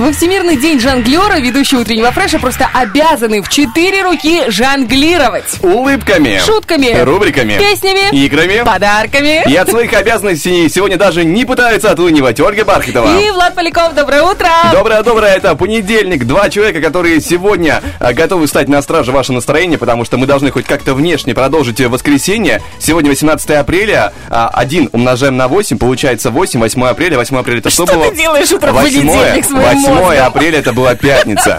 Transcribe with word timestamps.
Во 0.00 0.12
Всемирный 0.12 0.56
день 0.56 0.80
жонглера 0.80 1.38
ведущие 1.40 1.78
утреннего 1.78 2.10
фреша 2.10 2.38
просто 2.38 2.66
обязаны 2.72 3.42
в 3.42 3.50
четыре 3.50 4.00
руки 4.02 4.44
жонглировать. 4.48 5.58
Улыбками. 5.60 6.40
Шутками. 6.42 6.98
Рубриками. 7.02 7.58
Песнями. 7.58 8.08
Играми. 8.16 8.64
Подарками. 8.64 9.44
И 9.46 9.54
от 9.54 9.68
своих 9.68 9.92
обязанностей 9.92 10.70
сегодня 10.70 10.96
даже 10.96 11.22
не 11.26 11.44
пытаются 11.44 11.90
отлынивать 11.90 12.40
Ольга 12.40 12.64
Бархатова. 12.64 13.20
И 13.20 13.30
Влад 13.30 13.54
Поляков, 13.54 13.94
доброе 13.94 14.22
утро! 14.22 14.48
Доброе-доброе, 14.72 15.36
это 15.36 15.54
понедельник. 15.54 16.26
Два 16.26 16.48
человека, 16.48 16.80
которые 16.80 17.20
сегодня 17.20 17.82
а, 17.98 18.14
готовы 18.14 18.46
стать 18.46 18.68
на 18.68 18.80
страже 18.80 19.12
ваше 19.12 19.34
настроение, 19.34 19.76
потому 19.76 20.06
что 20.06 20.16
мы 20.16 20.26
должны 20.26 20.50
хоть 20.50 20.64
как-то 20.64 20.94
внешне 20.94 21.34
продолжить 21.34 21.78
воскресенье. 21.78 22.62
Сегодня 22.78 23.10
18 23.10 23.50
апреля, 23.50 24.14
а, 24.30 24.48
один 24.48 24.88
умножаем 24.92 25.36
на 25.36 25.46
8, 25.46 25.76
получается 25.76 26.30
8, 26.30 26.58
8 26.58 26.84
апреля, 26.86 27.18
8 27.18 27.36
апреля 27.36 27.58
это 27.58 27.68
что, 27.68 27.84
Что 27.84 27.96
было? 27.96 28.08
ты 28.08 28.16
делаешь 28.16 28.50
утром 28.50 28.74
в 28.74 28.80
8, 28.80 28.98
понедельник 28.98 29.44
своим 29.44 29.89
8 29.90 30.04
мозгом? 30.04 30.26
апреля 30.26 30.58
это 30.58 30.72
была 30.72 30.94
пятница. 30.94 31.58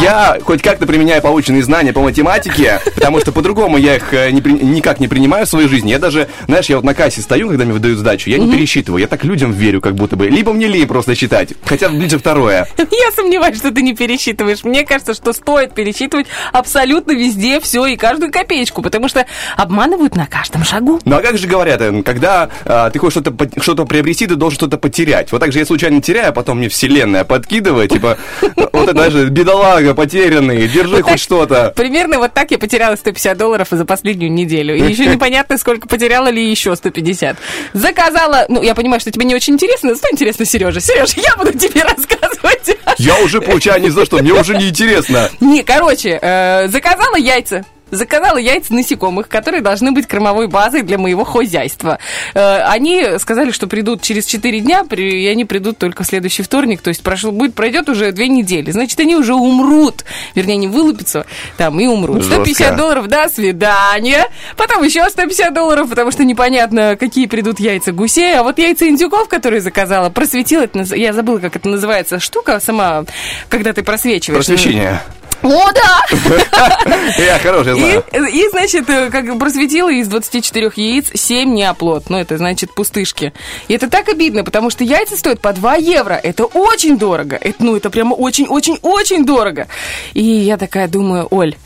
Я 0.00 0.38
хоть 0.42 0.62
как-то 0.62 0.86
применяю 0.86 1.22
полученные 1.22 1.62
знания 1.62 1.92
по 1.92 2.00
математике, 2.00 2.80
потому 2.94 3.20
что 3.20 3.32
по-другому 3.32 3.78
я 3.78 3.96
их 3.96 4.12
э, 4.14 4.30
не 4.30 4.40
никак 4.40 5.00
не 5.00 5.08
принимаю 5.08 5.46
в 5.46 5.48
своей 5.48 5.68
жизни. 5.68 5.90
Я 5.90 5.98
даже, 5.98 6.28
знаешь, 6.46 6.66
я 6.66 6.76
вот 6.76 6.84
на 6.84 6.94
кассе 6.94 7.20
стою, 7.20 7.48
когда 7.48 7.64
мне 7.64 7.72
выдают 7.72 7.98
сдачу, 7.98 8.30
я 8.30 8.38
не 8.38 8.50
пересчитываю, 8.50 9.00
я 9.00 9.06
так 9.06 9.24
людям 9.24 9.52
верю, 9.52 9.80
как 9.80 9.94
будто 9.94 10.16
бы. 10.16 10.28
Либо 10.28 10.52
мне 10.52 10.66
лень 10.66 10.86
просто 10.86 11.14
считать, 11.14 11.50
хотя 11.64 11.88
ближе 11.88 12.18
второе. 12.18 12.66
Я 12.78 13.12
сомневаюсь, 13.14 13.56
что 13.56 13.70
ты 13.70 13.82
не 13.82 13.94
пересчитываешь. 13.94 14.64
Мне 14.64 14.84
кажется, 14.84 15.14
что 15.14 15.32
стоит 15.32 15.74
пересчитывать 15.74 16.26
абсолютно 16.52 17.12
везде 17.12 17.60
все 17.60 17.86
и 17.86 17.96
каждую 17.96 18.30
копеечку, 18.30 18.82
потому 18.82 19.08
что 19.08 19.26
обманывают 19.56 20.14
на 20.16 20.26
каждом 20.26 20.64
шагу. 20.64 21.00
Ну 21.04 21.16
а 21.16 21.20
как 21.20 21.38
же 21.38 21.46
говорят, 21.46 21.80
э, 21.80 22.02
когда 22.02 22.48
а, 22.64 22.90
ты 22.90 22.98
хочешь 22.98 23.20
что-то 23.20 23.32
что-то 23.60 23.84
приобрести, 23.84 24.26
ты 24.26 24.36
должен 24.36 24.56
что-то 24.56 24.78
потерять. 24.78 25.32
Вот 25.32 25.40
так 25.40 25.52
же 25.52 25.58
я 25.58 25.66
случайно 25.66 26.00
теряю, 26.00 26.30
а 26.30 26.32
потом 26.32 26.58
мне 26.58 26.68
вселенная 26.68 27.24
подкидывает, 27.24 27.51
типа, 27.60 28.18
вот 28.40 28.84
это 28.84 28.94
даже 28.94 29.28
бедолага 29.28 29.94
потерянный, 29.94 30.68
держи 30.68 30.96
Вот 30.96 31.02
хоть 31.02 31.20
что-то. 31.20 31.72
Примерно 31.76 32.18
вот 32.18 32.32
так 32.32 32.50
я 32.50 32.58
потеряла 32.58 32.96
150 32.96 33.36
долларов 33.36 33.68
за 33.70 33.84
последнюю 33.84 34.32
неделю. 34.32 34.74
И 34.76 34.82
еще 34.82 35.06
непонятно, 35.06 35.58
сколько 35.58 35.88
потеряла 35.88 36.28
ли 36.28 36.48
еще 36.48 36.74
150. 36.74 37.36
Заказала, 37.72 38.46
ну, 38.48 38.62
я 38.62 38.74
понимаю, 38.74 39.00
что 39.00 39.10
тебе 39.10 39.24
не 39.24 39.34
очень 39.34 39.54
интересно, 39.54 39.94
что 39.94 40.08
интересно, 40.12 40.44
Сережа? 40.44 40.80
Сережа, 40.80 41.14
я 41.16 41.36
буду 41.36 41.56
тебе 41.58 41.82
рассказывать. 41.84 42.76
Я 42.98 43.18
уже 43.20 43.40
получаю 43.40 43.80
не 43.82 43.90
за 43.90 44.04
что, 44.04 44.18
мне 44.18 44.32
уже 44.32 44.56
не 44.56 44.68
интересно. 44.68 45.30
Не, 45.40 45.62
короче, 45.62 46.18
э, 46.20 46.68
заказала 46.68 47.16
яйца. 47.16 47.64
Заказала 47.92 48.38
яйца 48.38 48.72
насекомых, 48.72 49.28
которые 49.28 49.60
должны 49.60 49.92
быть 49.92 50.06
кормовой 50.06 50.48
базой 50.48 50.80
для 50.80 50.96
моего 50.96 51.24
хозяйства. 51.24 51.98
Э, 52.32 52.62
они 52.62 53.18
сказали, 53.18 53.50
что 53.50 53.66
придут 53.66 54.00
через 54.00 54.24
4 54.24 54.60
дня, 54.60 54.86
и 54.90 55.26
они 55.26 55.44
придут 55.44 55.76
только 55.76 56.02
в 56.02 56.06
следующий 56.06 56.42
вторник, 56.42 56.80
то 56.80 56.88
есть 56.88 57.02
прошло, 57.02 57.32
будет, 57.32 57.54
пройдет 57.54 57.90
уже 57.90 58.12
2 58.12 58.26
недели. 58.28 58.70
Значит, 58.70 58.98
они 59.00 59.14
уже 59.14 59.34
умрут. 59.34 60.06
Вернее, 60.34 60.56
не 60.56 60.68
вылупятся 60.68 61.26
там 61.58 61.78
и 61.80 61.86
умрут. 61.86 62.22
Жестко. 62.22 62.36
150 62.36 62.76
долларов, 62.76 63.08
до 63.08 63.28
свидания. 63.28 64.26
Потом 64.56 64.82
еще 64.82 65.06
150 65.06 65.52
долларов, 65.52 65.90
потому 65.90 66.10
что 66.12 66.24
непонятно, 66.24 66.96
какие 66.98 67.26
придут 67.26 67.60
яйца 67.60 67.92
гусей. 67.92 68.38
А 68.38 68.42
вот 68.42 68.58
яйца 68.58 68.88
индюков, 68.88 69.28
которые 69.28 69.60
заказала, 69.60 70.08
просветила, 70.08 70.66
я 70.94 71.12
забыла, 71.12 71.40
как 71.40 71.56
это 71.56 71.68
называется, 71.68 72.20
штука 72.20 72.58
сама, 72.58 73.04
когда 73.50 73.74
ты 73.74 73.82
просвечиваешь. 73.82 74.46
Просвещение. 74.46 75.02
О, 75.42 75.72
да! 75.72 76.02
Я 77.18 77.38
хороший, 77.38 77.76
я 77.78 77.88
И, 77.98 78.02
знаю. 78.12 78.28
и, 78.32 78.48
значит, 78.50 78.88
э, 78.88 79.10
как 79.10 79.38
просветила 79.38 79.90
из 79.90 80.08
24 80.08 80.70
яиц 80.76 81.06
7 81.14 81.52
не 81.52 81.64
оплод. 81.64 82.08
Ну, 82.10 82.18
это 82.18 82.38
значит 82.38 82.74
пустышки. 82.74 83.32
И 83.68 83.74
это 83.74 83.88
так 83.90 84.08
обидно, 84.08 84.44
потому 84.44 84.70
что 84.70 84.84
яйца 84.84 85.16
стоят 85.16 85.40
по 85.40 85.52
2 85.52 85.74
евро. 85.76 86.14
Это 86.14 86.44
очень 86.44 86.96
дорого. 86.98 87.36
Это, 87.40 87.62
ну, 87.64 87.76
это 87.76 87.90
прямо 87.90 88.14
очень-очень-очень 88.14 89.24
дорого. 89.24 89.66
И 90.14 90.22
я 90.22 90.56
такая 90.56 90.86
думаю, 90.88 91.26
Оль, 91.30 91.56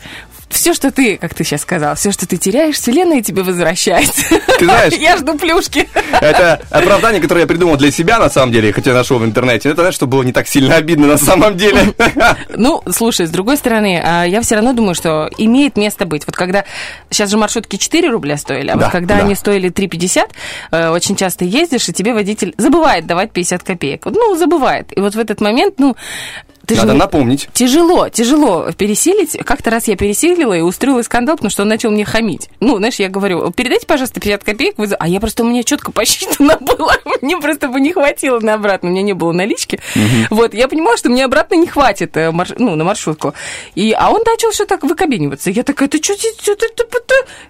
все, 0.49 0.73
что 0.73 0.91
ты, 0.91 1.17
как 1.17 1.33
ты 1.33 1.43
сейчас 1.43 1.61
сказал, 1.61 1.95
все, 1.95 2.11
что 2.11 2.27
ты 2.27 2.37
теряешь, 2.37 2.75
вселенная 2.75 3.21
тебе 3.21 3.43
возвращает. 3.43 4.09
Ты 4.59 4.65
знаешь- 4.65 4.93
Я 4.99 5.17
жду 5.17 5.37
плюшки. 5.37 5.89
Это 6.11 6.61
оправдание, 6.69 7.21
которое 7.21 7.41
я 7.41 7.47
придумал 7.47 7.75
для 7.77 7.91
себя, 7.91 8.17
на 8.17 8.29
самом 8.29 8.51
деле, 8.51 8.71
хотя 8.71 8.93
нашел 8.93 9.19
в 9.19 9.25
интернете. 9.25 9.69
Это, 9.69 9.81
знаешь, 9.81 9.95
чтобы 9.95 10.11
было 10.11 10.23
не 10.23 10.31
так 10.31 10.47
сильно 10.47 10.75
обидно 10.75 11.07
на 11.07 11.17
самом 11.17 11.57
деле. 11.57 11.93
Ну, 12.49 12.81
слушай, 12.89 13.27
с 13.27 13.29
другой 13.29 13.57
стороны, 13.57 14.01
а, 14.03 14.23
я 14.23 14.41
все 14.41 14.55
равно 14.55 14.73
думаю, 14.73 14.95
что 14.95 15.29
имеет 15.37 15.77
место 15.77 16.05
быть. 16.05 16.25
Вот 16.25 16.35
когда... 16.35 16.65
Сейчас 17.09 17.29
же 17.29 17.37
маршрутки 17.37 17.75
4 17.75 18.09
рубля 18.09 18.37
стоили, 18.37 18.69
а 18.69 18.75
Да, 18.75 18.85
вот 18.85 18.91
когда 18.91 19.15
да. 19.17 19.23
они 19.23 19.35
стоили 19.35 19.69
3,50, 19.69 20.29
э, 20.71 20.89
очень 20.89 21.15
часто 21.15 21.45
ездишь, 21.45 21.87
и 21.89 21.93
тебе 21.93 22.13
водитель 22.13 22.53
забывает 22.57 23.05
давать 23.05 23.31
50 23.31 23.63
копеек. 23.63 24.05
Ну, 24.05 24.35
забывает. 24.35 24.97
И 24.97 25.01
вот 25.01 25.13
в 25.15 25.19
этот 25.19 25.39
момент, 25.41 25.75
ну... 25.77 25.95
Ты 26.67 26.75
же 26.75 26.81
Надо 26.81 26.95
напомнить. 26.95 27.47
Тяжело, 27.53 28.09
тяжело 28.09 28.67
пересилить. 28.77 29.37
Как-то 29.45 29.69
раз 29.69 29.87
я 29.87 29.95
пересилила 29.95 30.51
и 30.51 30.59
устроила 30.59 31.01
скандал, 31.01 31.37
потому 31.37 31.49
что 31.49 31.61
он 31.61 31.69
начал 31.69 31.91
мне 31.91 32.03
хамить. 32.03 32.49
Ну, 32.59 32.75
знаешь, 32.75 32.95
я 32.95 33.07
говорю, 33.07 33.51
передайте, 33.51 33.87
пожалуйста, 33.87 34.19
50 34.19 34.43
копеек. 34.43 34.77
вы 34.77 34.87
за-». 34.87 34.97
А 34.97 35.07
я 35.07 35.21
просто, 35.21 35.43
у 35.43 35.47
меня 35.47 35.63
четко 35.63 35.93
посчитано 35.93 36.57
было. 36.59 36.93
Мне 37.21 37.37
просто 37.37 37.69
бы 37.69 37.79
не 37.79 37.93
хватило 37.93 38.41
на 38.41 38.55
обратно. 38.55 38.89
У 38.89 38.91
меня 38.91 39.01
не 39.01 39.13
было 39.13 39.31
налички. 39.31 39.79
Вот, 40.29 40.53
я 40.53 40.67
понимала, 40.67 40.97
что 40.97 41.09
мне 41.09 41.23
обратно 41.23 41.55
не 41.55 41.67
хватит 41.67 42.17
э, 42.17 42.31
марш- 42.31 42.55
ну, 42.57 42.75
на 42.75 42.83
маршрутку. 42.83 43.33
И, 43.75 43.93
а 43.97 44.09
он 44.09 44.21
начал 44.25 44.51
все 44.51 44.65
так 44.65 44.83
выкобениваться. 44.83 45.49
Я 45.49 45.63
такая, 45.63 45.87
ты 45.87 46.03
что 46.03 46.15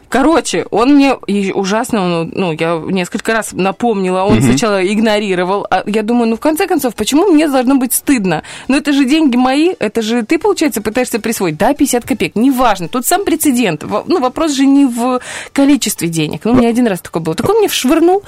Короче, 0.09 0.65
он 0.71 0.95
мне 0.95 1.17
и 1.27 1.51
ужасно, 1.51 2.01
он, 2.01 2.31
ну, 2.33 2.51
я 2.53 2.81
несколько 2.87 3.33
раз 3.33 3.51
напомнила, 3.51 4.23
он 4.23 4.41
сначала 4.41 4.85
игнорировал. 4.85 5.67
А 5.69 5.83
я 5.85 6.01
думаю, 6.01 6.29
ну, 6.29 6.37
в 6.37 6.39
конце 6.39 6.65
концов, 6.67 6.95
почему 6.95 7.27
мне 7.27 7.47
должно 7.47 7.75
быть 7.75 7.93
стыдно? 7.93 8.43
Ну, 8.67 8.77
это 8.77 8.93
же 8.93 9.03
деньги 9.07 9.35
мои, 9.35 9.73
это 9.79 10.01
же 10.01 10.23
ты, 10.23 10.37
получается, 10.37 10.81
пытаешься 10.81 11.19
присвоить. 11.19 11.57
Да, 11.57 11.73
50 11.73 12.05
копеек, 12.05 12.35
неважно. 12.35 12.87
Тут 12.87 13.05
сам 13.05 13.25
прецедент. 13.25 13.83
Ну, 13.83 14.19
вопрос 14.19 14.51
же 14.51 14.65
не 14.65 14.85
в 14.85 15.19
количестве 15.53 16.07
денег. 16.07 16.41
Ну, 16.43 16.51
у 16.51 16.55
меня 16.55 16.69
один 16.69 16.87
раз 16.87 17.01
такое 17.01 17.21
было. 17.23 17.35
Так 17.35 17.49
он 17.49 17.57
мне 17.57 17.67
вшвырнул 17.67 18.23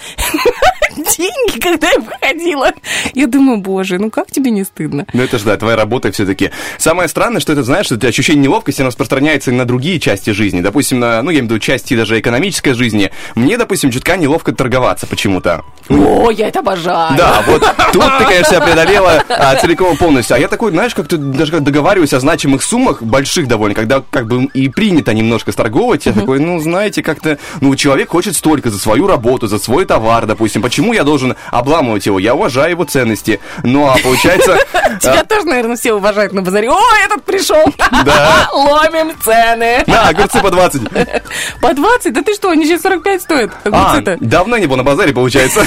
деньги, 0.96 1.60
когда 1.60 1.90
я 1.90 2.00
выходила. 2.00 2.72
Я 3.14 3.28
думаю, 3.28 3.60
боже, 3.60 4.00
ну 4.00 4.10
как 4.10 4.32
тебе 4.32 4.52
не 4.52 4.64
стыдно? 4.64 5.06
Ну, 5.14 5.24
это 5.24 5.38
же, 5.38 5.46
да, 5.46 5.58
твоя 5.58 5.76
работа 5.76 6.12
все-таки. 6.12 6.52
Самое 6.78 7.08
странное, 7.10 7.40
что 7.42 7.54
это, 7.54 7.64
знаешь, 7.64 7.86
что 7.86 7.96
это 7.96 8.08
ощущение 8.08 8.44
неловкости, 8.44 8.82
оно 8.82 8.90
распространяется 8.90 9.52
и 9.52 9.54
на 9.54 9.66
другие 9.66 10.00
части 10.00 10.32
жизни. 10.32 10.62
Допустим, 10.62 11.00
на, 11.00 11.22
ну, 11.22 11.30
я 11.30 11.40
имею 11.40 11.50
в 11.50 11.52
виду 11.52 11.60
части 11.60 11.96
даже 11.96 12.20
экономической 12.20 12.74
жизни. 12.74 13.12
Мне, 13.36 13.58
допустим, 13.58 13.92
чутка 13.92 14.18
неловко 14.18 14.52
торговаться 14.54 15.08
почему-то. 15.08 15.64
О, 15.90 16.32
я 16.32 16.48
это 16.48 16.60
обожаю. 16.60 17.18
Да, 17.18 17.44
вот 17.48 17.62
тут 17.94 18.04
ты, 18.20 18.26
конечно, 18.26 18.62
преодолела 18.62 19.24
а, 19.30 19.56
целиком 19.56 19.94
и 19.94 19.98
полностью. 19.98 20.36
А 20.36 20.40
я 20.40 20.48
такой, 20.48 20.69
знаешь, 20.70 20.96
как-то 20.96 21.18
даже 21.18 21.52
как 21.52 21.64
договариваюсь 21.64 22.14
о 22.14 22.20
значимых 22.20 22.64
суммах, 22.64 23.02
больших 23.02 23.48
довольно, 23.48 23.76
когда 23.76 24.04
как 24.10 24.28
бы 24.28 24.46
и 24.54 24.70
принято 24.70 25.14
немножко 25.14 25.52
сторговать, 25.52 26.06
я 26.06 26.14
такой, 26.14 26.40
ну, 26.40 26.60
знаете, 26.60 27.04
как-то, 27.04 27.38
ну, 27.62 27.76
человек 27.76 28.10
хочет 28.10 28.36
столько 28.36 28.70
за 28.70 28.80
свою 28.80 29.08
работу, 29.08 29.48
за 29.48 29.60
свой 29.60 29.86
товар, 29.86 30.26
допустим. 30.26 30.62
Почему 30.62 30.94
я 30.94 31.04
должен 31.04 31.36
обламывать 31.52 32.06
его? 32.06 32.20
Я 32.20 32.36
уважаю 32.36 32.72
его 32.72 32.84
ценности. 32.86 33.40
Ну, 33.64 33.88
а 33.88 33.98
получается... 34.04 34.58
Тебя 35.00 35.24
тоже, 35.24 35.46
наверное, 35.46 35.76
все 35.76 35.94
уважают 35.94 36.34
на 36.34 36.42
базаре. 36.42 36.70
О, 36.70 36.80
этот 37.06 37.24
пришел! 37.24 37.64
Да. 38.06 38.50
Ломим 38.54 39.14
цены! 39.24 39.84
На, 39.88 40.08
огурцы 40.10 40.40
по 40.42 40.50
20. 40.52 40.82
По 41.62 41.74
20? 41.74 42.14
Да 42.14 42.22
ты 42.22 42.34
что, 42.34 42.50
они 42.50 42.66
сейчас 42.66 42.82
45 42.84 43.22
стоят, 43.22 43.52
А, 43.66 43.68
огурцы-то. 43.68 44.18
давно 44.22 44.58
не 44.58 44.68
был 44.68 44.78
на 44.78 44.84
базаре, 44.84 45.14
получается. 45.14 45.62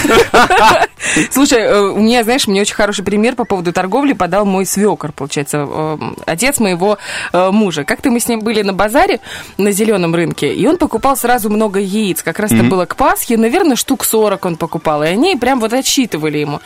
Слушай, 1.30 1.60
э, 1.60 1.80
у 1.80 1.98
меня, 1.98 2.24
знаешь, 2.24 2.46
мне 2.46 2.60
очень 2.60 2.74
хороший 2.74 3.04
пример 3.04 3.34
по 3.34 3.44
поводу 3.44 3.72
торговли 3.72 4.12
подал 4.12 4.44
мой 4.44 4.64
свекор, 4.82 5.12
получается, 5.12 5.66
э, 5.68 5.98
отец 6.26 6.58
моего 6.58 6.98
э, 7.32 7.50
мужа. 7.50 7.84
Как-то 7.84 8.10
мы 8.10 8.18
с 8.18 8.28
ним 8.28 8.40
были 8.40 8.62
на 8.62 8.72
базаре 8.72 9.20
на 9.58 9.70
зеленом 9.72 10.14
рынке, 10.14 10.52
и 10.52 10.66
он 10.66 10.76
покупал 10.76 11.16
сразу 11.16 11.50
много 11.50 11.78
яиц. 11.78 12.22
Как 12.22 12.38
раз 12.38 12.52
это 12.52 12.64
было 12.64 12.84
к 12.86 12.96
Пасхе, 12.96 13.36
наверное, 13.36 13.76
штук 13.76 14.04
40 14.04 14.44
он 14.44 14.56
покупал, 14.56 15.02
и 15.02 15.06
они 15.06 15.36
прям 15.36 15.60
вот 15.60 15.72
отсчитывали 15.72 16.38
ему. 16.38 16.60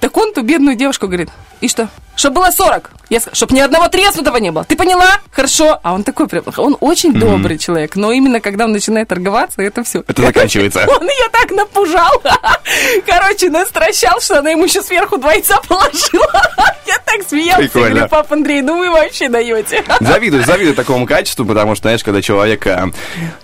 Так 0.00 0.16
он 0.16 0.32
ту 0.34 0.42
бедную 0.42 0.76
девушку 0.76 1.06
говорит, 1.06 1.30
и 1.60 1.68
что? 1.68 1.88
Чтоб 2.16 2.32
было 2.32 2.50
40. 2.50 2.90
Я 3.10 3.18
сказала, 3.20 3.34
чтоб 3.34 3.50
ни 3.50 3.60
одного 3.60 3.88
треснутого 3.88 4.36
не 4.36 4.50
было. 4.52 4.64
Ты 4.64 4.76
поняла? 4.76 5.18
Хорошо. 5.32 5.80
А 5.82 5.92
он 5.92 6.04
такой 6.04 6.28
прям, 6.28 6.44
он 6.56 6.76
очень 6.80 7.12
добрый 7.12 7.58
человек, 7.58 7.96
но 7.96 8.12
именно 8.12 8.40
когда 8.40 8.64
он 8.66 8.72
начинает 8.72 9.08
торговаться, 9.08 9.62
это 9.62 9.82
все. 9.82 10.04
Это 10.06 10.22
заканчивается. 10.22 10.86
Он 10.88 11.02
ее 11.02 11.28
так 11.32 11.50
напужал. 11.50 12.22
Короче, 13.06 13.50
настращал, 13.50 14.20
что 14.20 14.38
она 14.38 14.50
ему 14.50 14.64
еще 14.64 14.80
сверху 14.80 15.18
два 15.18 15.32
яйца 15.32 15.60
положила. 15.68 16.42
Я 16.86 16.98
так 17.04 17.28
смеялся. 17.28 17.62
Прикольно. 17.62 17.90
говорю, 17.90 18.08
пап 18.08 18.32
Андрей, 18.32 18.62
ну 18.62 18.78
вы 18.78 18.90
вообще 18.90 19.28
даете. 19.28 19.84
Завидую, 20.00 20.44
завидую 20.44 20.74
такому 20.74 21.06
качеству, 21.06 21.44
потому 21.44 21.74
что, 21.74 21.82
знаешь, 21.82 22.04
когда 22.04 22.22
человек 22.22 22.66
а, 22.66 22.90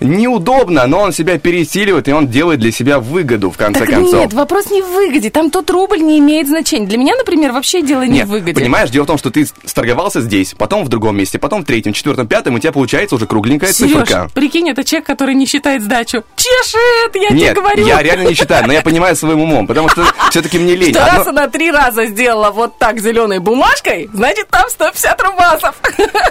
неудобно, 0.00 0.86
но 0.86 1.00
он 1.00 1.12
себя 1.12 1.38
пересиливает, 1.38 2.08
и 2.08 2.12
он 2.12 2.28
делает 2.28 2.60
для 2.60 2.72
себя 2.72 2.98
выгоду, 2.98 3.50
в 3.50 3.56
конце 3.56 3.80
Так 3.80 3.90
концов. 3.90 4.20
нет, 4.20 4.32
вопрос 4.32 4.70
не 4.70 4.82
в 4.82 4.86
выгоде. 4.88 5.30
Там 5.30 5.50
тот 5.50 5.70
рубль 5.70 6.00
не 6.00 6.18
имеет 6.18 6.48
значения. 6.48 6.86
Для 6.86 6.98
меня, 6.98 7.14
например, 7.16 7.52
вообще 7.52 7.82
дело 7.82 8.02
не 8.10 8.18
Нет, 8.18 8.26
в 8.28 8.30
выгоде. 8.30 8.54
понимаешь, 8.54 8.90
дело 8.90 9.04
в 9.04 9.06
том, 9.06 9.18
что 9.18 9.30
ты 9.30 9.46
сторговался 9.64 10.20
здесь, 10.20 10.54
потом 10.56 10.84
в 10.84 10.88
другом 10.88 11.16
месте, 11.16 11.38
потом 11.38 11.62
в 11.62 11.64
третьем, 11.64 11.92
четвертом, 11.92 12.26
пятом, 12.26 12.54
у 12.54 12.58
тебя 12.58 12.72
получается 12.72 13.14
уже 13.16 13.26
кругленькая 13.26 13.72
Сереж, 13.72 13.92
циферка. 13.92 14.28
прикинь, 14.34 14.68
это 14.68 14.84
человек, 14.84 15.06
который 15.06 15.34
не 15.34 15.46
считает 15.46 15.82
сдачу. 15.82 16.24
Чешет, 16.36 17.14
я 17.14 17.28
тебе 17.28 17.40
Нет, 17.40 17.54
говорю. 17.56 17.86
я 17.86 18.02
реально 18.02 18.28
не 18.28 18.34
считаю, 18.34 18.66
но 18.66 18.72
я 18.72 18.82
понимаю 18.82 19.14
своим 19.16 19.40
умом, 19.40 19.66
потому 19.66 19.88
что 19.88 20.04
все-таки 20.30 20.58
мне 20.58 20.74
лень. 20.74 20.90
Что 20.94 21.04
раз 21.06 21.26
она 21.26 21.48
три 21.48 21.70
раза 21.70 22.06
сделала 22.06 22.50
вот 22.50 22.78
так 22.78 22.98
зеленой 23.00 23.38
бумажкой, 23.38 24.10
значит 24.12 24.48
там 24.48 24.68
150 24.68 25.22
рубасов. 25.22 25.74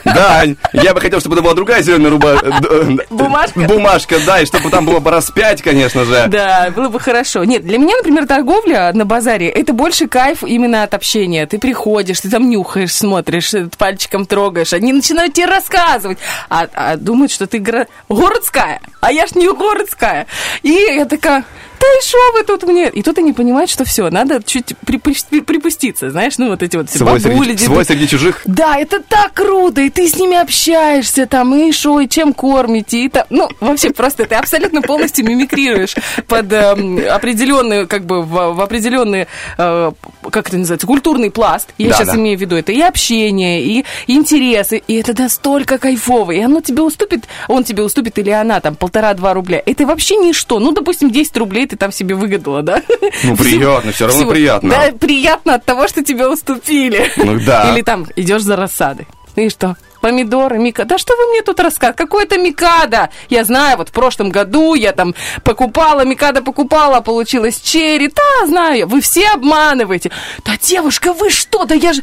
Да, 0.05 0.43
я 0.73 0.93
бы 0.93 1.01
хотел, 1.01 1.19
чтобы 1.19 1.35
это 1.35 1.43
была 1.43 1.53
другая 1.53 1.81
зеленая 1.81 2.09
руба... 2.11 2.37
э, 2.41 2.97
Бумажка? 3.09 3.59
Бумажка, 3.61 4.15
да, 4.25 4.41
и 4.41 4.45
чтобы 4.45 4.69
там 4.69 4.85
было 4.85 4.99
бы 4.99 5.11
раз 5.11 5.29
пять, 5.31 5.61
конечно 5.61 6.05
же. 6.05 6.25
Да, 6.27 6.71
было 6.75 6.89
бы 6.89 6.99
хорошо. 6.99 7.43
Нет, 7.43 7.63
для 7.63 7.77
меня, 7.77 7.95
например, 7.97 8.25
торговля 8.27 8.91
на 8.93 9.05
базаре 9.05 9.47
это 9.49 9.73
больше 9.73 10.07
кайф 10.07 10.43
именно 10.43 10.83
от 10.83 10.93
общения. 10.93 11.45
Ты 11.45 11.57
приходишь, 11.59 12.21
ты 12.21 12.29
там 12.29 12.50
нюхаешь, 12.50 12.94
смотришь, 12.94 13.53
пальчиком 13.77 14.25
трогаешь, 14.25 14.73
они 14.73 14.94
начинают 14.94 15.33
тебе 15.33 15.45
рассказывать, 15.45 16.17
а, 16.50 16.67
а 16.73 16.97
думают, 16.97 17.31
что 17.31 17.47
ты 17.47 17.57
горо- 17.57 17.88
городская, 18.09 18.81
а 19.01 19.11
я 19.11 19.27
ж 19.27 19.35
не 19.35 19.47
городская. 19.51 20.27
И 20.63 20.71
я 20.71 21.06
такая, 21.06 21.44
да 21.79 21.87
и 21.87 22.05
шо 22.05 22.17
вы 22.33 22.43
тут 22.43 22.63
мне? 22.63 22.89
И 22.89 23.01
тут 23.01 23.17
они 23.17 23.33
понимают, 23.33 23.69
что 23.69 23.85
все, 23.85 24.09
надо 24.09 24.41
чуть 24.43 24.73
припу- 24.85 25.43
припуститься, 25.43 26.09
знаешь, 26.11 26.37
ну 26.37 26.49
вот 26.49 26.61
эти 26.63 26.75
вот 26.77 26.89
Свой 26.89 27.19
бабули, 27.19 27.49
среди, 27.49 27.65
свой 27.65 27.85
среди 27.85 28.07
чужих. 28.07 28.41
Да, 28.45 28.77
это 28.77 29.01
так 29.01 29.33
круто, 29.33 29.81
и 29.81 29.89
ты 29.89 30.07
с 30.07 30.15
ними 30.15 30.35
общаешься 30.37 31.25
там, 31.25 31.55
и 31.55 31.71
шо, 31.71 31.99
и 32.01 32.07
чем 32.07 32.33
кормите, 32.33 33.05
и 33.05 33.09
там, 33.09 33.25
ну, 33.29 33.49
вообще 33.59 33.91
просто 33.91 34.25
ты 34.25 34.35
абсолютно 34.35 34.81
полностью 34.81 35.25
мимикрируешь 35.25 35.95
под 36.27 36.51
эм, 36.51 36.99
определенную, 37.09 37.87
как 37.87 38.05
бы, 38.05 38.21
в, 38.23 38.53
в 38.53 38.61
определенный, 38.61 39.27
э, 39.57 39.91
как 40.31 40.47
это 40.49 40.57
называется, 40.57 40.87
культурный 40.87 41.31
пласт. 41.31 41.69
Я 41.77 41.89
Да, 41.89 41.95
сейчас 41.95 42.07
да. 42.09 42.15
имею 42.15 42.37
в 42.37 42.41
виду 42.41 42.55
это 42.55 42.71
и 42.71 42.81
общение, 42.81 43.63
и 43.63 43.85
интересы, 44.07 44.81
и 44.87 44.95
это 44.95 45.19
настолько 45.21 45.77
кайфово, 45.77 46.31
и 46.31 46.39
оно 46.39 46.61
тебе 46.61 46.81
уступит, 46.81 47.25
он 47.47 47.63
тебе 47.63 47.83
уступит 47.83 48.17
или 48.19 48.29
она 48.31 48.59
там 48.59 48.75
полтора-два 48.75 49.33
рубля. 49.33 49.61
Это 49.65 49.85
вообще 49.85 50.15
ничто. 50.17 50.59
Ну, 50.59 50.71
допустим, 50.71 51.09
10 51.11 51.37
рублей 51.37 51.69
ты 51.69 51.77
там 51.77 51.92
себе 51.92 52.16
выгадала, 52.16 52.62
да? 52.62 52.81
Ну, 53.24 53.38
приятно, 53.38 53.92
все 53.92 54.07
равно 54.07 54.27
приятно. 54.27 54.69
Да, 54.69 54.92
приятно 54.98 55.56
от 55.56 55.66
того, 55.66 55.88
что 55.88 56.04
тебе 56.04 56.27
уступили. 56.27 57.12
Ну 57.18 57.39
да. 57.39 57.74
Или 57.74 57.81
там 57.81 58.07
идешь 58.16 58.42
за 58.42 58.56
рассадой. 58.56 59.07
И 59.36 59.50
что? 59.50 59.77
Помидоры, 60.01 60.57
мика. 60.57 60.86
Да 60.86 60.98
что 60.98 61.16
вы 61.16 61.31
мне 61.31 61.42
тут 61.42 61.60
рассказываете? 61.60 62.04
Какой-то 62.04 62.38
микада. 62.38 63.10
Я 63.30 63.44
знаю, 63.44 63.77
вот 63.77 63.89
в 63.89 63.92
прошлом 63.92 64.30
году 64.30 64.74
я 64.74 64.94
там 64.94 65.13
покупала, 65.44 66.06
микада 66.06 66.42
покупала, 66.42 66.98
а 66.98 67.01
получилось 67.01 67.60
черри. 67.60 68.07
Да, 68.07 68.48
знаю 68.48 68.77
я. 68.77 68.88
Вы 68.88 69.01
все 69.01 69.27
обманываете. 69.30 70.12
Да, 70.45 70.54
девушка, 70.62 71.13
вы 71.13 71.30
что? 71.30 71.65
Да 71.65 71.75
я 71.75 71.94
же... 71.94 72.01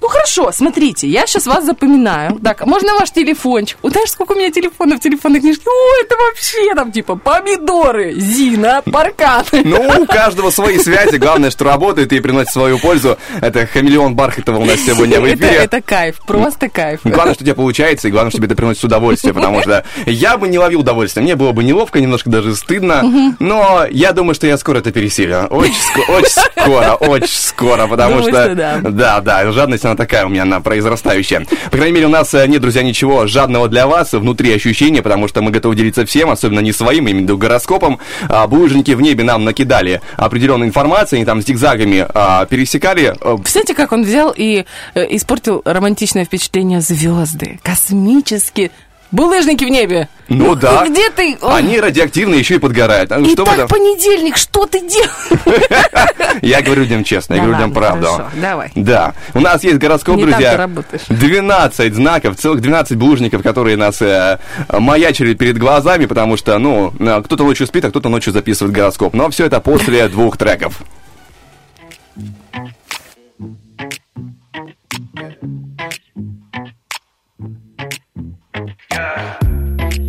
Ну 0.00 0.08
хорошо, 0.08 0.50
смотрите, 0.52 1.06
я 1.06 1.26
сейчас 1.26 1.46
вас 1.46 1.64
запоминаю. 1.64 2.38
Так, 2.42 2.64
можно 2.64 2.94
ваш 2.94 3.10
телефончик? 3.10 3.76
Вот 3.82 3.92
знаешь, 3.92 4.10
сколько 4.10 4.32
у 4.32 4.34
меня 4.34 4.50
телефонов 4.50 4.98
в 4.98 5.02
телефонной 5.02 5.40
книжке? 5.40 5.64
О, 5.66 6.02
это 6.04 6.16
вообще 6.16 6.74
там 6.74 6.90
типа 6.90 7.16
помидоры, 7.16 8.14
Зина, 8.14 8.82
паркан. 8.90 9.44
Ну, 9.52 10.02
у 10.02 10.06
каждого 10.06 10.50
свои 10.50 10.78
связи. 10.78 11.16
Главное, 11.16 11.50
что 11.50 11.64
работает 11.64 12.12
и 12.12 12.20
приносит 12.20 12.52
свою 12.52 12.78
пользу. 12.78 13.18
Это 13.42 13.66
хамелеон 13.66 14.14
Бархатова 14.14 14.56
у 14.58 14.64
нас 14.64 14.80
сегодня 14.80 15.20
в 15.20 15.24
Это, 15.24 15.34
эфире. 15.34 15.56
это 15.56 15.82
кайф, 15.82 16.20
просто 16.26 16.68
кайф. 16.70 17.00
Главное, 17.04 17.34
что 17.34 17.42
у 17.42 17.46
тебя 17.46 17.54
получается, 17.54 18.08
и 18.08 18.10
главное, 18.10 18.30
чтобы 18.30 18.46
это 18.46 18.54
приносит 18.54 18.84
удовольствие, 18.84 19.34
потому 19.34 19.60
что 19.60 19.84
я 20.06 20.38
бы 20.38 20.48
не 20.48 20.58
ловил 20.58 20.80
удовольствие. 20.80 21.22
Мне 21.22 21.36
было 21.36 21.52
бы 21.52 21.62
неловко, 21.62 22.00
немножко 22.00 22.30
даже 22.30 22.56
стыдно, 22.56 23.34
но 23.38 23.84
я 23.90 24.12
думаю, 24.12 24.34
что 24.34 24.46
я 24.46 24.56
скоро 24.56 24.78
это 24.78 24.92
пересилю. 24.92 25.46
Очень, 25.50 25.74
очень 26.08 26.30
скоро, 26.30 26.94
очень 26.94 27.28
скоро, 27.28 27.86
потому 27.86 28.22
что... 28.22 28.30
что. 28.30 28.80
Да, 28.90 29.20
да, 29.20 29.52
жадность, 29.52 29.84
она 29.90 29.96
такая 29.96 30.24
у 30.26 30.28
меня, 30.28 30.42
она 30.42 30.60
произрастающая. 30.60 31.44
По 31.70 31.76
крайней 31.76 31.94
мере, 31.94 32.06
у 32.06 32.10
нас 32.10 32.32
э, 32.34 32.46
нет, 32.46 32.60
друзья, 32.62 32.82
ничего 32.82 33.26
жадного 33.26 33.68
для 33.68 33.86
вас, 33.86 34.12
внутри 34.12 34.52
ощущения, 34.54 35.02
потому 35.02 35.28
что 35.28 35.42
мы 35.42 35.50
готовы 35.50 35.74
делиться 35.74 36.06
всем, 36.06 36.30
особенно 36.30 36.60
не 36.60 36.72
своим, 36.72 37.08
именно 37.08 37.34
гороскопом. 37.34 37.98
А, 38.28 38.46
Булыжники 38.46 38.92
в 38.92 39.00
небе 39.00 39.24
нам 39.24 39.44
накидали 39.44 40.00
определенной 40.16 40.68
информацией, 40.68 41.20
они 41.20 41.26
там 41.26 41.42
зигзагами 41.42 42.06
а, 42.14 42.46
пересекали. 42.46 43.14
э, 43.20 43.36
Представляете, 43.36 43.74
как 43.74 43.92
он 43.92 44.04
взял 44.04 44.32
и 44.36 44.64
э, 44.94 45.06
испортил 45.16 45.62
романтичное 45.64 46.24
впечатление 46.24 46.80
звезды, 46.80 47.58
космические 47.62 48.70
булыжники 49.10 49.64
в 49.64 49.68
небе. 49.68 50.08
Ну 50.28 50.54
да. 50.54 50.86
Где 50.86 51.10
ты? 51.10 51.36
Ой. 51.40 51.58
Они 51.58 51.80
радиоактивные 51.80 52.38
еще 52.38 52.54
и 52.54 52.58
подгорают. 52.58 53.10
А 53.10 53.18
И 53.18 53.32
что 53.32 53.44
так 53.44 53.54
этом? 53.54 53.68
понедельник, 53.68 54.36
что 54.36 54.66
ты 54.66 54.80
делаешь? 54.80 56.38
Я 56.42 56.62
говорю 56.62 56.82
людям 56.82 57.04
честно, 57.04 57.34
я 57.34 57.40
говорю 57.40 57.56
людям 57.58 57.72
правду. 57.72 58.06
хорошо, 58.06 58.30
давай. 58.40 58.70
Да. 58.74 59.14
У 59.34 59.40
нас 59.40 59.62
есть 59.64 59.78
гороскоп, 59.78 60.20
друзья. 60.20 60.52
ты 60.52 60.56
работаешь. 60.56 61.02
12 61.08 61.94
знаков, 61.94 62.36
целых 62.36 62.60
12 62.60 62.96
булыжников, 62.96 63.42
которые 63.42 63.76
нас 63.76 64.00
э, 64.00 64.38
маячили 64.72 65.34
перед 65.34 65.58
глазами, 65.58 66.06
потому 66.06 66.36
что, 66.36 66.56
ну, 66.58 66.92
э, 66.98 67.22
кто-то 67.24 67.44
ночью 67.44 67.66
спит, 67.66 67.84
а 67.84 67.90
кто-то 67.90 68.08
ночью 68.08 68.32
записывает 68.32 68.74
гороскоп. 68.74 69.12
Но 69.14 69.28
все 69.30 69.46
это 69.46 69.60
после 69.60 70.08
двух 70.08 70.36
треков. 70.36 70.80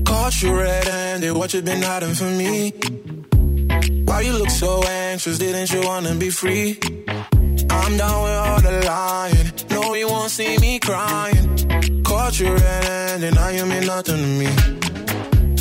Caught 0.05 0.41
you 0.41 0.57
red-handed, 0.57 1.33
what 1.33 1.53
you 1.53 1.61
been 1.61 1.81
hiding 1.81 2.15
from 2.15 2.37
me? 2.37 2.73
Why 4.05 4.21
you 4.21 4.33
look 4.33 4.49
so 4.49 4.83
anxious, 4.83 5.37
didn't 5.37 5.71
you 5.71 5.81
wanna 5.81 6.15
be 6.15 6.29
free? 6.29 6.79
I'm 7.69 7.97
down 7.97 8.23
with 8.23 8.37
all 8.45 8.61
the 8.61 8.83
lying, 8.85 9.51
no 9.69 9.93
you 9.93 10.07
won't 10.07 10.31
see 10.31 10.57
me 10.57 10.79
crying. 10.79 12.03
Caught 12.03 12.39
you 12.39 12.53
red-handed, 12.53 13.35
now 13.35 13.49
you 13.49 13.65
mean 13.65 13.85
nothing 13.85 14.17
to 14.17 14.27
me. 14.41 14.47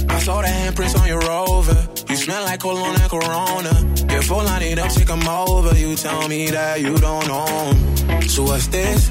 I 0.08 0.18
saw 0.20 0.42
the 0.42 0.48
handprints 0.48 0.98
on 1.00 1.06
your 1.06 1.20
rover, 1.20 1.88
you 2.08 2.16
smell 2.16 2.42
like 2.44 2.60
cologne 2.60 2.96
and 3.00 3.10
Corona. 3.10 3.72
Your 4.12 4.22
phone 4.22 4.44
line 4.44 4.62
it 4.62 4.78
up, 4.78 4.90
take 4.90 5.08
'em 5.08 5.26
over, 5.28 5.76
you 5.76 5.94
tell 5.94 6.28
me 6.28 6.50
that 6.50 6.80
you 6.80 6.96
don't 6.96 7.26
know. 7.28 7.72
So 8.26 8.42
what's 8.42 8.66
this? 8.66 9.10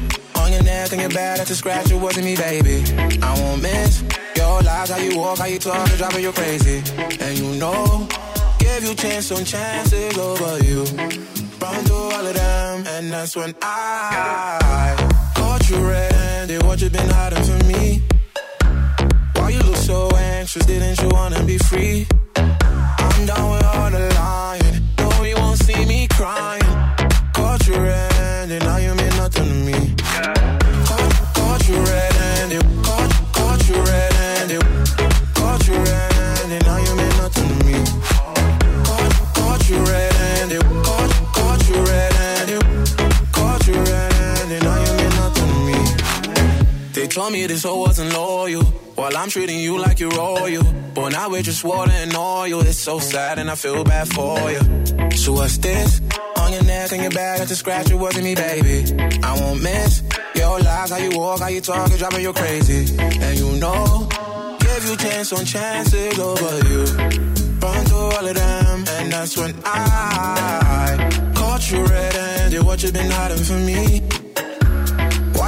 On 0.50 0.56
your 0.56 0.63
neck 0.63 0.91
and 0.94 1.01
your 1.01 1.12
back, 1.12 1.38
that's 1.38 1.51
a 1.51 1.56
scratch, 1.56 1.91
it 1.91 1.96
wasn't 2.01 2.25
me, 2.25 2.36
baby. 2.36 2.82
I 3.22 3.39
won't 3.39 3.62
miss 3.62 4.03
your 4.36 4.63
lies, 4.63 4.89
how 4.89 4.98
you 4.98 5.15
walk, 5.15 5.38
how 5.38 5.46
you 5.46 5.60
talk, 5.60 5.88
driving 5.89 6.24
you 6.24 6.32
crazy. 6.32 6.82
And 7.22 7.38
you 7.38 7.53
know, 7.60 8.08
give 8.58 8.84
you 8.84 8.96
chance 8.96 9.32
on 9.32 9.46
chances 9.46 10.18
over 10.18 10.58
you. 10.65 10.86
Run 11.62 11.84
through 11.86 11.98
all 11.98 12.25
of 12.25 12.34
them, 12.34 12.84
and 12.88 13.12
that's 13.12 13.36
when 13.36 13.53
I 13.62 14.96
caught 15.36 15.70
you 15.70 15.88
red-handed. 15.88 16.63
What 16.63 16.82
you 16.82 16.89
been 16.89 17.10
hiding 17.10 17.44
from 17.44 17.68
me? 17.68 18.01
Why 19.36 19.50
you 19.51 19.60
look 19.60 19.77
so 19.77 20.10
anxious? 20.18 20.65
Didn't 20.65 21.00
you 21.00 21.10
wanna 21.10 21.44
be 21.44 21.60
free? 21.60 22.08
I'm 22.36 23.25
down 23.27 23.51
with 23.51 23.65
all 23.65 23.91
the 23.91 24.12
lying. 24.15 24.82
No, 24.98 25.24
you 25.24 25.36
won't 25.36 25.60
see 25.60 25.86
me 25.86 26.08
crying. 26.08 26.63
Caught 27.34 27.68
you 27.68 27.75
red-handed, 27.75 28.63
now 28.63 28.77
you 28.77 28.96
mean 28.96 29.10
nothing 29.10 29.46
to 29.46 29.53
me 29.53 29.96
right? 31.77 32.09
Me 47.32 47.48
this 47.48 47.63
hoe 47.63 47.80
wasn't 47.80 48.13
loyal. 48.13 48.63
While 48.96 49.18
I'm 49.18 49.30
treating 49.30 49.60
you 49.60 49.80
like 49.80 50.00
you're 50.00 50.12
royal. 50.12 50.63
But 50.94 51.10
now 51.10 51.30
we're 51.30 51.42
just 51.42 51.63
water 51.63 51.92
and 51.92 52.16
oil. 52.16 52.62
It's 52.62 52.78
so 52.78 53.00
sad 53.00 53.39
and 53.39 53.50
I 53.50 53.56
feel 53.56 53.84
bad 53.84 54.08
for 54.08 54.38
you. 54.51 55.18
So 55.18 55.34
what's 55.34 55.58
this? 55.58 56.01
On 56.38 56.54
your 56.54 56.63
neck 56.63 56.92
and 56.92 57.01
your 57.01 57.12
back, 57.12 57.39
that's 57.39 57.51
a 57.51 57.56
scratch. 57.56 57.89
It 57.89 57.96
wasn't 57.96 58.25
me, 58.25 58.36
baby. 58.36 58.86
I 59.24 59.34
won't 59.39 59.62
miss 59.62 60.04
your 60.36 60.60
lies, 60.60 60.92
how 60.92 60.98
you 60.98 61.18
walk, 61.18 61.39
how 61.39 61.48
you 61.48 61.62
talk, 61.62 61.88
it's 61.88 61.98
driving 61.98 62.22
you 62.22 62.34
crazy. 62.34 62.98
And 63.00 63.39
you 63.39 63.51
know, 63.60 64.08
give 64.60 64.86
you 64.89 64.96
chance 64.98 65.34
on 65.34 65.46
chances 65.46 66.20
over 66.20 66.56
you. 66.70 66.84
Run 67.60 67.86
through 67.86 68.10
all 68.16 68.28
of 68.28 68.36
them, 68.36 68.86
and 68.88 69.12
that's 69.12 69.36
when 69.36 69.54
I 69.66 71.32
caught 71.36 71.60
Caught 71.60 71.72
you 71.72 71.84
red-handed, 71.84 72.63
what 72.63 72.84
you've 72.84 72.94
been 72.94 73.12
hiding 73.12 73.44
from 73.44 73.66
me? 73.66 74.28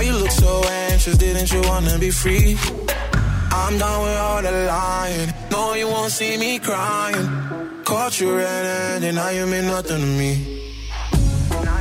Why 0.02 0.08
you 0.08 0.18
look 0.18 0.32
so 0.32 0.64
anxious, 0.64 1.16
didn't 1.16 1.52
you 1.54 1.62
wanna 1.62 2.00
be 2.00 2.10
free? 2.10 2.58
I'm 3.52 3.78
done 3.78 4.02
with 4.02 4.18
all 4.18 4.42
the 4.42 4.52
lying, 4.52 5.32
no 5.52 5.76
you 5.76 5.88
won't 5.88 6.12
see 6.12 6.38
me 6.38 6.58
crying. 6.58 7.28
Caught 7.84 8.20
you 8.20 8.36
red-handed, 8.36 9.14
now 9.14 9.30
you 9.30 9.46
mean 9.46 9.68
nothing 9.68 10.00
to 10.00 10.06
me. 10.22 10.32
Now 11.52 11.80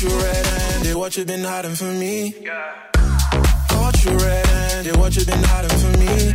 you 0.00 0.08
red-handed, 0.08 0.94
what 0.94 1.16
you 1.16 1.24
been 1.24 1.42
hiding 1.42 1.74
from 1.74 1.98
me? 1.98 2.34
Caught 3.68 4.04
you 4.04 4.16
red-handed, 4.82 5.00
what 5.00 5.16
you 5.16 5.24
been 5.24 5.42
hiding 5.44 5.78
from 5.78 5.92
me? 6.00 6.34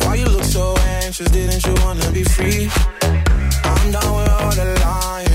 Why 0.00 0.14
you 0.16 0.26
look 0.26 0.44
so 0.44 0.74
anxious, 1.02 1.30
didn't 1.30 1.64
you 1.66 1.74
wanna 1.84 2.10
be 2.10 2.24
free? 2.24 2.70
I'm 3.02 3.92
down 3.92 4.16
with 4.16 4.28
all 4.30 4.52
the 4.52 4.78
lying, 4.80 5.33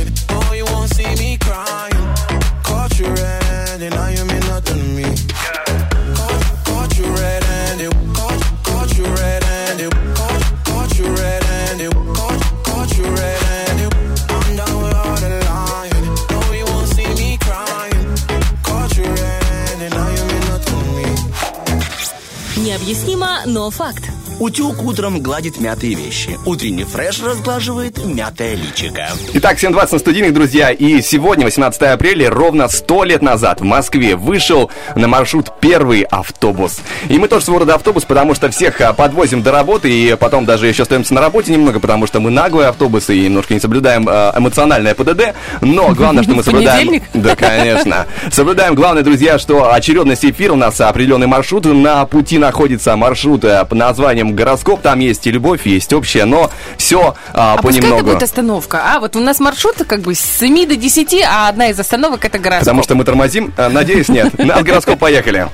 Необъяснимо, 22.89 23.27
но 23.45 23.71
факт. 23.71 24.18
Утюг 24.39 24.81
утром 24.83 25.19
гладит 25.19 25.59
мятые 25.59 25.95
вещи. 25.95 26.39
Утренний 26.45 26.85
фреш 26.85 27.21
разглаживает 27.21 28.05
мятое 28.05 28.55
личико. 28.55 29.09
Итак, 29.33 29.57
всем 29.57 29.73
20 29.73 29.91
на 29.91 29.99
студийных, 29.99 30.33
друзья. 30.33 30.71
И 30.71 31.01
сегодня, 31.01 31.43
18 31.43 31.81
апреля, 31.81 32.29
ровно 32.29 32.69
100 32.69 33.03
лет 33.03 33.21
назад 33.21 33.59
в 33.59 33.65
Москве 33.65 34.15
вышел 34.15 34.71
на 34.95 35.09
маршрут 35.09 35.51
первый 35.59 36.03
автобус. 36.03 36.79
И 37.09 37.19
мы 37.19 37.27
тоже 37.27 37.43
своего 37.43 37.59
рода 37.59 37.75
автобус, 37.75 38.05
потому 38.05 38.33
что 38.33 38.49
всех 38.49 38.79
а, 38.79 38.93
подвозим 38.93 39.43
до 39.43 39.51
работы, 39.51 39.91
и 39.91 40.15
потом 40.15 40.45
даже 40.45 40.67
еще 40.67 40.83
остаемся 40.83 41.13
на 41.13 41.19
работе 41.19 41.51
немного, 41.51 41.81
потому 41.81 42.07
что 42.07 42.21
мы 42.21 42.31
наглые 42.31 42.69
автобусы 42.69 43.17
и 43.17 43.25
немножко 43.25 43.53
не 43.53 43.59
соблюдаем 43.59 44.07
э, 44.07 44.31
эмоциональное 44.37 44.95
ПДД. 44.95 45.33
Но 45.59 45.89
главное, 45.89 46.23
что 46.23 46.33
мы 46.33 46.43
соблюдаем... 46.45 47.01
Да, 47.13 47.35
конечно. 47.35 48.05
Соблюдаем 48.31 48.73
главное, 48.73 49.03
друзья, 49.03 49.37
что 49.37 49.73
очередность 49.73 50.23
эфира 50.23 50.53
у 50.53 50.55
нас 50.55 50.79
определенный 50.79 51.27
маршрут. 51.27 51.65
На 51.65 52.05
пути 52.05 52.37
находится 52.37 52.95
маршрут 52.95 53.43
э, 53.43 53.65
под 53.65 53.77
названием 53.77 54.28
гороскоп. 54.35 54.81
Там 54.81 54.99
есть 54.99 55.25
и 55.27 55.31
любовь, 55.31 55.65
есть 55.65 55.93
общее, 55.93 56.25
но 56.25 56.49
все 56.77 57.15
А 57.33 57.55
это 57.55 57.63
понемногу. 57.63 58.03
будет 58.05 58.23
остановка. 58.23 58.81
А, 58.85 58.99
вот 58.99 59.15
у 59.15 59.19
нас 59.19 59.39
маршрут 59.39 59.75
как 59.87 60.01
бы 60.01 60.15
с 60.15 60.19
7 60.19 60.67
до 60.67 60.75
10, 60.75 61.13
а 61.27 61.49
одна 61.49 61.67
из 61.69 61.79
остановок 61.79 62.25
это 62.25 62.39
гороскоп. 62.39 62.59
Потому 62.61 62.83
что 62.83 62.95
мы 62.95 63.03
тормозим. 63.03 63.53
Э, 63.57 63.69
Надеюсь, 63.69 64.09
нет. 64.09 64.37
На 64.37 64.61
гороскоп 64.63 64.99
поехали. 64.99 65.47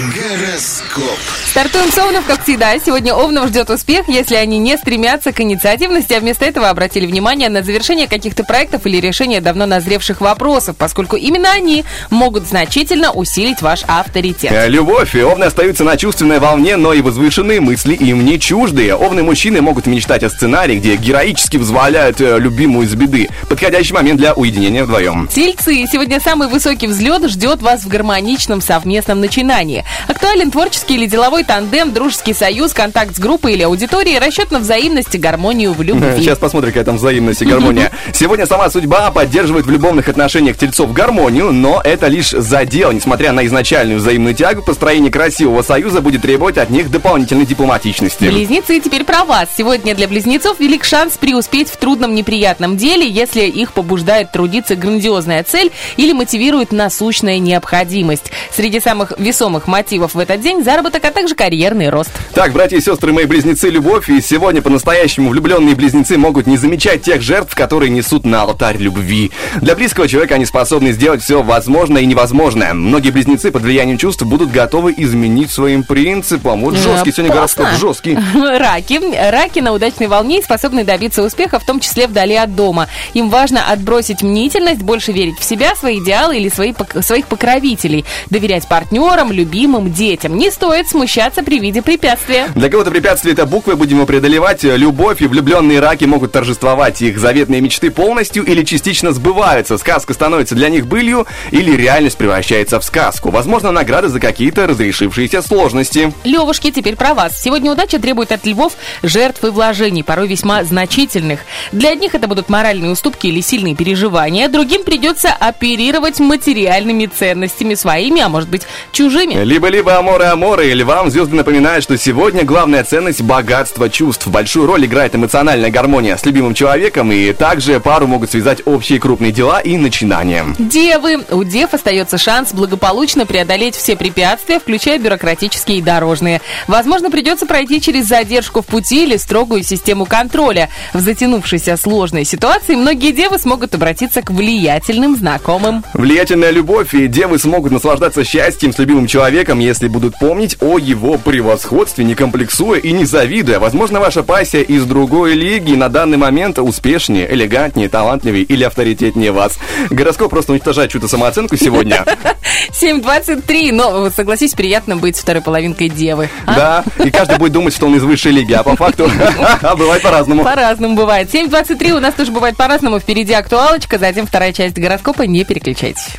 Гороскоп. 0.00 1.18
Стартуем 1.50 1.92
с 1.92 1.98
Овнов, 1.98 2.24
как 2.24 2.42
всегда. 2.44 2.78
Сегодня 2.78 3.12
Овнов 3.14 3.48
ждет 3.48 3.68
успех, 3.68 4.08
если 4.08 4.34
они 4.34 4.56
не 4.56 4.78
стремятся 4.78 5.30
к 5.30 5.40
инициативности, 5.40 6.14
а 6.14 6.20
вместо 6.20 6.46
этого 6.46 6.70
обратили 6.70 7.04
внимание 7.04 7.50
на 7.50 7.62
завершение 7.62 8.08
каких-то 8.08 8.44
проектов 8.44 8.86
или 8.86 8.96
решение 8.96 9.42
давно 9.42 9.66
назревших 9.66 10.22
вопросов, 10.22 10.76
поскольку 10.78 11.16
именно 11.16 11.50
они 11.50 11.84
могут 12.08 12.46
значительно 12.46 13.12
усилить 13.12 13.60
ваш 13.60 13.82
авторитет. 13.86 14.52
Э, 14.52 14.68
Любовь. 14.68 15.14
Овны 15.14 15.44
остаются 15.44 15.84
на 15.84 15.98
чувственной 15.98 16.38
волне, 16.38 16.76
но 16.76 16.94
и 16.94 17.02
возвышенные 17.02 17.60
мысли 17.60 17.92
им 17.92 18.24
не 18.24 18.40
чуждые. 18.40 18.94
Овны 18.94 19.22
мужчины 19.22 19.60
могут 19.60 19.86
мечтать 19.86 20.22
о 20.22 20.30
сценарии, 20.30 20.76
где 20.76 20.96
героически 20.96 21.58
взваляют 21.58 22.22
э, 22.22 22.38
любимую 22.38 22.86
из 22.86 22.94
беды. 22.94 23.28
Подходящий 23.50 23.92
момент 23.92 24.18
для 24.18 24.32
уединения 24.32 24.84
вдвоем. 24.84 25.28
Тельцы, 25.28 25.84
сегодня 25.92 26.20
самый 26.20 26.48
высокий 26.48 26.86
взлет 26.86 27.28
ждет 27.28 27.60
вас 27.60 27.82
в 27.82 27.88
гармоничном 27.88 28.62
совместном 28.62 29.20
начинании. 29.20 29.84
Актуален 30.08 30.50
творческий 30.50 30.94
или 30.94 31.06
деловой 31.06 31.44
тандем, 31.44 31.92
дружеский 31.92 32.34
союз, 32.34 32.72
контакт 32.72 33.16
с 33.16 33.18
группой 33.18 33.54
или 33.54 33.62
аудиторией, 33.62 34.18
расчет 34.18 34.50
на 34.50 34.58
взаимность 34.60 35.14
и 35.14 35.18
гармонию 35.18 35.72
в 35.72 35.82
любви. 35.82 36.12
Сейчас 36.18 36.38
посмотрим, 36.38 36.70
какая 36.70 36.84
там 36.84 36.96
взаимность 36.96 37.42
и 37.42 37.44
гармония. 37.44 37.90
Сегодня 38.12 38.46
сама 38.46 38.70
судьба 38.70 39.10
поддерживает 39.10 39.66
в 39.66 39.70
любовных 39.70 40.08
отношениях 40.08 40.56
тельцов 40.56 40.92
гармонию, 40.92 41.52
но 41.52 41.80
это 41.82 42.06
лишь 42.06 42.30
задел. 42.30 42.92
Несмотря 42.92 43.32
на 43.32 43.46
изначальную 43.46 43.98
взаимную 43.98 44.34
тягу, 44.34 44.62
построение 44.62 45.10
красивого 45.10 45.62
союза 45.62 46.00
будет 46.00 46.22
требовать 46.22 46.58
от 46.58 46.70
них 46.70 46.90
дополнительной 46.90 47.46
дипломатичности. 47.46 48.24
Близнецы, 48.24 48.80
теперь 48.80 49.04
про 49.04 49.24
вас. 49.24 49.48
Сегодня 49.56 49.94
для 49.94 50.08
близнецов 50.08 50.60
велик 50.60 50.84
шанс 50.84 51.16
преуспеть 51.18 51.68
в 51.68 51.76
трудном 51.76 52.14
неприятном 52.14 52.76
деле, 52.76 53.08
если 53.08 53.42
их 53.42 53.72
побуждает 53.72 54.32
трудиться 54.32 54.76
грандиозная 54.76 55.44
цель 55.44 55.72
или 55.96 56.12
мотивирует 56.12 56.72
насущная 56.72 57.38
необходимость. 57.38 58.30
Среди 58.54 58.80
самых 58.80 59.12
весомых 59.18 59.66
мотивов 59.66 59.79
в 60.14 60.18
этот 60.18 60.40
день 60.40 60.62
заработок, 60.62 61.04
а 61.04 61.10
также 61.10 61.34
карьерный 61.34 61.88
рост. 61.88 62.10
Так, 62.34 62.52
братья 62.52 62.76
и 62.76 62.80
сестры, 62.80 63.12
мои 63.12 63.24
близнецы, 63.24 63.70
любовь, 63.70 64.08
и 64.08 64.20
сегодня 64.20 64.62
по-настоящему 64.62 65.30
влюбленные 65.30 65.74
близнецы 65.74 66.18
могут 66.18 66.46
не 66.46 66.56
замечать 66.56 67.02
тех 67.02 67.22
жертв, 67.22 67.54
которые 67.54 67.90
несут 67.90 68.24
на 68.24 68.42
алтарь 68.42 68.76
любви. 68.76 69.30
Для 69.60 69.74
близкого 69.74 70.06
человека 70.06 70.34
они 70.34 70.44
способны 70.44 70.92
сделать 70.92 71.22
все 71.22 71.42
возможное 71.42 72.02
и 72.02 72.06
невозможное. 72.06 72.74
Многие 72.74 73.10
близнецы 73.10 73.50
под 73.50 73.62
влиянием 73.62 73.98
чувств 73.98 74.22
будут 74.22 74.50
готовы 74.50 74.94
изменить 74.96 75.50
своим 75.50 75.82
принципам. 75.82 76.60
Вот 76.60 76.76
жесткий 76.76 77.12
сегодня 77.12 77.34
гороскоп, 77.34 77.68
жесткий. 77.78 78.18
Раки. 78.34 79.00
Раки 79.30 79.60
на 79.60 79.72
удачной 79.72 80.08
волне 80.08 80.40
и 80.40 80.42
способны 80.42 80.84
добиться 80.84 81.22
успеха, 81.22 81.58
в 81.58 81.64
том 81.64 81.80
числе 81.80 82.06
вдали 82.06 82.34
от 82.34 82.54
дома. 82.54 82.88
Им 83.14 83.30
важно 83.30 83.70
отбросить 83.70 84.22
мнительность, 84.22 84.82
больше 84.82 85.12
верить 85.12 85.38
в 85.38 85.44
себя, 85.44 85.74
свои 85.74 86.00
идеалы 86.00 86.36
или 86.36 86.48
свои, 86.48 86.74
своих 87.00 87.26
покровителей, 87.26 88.04
доверять 88.28 88.68
партнерам, 88.68 89.30
любимым, 89.60 89.92
детям. 89.92 90.38
Не 90.38 90.50
стоит 90.50 90.88
смущаться 90.88 91.42
при 91.42 91.58
виде 91.58 91.82
препятствия. 91.82 92.48
Для 92.54 92.70
кого-то 92.70 92.90
препятствие 92.90 93.34
это 93.34 93.44
буквы, 93.44 93.76
будем 93.76 93.96
его 93.96 94.06
преодолевать. 94.06 94.62
Любовь 94.62 95.20
и 95.20 95.26
влюбленные 95.26 95.80
раки 95.80 96.06
могут 96.06 96.32
торжествовать. 96.32 97.02
Их 97.02 97.18
заветные 97.18 97.60
мечты 97.60 97.90
полностью 97.90 98.42
или 98.44 98.64
частично 98.64 99.12
сбываются. 99.12 99.76
Сказка 99.76 100.14
становится 100.14 100.54
для 100.54 100.70
них 100.70 100.86
былью 100.86 101.26
или 101.50 101.76
реальность 101.76 102.16
превращается 102.16 102.80
в 102.80 102.84
сказку. 102.84 103.30
Возможно, 103.30 103.70
награды 103.70 104.08
за 104.08 104.18
какие-то 104.18 104.66
разрешившиеся 104.66 105.42
сложности. 105.42 106.14
Левушки, 106.24 106.70
теперь 106.70 106.96
про 106.96 107.12
вас. 107.12 107.38
Сегодня 107.38 107.70
удача 107.70 107.98
требует 107.98 108.32
от 108.32 108.46
львов 108.46 108.72
жертв 109.02 109.44
и 109.44 109.48
вложений, 109.48 110.04
порой 110.04 110.26
весьма 110.26 110.64
значительных. 110.64 111.40
Для 111.70 111.90
одних 111.90 112.14
это 112.14 112.28
будут 112.28 112.48
моральные 112.48 112.92
уступки 112.92 113.26
или 113.26 113.42
сильные 113.42 113.74
переживания, 113.74 114.48
другим 114.48 114.84
придется 114.84 115.28
оперировать 115.38 116.18
материальными 116.18 117.04
ценностями 117.06 117.74
своими, 117.74 118.22
а 118.22 118.30
может 118.30 118.48
быть 118.48 118.62
чужими. 118.92 119.49
Либо-либо 119.50 119.96
аморы 119.96 120.26
аморы, 120.26 120.72
львам 120.72 121.10
звезды 121.10 121.34
напоминают, 121.34 121.82
что 121.82 121.98
сегодня 121.98 122.44
главная 122.44 122.84
ценность– 122.84 123.20
богатство 123.22 123.90
чувств. 123.90 124.28
Большую 124.28 124.68
роль 124.68 124.86
играет 124.86 125.16
эмоциональная 125.16 125.72
гармония 125.72 126.16
с 126.16 126.24
любимым 126.24 126.54
человеком, 126.54 127.10
и 127.10 127.32
также 127.32 127.80
пару 127.80 128.06
могут 128.06 128.30
связать 128.30 128.62
общие 128.64 129.00
крупные 129.00 129.32
дела 129.32 129.58
и 129.58 129.76
начинания. 129.76 130.44
Девы. 130.56 131.24
У 131.32 131.42
дев 131.42 131.74
остается 131.74 132.16
шанс 132.16 132.52
благополучно 132.52 133.26
преодолеть 133.26 133.74
все 133.74 133.96
препятствия, 133.96 134.60
включая 134.60 135.00
бюрократические 135.00 135.78
и 135.78 135.82
дорожные. 135.82 136.40
Возможно, 136.68 137.10
придется 137.10 137.44
пройти 137.44 137.80
через 137.80 138.06
задержку 138.06 138.62
в 138.62 138.66
пути 138.66 139.02
или 139.02 139.16
строгую 139.16 139.64
систему 139.64 140.06
контроля. 140.06 140.68
В 140.94 141.00
затянувшейся 141.00 141.76
сложной 141.76 142.24
ситуации 142.24 142.76
многие 142.76 143.10
девы 143.10 143.36
смогут 143.40 143.74
обратиться 143.74 144.22
к 144.22 144.30
влиятельным 144.30 145.16
знакомым. 145.16 145.82
Влиятельная 145.92 146.52
любовь, 146.52 146.94
и 146.94 147.08
девы 147.08 147.40
смогут 147.40 147.72
наслаждаться 147.72 148.22
счастьем 148.22 148.72
с 148.72 148.78
любимым 148.78 149.08
человеком, 149.08 149.39
если 149.40 149.88
будут 149.88 150.18
помнить 150.18 150.56
о 150.60 150.78
его 150.78 151.16
превосходстве, 151.18 152.04
не 152.04 152.14
комплексуя 152.14 152.78
и 152.78 152.92
не 152.92 153.04
завидуя. 153.04 153.58
Возможно, 153.58 154.00
ваша 154.00 154.22
пассия 154.22 154.62
из 154.62 154.84
другой 154.84 155.34
лиги 155.34 155.74
на 155.74 155.88
данный 155.88 156.16
момент 156.18 156.58
успешнее, 156.58 157.32
элегантнее, 157.32 157.88
талантливее 157.88 158.44
или 158.44 158.64
авторитетнее 158.64 159.32
вас. 159.32 159.58
Гороскоп 159.90 160.30
просто 160.30 160.52
уничтожает 160.52 160.90
чью-то 160.90 161.08
самооценку 161.08 161.56
сегодня. 161.56 162.04
7.23, 162.70 163.72
но, 163.72 164.10
согласись, 164.10 164.54
приятно 164.54 164.96
быть 164.96 165.16
второй 165.16 165.42
половинкой 165.42 165.88
девы. 165.88 166.28
а? 166.46 166.54
Да, 166.54 167.04
и 167.04 167.10
каждый 167.10 167.38
будет 167.38 167.52
думать, 167.52 167.74
что 167.74 167.86
он 167.86 167.96
из 167.96 168.02
высшей 168.02 168.32
лиги, 168.32 168.52
а 168.52 168.62
по 168.62 168.76
факту 168.76 169.10
бывает 169.76 170.02
по-разному. 170.02 170.44
По-разному 170.44 170.94
бывает. 170.94 171.32
7.23 171.32 171.92
у 171.92 172.00
нас 172.00 172.14
тоже 172.14 172.30
бывает 172.30 172.56
по-разному. 172.56 173.00
Впереди 173.00 173.32
актуалочка, 173.32 173.98
затем 173.98 174.26
вторая 174.26 174.52
часть 174.52 174.76
гороскопа. 174.76 175.22
Не 175.22 175.44
переключайтесь. 175.44 176.16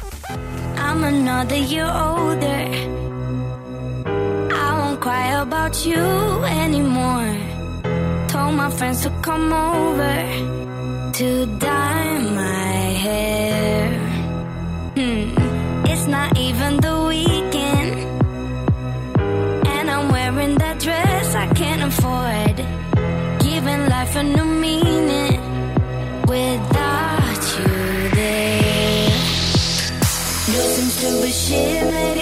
I'm 0.78 1.04
another 1.04 1.58
year 1.58 1.88
older. 1.88 2.81
Cry 5.02 5.42
about 5.42 5.84
you 5.84 5.98
anymore. 6.46 7.36
Told 8.28 8.54
my 8.54 8.70
friends 8.70 9.02
to 9.02 9.10
come 9.24 9.52
over 9.52 10.16
to 11.14 11.46
dye 11.58 12.20
my 12.20 12.74
hair. 13.06 13.90
Mm, 14.94 15.88
it's 15.92 16.06
not 16.06 16.38
even 16.38 16.78
the 16.78 16.96
weekend. 17.10 17.92
And 19.74 19.90
I'm 19.90 20.08
wearing 20.12 20.54
that 20.60 20.80
dress 20.80 21.34
I 21.34 21.48
can't 21.62 21.82
afford. 21.92 22.58
Giving 23.42 23.82
life 23.90 24.16
a 24.16 24.24
new 24.24 24.46
meaning 24.46 25.42
without 26.28 27.42
you 27.58 27.74
there. 28.20 29.10
Some 30.76 30.90
stupid 30.96 31.34
shit, 31.34 31.92
maybe 31.92 32.21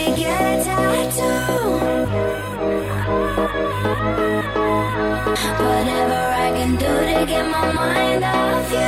Whatever 5.41 6.21
I 6.45 6.51
can 6.53 6.75
do 6.75 6.85
to 6.85 7.25
get 7.25 7.45
my 7.49 7.71
mind 7.71 8.23
off 8.25 8.71
you. 8.73 8.79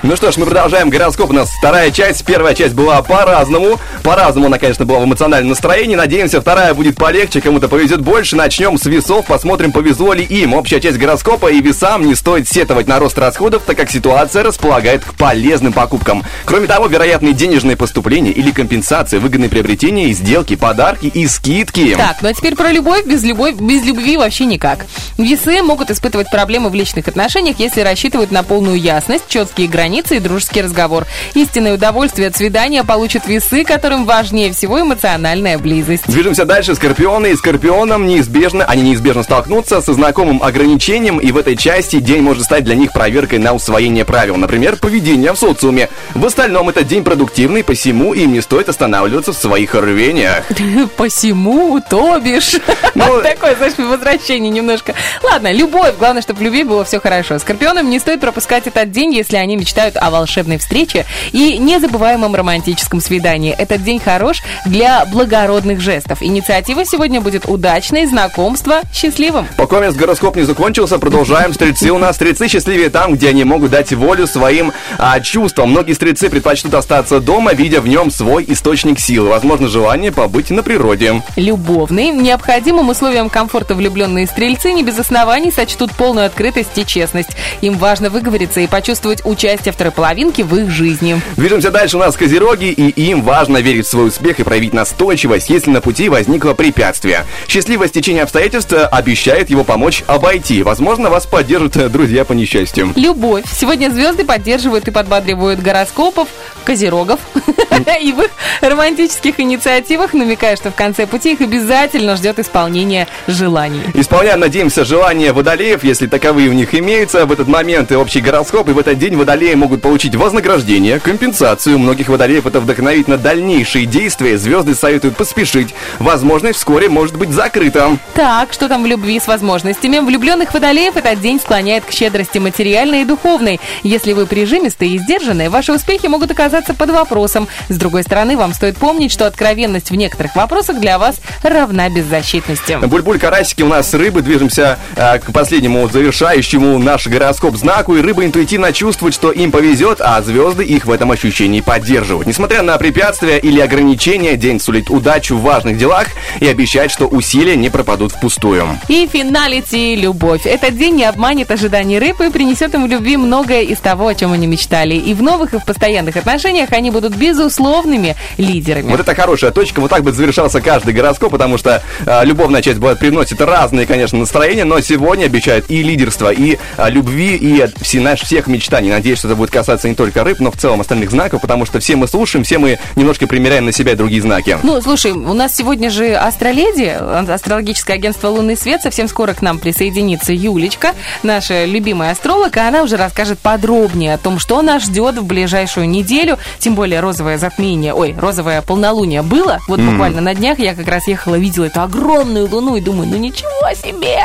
Ну 0.07 0.17
что 0.17 0.31
ж, 0.31 0.37
мы 0.37 0.45
продолжаем 0.45 0.91
гороскоп. 0.91 1.31
У 1.31 1.33
нас 1.33 1.49
вторая 1.49 1.91
часть. 1.91 2.27
Первая 2.27 2.55
часть 2.55 2.75
была 2.75 3.01
по-разному. 3.01 3.81
По-разному 4.05 4.49
она, 4.49 4.59
конечно, 4.59 4.85
была 4.85 5.01
в 5.01 5.05
эмоциональном 5.07 5.49
настроении. 5.49 5.97
Надеемся, 5.97 6.43
вторая 6.43 6.75
будет 6.75 6.97
полегче, 6.97 7.41
кому-то 7.41 7.69
повезет 7.69 8.03
больше. 8.03 8.37
Начнем 8.37 8.77
с 8.77 8.85
весов, 8.85 9.25
посмотрим, 9.25 9.73
повезло 9.73 10.13
ли 10.13 10.23
им. 10.23 10.53
Общая 10.53 10.79
часть 10.79 10.99
гороскопа 10.99 11.51
и 11.51 11.63
весам 11.63 12.07
не 12.07 12.15
стоит 12.15 12.47
сетовать 12.47 12.87
на 12.87 12.99
рост 12.99 13.19
расходов, 13.19 13.63
так 13.65 13.79
как 13.79 13.91
ситуация 13.91 14.43
располагает 14.43 15.03
к 15.03 15.15
полезным 15.15 15.73
покупкам. 15.73 16.23
Кроме 16.45 16.67
того, 16.67 16.87
вероятные 16.87 17.33
денежные 17.33 17.79
поступления 17.79 18.31
или 18.31 18.51
компенсации, 18.51 19.17
выгодные 19.17 19.49
приобретения, 19.49 20.13
сделки, 20.13 20.55
подарки 20.55 21.07
и 21.07 21.27
скидки. 21.27 21.95
Так, 21.97 22.19
ну 22.21 22.29
а 22.29 22.35
теперь 22.35 22.57
про 22.57 22.71
любовь. 22.71 23.07
Без, 23.07 23.23
любовь, 23.23 23.55
без 23.55 23.85
любви 23.85 24.19
вообще 24.19 24.45
никак. 24.45 24.85
Весы 25.17 25.63
могут 25.63 25.91
испытывать 25.91 26.31
проблемы 26.31 26.69
в 26.69 26.75
личных 26.75 27.09
отношениях, 27.09 27.59
если 27.59 27.81
рассчитывают 27.81 28.31
на 28.31 28.43
полную 28.43 28.79
ясность, 28.79 29.25
четкие 29.29 29.67
границы 29.67 30.17
и 30.17 30.21
дружеский 30.21 30.61
разговор. 30.61 31.07
Истинное 31.33 31.73
удовольствие 31.73 32.29
от 32.29 32.37
свидания 32.37 32.85
получат 32.85 33.27
весы, 33.27 33.65
которым 33.95 34.07
важнее 34.07 34.53
всего 34.53 34.81
эмоциональная 34.81 35.57
близость. 35.59 36.07
Движемся 36.07 36.45
дальше. 36.45 36.75
Скорпионы 36.75 37.29
и 37.29 37.37
скорпионам 37.37 38.07
неизбежно, 38.07 38.65
они 38.65 38.83
неизбежно 38.83 39.23
столкнутся 39.23 39.81
со 39.81 39.93
знакомым 39.95 40.43
ограничением, 40.43 41.19
и 41.19 41.31
в 41.31 41.37
этой 41.37 41.57
части 41.57 42.01
день 42.01 42.23
может 42.23 42.45
стать 42.45 42.65
для 42.65 42.75
них 42.75 42.93
проверкой 42.93 43.39
на 43.39 43.53
усвоение 43.53 44.05
правил. 44.05 44.37
Например, 44.37 44.77
поведение 44.77 45.33
в 45.33 45.39
социуме. 45.39 45.89
В 46.15 46.27
остальном 46.27 46.69
этот 46.69 46.89
день 46.89 47.05
продуктивный, 47.05 47.63
посему 47.63 48.15
им 48.15 48.33
не 48.33 48.41
стоит 48.41 48.69
останавливаться 48.69 49.33
в 49.33 49.37
своих 49.37 49.75
рвениях. 49.75 50.45
Посему, 50.97 51.81
то 51.89 52.19
бишь. 52.19 52.57
Ну- 52.95 53.21
Такое, 53.23 53.57
знаешь, 53.57 53.75
возвращение 53.77 54.51
немножко. 54.51 54.95
Ладно, 55.23 55.53
любовь. 55.53 55.95
Главное, 55.99 56.23
чтобы 56.23 56.41
в 56.41 56.43
любви 56.43 56.63
было 56.65 56.85
все 56.85 57.01
хорошо. 57.01 57.39
Скорпионам 57.39 57.91
не 57.91 57.99
стоит 57.99 58.21
пропускать 58.21 58.67
этот 58.67 58.91
день, 58.93 59.13
если 59.13 59.37
они 59.37 59.57
мечтают 59.57 59.97
о 59.97 60.11
волшебной 60.11 60.59
встрече 60.59 61.05
и 61.33 61.59
незабываемом 61.59 62.35
романтическом 62.35 63.01
свидании. 63.01 63.53
Этот 63.53 63.84
день 63.85 64.01
хорош 64.01 64.43
для 64.67 65.05
благородных 65.07 65.81
жестов. 65.81 66.23
Инициатива 66.23 66.85
сегодня 66.85 67.21
будет 67.21 67.47
удачной, 67.47 68.07
знакомство 68.07 68.81
счастливым. 68.93 69.47
Пока 69.57 69.81
гороскоп 69.93 70.37
не 70.37 70.43
закончился, 70.43 70.99
продолжаем. 70.99 71.53
Стрельцы 71.53 71.91
у 71.91 71.99
нас. 71.99 72.17
Стрельцы 72.17 72.49
счастливее 72.49 72.91
там, 72.91 73.15
где 73.15 73.29
они 73.29 73.45
могут 73.45 73.71
дать 73.71 73.93
волю 73.93 74.27
своим 74.27 74.73
а, 74.99 75.21
чувствам. 75.21 75.71
Многие 75.71 75.93
стрельцы 75.93 76.31
предпочтут 76.31 76.75
остаться 76.75 77.21
дома, 77.21 77.53
видя 77.53 77.81
в 77.81 77.89
нем 77.89 78.11
свой 78.11 78.45
источник 78.49 78.99
силы. 78.99 79.29
Возможно, 79.29 79.69
желание 79.69 80.13
побыть 80.13 80.51
на 80.51 80.63
природе. 80.63 81.23
Любовный. 81.37 82.11
Необходимым 82.11 82.89
условием 82.89 83.29
комфорта 83.29 83.75
влюбленные 83.75 84.27
стрельцы 84.27 84.73
не 84.73 84.83
без 84.83 84.99
оснований 84.99 85.51
сочтут 85.51 85.93
полную 85.93 86.27
открытость 86.27 86.77
и 86.77 86.87
честность. 86.87 87.31
Им 87.61 87.77
важно 87.77 88.11
выговориться 88.11 88.61
и 88.61 88.67
почувствовать 88.67 89.25
участие 89.25 89.73
второй 89.73 89.93
половинки 89.93 90.43
в 90.43 90.55
их 90.57 90.71
жизни. 90.71 91.21
Движемся 91.37 91.71
дальше. 91.71 91.97
У 91.97 92.01
нас 92.01 92.17
козероги, 92.17 92.67
и 92.67 92.91
им 93.09 93.23
важно 93.23 93.59
верить 93.59 93.74
в 93.83 93.87
свой 93.87 94.09
успех 94.09 94.41
и 94.41 94.43
проявить 94.43 94.73
настойчивость, 94.73 95.51
если 95.51 95.71
на 95.71 95.81
пути 95.81 96.09
возникло 96.09 96.55
препятствие. 96.55 97.25
Счастливое 97.49 97.89
стечение 97.89 98.23
обстоятельств 98.23 98.73
э, 98.73 98.85
обещает 98.85 99.51
его 99.51 99.65
помочь 99.65 100.03
обойти. 100.07 100.63
Возможно, 100.63 101.11
вас 101.11 101.27
поддержат 101.27 101.77
э, 101.77 101.89
друзья 101.89 102.25
по 102.25 102.33
несчастью. 102.33 102.93
Любовь. 102.97 103.45
Сегодня 103.53 103.91
звезды 103.91 104.25
поддерживают 104.25 104.89
и 104.89 104.91
подбадривают 104.91 105.61
гороскопов, 105.61 106.29
козерогов 106.65 107.21
и 108.01 108.13
в 108.13 108.21
их 108.23 108.31
романтических 108.61 109.39
инициативах, 109.41 110.15
намекая, 110.15 110.57
что 110.57 110.71
в 110.71 110.75
конце 110.75 111.07
пути 111.07 111.33
их 111.33 111.41
обязательно 111.41 112.17
ждет 112.17 112.39
исполнение 112.39 113.07
желаний. 113.27 113.83
Исполняем, 113.95 114.41
надеемся, 114.41 114.85
желания 114.85 115.33
водолеев, 115.33 115.85
если 115.85 116.07
таковые 116.07 116.49
у 116.49 116.53
них 116.53 116.75
имеются. 116.75 117.27
В 117.27 117.33
этот 117.33 117.49
момент 117.49 117.93
и 117.93 117.97
общий 117.97 118.21
гороскоп, 118.21 118.69
и 118.69 118.73
в 118.73 118.79
этот 118.79 118.99
день 118.99 119.17
водолеи 119.17 119.55
могут 119.55 119.83
получить 119.83 120.15
вознаграждение, 120.15 121.01
компенсацию. 121.01 121.77
У 121.77 121.79
многих 121.79 122.09
водолеев 122.09 122.47
это 122.47 122.61
вдохновит 122.61 123.09
на 123.09 123.19
дальнейшие 123.65 123.87
действия. 123.87 124.37
Звезды 124.37 124.75
советуют 124.75 125.17
поспешить. 125.17 125.75
Возможность 125.99 126.59
вскоре 126.59 126.89
может 126.89 127.17
быть 127.17 127.31
закрыта. 127.31 127.97
Так, 128.15 128.53
что 128.53 128.69
там 128.69 128.83
в 128.83 128.87
любви 128.87 129.19
с 129.19 129.27
возможностями? 129.27 129.99
Влюбленных 129.99 130.53
водолеев 130.53 130.97
этот 130.97 131.21
день 131.21 131.41
склоняет 131.41 131.85
к 131.85 131.91
щедрости 131.91 132.39
материальной 132.39 133.03
и 133.03 133.05
духовной. 133.05 133.61
Если 133.83 134.13
вы 134.13 134.27
прижимистые 134.27 134.93
и 134.93 134.99
сдержанные, 134.99 135.49
ваши 135.49 135.73
успехи 135.73 136.07
могут 136.07 136.31
оказаться 136.31 136.75
под 136.75 136.91
вопросом. 136.91 137.49
С 137.69 137.77
другой 137.77 138.03
стороны, 138.03 138.37
вам 138.37 138.53
стоит 138.53 138.77
помнить, 138.77 139.13
что 139.13 139.27
откровенность 139.27 139.91
в 139.91 139.95
некоторых 139.95 140.37
вопросах 140.37 140.79
для 140.79 140.99
вас 140.99 141.17
равна 141.43 141.89
беззащитности. 141.89 142.79
Буль-буль, 142.83 143.19
карасики, 143.19 143.63
у 143.63 143.69
нас 143.69 143.95
рыбы. 143.95 144.21
Движемся 144.21 144.79
э, 144.97 145.19
к 145.19 145.33
последнему 145.33 145.89
завершающему 145.89 146.79
наш 146.79 147.07
гороскоп 147.07 147.57
знаку. 147.57 147.97
И 147.97 148.03
рыбы 148.03 148.25
интуитивно 148.25 148.73
чувствуют, 148.73 149.15
что 149.15 149.31
им 149.33 149.51
повезет, 149.51 150.01
а 150.01 150.21
звезды 150.23 150.65
их 150.65 150.85
в 150.85 150.91
этом 150.91 151.11
ощущении 151.11 151.61
поддерживают. 151.61 152.27
Несмотря 152.27 152.63
на 152.63 152.77
препятствия 152.77 153.39
или 153.39 153.54
ограничения, 153.61 154.37
день 154.37 154.61
сулит 154.61 154.91
удачу 154.91 155.37
в 155.37 155.43
важных 155.43 155.79
делах 155.79 156.09
и 156.41 156.47
обещает, 156.47 156.91
что 156.91 157.07
усилия 157.07 157.57
не 157.57 157.71
пропадут 157.71 158.13
впустую. 158.13 158.79
И 158.89 159.09
финалити– 159.11 159.95
любовь. 159.97 160.47
Этот 160.47 160.77
день 160.77 160.97
не 160.97 161.05
обманет 161.05 161.51
ожиданий 161.51 161.99
рыб 161.99 162.21
и 162.21 162.31
принесет 162.31 162.75
им 162.75 162.85
в 162.85 162.87
любви 162.87 163.17
многое 163.17 163.63
из 163.63 163.79
того, 163.79 164.09
о 164.09 164.15
чем 164.15 164.33
они 164.33 164.47
мечтали. 164.47 164.95
И 164.95 165.15
в 165.15 165.23
новых 165.23 165.55
и 165.55 165.59
в 165.59 165.65
постоянных 165.65 166.17
отношениях 166.17 166.73
они 166.73 166.91
будут 166.91 167.15
безусловными 167.15 168.17
лидерами. 168.39 168.91
Вот 168.91 169.01
это 169.01 169.15
хорошая 169.15 169.51
точка. 169.51 169.81
Вот 169.81 169.91
так 169.91 170.03
бы 170.03 170.13
завершался 170.13 170.61
каждый 170.61 170.95
гороскоп, 170.95 171.33
потому 171.33 171.59
что 171.59 171.83
э, 172.07 172.25
любовная 172.25 172.63
часть 172.63 172.79
бывает 172.79 172.99
приносит 172.99 173.41
разные, 173.41 173.87
конечно, 173.87 174.19
настроения, 174.19 174.65
но 174.65 174.81
сегодня 174.81 175.27
обещает 175.27 175.71
и 175.71 175.83
лидерство, 175.83 176.33
и 176.33 176.59
э, 176.77 176.91
любви, 176.91 177.37
и 177.37 177.67
все, 177.81 178.01
наш, 178.01 178.23
всех 178.23 178.47
мечтаний. 178.47 178.91
Надеюсь, 178.91 179.19
что 179.19 179.29
это 179.29 179.37
будет 179.37 179.51
касаться 179.51 179.89
не 179.89 179.95
только 179.95 180.25
рыб, 180.25 180.41
но 180.41 180.51
в 180.51 180.57
целом 180.57 180.81
остальных 180.81 181.11
знаков, 181.11 181.41
потому 181.41 181.67
что 181.67 181.81
все 181.81 181.97
мы 181.97 182.09
слушаем, 182.09 182.45
все 182.45 182.59
мы 182.59 182.79
немножко 182.97 183.27
примеряем 183.27 183.44
на 183.45 183.73
себя 183.73 183.95
другие 183.95 184.23
знаки. 184.23 184.59
Ну, 184.63 184.81
слушай, 184.81 185.13
у 185.13 185.35
нас 185.35 185.55
сегодня 185.55 185.91
же 185.91 186.15
астроледи, 186.15 186.97
астрологическое 187.31 187.97
агентство 187.97 188.29
«Лунный 188.29 188.57
свет». 188.57 188.81
Совсем 188.81 189.07
скоро 189.07 189.35
к 189.35 189.43
нам 189.43 189.59
присоединится 189.59 190.33
Юлечка, 190.33 190.95
наша 191.23 191.67
любимая 191.67 192.13
астролог, 192.13 192.57
и 192.57 192.61
она 192.61 192.83
уже 192.83 192.97
расскажет 192.97 193.39
подробнее 193.39 194.15
о 194.15 194.19
том, 194.19 194.39
что 194.39 194.63
нас 194.63 194.85
ждет 194.85 195.19
в 195.19 195.25
ближайшую 195.25 195.89
неделю. 195.89 196.39
Тем 196.59 196.75
более 196.75 197.01
розовое 197.01 197.37
затмение, 197.37 197.93
ой, 197.93 198.15
розовое 198.19 198.63
полнолуние 198.63 199.21
было. 199.21 199.61
Вот 199.69 199.79
буквально 199.79 200.23
на 200.23 200.35
днях 200.35 200.59
я 200.59 200.75
как 200.75 200.89
раз 200.89 201.07
ехала, 201.07 201.35
видела 201.35 201.67
эту 201.67 201.83
огромную 201.83 202.49
луну 202.49 202.77
и 202.77 202.81
думаю, 202.81 203.09
ну 203.09 203.17
ничего 203.19 203.75
себе, 203.75 204.21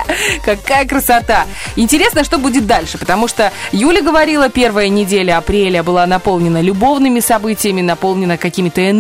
какая 0.46 0.88
красота. 0.88 1.46
Интересно, 1.76 2.24
что 2.24 2.38
будет 2.38 2.66
дальше, 2.66 2.98
потому 2.98 3.28
что 3.28 3.52
Юля 3.74 4.02
говорила, 4.02 4.48
первая 4.48 4.88
неделя 4.88 5.38
апреля 5.38 5.84
была 5.84 6.06
наполнена 6.08 6.62
любовными 6.62 7.20
событиями, 7.20 7.82
наполнена 7.82 8.38
какими-то 8.38 8.90
энергиями, 8.90 8.99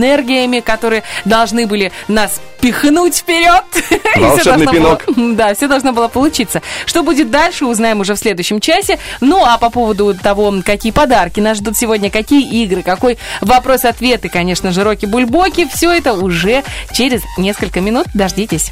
которые 0.62 1.04
должны 1.26 1.68
были 1.68 1.92
нас 2.08 2.42
пихнуть 2.62 3.16
вперед. 3.16 3.64
Волшебный 4.16 4.66
должно 4.66 4.90
было- 4.90 4.98
пинок. 4.98 5.36
да, 5.36 5.54
все 5.54 5.68
должно 5.68 5.94
было 5.94 6.08
получиться. 6.08 6.62
Что 6.86 7.04
будет 7.04 7.32
дальше, 7.32 7.66
узнаем 7.66 8.00
уже 8.00 8.16
в 8.16 8.18
следующем 8.18 8.60
часе. 8.60 9.00
Ну, 9.22 9.44
а 9.46 9.58
по 9.58 9.70
поводу 9.70 10.14
того, 10.14 10.54
какие 10.66 10.92
подарки 10.92 11.40
нас 11.40 11.58
ждут 11.58 11.78
сегодня, 11.78 12.10
какие 12.10 12.64
игры, 12.64 12.84
какой 12.84 13.18
вопрос-ответ 13.42 14.26
и, 14.26 14.30
конечно 14.30 14.72
же, 14.72 14.84
роки-бульбоки, 14.84 15.68
все 15.74 15.92
это 15.92 16.14
уже 16.14 16.64
через 16.94 17.22
несколько 17.38 17.82
минут. 17.82 18.08
Дождитесь. 18.14 18.72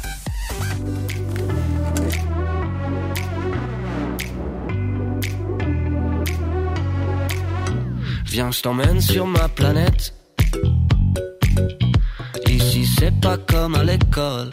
Viens, 8.30 8.52
je 8.52 8.60
t'emmène 8.62 9.00
sur 9.00 9.26
ma 9.26 9.48
planète. 9.48 10.12
C'est 12.96 13.20
pas 13.20 13.36
comme 13.36 13.74
à 13.74 13.84
l'école. 13.84 14.50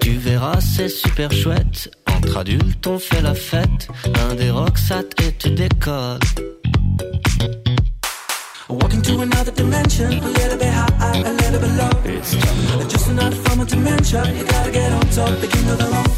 Tu 0.00 0.12
verras, 0.12 0.60
c'est 0.60 0.88
super 0.88 1.32
chouette. 1.32 1.90
Entre 2.06 2.36
adultes, 2.38 2.86
on 2.86 2.98
fait 2.98 3.22
la 3.22 3.34
fête. 3.34 3.88
Un 4.28 4.34
des 4.34 4.50
rocksat 4.50 5.04
et 5.22 5.32
tu 5.38 5.50
décolles. 5.50 6.18
Walking 8.68 9.02
to 9.02 9.20
another 9.20 9.52
dimension, 9.52 10.06
a 10.06 10.28
little 10.28 10.56
bit 10.56 10.68
high, 10.68 11.22
a 11.24 11.32
little 11.32 11.58
bit 11.58 11.72
low. 11.76 11.90
It's. 12.04 12.36
Just 12.88 13.08
another 13.08 13.36
form 13.36 13.60
of 13.60 13.66
dementia. 13.66 14.22
You 14.32 14.44
gotta 14.44 14.70
get 14.70 14.92
on 14.92 15.00
top, 15.10 15.40
the 15.40 15.48
king 15.48 15.68
of 15.68 15.78
the 15.78 15.86
road. 15.86 16.10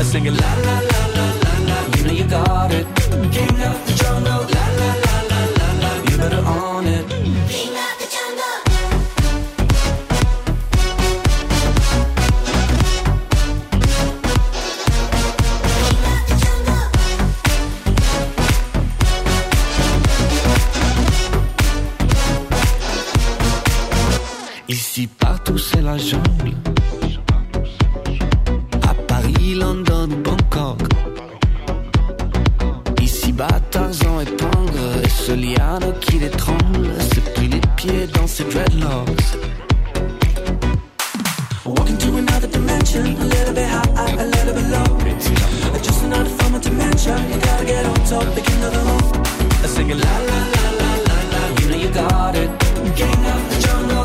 I 0.00 0.02
sing 0.04 0.24
it 0.24 0.32
la 0.32 0.54
la 0.66 0.80
la 0.80 1.02
la 1.16 1.26
la 1.44 1.52
la. 1.68 1.96
You 1.96 2.04
know 2.04 2.12
you 2.12 2.24
got 2.24 2.72
it. 2.72 2.86
King 3.30 3.60
of 3.68 3.76
the 3.86 3.92
jungle, 4.00 4.46
la 4.54 4.64
la 4.80 4.90
la 5.04 5.12
la 5.30 5.40
la 5.58 5.68
la. 5.82 5.90
You 6.10 6.16
better 6.16 6.42
own 6.46 6.86
it. 6.86 7.19
Ici, 24.70 25.08
partout, 25.08 25.58
c'est 25.58 25.82
la 25.82 25.98
jungle. 25.98 26.54
À 28.88 28.94
Paris, 29.08 29.56
London, 29.56 30.06
Bangkok. 30.22 30.78
Ici, 33.02 33.32
bas, 33.32 33.48
Tarzan 33.72 34.20
épingle. 34.20 35.02
Et 35.02 35.08
ce 35.08 35.32
liane 35.32 35.92
qui 36.00 36.20
l'étrangle. 36.20 36.88
C'est 37.12 37.34
pris 37.34 37.48
les 37.48 37.60
pieds 37.74 38.06
dans 38.14 38.28
ses 38.28 38.44
dreadlocks. 38.44 39.36
Walking 41.64 41.98
to 41.98 42.16
another 42.18 42.46
dimension, 42.46 43.02
a 43.02 43.24
little 43.24 43.52
bit 43.52 43.66
high, 43.66 44.20
a 44.20 44.24
little 44.24 44.54
bit 44.54 44.68
low. 44.70 44.98
Just 45.82 46.04
another 46.04 46.30
form 46.38 46.54
of 46.54 46.60
dementia. 46.60 47.16
You 47.28 47.40
gotta 47.40 47.64
get 47.64 47.86
on 47.86 47.94
top, 48.04 48.34
the 48.36 48.40
king 48.40 48.62
of 48.62 48.72
the 48.72 48.78
road. 48.86 49.26
I 49.64 49.66
sing 49.66 49.90
it 49.90 49.96
la 49.96 50.18
la 50.30 50.38
la 50.54 50.64
la 50.78 50.90
la 51.08 51.16
la. 51.32 51.60
You 51.60 51.68
know 51.70 51.76
you 51.76 51.90
got 51.92 52.36
it. 52.36 52.50
King 52.96 53.24
of 53.34 53.40
the 53.50 53.56
jungle, 53.66 53.99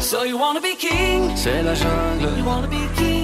So 0.00 0.22
you 0.22 0.38
wanna 0.38 0.60
be 0.60 0.76
king? 0.76 1.34
C'est 1.36 1.62
la 1.62 1.74
jungle. 1.74 2.36
You 2.36 2.44
wanna 2.44 2.68
be 2.68 2.86
king 2.94 3.15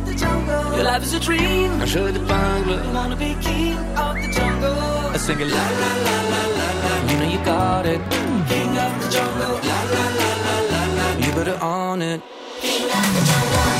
of 0.00 0.06
the 0.08 0.14
jungle? 0.14 0.76
Your 0.76 0.84
life 0.84 1.02
is 1.02 1.14
a 1.14 1.20
dream. 1.20 1.70
Un 1.80 1.86
jeu 1.86 2.12
d'épingle. 2.12 2.76
You 2.84 2.92
wanna 2.92 3.16
be 3.16 3.34
king 3.40 3.78
of 3.96 4.14
the 4.22 4.28
jungle? 4.32 5.14
I 5.14 5.18
sing 5.18 5.40
it 5.40 5.48
la 5.56 5.64
la 5.82 5.90
la 6.06 6.16
la 6.32 6.42
la 6.58 6.68
la. 6.82 6.92
You 7.08 7.16
know 7.18 7.28
you 7.34 7.40
got 7.44 7.86
it. 7.86 8.00
King 8.48 8.78
of 8.84 8.92
the 9.00 9.08
jungle. 9.14 9.54
La 9.70 9.80
la 9.94 10.04
la 10.18 10.30
la 10.46 10.56
la 10.72 10.82
la. 10.96 11.06
You 11.24 11.32
better 11.38 11.58
own 11.62 12.02
it. 12.02 12.20
Не 12.62 13.79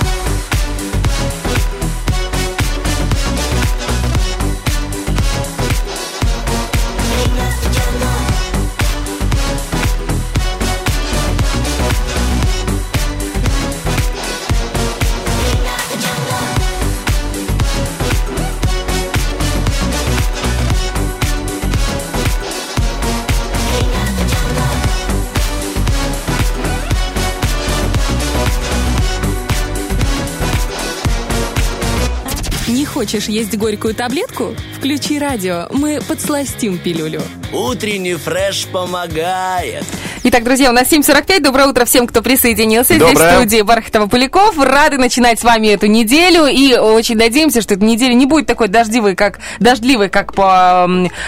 хочешь 33.01 33.31
есть 33.31 33.57
горькую 33.57 33.95
таблетку? 33.95 34.55
Включи 34.77 35.19
радио, 35.19 35.69
мы 35.71 36.03
подсластим 36.07 36.77
пилюлю. 36.77 37.23
Утренний 37.51 38.13
фреш 38.13 38.67
помогает. 38.67 39.87
Итак, 40.23 40.45
друзья, 40.45 40.69
у 40.69 40.75
нас 40.75 40.87
7.45. 40.93 41.41
Доброе 41.41 41.69
утро 41.69 41.87
всем, 41.87 42.07
кто 42.07 42.21
присоединился. 42.21 42.95
Здесь 42.95 43.09
Доброе. 43.15 43.31
в 43.33 43.37
студии 43.37 43.63
Бархатова 43.63 44.07
Поляков. 44.07 44.59
Рады 44.59 44.99
начинать 44.99 45.41
с 45.41 45.45
вами 45.45 45.69
эту 45.69 45.87
неделю. 45.87 46.45
И 46.45 46.75
очень 46.75 47.17
надеемся, 47.17 47.63
что 47.63 47.73
эта 47.73 47.83
неделя 47.87 48.13
не 48.13 48.27
будет 48.27 48.45
такой 48.45 48.69
дождливой, 48.69 49.15
как, 49.17 49.39
дождливой, 49.61 50.11
как 50.11 50.35
по 50.35 50.87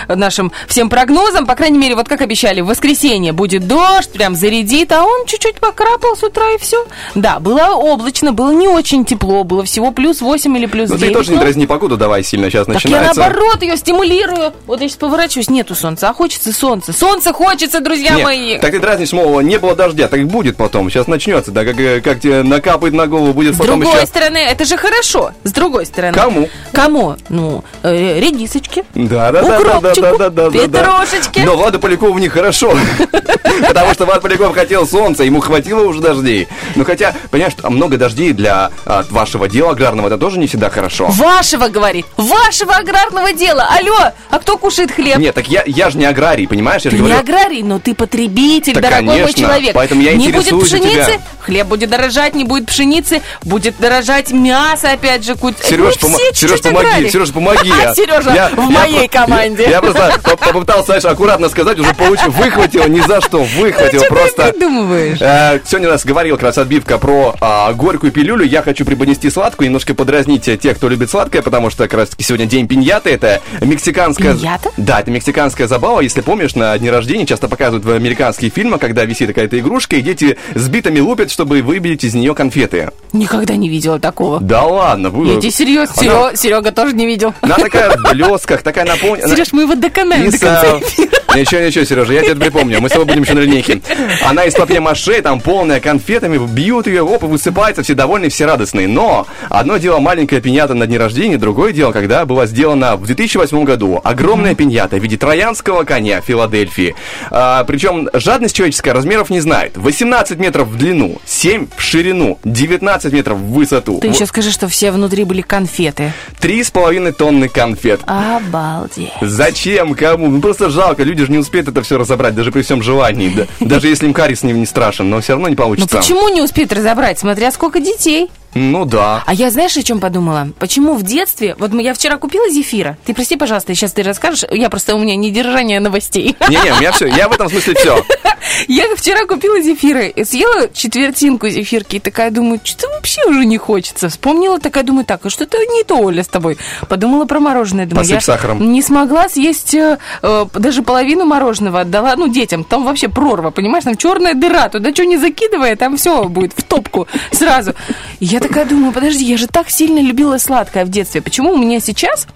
нашим 0.09 0.52
всем 0.68 0.90
прогнозам. 0.90 1.46
По 1.46 1.55
крайней 1.55 1.78
мере, 1.78 1.94
вот 1.94 2.07
как 2.07 2.20
обещали, 2.20 2.61
в 2.61 2.66
воскресенье 2.66 3.33
будет 3.33 3.66
дождь, 3.66 4.11
прям 4.12 4.35
зарядит, 4.35 4.92
а 4.92 5.05
он 5.05 5.24
чуть-чуть 5.24 5.55
покрапал 5.59 6.14
с 6.14 6.22
утра 6.22 6.50
и 6.55 6.59
все. 6.59 6.85
Да, 7.14 7.40
было 7.40 7.68
облачно, 7.68 8.33
было 8.33 8.50
не 8.52 8.68
очень 8.68 9.07
тепло, 9.07 9.42
было 9.42 9.64
всего 9.64 9.90
плюс 9.92 10.20
8 10.20 10.55
или 10.59 10.66
плюс 10.66 10.90
Ну 10.90 10.98
9. 10.98 11.09
ты 11.12 11.18
тоже 11.18 11.33
не 11.33 11.38
дразни 11.38 11.64
погоду, 11.64 11.96
давай 11.96 12.22
сильно 12.22 12.50
сейчас 12.50 12.66
так 12.66 12.74
я 12.74 12.90
начинается. 12.90 13.20
наоборот 13.20 13.62
ее 13.62 13.78
стимулирую. 13.78 14.52
Вот 14.66 14.83
я 14.83 14.88
сейчас 14.88 14.98
поворачиваюсь, 14.98 15.48
нету 15.48 15.74
солнца, 15.74 16.11
а 16.11 16.12
хочется 16.12 16.52
солнца. 16.52 16.92
Солнце 16.92 17.33
хочется, 17.33 17.81
друзья 17.81 18.16
Нет, 18.16 18.24
мои. 18.24 18.59
так 18.59 18.70
ты 18.72 18.82
дразнишь, 18.83 19.12
мол, 19.12 19.40
не 19.40 19.59
было 19.59 19.75
дождя, 19.75 20.09
так 20.09 20.27
будет 20.27 20.57
потом. 20.57 20.90
Сейчас 20.90 21.07
начнется, 21.07 21.53
да, 21.53 21.64
как, 21.64 21.79
э, 21.79 22.01
как 22.01 22.21
тебе 22.21 22.42
накапает 22.42 22.92
на 22.92 23.07
голову, 23.07 23.33
будет 23.33 23.55
С 23.55 23.59
потом 23.59 23.81
другой 23.81 23.99
еще... 23.99 24.07
стороны, 24.07 24.38
это 24.38 24.64
же 24.64 24.77
хорошо. 24.77 25.31
С 25.45 25.53
другой 25.53 25.87
стороны. 25.87 26.14
Кому? 26.14 26.49
Кому? 26.73 27.16
Ну, 27.29 27.64
э, 27.85 28.18
редисочки. 28.18 28.85
Да, 28.95 29.31
да, 29.31 29.42
да, 29.42 29.42
да, 29.42 29.59
да, 29.59 29.79
Укропчику, 29.79 30.18
да, 30.18 30.31
да, 30.31 30.51
да, 30.51 30.51
да. 30.51 30.66
петрушечки. 30.66 31.38
Но 31.40 31.57
Влада 31.57 31.79
Полякову 31.79 32.18
нехорошо. 32.18 32.75
Потому 33.68 33.95
что 33.95 34.07
Влад 34.07 34.23
Поляков 34.23 34.55
хотел 34.55 34.87
солнца, 34.87 35.25
ему 35.25 35.40
хватило 35.40 35.83
уже 35.85 36.01
дождей. 36.01 36.49
Ну 36.75 36.85
хотя, 36.85 37.14
понимаешь, 37.31 37.55
много 37.62 37.97
дождей 37.97 38.33
для 38.33 38.71
а, 38.85 39.05
вашего 39.11 39.49
дела 39.49 39.73
аграрного, 39.73 40.09
это 40.09 40.18
тоже 40.18 40.38
не 40.38 40.47
всегда 40.47 40.71
хорошо. 40.71 41.07
Вашего, 41.09 41.68
говорит. 41.68 42.07
Вашего 42.16 42.75
аграрного 42.75 43.33
дела. 43.33 43.68
Алло, 43.71 44.12
а 44.31 44.38
кто 44.38 44.57
кушает 44.57 44.92
хлеб? 44.92 45.18
Нет, 45.18 45.35
так 45.35 45.49
я, 45.49 45.62
я 45.66 45.90
же 45.90 45.99
не 45.99 46.05
аграрий, 46.05 46.47
понимаешь? 46.47 46.83
Я 46.83 46.90
Ты 46.90 46.97
не 46.97 47.03
говорю, 47.03 47.18
аграрий, 47.18 47.62
но 47.62 47.79
ты 47.79 47.95
потребитель, 47.95 48.71
Дорогой 48.80 49.02
мой 49.02 49.18
конечно, 49.18 49.40
человек. 49.40 49.74
поэтому 49.74 50.02
я 50.02 50.14
не 50.14 50.32
будет 50.32 50.61
пшеницы, 50.61 51.04
тебя. 51.04 51.20
Хлеб 51.42 51.66
будет 51.66 51.90
дорожать, 51.90 52.35
не 52.35 52.44
будет 52.44 52.66
пшеницы, 52.66 53.22
будет 53.42 53.74
дорожать 53.78 54.31
мясо, 54.33 54.90
опять 54.92 55.24
же. 55.24 55.35
куть- 55.35 55.57
Сереж, 55.62 55.96
все 55.96 56.09
Сереж, 56.35 56.61
помоги, 56.61 56.87
аграрии. 56.88 57.09
Сереж, 57.09 57.33
помоги. 57.33 57.72
Сережа 57.96 58.33
Я- 58.35 58.50
в 58.50 58.70
моей 58.70 59.09
команде. 59.09 59.66
Я, 59.68 59.81
просто 59.81 60.18
по- 60.24 60.37
попытался, 60.37 60.87
знаешь, 60.87 61.05
аккуратно 61.05 61.48
сказать, 61.48 61.78
уже 61.78 61.92
получил, 61.94 62.31
выхватил, 62.31 62.87
ни 62.88 63.00
за 63.00 63.20
что, 63.20 63.42
выхватил 63.44 64.00
Ну, 64.02 64.07
просто. 64.09 64.52
придумываешь? 64.52 65.18
Э, 65.20 65.61
сегодня 65.66 65.88
у 65.88 65.92
нас 65.92 66.05
говорил 66.05 66.37
как 66.37 66.44
раз 66.44 66.59
отбивка 66.59 66.98
про 66.98 67.35
а, 67.40 67.72
горькую 67.72 68.12
пилюлю. 68.12 68.44
Я 68.44 68.62
хочу 68.62 68.85
преподнести 68.85 69.31
сладкую, 69.31 69.68
немножко 69.68 69.94
подразнить 69.94 70.46
э, 70.48 70.57
тех, 70.57 70.76
кто 70.76 70.88
любит 70.88 71.11
сладкое, 71.11 71.42
потому 71.42 71.70
что 71.70 71.85
как 71.85 71.94
раз 71.94 72.11
сегодня 72.18 72.46
день 72.46 72.68
пиньяты. 72.68 73.11
Это 73.11 73.40
мексиканская... 73.61 74.35
Пиньята? 74.35 74.70
Да, 74.76 75.00
это 75.00 75.11
мексиканская 75.11 75.66
забава. 75.66 76.00
Если 76.00 76.20
помнишь, 76.20 76.55
на 76.55 76.76
дни 76.78 76.90
рождения 76.90 77.26
часто 77.26 77.48
показывают 77.48 77.85
в 77.85 77.90
американских 77.90 78.52
фильмах, 78.52 78.81
когда 78.81 79.05
висит 79.05 79.28
какая-то 79.28 79.59
игрушка, 79.59 79.96
и 79.96 80.00
дети 80.02 80.37
с 80.55 80.68
битами 80.68 81.00
лупят, 81.00 81.31
чтобы 81.33 81.62
выбить 81.62 82.05
из 82.05 82.14
нее 82.14 82.35
конфеты. 82.35 82.90
Никогда 83.12 83.57
не 83.57 83.68
видела 83.68 83.99
такого. 83.99 84.38
Да 84.40 84.62
ладно, 84.64 85.11
вы... 85.11 85.27
Я 85.35 85.40
тебе 85.40 85.51
серьезно, 85.51 85.95
Она- 86.01 86.37
Серега 86.37 86.71
тоже 86.71 86.95
не 86.95 87.07
видел. 87.07 87.35
Она 87.40 87.57
такая 87.57 87.90
в 87.97 88.12
блесках, 88.12 88.62
такая 88.62 88.85
наполненная. 88.85 89.29
Сереж, 89.35 89.53
мы 89.53 89.62
его 89.62 89.75
доконаем 89.75 90.31
до 90.31 90.38
конца 90.38 90.79
эфира. 90.79 91.11
Ничего, 91.35 91.61
ничего, 91.61 91.85
Сережа, 91.85 92.12
я 92.12 92.21
тебе 92.21 92.33
это 92.33 92.40
припомню. 92.40 92.81
Мы 92.81 92.88
с 92.88 92.92
тобой 92.92 93.07
будем 93.07 93.23
еще 93.23 93.35
на 93.35 93.40
линейке. 93.40 93.81
Она 94.25 94.45
из 94.45 94.55
папье-маше, 94.55 95.23
там 95.23 95.40
полная 95.40 95.81
конфетами, 95.81 96.38
бьют 96.47 96.87
ее, 96.87 97.03
оп, 97.03 97.23
и 97.23 97.27
высыпается, 97.27 97.83
все 97.83 97.95
довольны, 97.95 98.29
все 98.29 98.47
радостные. 98.47 98.88
Но 98.88 99.27
одно 99.49 99.79
дело 99.79 99.99
маленькая 99.99 100.40
пиньята 100.40 100.75
на 100.75 100.87
дне 100.87 100.99
рождения, 100.99 101.38
другое 101.38 101.73
дело, 101.73 101.92
когда 101.92 102.25
была 102.27 102.47
сделана 102.47 102.97
в 102.97 103.07
2008 103.07 103.64
году 103.64 104.01
огромная 104.05 104.55
пиньята 104.55 104.97
в 104.97 105.03
виде 105.03 105.16
троянского 105.16 105.85
коня 105.85 106.21
в 106.21 106.25
Филадельфии. 106.25 106.95
А, 107.31 107.64
причем 107.64 108.09
жадность 108.12 108.55
человеческая 108.55 108.92
размеров 108.92 109.31
не 109.31 109.40
знает. 109.40 109.77
18 109.77 110.38
метров 110.38 110.68
в 110.68 110.77
длину, 110.77 111.21
7 111.25 111.68
в 111.77 111.83
ширину, 111.83 112.38
19 112.45 113.12
метров 113.12 113.38
в 113.38 113.53
высоту. 113.53 114.01
Ты 114.01 114.09
еще 114.09 114.27
скажи, 114.27 114.51
что 114.51 114.68
все 114.68 114.90
внутри 114.90 115.25
были 115.25 115.40
конфеты. 115.40 116.12
Три 116.40 116.62
с 116.62 116.71
половиной 116.71 117.12
тонны 117.12 117.49
конфет. 117.49 118.01
Обалдеть. 118.07 119.12
Зачем? 119.21 119.95
Кому? 119.95 120.29
Ну 120.29 120.40
просто 120.40 120.71
жалко, 120.71 121.03
люди 121.03 121.21
же 121.26 121.32
не 121.32 121.38
успеют 121.38 121.68
это 121.68 121.82
все 121.82 121.98
разобрать, 121.98 122.35
даже 122.35 122.52
при 122.52 122.62
всем 122.62 122.82
желании. 122.82 123.30
Да- 123.30 123.46
даже 123.61 123.88
если 123.88 124.06
им 124.06 124.14
карий 124.14 124.37
с 124.37 124.42
ним 124.42 124.58
не 124.61 124.66
страшен, 124.66 125.08
но 125.08 125.20
все 125.20 125.32
равно 125.35 125.48
не 125.48 125.56
получится. 125.56 125.96
почему 125.98 126.28
не 126.28 126.42
успеют 126.42 126.72
разобрать, 126.72 127.18
смотря 127.18 127.50
сколько 127.52 127.80
детей? 127.80 128.30
Ну 128.54 128.85
да. 128.85 129.22
А 129.26 129.32
я 129.32 129.50
знаешь, 129.50 129.76
о 129.76 129.82
чем 129.82 129.98
подумала? 129.98 130.48
Почему 130.58 130.94
в 130.94 131.02
детстве... 131.02 131.56
Вот 131.58 131.72
я 131.72 131.94
вчера 131.94 132.18
купила 132.18 132.50
зефира. 132.50 132.98
Ты 133.06 133.14
прости, 133.14 133.37
пожалуйста, 133.37 133.74
сейчас 133.74 133.92
ты 133.92 134.02
расскажешь. 134.02 134.44
Я 134.50 134.68
просто 134.68 134.94
у 134.94 134.98
меня 134.98 135.16
недержание 135.16 135.80
новостей. 135.80 136.37
Не-не, 136.48 136.72
у 136.72 136.76
меня 136.80 136.92
все, 136.92 137.06
я 137.06 137.28
в 137.28 137.32
этом 137.32 137.48
смысле 137.48 137.74
все. 137.74 138.04
Я 138.69 138.85
вчера 138.97 139.27
купила 139.27 139.61
зефиры, 139.61 140.09
и 140.09 140.25
съела 140.25 140.69
четвертинку 140.73 141.49
зефирки, 141.49 141.97
и 141.97 142.01
такая 142.01 142.31
думаю, 142.31 142.61
что 142.65 142.88
вообще 142.88 143.25
уже 143.27 143.45
не 143.45 143.59
хочется. 143.59 144.09
Вспомнила, 144.09 144.59
такая 144.59 144.85
думаю, 144.85 145.05
так, 145.05 145.25
а 145.25 145.31
что-то 145.31 145.59
не 145.59 145.85
то, 145.85 145.97
Оля, 145.99 146.23
с 146.23 146.29
тобой. 146.29 146.59
Подумала 146.88 147.25
про 147.25 147.41
мороженое. 147.41 147.87
Думаю, 147.87 148.05
Посыпь 148.05 148.15
я 148.15 148.21
сахаром. 148.21 148.73
не 148.73 148.83
смогла 148.83 149.29
съесть 149.29 149.75
э, 149.75 149.99
э, 150.23 150.47
даже 150.55 150.83
половину 150.83 151.25
мороженого. 151.25 151.81
Отдала, 151.81 152.15
ну, 152.17 152.29
детям. 152.29 152.65
Там 152.65 152.85
вообще 152.85 153.09
прорва, 153.09 153.51
понимаешь? 153.51 153.85
Там 153.85 153.97
черная 153.97 154.35
дыра. 154.35 154.69
Туда 154.69 154.93
что 154.93 155.05
не 155.05 155.17
закидывая, 155.17 155.77
там 155.77 155.97
все 155.97 156.25
будет 156.25 156.53
в 156.57 156.62
топку 156.62 157.07
сразу. 157.31 157.75
И 158.21 158.27
я 158.27 158.41
такая 158.41 158.65
думаю, 158.65 158.93
подожди, 158.93 159.25
я 159.25 159.37
же 159.37 159.47
так 159.47 159.71
сильно 159.71 160.01
любила 160.01 160.38
сладкое 160.38 160.85
в 160.85 160.88
детстве. 160.88 161.23
Почему 161.23 161.53
у 161.53 161.59
меня 161.59 161.81
сейчас 161.81 162.27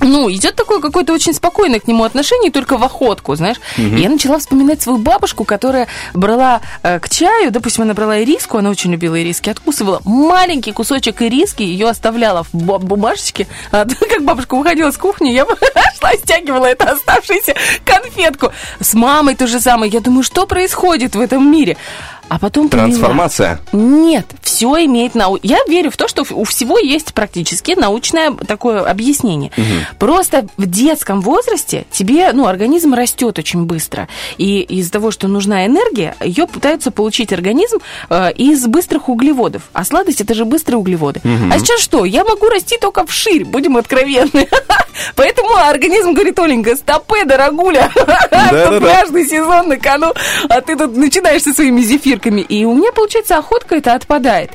ну, 0.00 0.30
идет 0.30 0.54
такое 0.54 0.80
какое-то 0.80 1.12
очень 1.12 1.34
спокойное 1.34 1.80
к 1.80 1.88
нему 1.88 2.04
отношение, 2.04 2.50
только 2.50 2.76
в 2.76 2.84
охотку, 2.84 3.34
знаешь. 3.34 3.56
И 3.76 4.00
я 4.00 4.08
начала 4.08 4.38
вспоминать 4.38 4.80
свою 4.82 4.98
бабушку, 4.98 5.44
которая 5.44 5.88
брала 6.14 6.60
э, 6.82 7.00
к 7.00 7.08
чаю, 7.08 7.50
допустим, 7.50 7.82
она 7.82 7.94
брала 7.94 8.20
ириску, 8.22 8.58
она 8.58 8.70
очень 8.70 8.92
любила 8.92 9.20
ириски, 9.20 9.50
откусывала 9.50 10.00
маленький 10.04 10.72
кусочек 10.72 11.22
ириски, 11.22 11.62
ее 11.62 11.88
оставляла 11.88 12.44
в 12.44 12.54
бу- 12.54 12.78
бумажечке. 12.78 13.46
А, 13.72 13.84
как 14.08 14.22
бабушка 14.22 14.54
уходила 14.54 14.90
с 14.90 14.96
кухни, 14.96 15.30
я 15.30 15.44
шла, 15.98 16.12
стягивала 16.12 16.66
это 16.66 16.90
оставшуюся 16.92 17.54
конфетку. 17.84 18.52
С 18.80 18.94
мамой 18.94 19.34
то 19.34 19.46
же 19.46 19.60
самое. 19.60 19.90
Я 19.92 20.00
думаю, 20.00 20.22
что 20.22 20.46
происходит 20.46 21.16
в 21.16 21.20
этом 21.20 21.50
мире? 21.50 21.76
А 22.28 22.38
потом 22.38 22.68
поняла. 22.68 22.88
Трансформация. 22.88 23.60
Нет, 23.72 24.26
все 24.42 24.84
имеет 24.84 25.14
нау... 25.14 25.38
Я 25.42 25.58
верю 25.68 25.90
в 25.90 25.96
то, 25.96 26.08
что 26.08 26.24
у 26.30 26.44
всего 26.44 26.78
есть 26.78 27.14
практически 27.14 27.72
научное 27.72 28.32
такое 28.32 28.82
объяснение. 28.82 29.50
Просто 29.98 30.46
в 30.56 30.66
детском 30.66 31.20
возрасте 31.20 31.86
тебе, 31.90 32.32
ну, 32.32 32.46
организм 32.46 32.94
растет 32.94 33.38
очень 33.38 33.64
быстро. 33.64 34.08
И 34.36 34.60
из-за 34.60 34.92
того, 34.92 35.10
что 35.10 35.28
нужна 35.28 35.66
энергия, 35.66 36.16
ее 36.20 36.46
пытаются 36.46 36.90
получить 36.90 37.32
организм 37.32 37.78
э, 38.10 38.32
из 38.32 38.66
быстрых 38.66 39.08
углеводов. 39.08 39.62
А 39.72 39.84
сладость 39.84 40.20
это 40.20 40.34
же 40.34 40.44
быстрые 40.44 40.78
углеводы. 40.78 41.20
А 41.52 41.58
сейчас 41.58 41.80
что? 41.80 42.04
Я 42.04 42.24
могу 42.24 42.48
расти 42.48 42.76
только 42.78 43.06
вширь, 43.06 43.44
будем 43.44 43.76
откровенны. 43.76 44.48
Поэтому 45.16 45.54
организм 45.54 46.12
говорит, 46.12 46.38
Оленька, 46.38 46.76
стопы, 46.76 47.24
дорогуля. 47.24 47.90
Пляжный 48.78 49.26
сезон 49.26 49.68
на 49.68 49.76
кону, 49.76 50.12
а 50.48 50.60
ты 50.60 50.76
тут 50.76 50.96
начинаешь 50.96 51.42
со 51.42 51.52
своими 51.52 51.82
зефирками. 52.18 52.40
И 52.42 52.64
у 52.64 52.74
меня, 52.74 52.92
получается, 52.92 53.38
охотка 53.38 53.76
это 53.76 53.94
отпадает. 53.94 54.50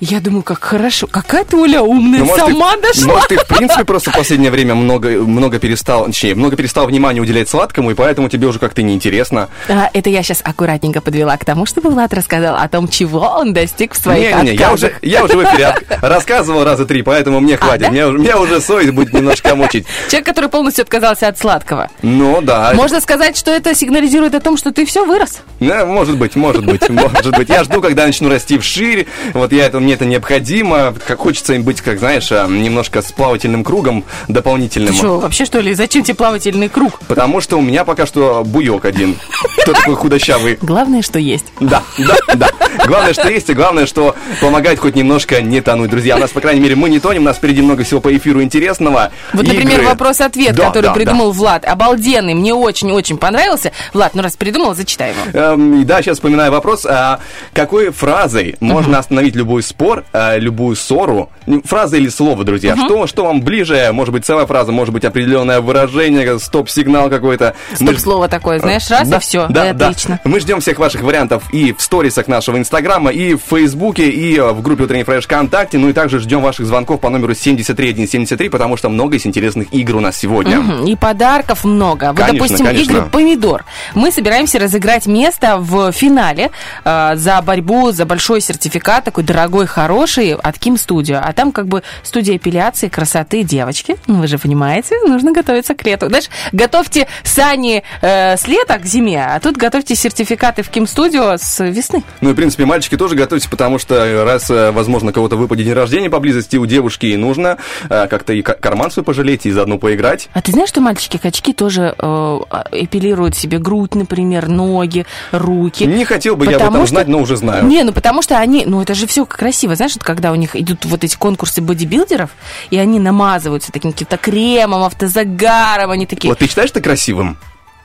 Я 0.00 0.20
думаю, 0.20 0.42
как 0.42 0.62
хорошо. 0.62 1.06
Какая 1.06 1.44
ты, 1.44 1.56
Оля, 1.56 1.80
умная, 1.80 2.18
Ну, 2.20 2.26
может, 2.26 2.46
сама 2.46 2.72
ты, 2.76 2.82
дошла. 2.82 3.14
может, 3.14 3.28
ты, 3.28 3.36
в 3.36 3.46
принципе, 3.46 3.84
просто 3.86 4.10
в 4.10 4.14
последнее 4.16 4.50
время 4.50 4.74
много, 4.74 5.08
много 5.10 5.58
перестал, 5.58 6.06
точнее, 6.06 6.34
много 6.34 6.56
перестал 6.56 6.86
внимания 6.86 7.20
уделять 7.20 7.48
сладкому, 7.48 7.90
и 7.90 7.94
поэтому 7.94 8.28
тебе 8.28 8.46
уже 8.48 8.58
как-то 8.58 8.82
неинтересно. 8.82 9.48
А, 9.68 9.88
это 9.94 10.10
я 10.10 10.22
сейчас 10.22 10.40
аккуратненько 10.44 11.00
подвела 11.00 11.36
к 11.38 11.44
тому, 11.44 11.64
чтобы 11.64 11.90
Влад 11.90 12.12
рассказал 12.12 12.56
о 12.56 12.68
том, 12.68 12.88
чего 12.88 13.20
он 13.20 13.54
достиг 13.54 13.94
в 13.94 13.96
своих 13.96 14.34
Не-не-не, 14.36 14.56
я 14.58 14.66
отказах. 14.66 14.90
уже, 14.90 15.08
я 15.08 15.24
уже 15.24 15.36
в 15.36 15.44
эфире 15.44 15.74
рассказывал 16.02 16.64
раза 16.64 16.84
три, 16.84 17.02
поэтому 17.02 17.40
мне 17.40 17.56
хватит. 17.56 17.84
А, 17.84 17.86
да? 17.86 17.90
меня, 17.90 18.08
уже- 18.08 18.18
меня 18.18 18.38
уже 18.38 18.60
совесть 18.60 18.92
будет 18.92 19.12
немножко 19.14 19.54
мучить. 19.54 19.86
Человек, 20.10 20.26
который 20.26 20.50
полностью 20.50 20.82
отказался 20.82 21.28
от 21.28 21.38
сладкого. 21.38 21.88
Ну 22.02 22.42
да. 22.42 22.72
Можно 22.74 23.00
сказать, 23.00 23.36
что 23.38 23.52
это 23.52 23.74
сигнализирует 23.74 24.34
о 24.34 24.40
том, 24.40 24.56
что 24.58 24.70
ты 24.72 24.84
все 24.84 25.06
вырос. 25.06 25.40
Да, 25.60 25.86
может 25.86 26.18
быть, 26.18 26.34
может 26.36 26.66
быть, 26.66 26.90
может 27.08 27.36
быть. 27.36 27.48
Я 27.48 27.64
жду, 27.64 27.80
когда 27.80 28.06
начну 28.06 28.28
расти 28.28 28.58
вширь. 28.58 29.06
Вот 29.32 29.52
я 29.52 29.66
это, 29.66 29.80
мне 29.80 29.94
это 29.94 30.04
необходимо. 30.04 30.94
Как 31.06 31.18
хочется 31.18 31.54
им 31.54 31.62
быть, 31.62 31.80
как 31.80 31.98
знаешь, 31.98 32.30
а, 32.30 32.46
немножко 32.46 33.02
с 33.02 33.12
плавательным 33.12 33.64
кругом 33.64 34.04
дополнительным. 34.28 34.92
Ты 34.92 34.98
что, 34.98 35.18
вообще 35.18 35.44
что 35.44 35.60
ли? 35.60 35.74
Зачем 35.74 36.02
тебе 36.02 36.14
плавательный 36.14 36.68
круг? 36.68 36.98
Потому 37.08 37.40
что 37.40 37.56
у 37.56 37.60
меня 37.62 37.84
пока 37.84 38.06
что 38.06 38.42
буек 38.44 38.84
один. 38.84 39.16
Кто 39.62 39.72
такой 39.72 39.96
худощавый? 39.96 40.58
Главное, 40.60 41.02
что 41.02 41.18
есть. 41.18 41.46
Да, 41.60 41.82
да, 41.98 42.16
да. 42.34 42.50
Главное, 42.86 43.12
что 43.14 43.28
есть, 43.28 43.48
и 43.48 43.54
главное, 43.54 43.86
что 43.86 44.14
помогает 44.40 44.78
хоть 44.78 44.94
немножко 44.96 45.40
не 45.40 45.60
тонуть. 45.60 45.90
Друзья, 45.90 46.16
у 46.16 46.18
нас, 46.18 46.30
по 46.30 46.40
крайней 46.40 46.60
мере, 46.60 46.74
мы 46.74 46.90
не 46.90 47.00
тонем, 47.00 47.22
у 47.22 47.24
нас 47.26 47.36
впереди 47.36 47.62
много 47.62 47.84
всего 47.84 48.00
по 48.00 48.14
эфиру 48.14 48.42
интересного. 48.42 49.12
Вот, 49.32 49.46
например, 49.46 49.82
вопрос-ответ, 49.82 50.54
Да, 50.54 50.66
который 50.66 50.86
да, 50.86 50.92
придумал 50.92 51.32
Влад. 51.32 51.64
Обалденный, 51.64 52.34
мне 52.34 52.52
очень-очень 52.54 53.16
понравился. 53.16 53.72
Влад, 53.92 54.14
ну 54.14 54.22
раз 54.22 54.36
придумал, 54.36 54.74
зачитай 54.74 55.10
его. 55.10 55.38
Эм, 55.38 55.84
да, 55.86 56.02
сейчас 56.02 56.16
вспоминаю 56.16 56.50
вопрос. 56.52 56.84
А, 56.94 57.20
какой 57.52 57.90
фразой 57.90 58.56
можно 58.60 58.98
остановить 58.98 59.34
любой 59.34 59.62
спор, 59.62 60.04
а, 60.12 60.36
любую 60.36 60.76
ссору? 60.76 61.30
Фраза 61.64 61.96
или 61.96 62.08
слово, 62.08 62.44
друзья? 62.44 62.76
Что, 62.76 63.06
что 63.06 63.24
вам 63.24 63.42
ближе? 63.42 63.90
Может 63.92 64.12
быть, 64.12 64.24
целая 64.24 64.46
фраза, 64.46 64.72
может 64.72 64.94
быть, 64.94 65.04
определенное 65.04 65.60
выражение, 65.60 66.38
стоп-сигнал 66.38 67.10
какой-то. 67.10 67.54
Стоп-слово 67.74 68.28
такое, 68.28 68.58
знаешь, 68.58 68.88
раз 68.90 69.08
да, 69.08 69.16
и 69.16 69.20
все. 69.20 69.46
да, 69.48 69.72
да. 69.72 69.88
отлично. 69.88 70.20
Мы 70.24 70.40
ждем 70.40 70.60
всех 70.60 70.78
ваших 70.78 71.02
вариантов 71.02 71.42
и 71.52 71.72
в 71.72 71.82
сторисах 71.82 72.28
нашего 72.28 72.56
инстаграма, 72.58 73.10
и 73.10 73.34
в 73.34 73.40
фейсбуке, 73.40 74.08
и 74.08 74.36
э, 74.38 74.52
в 74.52 74.62
группе 74.62 74.84
Утренний 74.84 75.04
Фреш 75.04 75.24
ВКонтакте. 75.24 75.78
Ну 75.78 75.88
и 75.88 75.92
также 75.92 76.20
ждем 76.20 76.40
ваших 76.42 76.66
звонков 76.66 77.00
по 77.00 77.10
номеру 77.10 77.34
73173, 77.34 78.48
потому 78.48 78.76
что 78.76 78.88
много 78.88 79.14
есть 79.14 79.26
интересных 79.26 79.72
игр 79.72 79.96
у 79.96 80.00
нас 80.00 80.16
сегодня. 80.16 80.60
Мгм, 80.60 80.86
И 80.86 80.96
подарков 80.96 81.64
много. 81.64 82.08
Вот, 82.08 82.16
Конечно, 82.16 82.38
допустим, 82.38 82.66
конечно. 82.66 82.92
игры 82.92 83.02
«Помидор». 83.10 83.64
Мы 83.94 84.10
собираемся 84.12 84.58
разыграть 84.58 85.06
место 85.06 85.56
в 85.58 85.92
финале 85.92 86.50
за 86.84 87.42
борьбу 87.44 87.92
за 87.92 88.04
большой 88.06 88.40
сертификат, 88.40 89.04
такой 89.04 89.24
дорогой, 89.24 89.66
хороший, 89.66 90.34
от 90.34 90.58
Ким 90.58 90.76
Студио. 90.76 91.20
А 91.22 91.32
там 91.32 91.52
как 91.52 91.66
бы 91.66 91.82
студия 92.02 92.36
эпиляции, 92.36 92.88
красоты 92.88 93.42
девочки. 93.42 93.96
Ну, 94.06 94.20
вы 94.20 94.26
же 94.26 94.38
понимаете, 94.38 94.96
нужно 95.06 95.32
готовиться 95.32 95.74
к 95.74 95.84
лету. 95.84 96.08
Знаешь, 96.08 96.28
готовьте 96.52 97.06
сани 97.22 97.82
э, 98.00 98.36
с 98.36 98.46
лета 98.46 98.78
к 98.78 98.86
зиме, 98.86 99.24
а 99.24 99.40
тут 99.40 99.56
готовьте 99.56 99.94
сертификаты 99.94 100.62
в 100.62 100.68
Ким 100.68 100.86
Студио 100.86 101.36
с 101.38 101.64
весны. 101.64 102.02
Ну 102.20 102.30
и, 102.30 102.32
в 102.32 102.36
принципе, 102.36 102.64
мальчики 102.64 102.96
тоже 102.96 103.14
готовьтесь, 103.14 103.48
потому 103.48 103.78
что 103.78 103.94
э, 103.94 104.24
раз, 104.24 104.50
э, 104.50 104.70
возможно, 104.70 105.12
кого-то 105.12 105.36
выпадет 105.36 105.66
день 105.66 105.74
рождения 105.74 106.10
поблизости 106.10 106.56
у 106.56 106.66
девушки, 106.66 107.06
и 107.06 107.16
нужно 107.16 107.58
э, 107.88 108.06
как-то 108.08 108.32
и 108.32 108.42
ка- 108.42 108.54
карман 108.54 108.90
свой 108.90 109.04
пожалеть, 109.04 109.46
и 109.46 109.50
заодно 109.50 109.78
поиграть. 109.78 110.28
А 110.32 110.42
ты 110.42 110.52
знаешь, 110.52 110.68
что 110.68 110.80
мальчики-качки 110.80 111.52
тоже 111.52 111.94
э, 111.98 112.38
эпилируют 112.72 113.36
себе 113.36 113.58
грудь, 113.58 113.94
например, 113.94 114.48
ноги, 114.48 115.06
руки? 115.32 115.84
Не 115.84 116.04
хотел 116.04 116.36
бы 116.36 116.46
я 116.46 116.56
об 116.56 116.73
Потому 116.74 116.86
что- 116.86 116.94
знать, 116.96 117.08
но 117.08 117.18
уже 117.20 117.36
знаю. 117.36 117.64
Не, 117.64 117.82
ну 117.84 117.92
потому 117.92 118.22
что 118.22 118.38
они, 118.38 118.64
ну 118.66 118.82
это 118.82 118.94
же 118.94 119.06
все 119.06 119.24
красиво, 119.24 119.76
знаешь, 119.76 119.94
вот 119.94 120.02
когда 120.02 120.32
у 120.32 120.34
них 120.34 120.56
идут 120.56 120.84
вот 120.84 121.04
эти 121.04 121.16
конкурсы 121.16 121.60
бодибилдеров, 121.60 122.30
и 122.70 122.78
они 122.78 122.98
намазываются 122.98 123.72
таким 123.72 123.92
каким-то 123.92 124.16
кремом, 124.16 124.82
автозагаром, 124.82 125.90
они 125.90 126.06
такие... 126.06 126.28
Вот 126.28 126.38
ты 126.38 126.48
считаешь 126.48 126.70
это 126.70 126.80
красивым? 126.80 127.38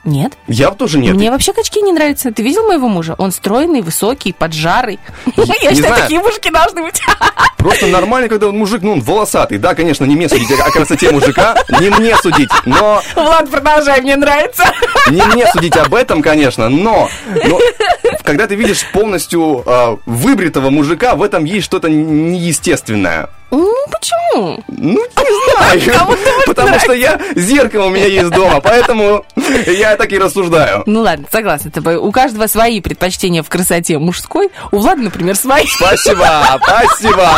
Нет. 0.04 0.32
Я 0.48 0.70
тоже 0.70 0.98
нет. 0.98 1.14
Мне 1.14 1.30
вообще 1.30 1.52
качки 1.52 1.82
не 1.82 1.92
нравятся. 1.92 2.32
Ты 2.32 2.42
видел 2.42 2.66
моего 2.66 2.88
мужа? 2.88 3.14
Он 3.18 3.32
стройный, 3.32 3.82
высокий, 3.82 4.32
поджарый. 4.32 4.98
Я 5.36 5.44
считаю, 5.74 5.94
такие 5.94 6.20
мужики 6.20 6.50
должны 6.50 6.82
быть. 6.82 7.00
Просто 7.58 7.86
нормально, 7.86 8.30
когда 8.30 8.48
он 8.48 8.56
мужик, 8.56 8.80
ну, 8.82 8.92
он 8.92 9.00
волосатый. 9.00 9.58
Да, 9.58 9.74
конечно, 9.74 10.04
не 10.04 10.16
мне 10.16 10.28
судить 10.30 10.50
о 10.50 10.70
красоте 10.70 11.10
мужика, 11.12 11.54
не 11.80 11.90
мне 11.90 12.16
судить, 12.16 12.48
но 12.64 13.02
Влад, 13.14 13.50
продолжай, 13.50 14.00
мне 14.00 14.16
нравится. 14.16 14.64
не 15.10 15.22
мне 15.22 15.46
судить 15.52 15.76
об 15.76 15.94
этом, 15.94 16.22
конечно, 16.22 16.70
но, 16.70 17.10
но 17.46 17.60
когда 18.24 18.46
ты 18.46 18.54
видишь 18.54 18.90
полностью 18.92 19.62
э, 19.66 19.96
выбритого 20.06 20.70
мужика, 20.70 21.14
в 21.14 21.22
этом 21.22 21.44
есть 21.44 21.66
что-то 21.66 21.90
неестественное. 21.90 23.28
Ну, 23.50 23.74
почему? 23.90 24.62
Ну, 24.68 24.92
не 24.92 25.80
знаю. 25.84 26.06
Вот 26.06 26.18
Потому 26.46 26.78
что 26.78 26.92
я 26.92 27.20
зеркало 27.34 27.86
у 27.86 27.90
меня 27.90 28.06
есть 28.06 28.30
дома, 28.30 28.60
поэтому 28.60 29.24
я 29.66 29.96
так 29.96 30.12
и 30.12 30.18
рассуждаю. 30.18 30.82
Ну 30.86 31.02
ладно, 31.02 31.26
согласна 31.30 31.70
тобой. 31.70 31.96
У 31.96 32.10
каждого 32.12 32.46
свои 32.46 32.80
предпочтения 32.80 33.42
в 33.42 33.48
красоте 33.48 33.98
мужской. 33.98 34.50
У 34.72 34.78
Влада, 34.78 35.02
например, 35.02 35.36
свои. 35.36 35.66
Спасибо, 35.66 36.26
спасибо. 36.62 37.20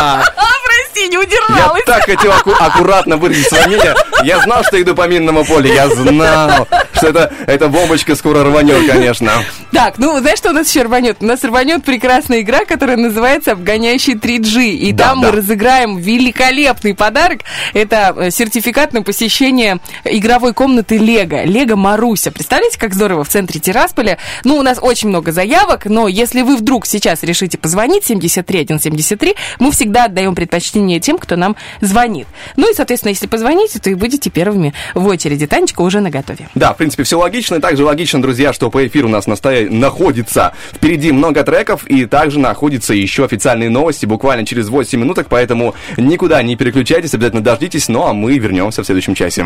А, 0.43 0.45
прости, 0.65 1.09
не 1.09 1.15
Я 1.15 1.21
удержалась. 1.21 1.85
так 1.85 2.05
хотел 2.05 2.33
аку- 2.33 2.55
аккуратно 2.59 3.17
выразить 3.17 3.49
свое 3.49 3.67
мнение. 3.67 3.95
Я 4.25 4.41
знал, 4.41 4.63
что 4.65 4.81
иду 4.81 4.95
по 4.95 5.07
минному 5.07 5.45
полю. 5.45 5.73
Я 5.73 5.89
знал, 5.89 6.67
что 6.95 7.09
это, 7.09 7.33
эта 7.47 7.69
бомбочка 7.69 8.15
скоро 8.17 8.43
рванет, 8.45 8.87
конечно. 8.91 9.33
Так, 9.73 9.95
ну 9.99 10.19
знаешь, 10.21 10.39
что 10.39 10.51
у 10.51 10.53
нас 10.53 10.69
еще 10.69 10.83
рванет? 10.83 11.19
У 11.21 11.25
нас 11.27 11.43
рванет 11.45 11.85
прекрасная 11.85 12.41
игра, 12.41 12.65
которая 12.65 12.97
называется 12.97 13.53
«Обгоняющий 13.53 14.15
3G». 14.15 14.71
И 14.71 14.93
Да, 14.93 15.09
там 15.09 15.21
да. 15.21 15.29
мы 15.31 15.37
разыграем 15.37 15.97
великолепный 16.03 16.95
подарок. 16.95 17.41
Это 17.75 18.15
э, 18.17 18.31
сертификат 18.31 18.93
на 18.93 19.03
посещение 19.03 19.79
игровой 20.05 20.53
комнаты 20.53 20.99
Лего. 20.99 21.45
Лего 21.45 21.77
Маруся. 21.77 22.31
Представляете, 22.31 22.79
как 22.79 22.95
здорово 22.95 23.25
в 23.25 23.29
центре 23.29 23.61
Тирасполя? 23.61 24.19
Ну, 24.45 24.57
у 24.57 24.63
нас 24.63 24.79
очень 24.81 25.09
много 25.09 25.33
заявок, 25.33 25.87
но 25.87 26.09
если 26.09 26.43
вы 26.43 26.57
вдруг 26.57 26.87
сейчас 26.87 27.23
решите 27.23 27.57
позвонить 27.59 28.05
73173, 28.05 29.35
мы 29.59 29.71
всегда 29.73 30.05
отдаем 30.07 30.35
предпочтение 30.35 31.01
тем, 31.01 31.19
кто 31.19 31.37
нам 31.37 31.57
звонит. 31.81 32.27
Ну 32.57 32.71
и, 32.71 32.75
соответственно, 32.75 33.11
если 33.11 33.27
позвоните, 33.27 33.79
то 33.79 33.91
и 33.91 33.95
будете 33.95 34.31
первыми 34.31 34.75
в 34.95 35.07
очереди. 35.07 35.47
Танечка 35.47 35.83
уже 35.83 36.01
на 36.01 36.11
готове. 36.11 36.49
Да, 36.55 36.73
в 36.75 36.77
принципе, 36.77 37.05
все 37.05 37.19
логично. 37.19 37.57
И 37.57 37.61
также 37.61 37.85
логично, 37.85 38.21
друзья, 38.21 38.53
что 38.53 38.71
по 38.71 38.87
эфиру 38.87 39.09
у 39.09 39.11
нас 39.11 39.27
настоя- 39.27 39.69
находится 39.71 40.53
впереди 40.73 41.13
много 41.13 41.43
треков, 41.45 41.85
и 41.87 42.07
также 42.07 42.39
находятся 42.39 42.95
еще 42.95 43.25
официальные 43.25 43.71
новости 43.71 44.07
буквально 44.07 44.45
через 44.47 44.69
8 44.69 44.99
минуток, 44.99 45.27
поэтому 45.29 45.75
никуда 45.97 46.43
не 46.43 46.57
переключайтесь, 46.57 47.15
обязательно 47.15 47.43
дождитесь, 47.43 47.89
ну 47.89 48.07
а 48.07 48.13
мы 48.13 48.39
вернемся 48.39 48.83
в 48.83 48.87
следующем 48.87 49.15
часе. 49.15 49.45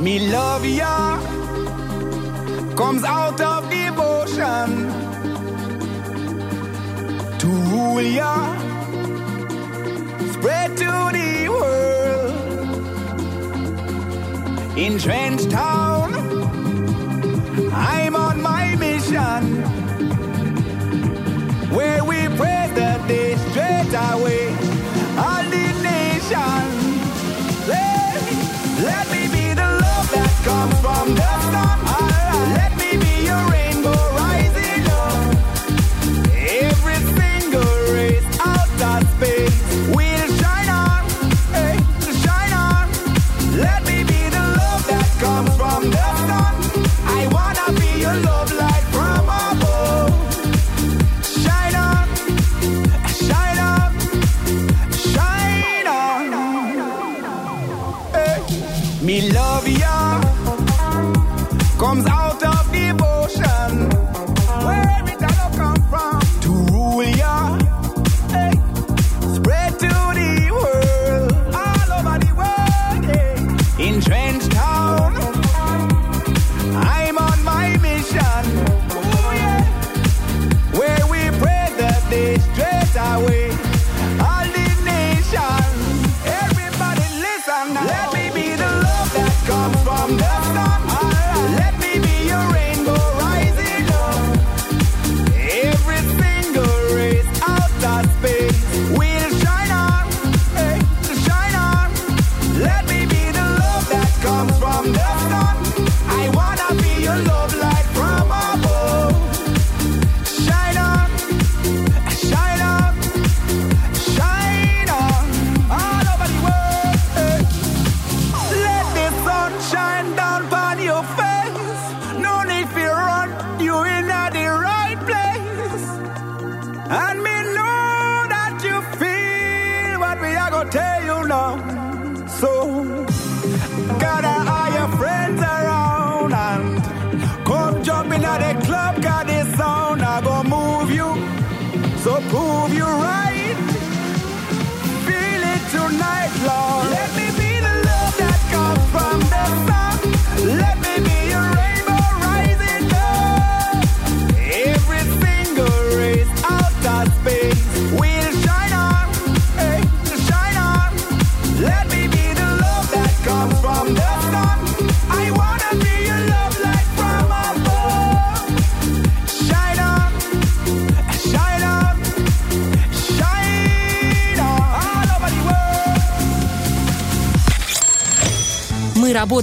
Me 0.00 0.18
love 0.28 0.66
ya 0.66 1.18
comes 2.74 3.04
out 3.04 3.40
of 3.40 3.70
devotion 3.70 4.90
to 7.38 7.46
rule 7.70 8.02
ya, 8.02 8.34
spread 10.32 10.76
to 10.76 11.10
the 11.12 11.48
world. 11.48 12.34
In 14.76 14.98
Trench 14.98 15.48
Town, 15.48 16.12
I'm 17.72 18.16
on 18.16 18.42
my 18.42 18.74
mission 18.76 19.62
where 21.74 22.04
we 22.04 22.28
pray 22.36 22.70
the 22.74 23.02
day 23.08 23.36
straight 23.50 23.94
away 24.12 24.48
on 25.18 25.50
the 25.50 25.66
nation. 25.82 26.64
Let, 27.68 29.06
me 29.10 29.22
be 29.28 29.54
the 29.54 29.68
love 29.82 30.10
that 30.12 30.32
comes 30.44 30.80
from 30.80 31.14
the 31.14 31.40
sun. 31.52 31.73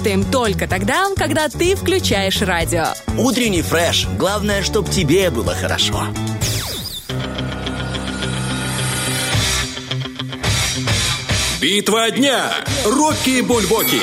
Работаем 0.02 0.24
только 0.24 0.68
тогда, 0.68 1.10
когда 1.16 1.48
ты 1.48 1.76
включаешь 1.76 2.42
радио. 2.42 2.86
Утренний 3.20 3.62
фреш. 3.62 4.08
Главное, 4.18 4.64
чтобы 4.64 4.90
тебе 4.90 5.30
было 5.30 5.54
хорошо. 5.54 6.08
Битва 11.62 12.10
дня. 12.10 12.52
Рокки 12.84 13.42
Бульбоки. 13.42 14.02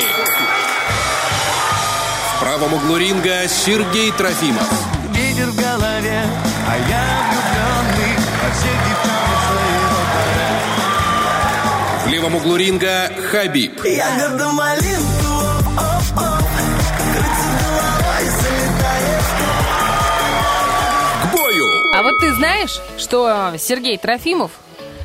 В 2.37 2.41
правом 2.41 2.75
углу 2.75 2.97
ринга 2.97 3.49
Сергей 3.49 4.13
Трофимов. 4.13 4.71
Ветер 5.13 5.47
в 5.47 5.57
голове, 5.57 6.23
а 6.69 6.79
я 6.89 7.05
влюбленный 7.29 8.15
девчонок 8.55 9.41
своего 9.49 9.99
В 12.05 12.09
левом 12.09 12.37
углу 12.37 12.55
ринга 12.55 13.11
Хабиб. 13.33 13.85
Ягода 13.85 14.53
малинку, 14.53 15.08
оп-оп, 15.08 15.08
ты 22.21 22.33
знаешь, 22.35 22.81
что 22.99 23.55
Сергей 23.59 23.97
Трофимов 23.99 24.51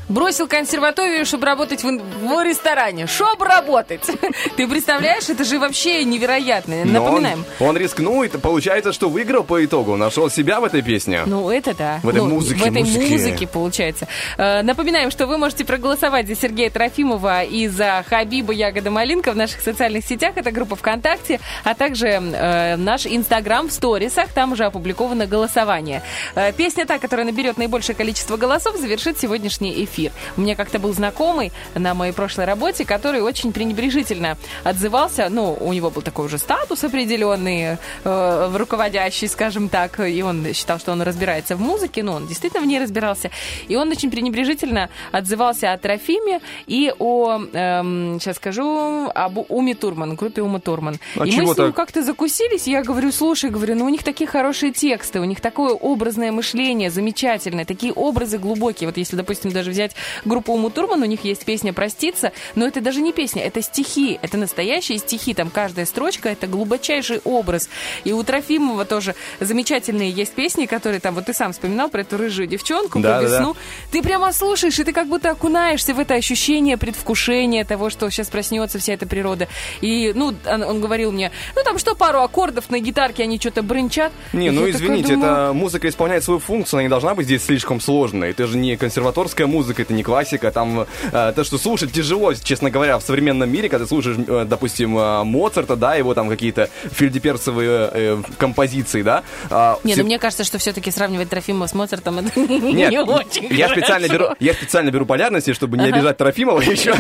бросил 0.10 0.48
консерваторию, 0.48 1.26
чтобы 1.26 1.46
работать 1.46 1.84
в, 1.84 2.23
в 2.28 2.44
ресторане. 2.44 3.08
Чтобы 3.08 3.46
работать. 3.46 4.02
Ты 4.58 4.68
представляешь, 4.68 5.30
это 5.30 5.44
же 5.44 5.60
вообще 5.60 6.04
невероятно. 6.04 6.86
Но 6.86 7.00
Напоминаем. 7.04 7.46
Он, 7.60 7.70
он 7.70 7.78
рискнул, 7.78 8.24
и 8.24 8.28
получается, 8.30 8.94
что 8.94 9.10
выиграл 9.10 9.44
по 9.44 9.64
итогу. 9.64 9.96
Нашел 9.96 10.30
себя 10.30 10.60
в 10.60 10.64
этой 10.66 10.82
песне. 10.82 11.24
Ну, 11.26 11.50
это 11.50 11.74
да. 11.74 12.00
В 12.04 12.10
этой 12.10 12.22
Ну, 12.22 12.30
музыке, 12.30 12.60
В 12.62 12.66
этой 12.66 12.84
музыке. 12.84 13.10
музыке, 13.12 13.48
получается. 13.48 14.08
Э, 14.38 14.62
Напоминаем, 14.62 15.12
что 15.12 15.28
вы 15.28 15.38
можете 15.38 15.66
проголосовать 15.66 16.28
за 16.28 16.36
Сергея 16.36 16.70
Трофимова 16.70 17.44
и 17.44 17.68
за 17.68 18.04
Хабиба 18.08 18.54
Ягода 18.54 18.92
Малинка 18.92 19.32
в 19.32 19.36
наших 19.36 19.62
социальных 19.62 20.06
сетях. 20.06 20.34
Это 20.36 20.52
группа 20.52 20.76
ВКонтакте, 20.76 21.40
а 21.64 21.74
также 21.76 22.08
э, 22.08 22.76
наш 22.78 23.06
Инстаграм 23.06 23.68
в 23.68 23.72
сторисах. 23.72 24.30
Там 24.34 24.54
уже 24.54 24.66
опубликовано 24.66 25.26
голосование. 25.26 26.02
Э, 26.36 26.52
песня 26.54 26.86
та, 26.86 27.00
которая 27.00 27.26
наберет 27.26 27.58
наибольшее 27.58 27.96
количество 27.96 28.38
голосов, 28.38 28.78
завершит 28.78 29.20
сегодняшний 29.20 29.84
эфир. 29.84 30.12
У 30.38 30.42
меня 30.42 30.56
как-то 30.56 30.80
был 30.80 30.94
знакомый 30.94 31.52
на 31.76 31.94
моей 31.94 32.13
прошлой 32.14 32.46
работе, 32.46 32.86
который 32.86 33.22
очень 33.22 33.52
пренебрежительно 33.54 34.38
отзывался. 34.64 35.28
Ну, 35.30 35.58
у 35.60 35.74
него 35.74 35.90
был 35.90 36.02
такой 36.02 36.26
уже 36.26 36.38
статус 36.38 36.84
определенный, 36.84 37.78
э, 38.04 38.52
руководящий, 38.56 39.28
скажем 39.28 39.70
так, 39.70 40.00
и 40.00 40.22
он 40.22 40.54
считал, 40.54 40.80
что 40.80 40.92
он 40.92 41.02
разбирается 41.02 41.56
в 41.56 41.62
музыке, 41.62 42.04
но 42.04 42.14
он 42.14 42.28
действительно 42.28 42.64
в 42.64 42.68
ней 42.68 42.80
разбирался. 42.80 43.30
И 43.68 43.76
он 43.76 43.90
очень 43.90 44.12
пренебрежительно 44.12 44.90
отзывался 45.12 45.74
о 45.74 45.78
Трофиме 45.78 46.40
и 46.68 46.94
о, 47.00 47.40
эм, 47.54 48.20
сейчас 48.20 48.38
скажу, 48.38 49.10
об 49.14 49.38
Уме 49.50 49.76
Турман, 49.76 50.16
группе 50.16 50.42
Ума 50.42 50.60
Турман. 50.60 51.00
А 51.18 51.26
и 51.26 51.32
мы 51.42 51.54
с 51.54 51.58
ним 51.58 51.74
как-то 51.74 52.04
закусились, 52.04 52.68
я 52.68 52.84
говорю, 52.84 53.12
слушай, 53.12 53.50
говорю, 53.50 53.76
ну 53.76 53.86
у 53.86 53.90
них 53.90 54.04
такие 54.04 54.28
хорошие 54.28 54.72
тексты, 54.72 55.20
у 55.20 55.24
них 55.24 55.42
такое 55.42 55.74
образное 55.74 56.32
мышление 56.32 56.90
замечательное, 56.90 57.66
такие 57.66 57.94
образы 57.94 58.38
глубокие. 58.38 58.88
Вот 58.88 58.98
если, 58.98 59.16
допустим, 59.16 59.52
даже 59.52 59.72
взять 59.72 59.96
группу 60.26 60.54
Уму 60.54 60.70
Турман, 60.70 61.02
у 61.02 61.06
них 61.06 61.24
есть 61.24 61.46
песня 61.46 61.74
«Проститься», 62.04 62.34
но 62.56 62.68
это 62.68 62.82
даже 62.82 63.02
не 63.02 63.14
песня, 63.14 63.44
это 63.44 63.62
стихи, 63.62 64.20
это 64.22 64.38
настоящие 64.38 64.98
стихи, 64.98 65.34
там 65.34 65.50
каждая 65.50 65.86
строчка— 65.86 66.28
это 66.30 66.48
глубочайший 66.48 67.22
образ. 67.24 67.70
И 68.04 68.12
у 68.12 68.22
Трофимова 68.24 68.84
тоже 68.84 69.16
замечательные 69.40 70.12
есть 70.12 70.34
песни, 70.34 70.66
которые 70.66 71.00
там, 71.00 71.16
вот 71.16 71.28
ты 71.28 71.34
сам 71.34 71.54
вспоминал 71.54 71.88
про 71.88 72.02
эту 72.02 72.18
рыжую 72.18 72.48
девчонку, 72.48 73.00
Да, 73.00 73.20
про 73.20 73.22
да, 73.22 73.30
да. 73.30 73.38
весну. 73.38 73.56
Ты 73.92 74.04
прямо 74.04 74.34
слушаешь, 74.34 74.78
и 74.80 74.84
ты 74.84 74.92
как 74.92 75.08
будто 75.08 75.32
окунаешься 75.32 75.94
в 75.94 76.00
это 76.00 76.16
ощущение 76.16 76.76
предвкушения 76.78 77.64
того, 77.64 77.90
что 77.90 78.10
сейчас 78.10 78.28
проснется 78.28 78.80
вся 78.80 78.94
эта 78.94 79.06
природа. 79.08 79.48
И, 79.80 80.12
ну, 80.14 80.34
он, 80.46 80.64
он 80.64 80.82
говорил 80.82 81.14
мне, 81.14 81.32
ну, 81.56 81.64
там 81.64 81.78
что, 81.78 81.96
пару 81.96 82.20
аккордов 82.20 82.70
на 82.70 82.80
гитарке, 82.80 83.24
они 83.24 83.40
что-то 83.40 83.64
брынчат. 83.64 84.12
Не, 84.34 84.52
ну 84.52 84.70
извините, 84.70 85.14
думаю, 85.14 85.32
это 85.32 85.54
музыка 85.54 85.88
исполняет 85.88 86.26
свою 86.26 86.42
функцию, 86.42 86.80
она 86.80 86.84
не 86.84 86.90
должна 86.90 87.16
быть 87.16 87.28
здесь 87.28 87.46
слишком 87.46 87.80
сложной. 87.80 88.32
Это 88.32 88.46
же 88.46 88.58
не 88.58 88.76
консерваторская 88.76 89.48
музыка, 89.48 89.84
это 89.84 89.94
не 89.94 90.04
классика. 90.04 90.52
Там 90.52 90.86
э, 91.12 91.34
то, 91.34 91.44
что 91.46 91.58
слушать 91.58 91.93
тяжело, 91.94 92.34
честно 92.34 92.70
говоря, 92.70 92.98
в 92.98 93.04
современном 93.04 93.50
мире, 93.50 93.70
когда 93.70 93.86
ты 93.86 93.90
слушаешь, 93.90 94.18
э, 94.28 94.46
допустим, 94.48 94.98
э, 94.98 95.24
Моцарта, 95.24 95.76
да, 95.76 95.96
его 95.96 96.14
там 96.14 96.30
какие-то 96.30 96.70
фельдеперцевые 96.92 97.90
э, 97.94 98.22
композиции, 98.38 99.02
да. 99.02 99.24
а, 99.50 99.78
Не, 99.84 99.94
все- 99.94 100.02
ну 100.02 100.08
мне 100.08 100.20
кажется, 100.20 100.44
что 100.44 100.58
все-таки 100.58 100.92
сравнивать 100.92 101.30
Трофимова 101.30 101.68
с 101.68 101.74
Моцартом 101.74 102.20
это 102.20 102.40
не 102.40 102.74
Нет, 102.74 103.08
очень 103.08 103.48
я 103.54 103.70
специально, 103.70 104.08
беру, 104.08 104.28
я 104.40 104.54
специально 104.54 104.90
беру 104.92 105.06
полярности, 105.06 105.54
чтобы 105.54 105.78
не 105.78 105.86
Ага. 105.86 105.96
обижать 105.98 106.18
Трофимова 106.18 106.60
еще. 106.72 106.96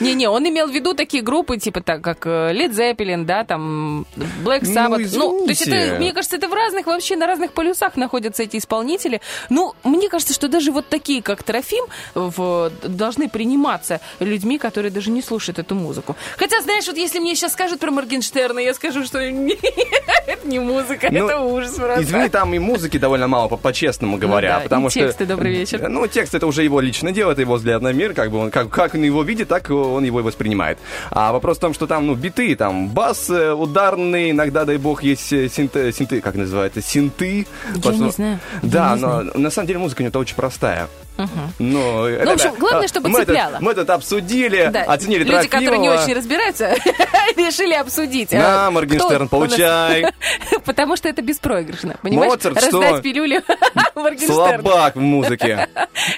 Не-не, 0.00 0.28
он 0.28 0.48
имел 0.48 0.68
в 0.68 0.72
виду 0.74 0.94
такие 0.94 1.22
группы, 1.22 1.58
типа 1.58 1.80
так, 1.82 2.00
как 2.02 2.26
э, 2.26 2.52
Led 2.52 2.72
Zeppelin, 2.72 3.24
да, 3.24 3.44
там 3.44 4.06
Black 4.44 4.60
Ну, 4.62 4.72
Sabbath. 4.74 5.10
Ну, 5.14 5.44
то 5.44 5.50
есть 5.50 5.66
это, 5.66 5.96
мне 5.98 6.12
кажется, 6.12 6.36
это 6.36 6.48
в 6.48 6.52
разных, 6.54 6.86
вообще 6.86 7.16
на 7.16 7.26
разных 7.26 7.52
полюсах 7.52 7.96
находятся 7.96 8.42
эти 8.42 8.56
исполнители. 8.56 9.20
Ну, 9.48 9.74
мне 9.84 10.08
кажется, 10.08 10.32
что 10.34 10.48
даже 10.48 10.72
вот 10.72 10.88
такие, 10.88 11.22
как 11.22 11.42
Трофим, 11.42 11.84
в- 12.14 12.70
должны 12.82 13.28
приниматься 13.28 14.00
людьми, 14.30 14.58
которые 14.58 14.90
даже 14.90 15.10
не 15.10 15.22
слушают 15.22 15.58
эту 15.58 15.74
музыку. 15.74 16.16
Хотя, 16.36 16.60
знаешь, 16.62 16.86
вот 16.86 16.96
если 16.96 17.18
мне 17.18 17.34
сейчас 17.34 17.52
скажут 17.52 17.80
про 17.80 17.90
Моргенштерна, 17.90 18.60
я 18.60 18.72
скажу, 18.74 19.04
что 19.04 19.18
это 20.26 20.46
не 20.46 20.58
музыка, 20.58 21.08
Ну, 21.10 21.26
это 21.26 21.40
ужас 21.40 21.72
просто. 21.74 22.02
Извини, 22.02 22.28
там 22.28 22.54
и 22.54 22.58
музыки 22.58 22.98
довольно 22.98 23.28
мало, 23.28 23.48
по- 23.48 23.56
по-честному 23.56 24.16
говоря. 24.18 24.56
да, 24.56 24.60
потому 24.60 24.88
и 24.88 24.90
что, 24.90 25.00
тексты, 25.00 25.26
добрый 25.26 25.52
вечер. 25.52 25.88
Ну, 25.88 26.06
текст 26.06 26.34
это 26.34 26.46
уже 26.46 26.62
его 26.62 26.80
личное 26.80 27.12
дело, 27.12 27.32
это 27.32 27.40
его 27.40 27.54
взгляд 27.56 27.82
на 27.82 27.92
мир, 27.92 28.14
как 28.14 28.30
бы 28.30 28.38
он, 28.38 28.50
как, 28.50 28.70
как 28.70 28.94
он 28.94 29.02
его 29.02 29.22
видит, 29.22 29.48
так 29.48 29.70
он 29.70 30.04
его 30.04 30.20
и 30.20 30.22
воспринимает. 30.22 30.78
А 31.10 31.32
вопрос 31.32 31.58
в 31.58 31.60
том, 31.60 31.74
что 31.74 31.86
там, 31.86 32.06
ну, 32.06 32.14
биты, 32.14 32.54
там, 32.56 32.88
бас 32.88 33.28
э, 33.28 33.52
ударный, 33.52 34.30
иногда, 34.30 34.64
дай 34.64 34.76
бог, 34.76 35.02
есть 35.02 35.32
э, 35.32 35.48
синты, 35.48 35.92
синты 35.92 36.20
как 36.20 36.34
называется, 36.36 36.80
синты. 36.80 37.46
Я 37.84 37.92
не 37.92 38.10
знаю, 38.10 38.38
Да, 38.62 38.90
я 38.90 38.96
но 38.96 39.22
на 39.34 39.50
самом 39.50 39.66
деле 39.66 39.78
музыка 39.78 40.02
у 40.02 40.04
него 40.04 40.18
очень 40.20 40.36
простая. 40.36 40.88
Мгм. 41.20 41.52
Но, 41.58 42.06
это- 42.08 42.24
Ну, 42.24 42.30
в 42.30 42.34
общем, 42.34 42.54
главное, 42.58 42.84
а, 42.84 42.88
чтобы 42.88 43.08
мы 43.08 43.18
это- 43.20 43.26
цепляло. 43.32 43.58
мы 43.60 43.72
это 43.72 43.94
обсудили, 43.94 44.70
Да, 44.72 44.82
оценили 44.84 45.24
Люди, 45.24 45.48
которые 45.48 45.78
не 45.78 45.86
Трофимова. 45.88 46.04
очень 46.04 46.14
разбираются, 46.16 46.74
решили 47.36 47.74
обсудить. 47.74 48.32
На, 48.32 48.68
э, 48.68 48.70
Моргенштерн, 48.70 49.28
получай. 49.28 50.06
Потому 50.64 50.96
что 50.96 51.08
это 51.08 51.22
беспроигрышно, 51.22 51.96
понимаешь? 52.02 52.30
Моцарт, 52.32 52.56
Раздать 52.56 52.88
что? 52.94 53.02
пилюлю 53.02 53.42
Моргенштерн. 53.94 54.32
Слабак 54.62 54.96
в 54.96 55.00
музыке. 55.00 55.68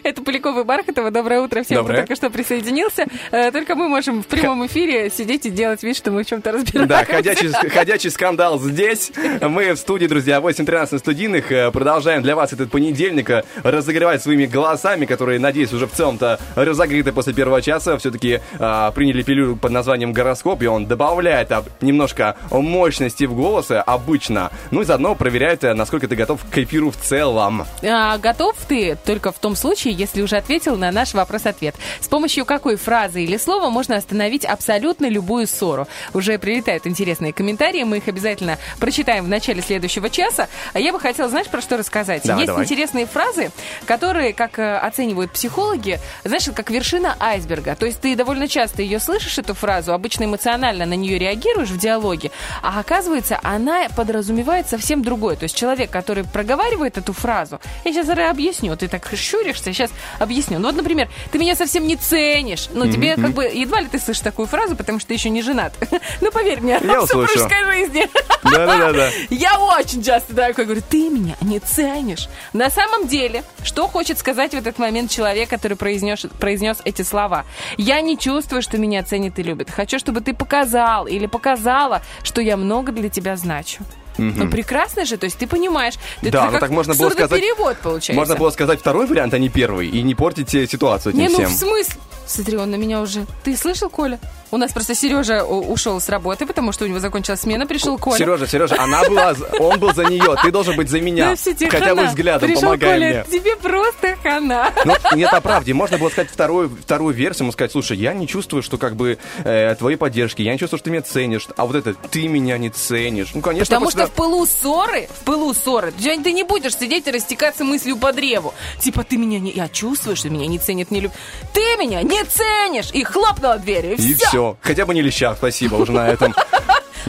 Это 0.02 0.22
Поляков 0.22 0.56
и 0.58 0.64
Бархатова. 0.64 1.10
Доброе 1.10 1.40
утро 1.40 1.62
всем, 1.62 1.78
Доброе. 1.78 1.98
кто 1.98 2.06
только 2.08 2.16
что 2.16 2.30
присоединился. 2.30 3.06
Э, 3.30 3.50
Только 3.50 3.74
мы 3.74 3.88
можем 3.88 4.22
в 4.22 4.26
прямом 4.26 4.66
эфире 4.66 5.10
сидеть 5.10 5.46
и 5.46 5.50
делать 5.50 5.82
вид, 5.82 5.96
что 5.96 6.10
мы 6.10 6.22
в 6.24 6.26
чем-то 6.26 6.52
разбираемся. 6.52 6.86
Да, 6.88 7.04
ходячий, 7.04 7.48
ходячий 7.70 8.10
скандал 8.10 8.58
здесь. 8.60 9.10
Мы 9.40 9.72
в 9.72 9.76
студии, 9.78 10.06
друзья, 10.06 10.40
8.13 10.40 10.92
на 10.92 10.98
студийных. 10.98 11.50
Э, 11.52 11.70
Продолжаем 11.70 12.22
для 12.22 12.36
вас 12.36 12.52
этот 12.52 12.70
понедельник 12.70 13.30
э, 13.30 13.42
разогревать 13.62 14.22
своими 14.22 14.46
голосами, 14.46 14.91
которые, 15.06 15.38
надеюсь, 15.38 15.72
уже 15.72 15.86
в 15.86 15.92
целом-то 15.92 16.38
разогреты 16.54 17.12
после 17.12 17.32
первого 17.32 17.62
часа. 17.62 17.96
Все-таки 17.98 18.40
э, 18.58 18.92
приняли 18.94 19.22
пилюлю 19.22 19.56
под 19.56 19.72
названием 19.72 20.12
«Гороскоп», 20.12 20.62
и 20.62 20.66
он 20.66 20.86
добавляет 20.86 21.50
а, 21.52 21.64
немножко 21.80 22.36
мощности 22.50 23.24
в 23.24 23.34
голосе 23.34 23.76
обычно. 23.76 24.50
Ну 24.70 24.82
и 24.82 24.84
заодно 24.84 25.14
проверяет, 25.14 25.64
э, 25.64 25.74
насколько 25.74 26.08
ты 26.08 26.16
готов 26.16 26.44
к 26.50 26.58
эфиру 26.58 26.90
в 26.90 26.96
целом. 26.96 27.66
А, 27.82 28.18
готов 28.18 28.54
ты 28.68 28.96
только 29.04 29.32
в 29.32 29.38
том 29.38 29.56
случае, 29.56 29.94
если 29.94 30.22
уже 30.22 30.36
ответил 30.36 30.76
на 30.76 30.90
наш 30.90 31.14
вопрос-ответ. 31.14 31.74
С 32.00 32.08
помощью 32.08 32.44
какой 32.44 32.76
фразы 32.76 33.24
или 33.24 33.36
слова 33.36 33.70
можно 33.70 33.96
остановить 33.96 34.44
абсолютно 34.44 35.08
любую 35.08 35.46
ссору? 35.46 35.86
Уже 36.14 36.38
прилетают 36.38 36.86
интересные 36.86 37.32
комментарии, 37.32 37.82
мы 37.84 37.98
их 37.98 38.08
обязательно 38.08 38.58
прочитаем 38.78 39.24
в 39.24 39.28
начале 39.28 39.62
следующего 39.62 40.10
часа. 40.10 40.48
А 40.72 40.80
я 40.80 40.92
бы 40.92 41.00
хотела, 41.00 41.28
знаешь, 41.28 41.48
про 41.48 41.60
что 41.60 41.76
рассказать? 41.76 42.22
Давай, 42.24 42.42
Есть 42.42 42.48
давай. 42.48 42.64
интересные 42.64 43.06
фразы, 43.06 43.50
которые, 43.86 44.32
как 44.32 44.58
э, 44.58 44.76
оценивают 44.86 45.32
психологи, 45.32 46.00
знаешь, 46.24 46.48
как 46.54 46.70
вершина 46.70 47.16
айсберга. 47.20 47.74
То 47.76 47.86
есть 47.86 48.00
ты 48.00 48.14
довольно 48.16 48.48
часто 48.48 48.82
ее 48.82 48.98
слышишь, 49.00 49.38
эту 49.38 49.54
фразу, 49.54 49.92
обычно 49.92 50.24
эмоционально 50.24 50.86
на 50.86 50.94
нее 50.94 51.18
реагируешь 51.18 51.70
в 51.70 51.78
диалоге, 51.78 52.30
а 52.62 52.80
оказывается, 52.80 53.38
она 53.42 53.88
подразумевает 53.96 54.68
совсем 54.68 55.02
другое. 55.02 55.36
То 55.36 55.44
есть 55.44 55.56
человек, 55.56 55.90
который 55.90 56.24
проговаривает 56.24 56.98
эту 56.98 57.12
фразу, 57.12 57.60
я 57.84 57.92
сейчас 57.92 58.08
объясню, 58.08 58.76
ты 58.76 58.88
так 58.88 59.08
щуришься, 59.16 59.72
сейчас 59.72 59.90
объясню. 60.18 60.58
Ну 60.58 60.68
вот, 60.68 60.76
например, 60.76 61.08
ты 61.30 61.38
меня 61.38 61.54
совсем 61.56 61.86
не 61.86 61.96
ценишь. 61.96 62.68
Ну, 62.72 62.90
тебе 62.90 63.14
Мгм. 63.14 63.22
как 63.22 63.32
бы 63.32 63.44
едва 63.44 63.80
ли 63.80 63.86
ты 63.86 63.98
слышишь 63.98 64.22
такую 64.22 64.46
фразу, 64.46 64.76
потому 64.76 64.98
что 64.98 65.08
ты 65.08 65.14
еще 65.14 65.30
не 65.30 65.42
женат. 65.42 65.72
Ну, 66.20 66.30
поверь 66.30 66.60
мне, 66.60 66.78
Я 66.82 67.00
в 67.00 67.06
супружеской 67.06 67.64
жизни. 67.64 68.08
Да-да-да. 68.44 69.08
Я 69.30 69.58
очень 69.58 70.02
часто 70.02 70.34
такой 70.34 70.64
говорю, 70.64 70.82
ты 70.88 71.08
меня 71.08 71.36
не 71.40 71.58
ценишь. 71.58 72.28
На 72.52 72.70
самом 72.70 73.08
деле, 73.08 73.44
что 73.64 73.88
хочет 73.88 74.18
сказать 74.18 74.54
этот 74.66 74.78
момент 74.78 75.10
человек, 75.10 75.48
который 75.48 75.76
произнес, 75.76 76.26
произнес 76.38 76.78
эти 76.84 77.02
слова? 77.02 77.44
Я 77.76 78.00
не 78.00 78.16
чувствую, 78.18 78.62
что 78.62 78.78
меня 78.78 79.02
ценит 79.02 79.38
и 79.38 79.42
любит. 79.42 79.70
Хочу, 79.70 79.98
чтобы 79.98 80.20
ты 80.20 80.34
показал 80.34 81.06
или 81.06 81.26
показала, 81.26 82.02
что 82.22 82.40
я 82.40 82.56
много 82.56 82.92
для 82.92 83.08
тебя 83.08 83.36
значу. 83.36 83.82
Мгм. 84.18 84.34
Ну, 84.44 84.50
прекрасно 84.50 85.04
же, 85.06 85.16
то 85.16 85.24
есть 85.24 85.38
ты 85.38 85.46
понимаешь. 85.46 85.94
Это 86.20 86.30
Да, 86.32 86.42
как 86.44 86.52
ну 86.52 86.58
так 86.60 86.70
можно 86.70 86.94
было 86.94 87.08
сказать... 87.10 87.40
перевод 87.40 87.78
получается. 87.78 88.12
Можно 88.12 88.36
было 88.36 88.50
сказать 88.50 88.80
второй 88.80 89.06
вариант, 89.06 89.32
а 89.34 89.38
не 89.38 89.48
первый, 89.48 89.88
и 89.88 90.02
не 90.02 90.14
портить 90.14 90.54
э, 90.54 90.66
ситуацию 90.66 91.14
Не, 91.14 91.24
этим 91.26 91.32
ну 91.32 91.38
в 91.44 91.46
всем. 91.46 91.68
смысле? 91.68 91.94
Смотри, 92.32 92.56
он 92.56 92.70
на 92.70 92.76
меня 92.76 93.00
уже... 93.00 93.26
Ты 93.44 93.56
слышал, 93.56 93.88
Коля? 93.90 94.18
У 94.50 94.58
нас 94.58 94.70
просто 94.70 94.94
Сережа 94.94 95.44
ушел 95.44 95.98
с 95.98 96.10
работы, 96.10 96.44
потому 96.44 96.72
что 96.72 96.84
у 96.84 96.88
него 96.88 96.98
закончилась 96.98 97.40
смена, 97.40 97.66
пришел 97.66 97.96
Коля. 97.96 98.18
Сережа, 98.18 98.46
Сережа, 98.46 98.76
она 98.78 99.02
была, 99.04 99.34
он 99.58 99.80
был 99.80 99.94
за 99.94 100.04
нее, 100.04 100.36
ты 100.42 100.50
должен 100.50 100.76
быть 100.76 100.90
за 100.90 101.00
меня. 101.00 101.30
Ну, 101.30 101.36
все, 101.36 101.54
тебе 101.54 101.70
Хотя 101.70 101.94
бы 101.94 102.04
взглядом, 102.04 102.48
Пришел 102.48 102.62
помогай 102.62 102.98
Коля, 102.98 103.24
мне. 103.26 103.40
тебе 103.40 103.56
просто 103.56 104.16
хана. 104.22 104.70
Ну, 104.84 104.94
нет, 105.14 105.30
по 105.30 105.40
правде, 105.40 105.72
можно 105.72 105.96
было 105.96 106.10
сказать 106.10 106.30
вторую, 106.30 106.68
вторую 106.68 107.14
версию, 107.14 107.44
ему 107.44 107.52
сказать, 107.52 107.72
слушай, 107.72 107.96
я 107.96 108.12
не 108.12 108.28
чувствую, 108.28 108.62
что 108.62 108.76
как 108.76 108.94
бы 108.94 109.18
э, 109.42 109.74
твоей 109.76 109.96
поддержки, 109.96 110.42
я 110.42 110.52
не 110.52 110.58
чувствую, 110.58 110.78
что 110.78 110.84
ты 110.84 110.90
меня 110.90 111.02
ценишь, 111.02 111.48
а 111.56 111.64
вот 111.64 111.76
это, 111.76 111.94
ты 111.94 112.28
меня 112.28 112.58
не 112.58 112.68
ценишь. 112.68 113.32
Ну, 113.32 113.40
конечно, 113.40 113.74
Потому 113.74 113.90
что 113.90 114.06
в 114.06 114.10
пылу 114.10 114.44
ссоры, 114.44 115.08
в 115.08 115.24
пылу 115.24 115.54
ссоры, 115.54 115.92
ты 115.92 116.22
ты 116.22 116.32
не 116.32 116.44
будешь 116.44 116.76
сидеть 116.76 117.06
и 117.06 117.10
растекаться 117.10 117.64
мыслью 117.64 117.96
по 117.96 118.12
древу. 118.12 118.54
Типа, 118.78 119.02
ты 119.02 119.16
меня 119.16 119.38
не... 119.38 119.50
Я 119.50 119.68
чувствую, 119.68 120.16
что 120.16 120.30
меня 120.30 120.46
не 120.46 120.58
ценят, 120.58 120.90
не 120.90 121.00
любят. 121.00 121.16
Ты 121.52 121.60
меня 121.78 122.02
не 122.02 122.21
ценишь! 122.24 122.90
И 122.92 123.04
хлопнула 123.04 123.58
дверью, 123.58 123.96
и, 123.96 124.12
И 124.12 124.14
все. 124.14 124.56
Хотя 124.60 124.86
бы 124.86 124.94
не 124.94 125.02
леща, 125.02 125.34
спасибо 125.34 125.76
уже 125.76 125.92
на 125.92 126.08
этом. 126.08 126.34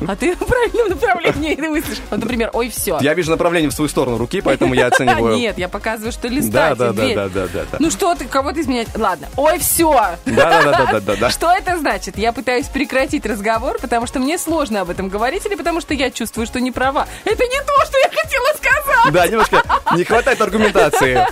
А 0.07 0.16
ты 0.16 0.36
в 0.36 0.39
правильном 0.39 0.89
направлении 0.89 1.55
мыслишь. 1.68 1.99
Вот, 2.09 2.20
например, 2.20 2.49
ой, 2.53 2.70
все. 2.70 2.97
Я 3.01 3.14
вижу 3.14 3.32
направление 3.32 3.70
в 3.70 3.74
свою 3.74 3.89
сторону 3.89 4.18
руки, 4.18 4.41
поэтому 4.41 4.74
я 4.74 4.88
оцениваю. 4.88 5.38
Нет, 5.38 5.57
я 5.57 5.70
показываю, 5.70 6.11
что 6.11 6.28
листать. 6.28 6.51
да, 6.51 6.76
да, 6.76 6.91
да, 6.91 7.14
да, 7.14 7.30
да, 7.30 7.47
да. 7.72 7.78
Ну 7.80 7.89
что 7.91 8.16
ты, 8.16 8.26
кого 8.26 8.51
ты 8.51 8.61
изменять? 8.61 8.88
Ладно, 8.97 9.28
ой, 9.38 9.59
все. 9.59 9.91
Да, 9.93 10.16
да, 10.26 10.64
да, 10.64 10.86
да, 10.93 10.99
да, 10.99 11.16
да. 11.16 11.30
Что 11.30 11.51
это 11.51 11.78
значит? 11.78 12.18
Я 12.18 12.34
пытаюсь 12.34 12.68
прекратить 12.68 13.26
разговор, 13.26 13.78
потому 13.80 14.07
что 14.07 14.20
мне 14.20 14.38
сложно 14.38 14.82
об 14.82 14.89
этом 14.89 15.09
говорить, 15.09 15.45
или 15.45 15.55
потому 15.55 15.82
что 15.82 15.93
я 15.93 16.11
чувствую, 16.11 16.47
что 16.47 16.59
не 16.59 16.72
права. 16.72 17.07
Это 17.24 17.43
не 17.43 17.59
то, 17.59 17.86
что 17.86 17.97
я 17.97 18.09
хотела 18.09 18.47
сказать. 18.55 18.93
Да, 19.12 19.28
немножко 19.28 19.62
не 19.95 20.04
хватает 20.04 20.41
аргументации. 20.41 21.26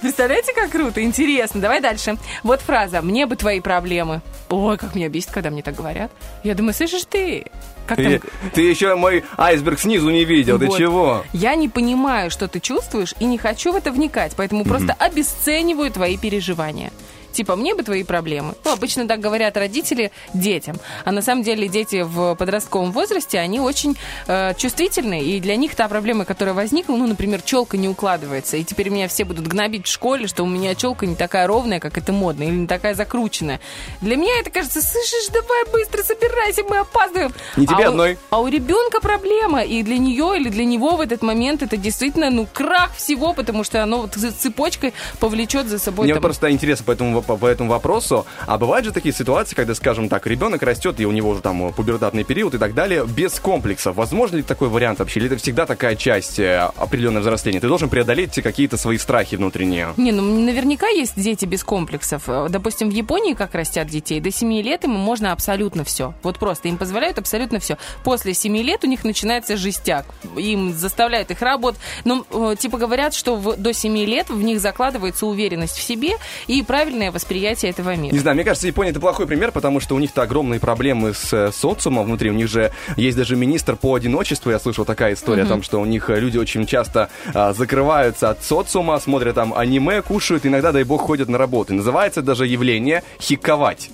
Представляете, 0.00 0.52
как 0.52 0.70
круто? 0.70 1.02
Интересно. 1.02 1.60
Давай 1.60 1.80
дальше. 1.80 2.16
Вот 2.42 2.60
фраза 2.60 3.02
«Мне 3.02 3.26
бы 3.26 3.36
твои 3.36 3.60
проблемы». 3.60 4.20
Ой, 4.50 4.76
как 4.76 4.94
меня 4.94 5.08
бесит, 5.08 5.30
когда 5.30 5.50
мне 5.50 5.62
так 5.62 5.74
говорят. 5.74 6.10
Я 6.42 6.54
думаю, 6.54 6.74
слышишь 6.74 7.04
ты? 7.08 7.46
Как 7.86 7.96
там? 7.98 8.06
Ты, 8.06 8.22
ты 8.52 8.60
еще 8.62 8.94
мой 8.94 9.24
айсберг 9.36 9.78
снизу 9.78 10.10
не 10.10 10.24
видел, 10.24 10.58
ты 10.58 10.66
Вот. 10.66 10.78
чего? 10.78 11.24
Я 11.32 11.54
не 11.54 11.68
понимаю, 11.68 12.30
что 12.30 12.48
ты 12.48 12.60
чувствуешь, 12.60 13.14
и 13.18 13.24
не 13.24 13.38
хочу 13.38 13.72
в 13.72 13.76
это 13.76 13.90
вникать, 13.92 14.32
поэтому 14.36 14.64
просто 14.64 14.92
обесцениваю 14.92 15.90
твои 15.90 16.16
переживания. 16.16 16.92
Типа, 17.34 17.56
мне 17.56 17.74
бы 17.74 17.82
твои 17.82 18.04
проблемы. 18.04 18.54
Ну, 18.64 18.72
обычно 18.72 19.08
так 19.08 19.18
говорят 19.20 19.56
родители 19.56 20.12
детям. 20.32 20.76
А 21.04 21.10
на 21.10 21.20
самом 21.20 21.42
деле 21.42 21.68
дети 21.68 22.02
в 22.02 22.36
подростковом 22.36 22.92
возрасте, 22.92 23.38
они 23.40 23.58
очень 23.60 23.96
э, 24.28 24.54
чувствительны. 24.56 25.20
И 25.20 25.40
для 25.40 25.56
них 25.56 25.74
та 25.74 25.88
проблема, 25.88 26.24
которая 26.24 26.54
возникла, 26.54 26.94
ну, 26.94 27.06
например, 27.08 27.42
челка 27.42 27.76
не 27.76 27.88
укладывается. 27.88 28.56
И 28.56 28.62
теперь 28.64 28.88
меня 28.88 29.08
все 29.08 29.24
будут 29.24 29.48
гнобить 29.48 29.86
в 29.86 29.90
школе, 29.90 30.28
что 30.28 30.44
у 30.44 30.46
меня 30.46 30.76
челка 30.76 31.06
не 31.06 31.16
такая 31.16 31.48
ровная, 31.48 31.80
как 31.80 31.98
это 31.98 32.12
модно, 32.12 32.44
или 32.44 32.52
не 32.54 32.66
такая 32.68 32.94
закрученная. 32.94 33.60
Для 34.00 34.16
меня 34.16 34.38
это 34.40 34.50
кажется, 34.50 34.80
слышишь, 34.80 35.28
давай 35.32 35.64
быстро 35.72 36.02
собирайся, 36.04 36.62
мы 36.62 36.78
опаздываем. 36.78 37.32
Не 37.56 37.66
тебе 37.66 37.84
а 37.84 37.88
у- 37.88 37.90
одной. 37.90 38.18
а 38.30 38.40
у 38.40 38.46
ребенка 38.46 39.00
проблема, 39.00 39.62
и 39.64 39.82
для 39.82 39.98
нее 39.98 40.36
или 40.36 40.48
для 40.50 40.64
него 40.64 40.96
в 40.96 41.00
этот 41.00 41.22
момент 41.22 41.62
это 41.62 41.76
действительно, 41.76 42.30
ну, 42.30 42.46
крах 42.52 42.94
всего, 42.94 43.32
потому 43.32 43.64
что 43.64 43.82
оно 43.82 44.02
вот 44.02 44.12
цепочкой 44.12 44.94
повлечет 45.18 45.66
за 45.66 45.78
собой. 45.80 46.04
Мне 46.04 46.14
там- 46.14 46.22
просто 46.22 46.50
интересно 46.50 46.84
по 46.84 46.92
этому, 46.92 47.23
по, 47.24 47.36
по 47.36 47.46
этому 47.46 47.70
вопросу. 47.70 48.26
А 48.46 48.58
бывают 48.58 48.84
же 48.86 48.92
такие 48.92 49.14
ситуации, 49.14 49.54
когда, 49.54 49.74
скажем 49.74 50.08
так, 50.08 50.26
ребенок 50.26 50.62
растет, 50.62 51.00
и 51.00 51.06
у 51.06 51.10
него 51.12 51.30
уже 51.30 51.40
там 51.40 51.72
пубертатный 51.72 52.24
период 52.24 52.54
и 52.54 52.58
так 52.58 52.74
далее, 52.74 53.06
без 53.06 53.38
комплексов. 53.40 53.96
Возможно 53.96 54.36
ли 54.36 54.42
такой 54.42 54.68
вариант 54.68 54.98
вообще? 54.98 55.20
Или 55.20 55.26
это 55.28 55.36
всегда 55.36 55.66
такая 55.66 55.96
часть 55.96 56.38
э, 56.38 56.70
определенного 56.76 57.22
взросления? 57.22 57.60
Ты 57.60 57.68
должен 57.68 57.88
преодолеть 57.88 58.34
какие-то 58.42 58.76
свои 58.76 58.98
страхи 58.98 59.36
внутренние. 59.36 59.88
Не, 59.96 60.12
ну 60.12 60.22
наверняка 60.44 60.88
есть 60.88 61.14
дети 61.20 61.44
без 61.44 61.64
комплексов. 61.64 62.24
Э, 62.28 62.46
Допустим, 62.48 62.88
в 62.90 62.92
Японии 62.92 63.34
как 63.34 63.54
растят 63.54 63.88
детей, 63.88 64.20
до 64.20 64.30
7 64.30 64.52
лет 64.62 64.84
им 64.84 64.90
можно 64.90 65.32
абсолютно 65.32 65.84
все. 65.84 66.14
Вот 66.22 66.38
просто 66.38 66.68
им 66.68 66.76
позволяют 66.76 67.18
абсолютно 67.18 67.58
все. 67.58 67.78
После 68.04 68.34
7 68.34 68.56
лет 68.58 68.84
у 68.84 68.86
них 68.86 69.04
начинается 69.04 69.56
жестяк. 69.56 70.06
Им 70.36 70.72
заставляют 70.72 71.30
их 71.30 71.40
работать. 71.42 71.80
Но 72.04 72.24
э, 72.30 72.56
типа 72.58 72.78
говорят, 72.78 73.14
что 73.14 73.36
в- 73.36 73.56
до 73.56 73.72
7 73.72 73.96
лет 74.04 74.28
в 74.30 74.42
них 74.42 74.60
закладывается 74.60 75.26
уверенность 75.26 75.76
в 75.76 75.82
себе 75.82 76.12
и 76.46 76.62
правильное 76.62 77.10
восприятие 77.14 77.70
этого 77.70 77.94
мира. 77.96 78.12
Не 78.12 78.18
знаю, 78.18 78.34
мне 78.34 78.44
кажется, 78.44 78.66
Япония 78.66 78.90
это 78.90 79.00
плохой 79.00 79.26
пример, 79.26 79.52
потому 79.52 79.80
что 79.80 79.94
у 79.94 79.98
них-то 79.98 80.22
огромные 80.22 80.60
проблемы 80.60 81.14
с 81.14 81.32
э, 81.32 81.50
социумом 81.52 82.04
внутри. 82.06 82.30
У 82.30 82.34
них 82.34 82.48
же 82.48 82.72
есть 82.96 83.16
даже 83.16 83.36
министр 83.36 83.76
по 83.76 83.94
одиночеству. 83.94 84.50
Я 84.50 84.58
слышал 84.58 84.84
такая 84.84 85.14
история 85.14 85.42
Мгм. 85.44 85.52
о 85.52 85.54
том, 85.54 85.62
что 85.62 85.80
у 85.80 85.84
них 85.86 86.10
э, 86.10 86.18
люди 86.20 86.36
очень 86.38 86.66
часто 86.66 87.08
а, 87.32 87.52
закрываются 87.52 88.30
от 88.30 88.42
социума, 88.42 88.98
смотрят 88.98 89.34
там 89.36 89.54
аниме, 89.54 90.02
кушают, 90.02 90.44
иногда, 90.44 90.72
дай 90.72 90.84
бог, 90.84 91.00
ходят 91.02 91.28
на 91.28 91.38
работу. 91.38 91.72
Называется 91.74 92.20
даже 92.22 92.46
явление 92.46 93.02
хиковать. 93.20 93.90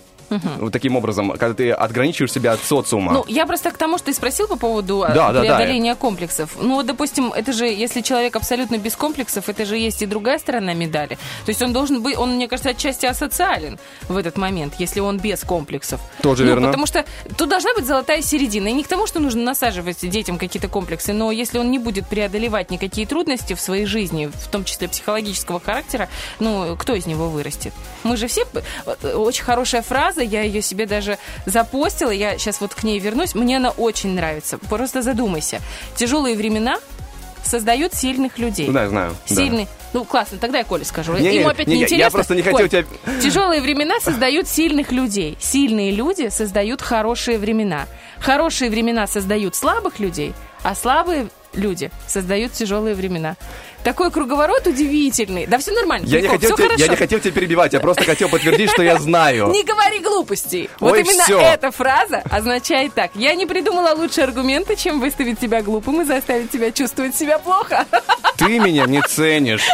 Вот 0.59 0.73
таким 0.73 0.97
образом, 0.97 1.33
когда 1.33 1.55
ты 1.55 1.71
отграничиваешь 1.71 2.33
себя 2.33 2.53
от 2.53 2.61
социума. 2.61 3.13
Ну, 3.13 3.25
я 3.29 3.47
просто 3.47 3.71
к 3.71 3.77
тому, 3.77 3.99
что 3.99 4.07
ты 4.07 4.15
спросил 4.15 4.47
по 4.49 4.57
поводу 4.57 5.03
э, 5.03 5.15
Да, 5.15 5.33
да, 5.33 5.43
да. 5.43 5.57
преодоления 5.57 5.95
комплексов. 5.95 6.57
Ну, 6.61 6.75
вот, 6.75 6.87
допустим, 6.87 7.33
это 7.33 7.53
же, 7.53 7.67
если 7.67 8.01
человек 8.01 8.37
абсолютно 8.37 8.79
без 8.79 8.97
комплексов, 8.97 9.49
это 9.49 9.65
же 9.65 9.77
есть 9.77 10.03
и 10.03 10.07
другая 10.07 10.39
сторона 10.39 10.75
медали. 10.75 11.17
То 11.45 11.51
есть 11.51 11.63
он 11.63 11.73
должен 11.73 12.03
быть, 12.03 12.17
он, 12.17 12.37
мне 12.37 12.49
кажется, 12.49 12.71
отчасти 12.71 13.07
асоциален 13.07 13.79
в 14.09 14.17
этот 14.17 14.37
момент, 14.37 14.75
если 14.79 15.01
он 15.01 15.19
без 15.19 15.41
комплексов. 15.41 16.01
Тоже 16.23 16.45
ну, 16.45 16.51
верно. 16.51 16.67
Потому 16.69 16.87
что 16.87 17.05
тут 17.37 17.49
должна 17.49 17.75
быть 17.75 17.87
золотая 17.87 18.23
середина. 18.23 18.69
И 18.69 18.73
не 18.73 18.83
к 18.83 18.89
тому, 18.89 19.07
что 19.07 19.21
нужно 19.21 19.43
насаживать 19.43 20.09
детям 20.09 20.39
какие-то 20.39 20.69
комплексы, 20.69 21.13
но 21.13 21.33
если 21.33 21.59
он 21.59 21.71
не 21.71 21.79
будет 21.79 22.07
преодолевать 22.07 22.71
никакие 22.71 23.07
трудности 23.07 23.55
в 23.55 23.61
своей 23.61 23.87
жизни, 23.87 24.31
в 24.33 24.49
том 24.49 24.65
числе 24.65 24.89
психологического 24.89 25.61
характера, 25.61 26.09
ну, 26.39 26.77
кто 26.77 26.95
из 26.95 27.07
него 27.07 27.29
вырастет? 27.29 27.73
Мы 28.05 28.17
же 28.17 28.27
все... 28.27 28.45
вот, 28.85 29.05
Очень 29.05 29.45
хорошая 29.45 29.83
фраза, 29.83 30.20
я 30.23 30.43
ее 30.43 30.63
себе 30.63 30.87
даже 30.87 31.19
запостила, 31.47 32.11
я 32.11 32.39
сейчас 32.39 32.61
вот 32.61 32.75
к 32.75 32.83
ней 32.83 32.99
вернусь, 32.99 33.35
мне 33.35 33.57
она 33.59 33.71
очень 33.71 34.11
нравится. 34.15 34.59
Просто 34.59 35.03
задумайся. 35.03 35.61
Тяжелые 35.97 36.37
времена 36.37 36.79
создают 37.43 37.95
сильных 37.95 38.39
людей. 38.39 38.69
Да, 38.69 38.83
я 38.83 38.89
знаю. 38.89 39.17
да. 39.29 39.35
Сильный. 39.35 39.67
Ну, 39.93 40.05
классно, 40.05 40.39
тогда 40.39 40.59
я 40.59 40.65
Коле 40.65 40.85
скажу. 40.85 41.15
Не-не, 41.15 41.39
Ему 41.39 41.49
опять 41.49 41.67
не, 41.67 41.75
я- 41.75 41.81
я 41.81 41.87
неинтересно. 41.89 42.11
просто 42.11 42.35
не 42.37 42.43
хотел 42.43 42.59
Коль, 42.59 42.69
тебя- 42.69 42.85
Тяжелые 43.21 43.61
времена 43.61 43.99
создают 44.01 44.47
сильных 44.47 44.93
людей. 44.93 45.37
Сильные 45.41 45.91
люди 45.91 46.29
создают 46.29 46.81
хорошие 46.81 47.39
времена. 47.39 47.87
Хорошие 48.21 48.71
времена 48.71 49.07
создают 49.09 49.57
слабых 49.57 49.99
людей, 49.99 50.33
а 50.63 50.75
слабые 50.77 51.29
люди 51.55 51.91
создают 52.07 52.53
тяжелые 52.53 52.95
времена. 52.95 53.37
Такой 53.85 54.11
круговорот 54.11 54.67
удивительный. 54.67 55.47
Да 55.47 55.59
все 55.59 55.73
нормально. 55.73 56.07
Я 56.07 56.21
не, 56.21 56.29
хотел 56.29 56.55
всё 56.55 56.69
тебя, 56.69 56.75
я 56.77 56.89
не 56.89 56.97
хотел 56.97 57.19
тебя 57.19 57.33
перебивать, 57.33 57.73
я 57.73 57.81
просто 57.81 58.05
хотел 58.05 58.29
подтвердить, 58.29 58.71
что 58.71 58.83
я 58.83 58.99
знаю. 58.99 59.49
Не 59.53 59.65
говори 59.65 60.01
глупостей. 60.01 60.69
Вот 60.81 60.97
именно 60.97 61.23
эта 61.43 61.71
фраза 61.71 62.23
означает 62.31 62.95
так. 62.95 63.11
Я 63.15 63.35
не 63.35 63.47
придумала 63.47 63.95
лучше 63.95 64.21
аргументы, 64.23 64.77
чем 64.77 65.01
выставить 65.01 65.39
тебя 65.39 65.63
глупым 65.63 66.03
и 66.03 66.05
заставить 66.05 66.51
тебя 66.51 66.71
чувствовать 66.73 67.15
себя 67.15 67.39
плохо. 67.39 67.87
Ты 68.37 68.59
меня 68.59 68.87
не 68.87 69.03
ценишь. 69.03 69.67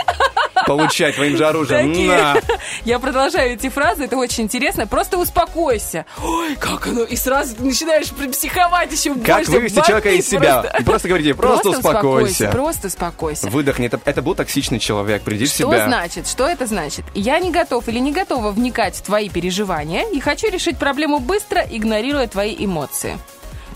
Получай 0.66 1.12
твоим 1.12 1.36
же 1.36 1.46
оружием. 1.46 1.92
На. 2.08 2.36
Я 2.84 2.98
продолжаю 2.98 3.52
эти 3.52 3.68
фразы, 3.68 4.04
это 4.04 4.16
очень 4.16 4.44
интересно. 4.44 4.86
Просто 4.86 5.18
успокойся. 5.18 6.06
Ой, 6.22 6.56
как 6.56 6.86
оно. 6.88 7.02
И 7.04 7.14
сразу 7.16 7.54
начинаешь 7.58 8.08
психовать 8.08 8.90
еще 8.90 9.14
Как 9.14 9.38
больше. 9.38 9.50
вывести 9.52 9.80
человека 9.86 10.10
из 10.10 10.26
себя? 10.28 10.62
просто. 10.62 10.84
Просто 10.84 11.08
говорите, 11.08 11.34
просто 11.34 11.70
успокойся. 11.70 12.48
Просто 12.48 12.86
успокойся. 12.88 13.48
Выдохни. 13.48 13.88
Это, 13.96 14.10
это 14.10 14.22
был 14.22 14.34
токсичный 14.34 14.78
человек. 14.78 15.22
Приди 15.22 15.46
в 15.46 15.48
Что 15.48 15.68
себя. 15.68 15.86
значит? 15.86 16.26
Что 16.26 16.46
это 16.46 16.66
значит? 16.66 17.04
Я 17.14 17.38
не 17.38 17.50
готов 17.50 17.88
или 17.88 17.98
не 17.98 18.12
готова 18.12 18.50
вникать 18.50 18.96
в 18.96 19.02
твои 19.02 19.28
переживания 19.28 20.04
и 20.12 20.20
хочу 20.20 20.50
решить 20.50 20.78
проблему 20.78 21.18
быстро, 21.18 21.60
игнорируя 21.62 22.26
твои 22.26 22.54
эмоции. 22.58 23.18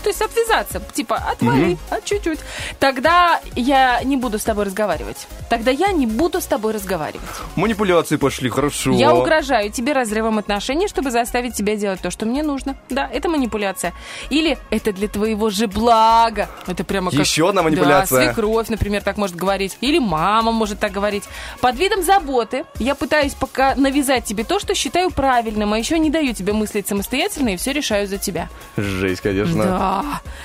То 0.03 0.09
есть 0.09 0.21
отвязаться, 0.21 0.81
типа, 0.93 1.17
отвали, 1.17 1.77
а 1.89 2.01
чуть-чуть. 2.01 2.39
Тогда 2.79 3.39
я 3.55 4.01
не 4.03 4.17
буду 4.17 4.39
с 4.39 4.43
тобой 4.43 4.65
разговаривать. 4.65 5.27
Тогда 5.49 5.71
я 5.71 5.91
не 5.91 6.07
буду 6.07 6.41
с 6.41 6.45
тобой 6.45 6.73
разговаривать. 6.73 7.21
Манипуляции 7.55 8.15
пошли, 8.15 8.49
хорошо. 8.49 8.91
Я 8.91 9.13
угрожаю 9.13 9.71
тебе 9.71 9.93
разрывом 9.93 10.39
отношений, 10.39 10.87
чтобы 10.87 11.11
заставить 11.11 11.55
тебя 11.55 11.75
делать 11.75 12.01
то, 12.01 12.09
что 12.09 12.25
мне 12.25 12.41
нужно. 12.43 12.75
Да, 12.89 13.09
это 13.11 13.29
манипуляция. 13.29 13.93
Или 14.29 14.57
это 14.69 14.91
для 14.91 15.07
твоего 15.07 15.49
же 15.49 15.67
блага. 15.67 16.49
Это 16.67 16.83
прямо 16.83 17.11
как... 17.11 17.19
Еще 17.19 17.47
одна 17.47 17.61
манипуляция. 17.61 18.19
Да, 18.19 18.25
свекровь, 18.33 18.69
например, 18.69 19.03
так 19.03 19.17
может 19.17 19.35
говорить. 19.35 19.77
Или 19.81 19.99
мама 19.99 20.51
может 20.51 20.79
так 20.79 20.91
говорить. 20.91 21.23
Под 21.59 21.75
видом 21.77 22.03
заботы 22.03 22.65
я 22.79 22.95
пытаюсь 22.95 23.33
пока 23.33 23.75
навязать 23.75 24.25
тебе 24.25 24.43
то, 24.43 24.59
что 24.59 24.73
считаю 24.73 25.11
правильным, 25.11 25.73
а 25.73 25.77
еще 25.77 25.99
не 25.99 26.09
даю 26.09 26.33
тебе 26.33 26.53
мыслить 26.53 26.87
самостоятельно 26.87 27.49
и 27.49 27.57
все 27.57 27.71
решаю 27.71 28.07
за 28.07 28.17
тебя. 28.17 28.49
Жесть, 28.77 29.21
конечно. 29.21 29.63
Да. 29.63 29.90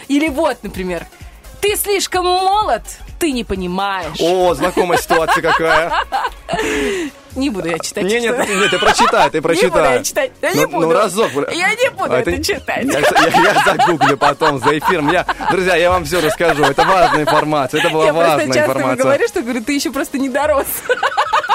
Или 0.09 0.29
вот, 0.29 0.59
например, 0.63 1.07
ты 1.61 1.77
слишком 1.77 2.25
молод, 2.25 2.83
ты 3.19 3.33
не 3.33 3.45
понимаешь. 3.45 4.19
О, 4.21 4.55
знакомая 4.55 4.99
ситуация 4.99 5.43
какая. 5.43 5.93
Не 7.37 7.51
буду 7.51 7.69
я 7.69 7.79
читать. 7.79 8.05
Не, 8.05 8.21
нет, 8.21 8.35
что- 8.45 8.55
нет, 8.55 8.71
ты 8.71 8.79
прочитай, 8.79 9.31
ты 9.31 9.41
прочитай. 9.43 9.69
Не 9.69 9.71
буду 9.71 9.85
я 9.85 10.03
читать. 10.03 10.31
Я 10.43 10.53
не 10.53 10.61
Ну, 10.63 10.69
буду. 10.69 10.87
ну, 10.89 10.93
разок. 10.93 11.31
Я 11.53 11.75
не 11.75 11.91
буду 11.91 12.13
А 12.13 12.19
это, 12.21 12.43
читать. 12.43 12.85
Я, 12.85 12.99
я- 13.01 13.53
я 13.55 13.63
загуглю 13.65 14.17
потом 14.17 14.59
за 14.59 14.79
эфиром. 14.79 15.11
Я, 15.13 15.27
друзья, 15.51 15.77
я 15.77 15.91
вам 15.91 16.05
все 16.05 16.21
расскажу. 16.21 16.65
Это 16.65 16.85
важная 16.85 17.23
информация. 17.23 17.81
Это 17.81 17.91
была 17.91 18.07
Я 18.07 18.13
просто 18.13 18.31
важная 18.37 18.47
часто 18.55 18.61
информация. 18.73 19.05
говорю, 19.05 19.29
что 19.29 19.43
говорю, 19.43 19.63
ты 19.65 19.73
еще 19.75 19.91
просто 19.93 20.19
не 20.19 20.29
дорос. 20.29 20.67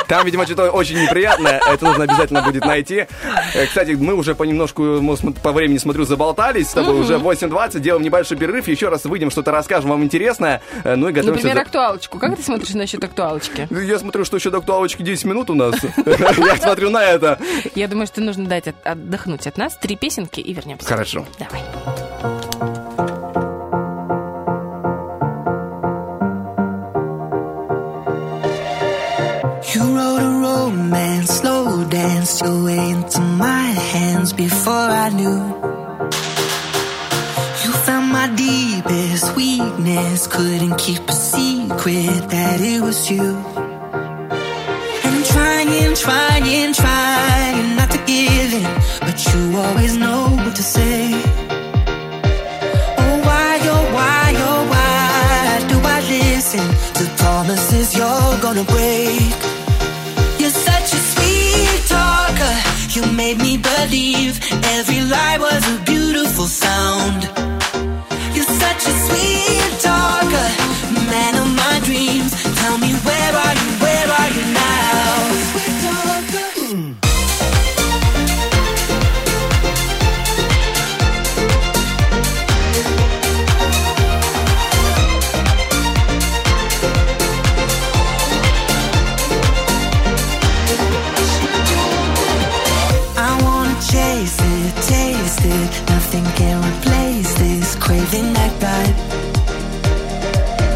Там, 0.07 0.25
видимо, 0.25 0.45
что-то 0.45 0.71
очень 0.71 1.01
неприятное. 1.01 1.61
Это 1.65 1.85
нужно 1.85 2.03
обязательно 2.03 2.41
будет 2.41 2.65
найти. 2.65 3.07
Э, 3.53 3.65
Кстати, 3.65 3.91
мы 3.91 4.13
уже 4.13 4.35
понемножку, 4.35 4.81
ну, 4.83 5.15
по 5.41 5.53
времени 5.53 5.77
смотрю, 5.77 6.03
заболтались 6.03 6.69
с 6.69 6.73
тобой. 6.73 6.95
Мгм. 6.95 7.01
Уже 7.03 7.17
8.20. 7.17 7.79
Делаем 7.81 8.03
небольшой 8.03 8.37
перерыв. 8.37 8.67
Еще 8.67 8.89
раз 8.89 9.05
выйдем, 9.05 9.31
что-то 9.31 9.51
расскажем 9.51 9.89
вам 9.91 10.03
интересное. 10.03 10.61
Э, 10.83 10.95
Ну 10.95 11.07
и 11.07 11.13
готовимся... 11.13 11.43
Например, 11.43 11.55
за- 11.55 11.61
актуалочку. 11.61 12.19
Как 12.19 12.35
ты 12.35 12.43
смотришь 12.43 12.73
насчет 12.73 13.01
актуалочки? 13.01 13.67
Я 13.71 13.99
смотрю, 13.99 14.25
что 14.25 14.35
еще 14.35 14.49
до 14.49 14.57
актуалочки 14.57 15.01
10 15.01 15.23
минут 15.25 15.49
у 15.49 15.53
нас. 15.53 15.70
Я 16.05 16.57
смотрю 16.57 16.89
на 16.89 17.03
это. 17.03 17.39
Я 17.75 17.87
думаю, 17.87 18.07
что 18.07 18.21
нужно 18.21 18.45
дать 18.47 18.67
от- 18.67 18.85
отдохнуть 18.85 19.47
от 19.47 19.57
нас. 19.57 19.75
Три 19.77 19.95
песенки 19.95 20.39
и 20.39 20.53
вернемся. 20.53 20.87
Хорошо. 20.87 21.25
Давай. 21.39 21.61
You 29.73 29.81
wrote 29.95 30.21
a 30.21 30.31
romance, 30.41 31.29
slow 31.39 31.85
danced 31.89 32.41
your 32.41 32.65
way 32.65 32.89
into 32.91 33.21
my 33.21 33.67
hands 33.93 34.33
before 34.33 34.73
I 35.05 35.09
knew. 35.09 35.39
You 37.63 37.71
found 37.87 38.11
my 38.11 38.27
deepest 38.35 39.35
weakness, 39.35 40.27
couldn't 40.27 40.77
keep 40.77 41.07
a 41.07 41.13
secret 41.13 42.29
that 42.35 42.59
it 42.59 42.81
was 42.81 43.09
you. 43.09 43.37
Trying, 45.63 45.93
trying, 45.93 46.73
trying 46.73 47.75
not 47.75 47.91
to 47.91 47.99
give 47.99 48.51
in, 48.51 48.63
but 49.01 49.17
you 49.27 49.57
always 49.57 49.95
know 49.95 50.23
what 50.43 50.55
to 50.55 50.63
say. 50.63 51.11
Oh, 52.97 53.15
why, 53.27 53.59
oh, 53.69 53.85
why, 53.93 54.33
oh, 54.49 54.61
why 54.73 55.61
do 55.69 55.77
I 55.95 55.99
listen 56.09 56.65
to 56.97 57.03
promises 57.21 57.95
you're 57.95 58.37
gonna 58.41 58.63
break? 58.63 59.37
You're 60.39 60.57
such 60.69 60.93
a 60.97 61.01
sweet 61.13 61.81
talker. 61.93 62.55
You 62.95 63.05
made 63.13 63.37
me 63.37 63.57
believe 63.57 64.41
every 64.77 65.01
lie 65.01 65.37
was 65.37 65.61
a 65.75 65.77
beautiful 65.85 66.47
sound. 66.47 67.21
You're 68.33 68.51
such 68.65 68.81
a 68.91 68.95
sweet 69.05 69.73
talker, 69.79 70.49
man 71.13 71.35
of 71.37 71.49
my 71.53 71.79
dreams. 71.85 72.31
Tell 72.61 72.79
me 72.79 72.91
where 73.05 73.33
are 73.43 73.55
you? 73.61 73.69
Where 73.85 74.09
are 74.09 74.29
you 74.33 74.53
now? 74.53 75.00
That 98.09 98.51
vibe. 98.59 98.97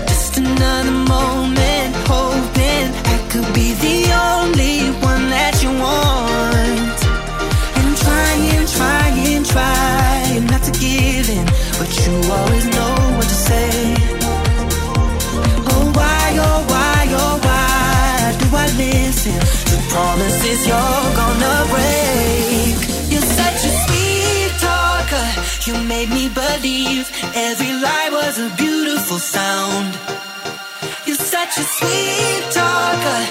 Just 0.07 0.37
another 0.37 0.91
moment, 0.91 1.95
hoping 2.05 2.87
I 3.13 3.17
could 3.29 3.49
be 3.53 3.73
the 3.73 3.97
only 4.13 4.91
one 5.01 5.29
that 5.29 5.61
you 5.63 5.69
want. 5.69 6.97
And 7.77 7.97
trying, 7.97 8.65
trying, 8.77 9.43
trying 9.43 10.45
not 10.47 10.61
to 10.63 10.71
give 10.79 11.29
in, 11.29 11.45
but 11.79 11.89
you 12.05 12.13
always 12.31 12.65
know 12.75 12.95
what 13.17 13.27
to 13.27 13.37
say. 13.49 13.95
Oh 15.71 15.91
why, 15.97 16.25
oh 16.47 16.61
why, 16.71 17.07
oh 17.23 17.39
why 17.41 18.35
do 18.39 18.45
I 18.55 18.67
listen 18.77 19.39
to 19.69 19.75
promises 19.89 20.67
you're 20.67 20.94
believe 26.35 27.09
every 27.33 27.71
lie 27.85 28.09
was 28.11 28.37
a 28.37 28.49
beautiful 28.57 29.17
sound. 29.17 29.91
You're 31.05 31.15
such 31.15 31.53
a 31.63 31.65
sweet 31.77 32.43
talker, 32.51 33.21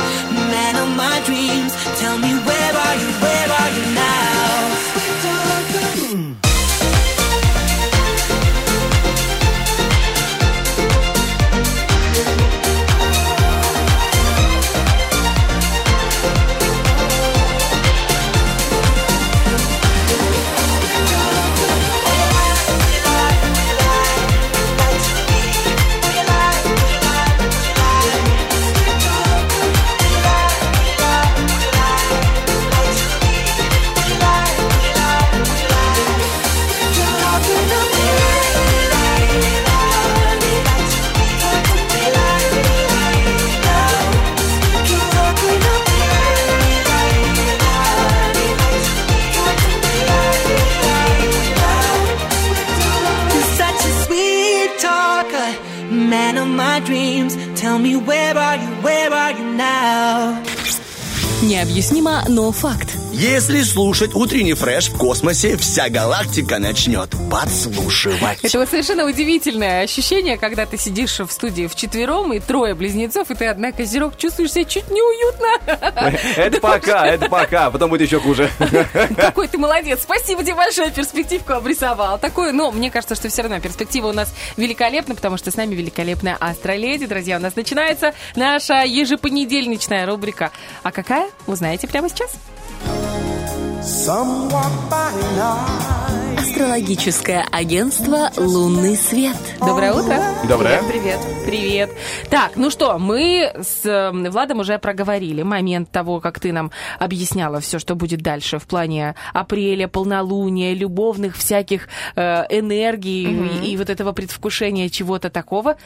man 0.54 0.74
of 0.82 0.88
my 0.96 1.16
dreams. 1.28 1.72
Tell 2.00 2.16
me 2.18 2.32
where 2.48 2.72
are 2.84 2.96
you? 3.02 3.10
Where 3.24 3.48
are 3.60 3.70
you 3.73 3.73
Если 63.16 63.62
слушать 63.62 64.12
утренний 64.12 64.54
фреш 64.54 64.88
в 64.88 64.98
космосе, 64.98 65.56
вся 65.56 65.88
галактика 65.88 66.58
начнет 66.58 67.10
подслушивать. 67.30 68.40
Это 68.42 68.58
вот 68.58 68.68
совершенно 68.68 69.06
удивительное 69.06 69.84
ощущение, 69.84 70.36
когда 70.36 70.66
ты 70.66 70.76
сидишь 70.76 71.20
в 71.20 71.30
студии 71.30 71.68
вчетвером, 71.68 72.32
и 72.32 72.40
трое 72.40 72.74
близнецов, 72.74 73.30
и 73.30 73.36
ты 73.36 73.46
одна 73.46 73.70
козерог, 73.70 74.18
чувствуешь 74.18 74.50
себя 74.50 74.64
чуть 74.64 74.90
неуютно. 74.90 75.46
Это 76.36 76.60
пока, 76.60 77.06
это 77.06 77.28
пока. 77.28 77.70
Потом 77.70 77.88
будет 77.88 78.00
еще 78.00 78.18
хуже. 78.18 78.50
Какой 79.16 79.46
ты 79.46 79.58
молодец. 79.58 80.00
Спасибо 80.02 80.42
тебе 80.42 80.56
большое, 80.56 80.90
перспективку 80.90 81.52
обрисовал. 81.52 82.18
Такое, 82.18 82.50
но 82.50 82.72
мне 82.72 82.90
кажется, 82.90 83.14
что 83.14 83.28
все 83.28 83.42
равно 83.42 83.60
перспектива 83.60 84.08
у 84.08 84.12
нас 84.12 84.34
великолепна, 84.56 85.14
потому 85.14 85.36
что 85.36 85.52
с 85.52 85.56
нами 85.56 85.76
великолепная 85.76 86.36
Астроледи. 86.40 87.06
Друзья, 87.06 87.36
у 87.36 87.40
нас 87.40 87.54
начинается 87.54 88.12
наша 88.34 88.82
ежепонедельничная 88.82 90.04
рубрика. 90.04 90.50
А 90.82 90.90
какая? 90.90 91.30
Узнаете 91.46 91.86
прямо 91.86 92.08
сейчас. 92.08 92.32
Астрологическое 96.38 97.46
агентство 97.50 98.30
«Лунный 98.36 98.96
свет». 98.96 99.36
Доброе 99.60 99.92
утро. 99.92 100.16
Доброе. 100.48 100.82
Привет, 100.82 101.18
привет. 101.18 101.20
Привет. 101.46 101.90
Так, 102.30 102.52
ну 102.56 102.70
что, 102.70 102.98
мы 102.98 103.52
с 103.60 104.10
Владом 104.12 104.60
уже 104.60 104.78
проговорили 104.78 105.42
момент 105.42 105.90
того, 105.90 106.20
как 106.20 106.40
ты 106.40 106.52
нам 106.52 106.70
объясняла 106.98 107.60
все, 107.60 107.78
что 107.78 107.94
будет 107.94 108.20
дальше 108.20 108.58
в 108.58 108.66
плане 108.66 109.14
апреля, 109.32 109.88
полнолуния, 109.88 110.74
любовных 110.74 111.36
всяких 111.36 111.88
э, 112.16 112.44
энергий 112.50 113.26
Мгм. 113.26 113.62
и, 113.62 113.72
и 113.72 113.76
вот 113.76 113.90
этого 113.90 114.12
предвкушения 114.12 114.88
чего-то 114.88 115.30
такого. 115.30 115.76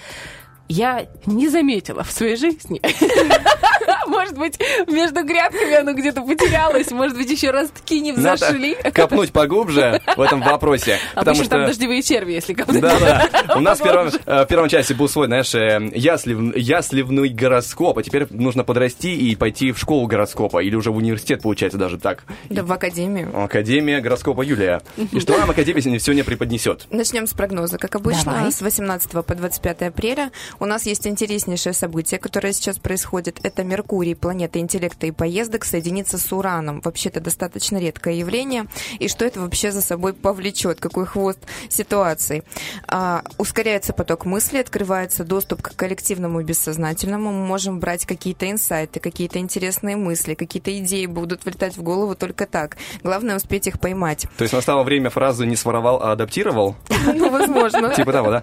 Я 0.68 1.07
не 1.24 1.49
заметила 1.49 2.05
в 2.05 2.11
своей 2.11 2.36
жизни. 2.36 2.80
Может 4.09 4.37
быть, 4.37 4.59
между 4.89 5.25
грядками 5.25 5.75
оно 5.75 5.93
где-то 5.93 6.23
потерялось, 6.23 6.91
может 6.91 7.17
быть, 7.17 7.31
еще 7.31 7.51
ростки 7.51 8.01
не 8.01 8.13
взошли. 8.13 8.77
Надо 8.77 8.91
копнуть 8.91 9.33
поглубже 9.33 10.01
в 10.17 10.21
этом 10.21 10.41
вопросе. 10.41 10.99
Потому 11.15 11.37
Обычно 11.37 11.51
там 11.51 11.61
что... 11.61 11.69
дождевые 11.69 12.03
черви, 12.03 12.33
если 12.33 12.55
копнуть. 12.55 12.81
Да, 12.81 12.99
да. 12.99 13.29
У 13.57 13.61
нас 13.61 13.81
в 13.81 13.83
первом, 13.83 14.09
э, 14.09 14.45
в 14.45 14.47
первом 14.47 14.69
части 14.69 14.93
был 14.93 15.09
свой, 15.09 15.27
знаешь, 15.27 15.55
э, 15.55 15.91
яслив, 15.95 16.57
ясливный 16.57 17.29
гороскоп, 17.29 17.99
а 17.99 18.03
теперь 18.03 18.27
нужно 18.31 18.65
подрасти 18.65 19.15
и 19.15 19.37
пойти 19.37 19.73
в 19.73 19.79
школу 19.79 20.07
гороскопа, 20.07 20.63
или 20.63 20.75
уже 20.75 20.91
в 20.91 20.97
университет, 20.97 21.43
получается, 21.43 21.79
даже 21.79 21.99
так. 21.99 22.25
Да, 22.49 22.63
в 22.63 22.73
академию. 22.73 23.31
Академия 23.43 24.01
гороскопа 24.01 24.43
Юлия. 24.43 24.83
И 24.97 25.21
что 25.21 25.37
нам 25.39 25.51
Академия 25.51 25.81
сегодня 25.81 26.01
сегодня 26.01 26.25
преподнесет? 26.25 26.87
Начнем 26.91 27.27
с 27.27 27.33
прогноза. 27.33 27.79
Как 27.79 27.95
обычно, 27.97 28.33
Давай. 28.33 28.53
с 28.53 28.63
18 28.63 29.11
по 29.25 29.35
25 29.35 29.83
апреля 29.83 30.31
у 30.59 30.65
нас 30.65 30.87
есть 30.87 31.07
интереснейшее 31.07 31.73
событие, 31.73 32.19
которое 32.19 32.53
сейчас 32.53 32.79
происходит. 32.79 33.39
Это 33.43 33.65
Меркурий, 33.65 33.97
планета 34.14 34.59
интеллекта 34.59 35.07
и 35.07 35.11
поездок, 35.11 35.64
соединится 35.64 36.18
с 36.18 36.32
Ураном. 36.32 36.80
Вообще, 36.84 37.09
это 37.09 37.20
достаточно 37.20 37.78
редкое 37.78 38.14
явление. 38.14 38.66
И 38.99 39.09
что 39.09 39.24
это 39.24 39.40
вообще 39.40 39.72
за 39.72 39.82
собой 39.82 40.14
повлечет? 40.14 40.80
Какой 40.80 41.07
хвост 41.07 41.38
ситуации? 41.68 42.42
А, 42.86 43.22
ускоряется 43.38 43.92
поток 43.92 44.24
мысли, 44.24 44.59
открывается 44.59 45.24
доступ 45.24 45.62
к 45.62 45.74
коллективному 45.76 46.40
и 46.40 46.44
бессознательному. 46.44 47.32
Мы 47.32 47.46
можем 47.46 47.80
брать 47.80 48.07
какие-то 48.07 48.51
инсайты, 48.51 49.01
какие-то 49.01 49.38
интересные 49.38 49.96
мысли, 49.96 50.34
какие-то 50.34 50.76
идеи 50.78 51.07
будут 51.07 51.44
влетать 51.44 51.76
в 51.76 51.82
голову 51.82 52.14
только 52.14 52.46
так. 52.46 52.76
Главное 53.03 53.36
успеть 53.36 53.66
их 53.66 53.80
поймать. 53.80 54.26
То 54.36 54.42
есть 54.42 54.55
настало 54.55 54.82
время 54.82 55.11
фразы 55.11 55.46
«не 55.46 55.57
своровал, 55.57 56.03
а 56.03 56.12
адаптировал»? 56.12 56.76
Ну, 57.18 57.30
возможно. 57.30 57.94
Типа 57.94 58.12
того, 58.12 58.30
да? 58.30 58.42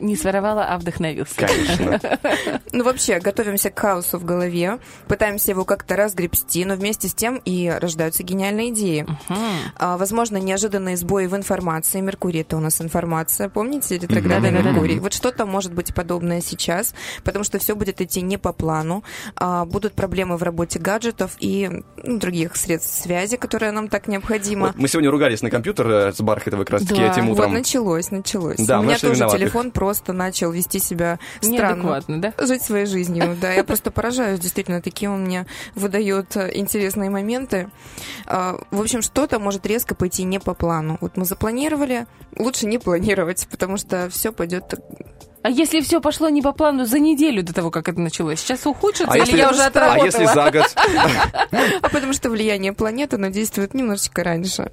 Не 0.00 0.16
своровала, 0.16 0.64
а 0.64 0.78
вдохновился. 0.78 1.34
Конечно. 1.36 2.00
Ну, 2.72 2.84
вообще, 2.84 3.18
готовимся 3.18 3.70
к 3.70 3.78
хаосу 3.78 4.18
в 4.18 4.24
голове, 4.24 4.57
пытаемся 5.06 5.50
его 5.52 5.64
как-то 5.64 5.96
разгребсти, 5.96 6.64
но 6.64 6.74
вместе 6.74 7.08
с 7.08 7.14
тем 7.14 7.40
и 7.44 7.68
рождаются 7.68 8.22
гениальные 8.22 8.70
идеи. 8.70 9.06
А, 9.76 9.96
возможно, 9.96 10.36
неожиданные 10.38 10.96
сбои 10.96 11.26
в 11.26 11.36
информации. 11.36 12.00
Меркурий— 12.00 12.40
это 12.42 12.56
у 12.56 12.60
нас 12.60 12.80
информация, 12.80 13.48
помните? 13.48 13.96
Ретроградный 13.98 14.50
Да-да-да-да. 14.50 14.70
Меркурий. 14.70 14.98
Вот 14.98 15.12
что-то 15.12 15.46
может 15.46 15.72
быть 15.72 15.94
подобное 15.94 16.40
сейчас, 16.40 16.94
потому 17.24 17.44
что 17.44 17.58
все 17.58 17.74
будет 17.74 18.00
идти 18.00 18.20
не 18.22 18.36
по 18.38 18.52
плану. 18.52 19.04
А, 19.36 19.64
будут 19.64 19.94
проблемы 19.94 20.36
в 20.36 20.42
работе 20.42 20.78
гаджетов 20.78 21.32
и 21.40 21.70
ну, 22.02 22.18
других 22.18 22.56
средств 22.56 23.02
связи, 23.02 23.36
которые 23.36 23.72
нам 23.72 23.88
так 23.88 24.08
необходимо. 24.08 24.66
Вот 24.68 24.76
мы 24.76 24.88
сегодня 24.88 25.10
ругались 25.10 25.42
на 25.42 25.50
компьютер 25.50 25.88
э, 25.88 26.12
с 26.12 26.20
Бархатовой 26.20 26.64
как 26.64 26.74
раз 26.74 26.82
таки 26.82 27.00
Да, 27.00 27.12
этим 27.12 27.28
вот 27.28 27.38
утром. 27.38 27.52
началось, 27.54 28.10
началось. 28.10 28.56
Да, 28.58 28.80
У 28.80 28.82
меня 28.82 28.98
тоже 28.98 29.14
виноватых. 29.14 29.40
телефон 29.40 29.70
просто 29.70 30.12
начал 30.12 30.50
вести 30.50 30.78
себя 30.78 31.18
странно. 31.40 31.52
Неадекватно, 31.74 32.20
да? 32.20 32.32
Жить 32.46 32.62
своей 32.62 32.86
жизнью, 32.86 33.36
да. 33.40 33.52
Я 33.52 33.64
просто 33.64 33.90
поражаюсь, 33.90 34.40
действительно, 34.48 34.80
такие 34.82 35.10
он 35.10 35.24
мне 35.24 35.46
выдает 35.74 36.36
э, 36.36 36.50
интересные 36.54 37.10
моменты. 37.10 37.68
А, 38.26 38.56
В 38.70 38.80
общем, 38.80 39.02
что-то 39.02 39.38
может 39.38 39.64
резко 39.66 39.94
пойти 39.94 40.24
не 40.24 40.38
по 40.40 40.54
плану. 40.54 40.98
Вот 41.00 41.16
мы 41.16 41.24
запланировали, 41.24 42.06
лучше 42.36 42.66
не 42.66 42.78
планировать, 42.78 43.46
потому 43.50 43.76
что 43.76 44.08
все 44.10 44.32
пойдет 44.32 44.74
А 45.42 45.50
если 45.50 45.80
все 45.80 46.00
пошло 46.00 46.28
не 46.28 46.42
по 46.42 46.52
плану 46.52 46.84
за 46.84 46.98
неделю 46.98 47.42
до 47.42 47.52
того, 47.54 47.70
как 47.70 47.88
это 47.88 48.00
началось? 48.00 48.40
Сейчас 48.40 48.66
ухудшится, 48.66 49.12
А 49.12 49.16
или 49.16 49.26
если- 49.26 49.38
я 49.38 49.50
уже 49.50 49.62
а 49.62 49.66
отработала? 49.68 50.04
если 50.04 50.24
за 50.24 50.50
год? 50.50 50.74
А 51.82 51.88
потому 51.88 52.12
что 52.12 52.30
влияние 52.30 52.72
планеты, 52.72 53.16
оно 53.16 53.28
действует 53.28 53.74
немножечко 53.74 54.24
раньше. 54.24 54.70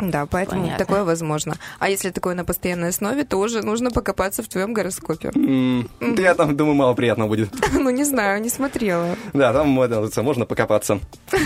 Да, 0.00 0.26
поэтому 0.26 0.62
Понятно. 0.62 0.84
такое 0.84 1.04
возможно. 1.04 1.56
А 1.78 1.88
если 1.88 2.10
такое 2.10 2.34
на 2.34 2.44
постоянной 2.44 2.88
основе, 2.88 3.24
то 3.24 3.38
уже 3.38 3.62
нужно 3.62 3.90
покопаться 3.90 4.42
в 4.42 4.48
твоем 4.48 4.72
гороскопе. 4.72 5.30
М, 5.34 5.88
Я 6.00 6.34
там 6.34 6.56
думаю, 6.56 6.74
мало 6.74 6.94
приятного 6.94 7.28
будет. 7.28 7.50
Ну, 7.72 7.90
не 7.90 8.04
знаю, 8.04 8.42
не 8.42 8.50
смотрела. 8.50 9.16
Да, 9.32 9.52
там 9.52 9.68
можно 9.68 10.46
покопаться. 10.46 11.00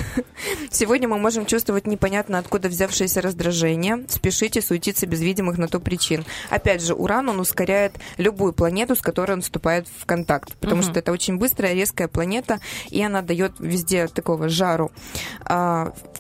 Сегодня 0.70 1.08
мы 1.08 1.18
можем 1.18 1.46
чувствовать 1.46 1.86
непонятно 1.86 2.38
откуда 2.38 2.68
взявшееся 2.68 3.20
раздражение, 3.20 4.04
спешить 4.08 4.56
и 4.56 4.60
суетиться 4.60 5.06
без 5.06 5.20
видимых 5.20 5.58
на 5.58 5.68
то 5.68 5.78
причин. 5.80 6.24
Опять 6.50 6.82
же, 6.82 6.94
Уран, 6.94 7.28
он 7.28 7.40
ускоряет 7.40 7.94
любую 8.18 8.52
планету, 8.52 8.96
с 8.96 9.00
которой 9.00 9.32
он 9.32 9.42
вступает 9.42 9.86
в 10.00 10.06
контакт, 10.06 10.54
потому 10.56 10.82
что 10.82 10.98
это 10.98 11.12
очень 11.12 11.36
быстрая, 11.38 11.74
резкая 11.74 12.08
планета, 12.08 12.60
и 12.90 13.02
она 13.02 13.22
дает 13.22 13.52
везде 13.58 14.08
такого 14.08 14.48
жару. 14.48 14.90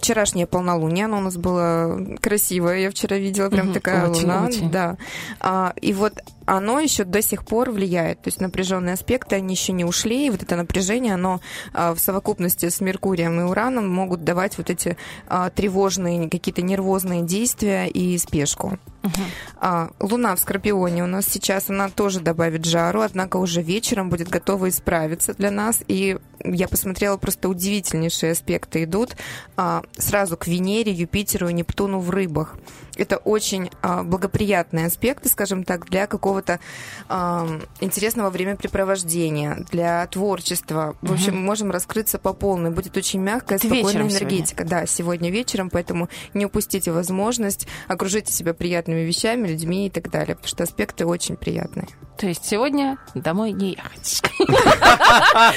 Вчерашнее 0.04 0.46
полнолуние, 0.46 1.06
оно 1.06 1.16
у 1.16 1.20
нас 1.22 1.38
было 1.38 1.98
красивое, 2.20 2.80
я 2.80 2.90
вчера 2.90 3.16
видела, 3.16 3.48
прям 3.48 3.72
такая 3.72 4.10
очень, 4.10 4.20
луна. 4.20 4.44
очень. 4.44 4.70
Да. 4.70 4.98
А, 5.40 5.72
и 5.80 5.94
вот 5.94 6.12
оно 6.46 6.80
еще 6.80 7.04
до 7.04 7.22
сих 7.22 7.44
пор 7.44 7.70
влияет. 7.70 8.22
То 8.22 8.28
есть 8.28 8.40
напряженные 8.40 8.94
аспекты, 8.94 9.36
они 9.36 9.54
еще 9.54 9.72
не 9.72 9.84
ушли, 9.84 10.26
и 10.26 10.30
вот 10.30 10.42
это 10.42 10.56
напряжение, 10.56 11.14
оно 11.14 11.40
а, 11.72 11.94
в 11.94 11.98
совокупности 11.98 12.68
с 12.68 12.80
Меркурием 12.80 13.40
и 13.40 13.44
Ураном 13.44 13.88
могут 13.88 14.24
давать 14.24 14.58
вот 14.58 14.70
эти 14.70 14.96
а, 15.26 15.50
тревожные, 15.50 16.28
какие-то 16.28 16.62
нервозные 16.62 17.22
действия 17.22 17.86
и 17.86 18.16
спешку. 18.18 18.78
А, 19.60 19.90
Луна 20.00 20.34
в 20.34 20.40
Скорпионе 20.40 21.04
у 21.04 21.06
нас 21.06 21.26
сейчас, 21.26 21.68
она 21.68 21.88
тоже 21.90 22.20
добавит 22.20 22.64
жару, 22.64 23.02
однако 23.02 23.36
уже 23.36 23.60
вечером 23.60 24.08
будет 24.08 24.28
готова 24.28 24.68
исправиться 24.68 25.34
для 25.34 25.50
нас. 25.50 25.80
И 25.88 26.18
я 26.42 26.68
посмотрела, 26.68 27.16
просто 27.16 27.48
удивительнейшие 27.48 28.32
аспекты 28.32 28.84
идут 28.84 29.16
сразу 29.96 30.36
к 30.36 30.46
Венере, 30.46 30.92
Юпитеру 30.92 31.48
и 31.48 31.52
Нептуну 31.52 31.98
в 31.98 32.10
рыбах. 32.10 32.56
Это 32.96 33.16
очень 33.16 33.70
а, 33.82 34.02
благоприятные 34.02 34.86
аспекты, 34.86 35.28
скажем 35.28 35.64
так, 35.64 35.86
для 35.86 36.06
какого-то 36.06 36.60
а, 37.08 37.48
интересного 37.80 38.30
времяпрепровождения, 38.30 39.64
для 39.70 40.06
творчества. 40.06 40.96
В 41.02 41.12
общем, 41.12 41.36
мы 41.36 41.40
можем 41.40 41.70
раскрыться 41.70 42.18
по 42.18 42.32
полной. 42.32 42.70
Будет 42.70 42.96
очень 42.96 43.20
мягкая, 43.20 43.58
Это 43.58 43.66
спокойная 43.66 43.86
вечером 43.86 44.10
сегодня? 44.10 44.28
энергетика. 44.28 44.64
Да, 44.64 44.86
сегодня 44.86 45.30
вечером, 45.30 45.70
поэтому 45.70 46.08
не 46.32 46.46
упустите 46.46 46.90
возможность, 46.90 47.66
окружите 47.88 48.32
себя 48.32 48.54
приятными 48.54 49.00
вещами, 49.00 49.48
людьми 49.48 49.86
и 49.86 49.90
так 49.90 50.10
далее, 50.10 50.34
потому 50.36 50.48
что 50.48 50.62
аспекты 50.64 51.06
очень 51.06 51.36
приятные. 51.36 51.86
То 52.16 52.28
есть 52.28 52.46
сегодня 52.46 52.96
домой 53.14 53.50
не 53.50 53.70
ехать. 53.72 54.22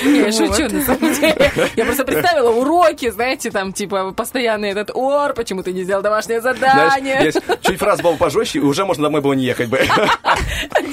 Я 0.03 0.31
шучу, 0.31 0.73
на 0.73 0.83
самом 0.83 1.13
деле. 1.13 1.51
Я 1.75 1.85
просто 1.85 2.03
представила 2.03 2.49
уроки, 2.49 3.09
знаете, 3.11 3.51
там, 3.51 3.73
типа, 3.73 4.11
постоянный 4.11 4.69
этот 4.69 4.89
ор, 4.95 5.33
почему 5.33 5.61
ты 5.61 5.71
не 5.71 5.83
сделал 5.83 6.01
домашнее 6.01 6.41
задание. 6.41 7.26
Есть 7.27 7.39
чуть 7.61 7.79
фраза 7.79 8.03
была 8.03 8.15
пожестче, 8.15 8.59
и 8.59 8.61
уже 8.61 8.85
можно 8.85 9.03
домой 9.03 9.21
было 9.21 9.33
не 9.33 9.45
ехать 9.45 9.69
бы. 9.69 9.77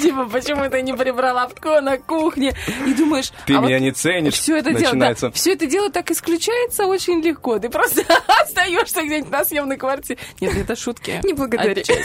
Типа, 0.01 0.25
почему 0.25 0.69
ты 0.69 0.81
не 0.81 0.93
прибрала 0.93 1.47
в 1.47 1.81
на 1.81 1.97
кухне? 1.97 2.53
И 2.85 2.93
думаешь, 2.93 3.31
Ты 3.45 3.55
а 3.55 3.61
вот 3.61 3.67
меня 3.67 3.79
не 3.79 3.91
ценишь. 3.91 4.35
все 4.35 4.57
это 4.57 4.71
дело, 4.71 4.93
Начинается. 4.93 5.27
да, 5.27 5.31
все 5.33 5.53
это 5.53 5.65
дело 5.65 5.89
так 5.89 6.11
исключается 6.11 6.85
очень 6.85 7.21
легко. 7.21 7.59
Ты 7.59 7.69
просто 7.69 8.03
остаешься 8.41 9.03
где-нибудь 9.03 9.31
на 9.31 9.45
съемной 9.45 9.77
квартире. 9.77 10.19
Нет, 10.41 10.55
это 10.57 10.75
шутки. 10.75 11.19
Не 11.23 11.33
благодари. 11.33 11.83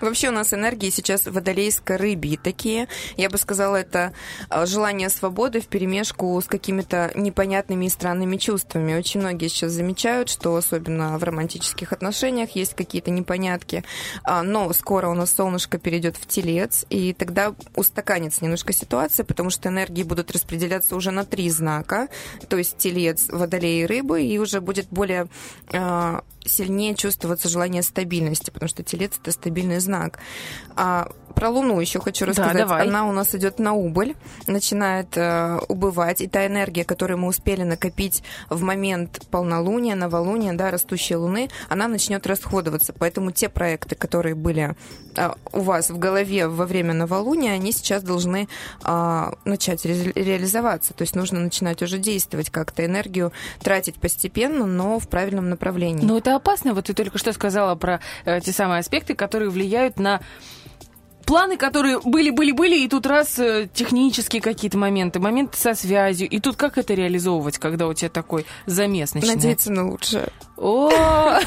Вообще 0.00 0.28
у 0.28 0.32
нас 0.32 0.54
энергии 0.54 0.90
сейчас 0.90 1.26
водолейско-рыбьи 1.26 2.38
такие. 2.42 2.88
Я 3.16 3.28
бы 3.30 3.38
сказала, 3.38 3.76
это 3.76 4.12
а, 4.48 4.66
желание 4.66 5.08
свободы 5.08 5.60
в 5.60 5.66
перемешку 5.66 6.40
с 6.40 6.46
какими-то 6.46 7.10
непонятными 7.14 7.86
и 7.86 7.88
странными 7.88 8.36
чувствами. 8.36 8.96
Очень 8.96 9.20
многие 9.20 9.48
сейчас 9.48 9.72
замечают, 9.72 10.30
что 10.30 10.54
особенно 10.54 11.18
в 11.18 11.24
романтических 11.68 11.92
отношениях 11.92 12.50
есть 12.56 12.74
какие-то 12.74 13.10
непонятки. 13.10 13.84
А, 14.24 14.42
Но 14.42 14.72
скоро 14.72 15.08
у 15.08 15.14
нас 15.14 15.34
солнышко 15.34 15.78
перейдет 15.78 16.16
в 16.16 16.26
телец, 16.26 16.86
и 16.90 17.12
тогда 17.12 17.54
устаканится 17.76 18.44
немножко 18.44 18.72
ситуация, 18.72 19.24
потому 19.24 19.50
что 19.50 19.68
энергии 19.68 20.02
будут 20.04 20.30
распределяться 20.30 20.96
уже 20.96 21.10
на 21.10 21.24
три 21.24 21.50
знака, 21.50 22.08
то 22.48 22.56
есть 22.56 22.78
телец, 22.78 23.28
водолей 23.30 23.82
и 23.82 23.86
рыбы, 23.86 24.22
и 24.22 24.38
уже 24.38 24.60
будет 24.60 24.86
более 24.90 25.26
а, 25.72 26.22
сильнее 26.44 26.94
чувствоваться 26.94 27.48
желание 27.48 27.82
стабильности, 27.82 28.50
потому 28.50 28.68
что 28.68 28.82
телец 28.82 29.12
это 29.20 29.32
стабильный 29.32 29.80
знак. 29.80 30.18
А 30.76 31.08
про 31.38 31.50
Луну 31.50 31.78
еще 31.80 32.00
хочу 32.00 32.24
Да, 32.26 32.30
рассказать. 32.30 32.56
давай. 32.56 32.88
Она 32.88 33.06
у 33.08 33.12
нас 33.12 33.32
идет 33.34 33.58
на 33.60 33.72
убыль, 33.74 34.16
начинает 34.48 35.16
э, 35.16 35.58
убывать, 35.68 36.20
и 36.20 36.26
та 36.26 36.46
энергия, 36.46 36.84
которую 36.84 37.18
мы 37.18 37.28
успели 37.28 37.62
накопить 37.62 38.24
в 38.50 38.60
момент 38.62 39.20
полнолуния, 39.30 39.94
новолуния, 39.94 40.52
да, 40.54 40.70
растущей 40.70 41.14
Луны, 41.16 41.48
она 41.68 41.86
начнет 41.86 42.26
расходоваться. 42.26 42.92
Поэтому 42.92 43.30
те 43.30 43.48
проекты, 43.48 43.94
которые 43.94 44.34
были 44.34 44.74
э, 45.16 45.30
у 45.52 45.60
вас 45.60 45.90
в 45.90 45.98
голове 45.98 46.48
во 46.48 46.66
время 46.66 46.92
новолуния, 46.92 47.52
они 47.52 47.70
сейчас 47.70 48.02
должны 48.02 48.48
э, 48.84 49.30
начать 49.44 49.84
ре- 49.86 50.12
реализоваться. 50.14 50.92
То 50.92 51.02
есть 51.02 51.14
нужно 51.14 51.38
начинать 51.38 51.82
уже 51.82 51.98
действовать 51.98 52.50
как-то, 52.50 52.84
энергию 52.84 53.32
тратить 53.60 53.96
постепенно, 54.00 54.66
но 54.66 54.98
в 54.98 55.08
правильном 55.08 55.50
направлении. 55.50 56.04
Но 56.04 56.18
это 56.18 56.34
опасно. 56.34 56.74
Вот 56.74 56.86
ты 56.86 56.94
только 56.94 57.18
что 57.18 57.32
сказала 57.32 57.74
про 57.76 58.00
э, 58.24 58.40
те 58.40 58.52
самые 58.52 58.80
аспекты, 58.80 59.14
которые 59.14 59.50
влияют 59.50 59.98
на 60.00 60.20
планы, 61.28 61.58
которые 61.58 62.00
были-были-были, 62.00 62.78
и 62.78 62.88
тут 62.88 63.06
раз 63.06 63.38
э, 63.38 63.68
технические 63.72 64.40
какие-то 64.40 64.78
моменты, 64.78 65.20
моменты 65.20 65.58
со 65.58 65.74
связью, 65.74 66.26
и 66.26 66.40
тут 66.40 66.56
как 66.56 66.78
это 66.78 66.94
реализовывать, 66.94 67.58
когда 67.58 67.86
у 67.86 67.92
тебя 67.92 68.08
такой 68.08 68.46
замес 68.64 69.12
начинается? 69.12 69.36
Надеяться 69.36 69.72
на 69.72 69.90
лучшее. 69.90 70.28
О, 70.60 71.38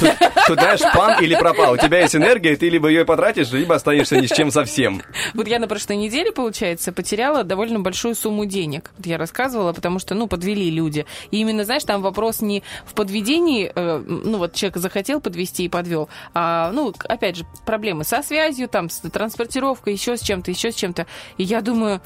Тут, 0.48 0.60
знаешь, 0.60 0.80
пан 0.94 1.22
или 1.22 1.36
пропал. 1.36 1.74
У 1.74 1.78
тебя 1.78 2.00
есть 2.00 2.16
энергия, 2.16 2.56
ты 2.56 2.70
либо 2.70 2.88
ее 2.88 3.04
потратишь, 3.04 3.52
либо 3.52 3.76
останешься 3.76 4.16
ни 4.16 4.26
с 4.26 4.32
чем 4.32 4.52
совсем. 4.52 5.02
Вот 5.34 5.48
я 5.48 5.60
на 5.60 5.68
прошлой 5.68 5.98
неделе, 5.98 6.32
получается, 6.32 6.94
потеряла 6.94 7.44
довольно 7.44 7.82
большую 7.82 8.16
сумму 8.16 8.46
денег. 8.46 8.92
Вот 8.98 9.06
я 9.06 9.18
рассказывала, 9.18 9.74
потому 9.74 10.00
что, 10.00 10.16
ну, 10.16 10.28
подвели 10.28 10.70
люди. 10.72 11.06
И 11.30 11.38
именно, 11.38 11.66
знаешь, 11.66 11.84
там 11.84 12.02
вопрос 12.02 12.42
не 12.42 12.64
в 12.86 12.94
подведении, 12.94 13.72
э, 13.74 13.98
ну, 13.98 14.38
вот 14.38 14.54
человек 14.54 14.78
захотел 14.78 15.20
подвести 15.20 15.66
и 15.66 15.70
подвел, 15.70 16.08
а, 16.34 16.72
ну, 16.72 16.94
опять 17.10 17.36
же, 17.36 17.46
проблемы 17.66 18.06
со 18.06 18.24
связью, 18.24 18.70
там, 18.70 18.90
с 18.90 19.00
транспортировкой, 19.00 19.94
еще 19.94 20.16
с 20.16 20.22
чем-то, 20.22 20.52
еще 20.52 20.72
с 20.72 20.76
чем-то. 20.76 21.06
И 21.38 21.44
я 21.44 21.62
думаю, 21.62 22.02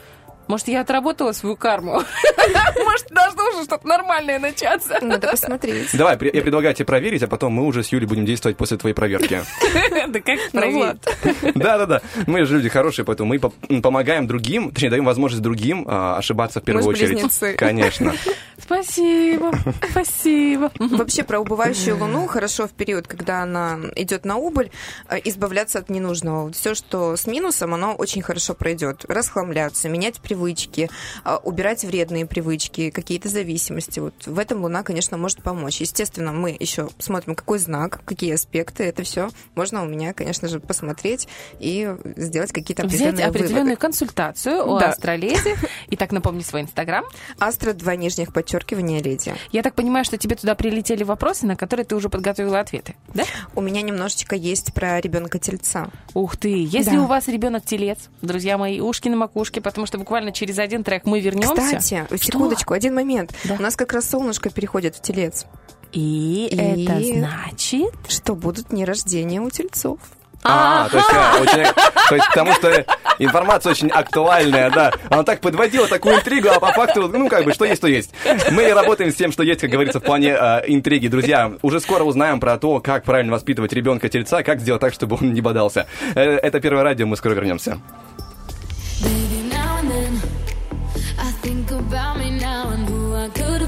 может, 0.48 0.68
я 0.68 0.82
отработала 0.82 1.32
свою 1.32 1.56
карму? 1.56 2.02
Может, 2.86 3.08
должно 3.10 3.50
уже 3.50 3.64
что-то 3.66 3.88
нормальное 3.88 4.38
начаться? 4.39 5.00
Надо 5.02 5.28
посмотреть. 5.30 5.89
Давай, 5.93 6.14
я 6.22 6.41
предлагаю 6.41 6.74
тебе 6.76 6.86
проверить, 6.86 7.24
а 7.24 7.28
потом 7.28 7.54
мы 7.54 7.64
уже 7.66 7.84
с 7.84 7.89
Юлей 7.91 8.08
будем 8.08 8.26
действовать 8.26 8.58
после 8.58 8.78
твоей 8.78 8.93
проверки. 8.93 9.41
Да 10.08 10.20
как 10.20 10.39
Ну, 10.54 10.60
проверить? 10.60 11.02
Да-да-да, 11.56 12.02
мы 12.28 12.46
же 12.46 12.58
люди 12.58 12.70
хорошие, 12.70 13.06
поэтому 13.06 13.30
мы 13.30 13.39
по- 13.39 13.50
помогаем 13.82 14.28
другим, 14.28 14.72
точнее, 14.72 14.89
даем 14.89 15.06
возможность 15.06 15.41
другим 15.41 15.86
а, 15.88 16.18
ошибаться 16.18 16.60
в 16.62 16.64
первую 16.64 16.86
очередь. 16.86 17.58
Конечно. 17.58 18.14
Спасибо, 18.58 19.52
спасибо. 19.89 20.72
Вообще 20.80 21.24
про 21.24 21.39
убывающую 21.39 21.98
луну 21.98 22.28
хорошо 22.28 22.68
в 22.68 22.72
период, 22.72 23.08
когда 23.08 23.43
она 23.43 23.80
идет 23.96 24.26
на 24.26 24.38
убыль, 24.38 24.72
э, 25.10 25.18
избавляться 25.26 25.80
от 25.80 25.89
ненужного. 25.89 26.52
Все, 26.52 26.74
что 26.76 27.16
с 27.16 27.28
минусом, 27.28 27.74
оно 27.74 27.93
очень 27.93 28.22
хорошо 28.22 28.54
пройдет. 28.54 29.06
Расхламляться, 29.08 29.89
менять 29.89 30.20
привычки, 30.20 30.35
э, 30.44 31.36
убирать 31.44 31.84
вредные 31.84 32.26
привычки, 32.26 32.90
какие-то 32.90 33.30
зависимости. 33.30 34.00
Вот 34.00 34.14
в 34.26 34.38
этом 34.40 34.62
луна, 34.62 34.84
конечно, 34.84 35.18
может 35.18 35.42
помочь. 35.42 35.82
Естественно, 35.82 36.32
мы 36.32 36.56
еще 36.60 36.90
смотрим, 37.00 37.36
какой 37.36 37.60
знак, 37.60 38.02
какие 38.06 38.34
аспекты. 38.34 38.84
Это 38.84 39.04
все 39.04 39.30
можно 39.56 39.84
у 39.84 39.86
меня, 39.86 40.14
конечно 40.14 40.48
же, 40.48 40.60
посмотреть 40.60 41.28
и 41.60 41.96
сделать 42.16 42.52
какие-то 42.52 42.84
Взять 42.86 43.02
определенные 43.02 43.26
определенную 43.28 43.64
выводы. 43.64 43.82
консультацию 43.82 44.66
у 44.68 44.80
Да. 44.80 44.90
астроледи. 44.90 45.56
Итак, 45.92 46.12
напомни 46.12 46.42
свой 46.42 46.62
инстаграм. 46.62 47.06
Астра 47.40 47.74
два 47.74 47.96
нижних 47.96 48.34
подчеркивания 48.34 49.02
леди. 49.02 49.34
Я 49.52 49.64
так 49.64 49.76
понимаю, 49.76 50.06
что 50.06 50.18
тебе 50.18 50.36
туда 50.36 50.56
прилетели 50.56 51.04
вопросы, 51.04 51.46
на 51.46 51.56
которые 51.56 51.86
ты 51.86 51.96
уже 51.96 52.10
подготовила 52.10 52.60
ответы, 52.60 52.96
да? 53.14 53.24
У 53.56 53.62
меня 53.62 53.82
немножечко 53.82 54.36
есть 54.36 54.74
про 54.74 55.00
ребенка 55.00 55.40
тельца. 55.40 55.90
Ух 56.14 56.38
ты! 56.38 56.50
Если 56.50 56.96
Да. 56.98 57.04
у 57.04 57.06
вас 57.08 57.28
ребенок 57.28 57.66
телец, 57.66 58.10
друзья 58.22 58.58
мои, 58.58 58.80
ушки 58.80 59.10
на 59.10 59.16
макушке, 59.18 59.62
потому 59.62 59.86
что 59.86 59.98
буквально 59.98 60.24
через 60.32 60.59
один 60.59 60.84
трек 60.84 61.05
мы 61.05 61.19
вернемся. 61.19 61.55
Кстати, 61.55 62.05
секундочку, 62.17 62.73
один 62.73 62.95
момент. 62.95 63.34
У 63.57 63.61
нас 63.61 63.76
как 63.76 63.93
раз 63.93 64.09
солнышко 64.09 64.49
переходит 64.49 64.95
в 64.95 65.01
телец. 65.01 65.45
И, 65.91 66.49
это 66.51 67.01
значит... 67.01 67.93
Что 68.09 68.36
будут 68.36 68.67
дни 68.67 68.84
рождения 68.84 69.39
у 69.39 69.49
тельцов. 69.49 69.99
А, 70.47 70.88
то 70.89 70.97
есть, 70.97 71.09
а, 71.11 71.38
очень, 71.41 71.73
то 72.09 72.15
есть, 72.15 72.28
потому 72.28 72.53
что 72.53 72.86
информация 73.17 73.71
очень 73.71 73.89
актуальная, 73.89 74.69
да. 74.69 74.93
Она 75.09 75.23
так 75.23 75.41
подводила 75.41 75.88
такую 75.88 76.17
интригу, 76.17 76.49
а 76.49 76.59
по 76.59 76.67
факту, 76.67 77.07
ну, 77.07 77.28
как 77.30 77.45
бы, 77.45 77.53
что 77.53 77.65
есть, 77.65 77.82
то 77.82 77.88
есть. 77.88 78.11
Мы 78.51 78.71
работаем 78.71 79.11
с 79.11 79.15
тем, 79.15 79.32
что 79.32 79.41
есть, 79.41 79.61
как 79.61 79.71
говорится, 79.71 79.99
в 79.99 80.03
плане 80.03 80.36
а, 80.36 80.63
интриги. 80.67 81.07
Друзья, 81.07 81.53
уже 81.63 81.80
скоро 81.80 82.03
узнаем 82.03 82.39
про 82.39 82.57
то, 82.59 82.80
как 82.80 83.05
правильно 83.05 83.32
воспитывать 83.32 83.73
ребенка-тельца, 83.73 84.43
как 84.43 84.59
сделать 84.59 84.82
так, 84.82 84.93
чтобы 84.93 85.17
он 85.19 85.34
не 85.34 85.41
бодался. 85.41 85.88
Э, 86.13 86.21
Это 86.21 86.59
первое 86.59 86.84
радио, 86.84 87.07
мы 87.07 87.17
скоро 87.17 87.34
вернемся. 87.34 87.80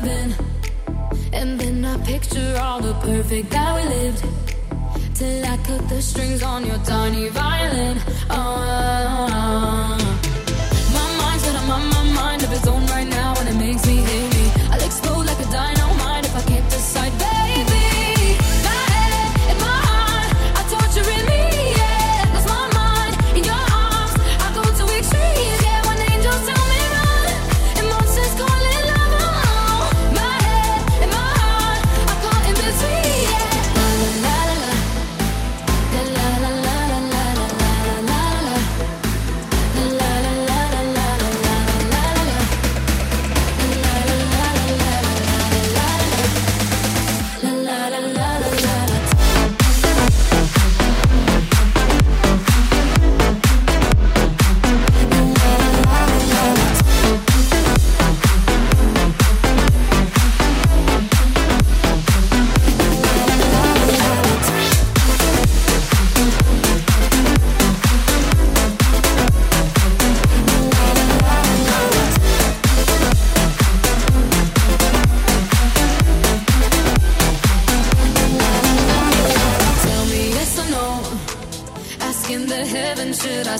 Been. 0.07 0.31
And 1.33 1.59
then 1.59 1.77
I 1.83 1.95
picture 2.11 2.51
all 2.63 2.79
the 2.87 2.93
perfect 3.09 3.49
that 3.55 3.71
we 3.77 3.83
lived. 3.95 4.21
Till 5.17 5.45
I 5.53 5.55
cut 5.67 5.83
the 5.89 6.01
strings 6.01 6.41
on 6.43 6.65
your 6.69 6.79
tiny 6.91 7.27
violin. 7.29 7.97
Oh, 8.29 9.97
my 10.97 11.07
mind's 11.19 11.43
got 11.45 11.67
my, 11.71 11.79
my 11.95 12.03
mind 12.21 12.39
of 12.45 12.51
its 12.57 12.67
own 12.73 12.83
right 12.95 13.09
now, 13.16 13.16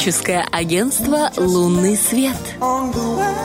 Астрологическое 0.00 0.48
агентство 0.50 1.30
«Лунный 1.36 1.94
свет». 1.94 2.34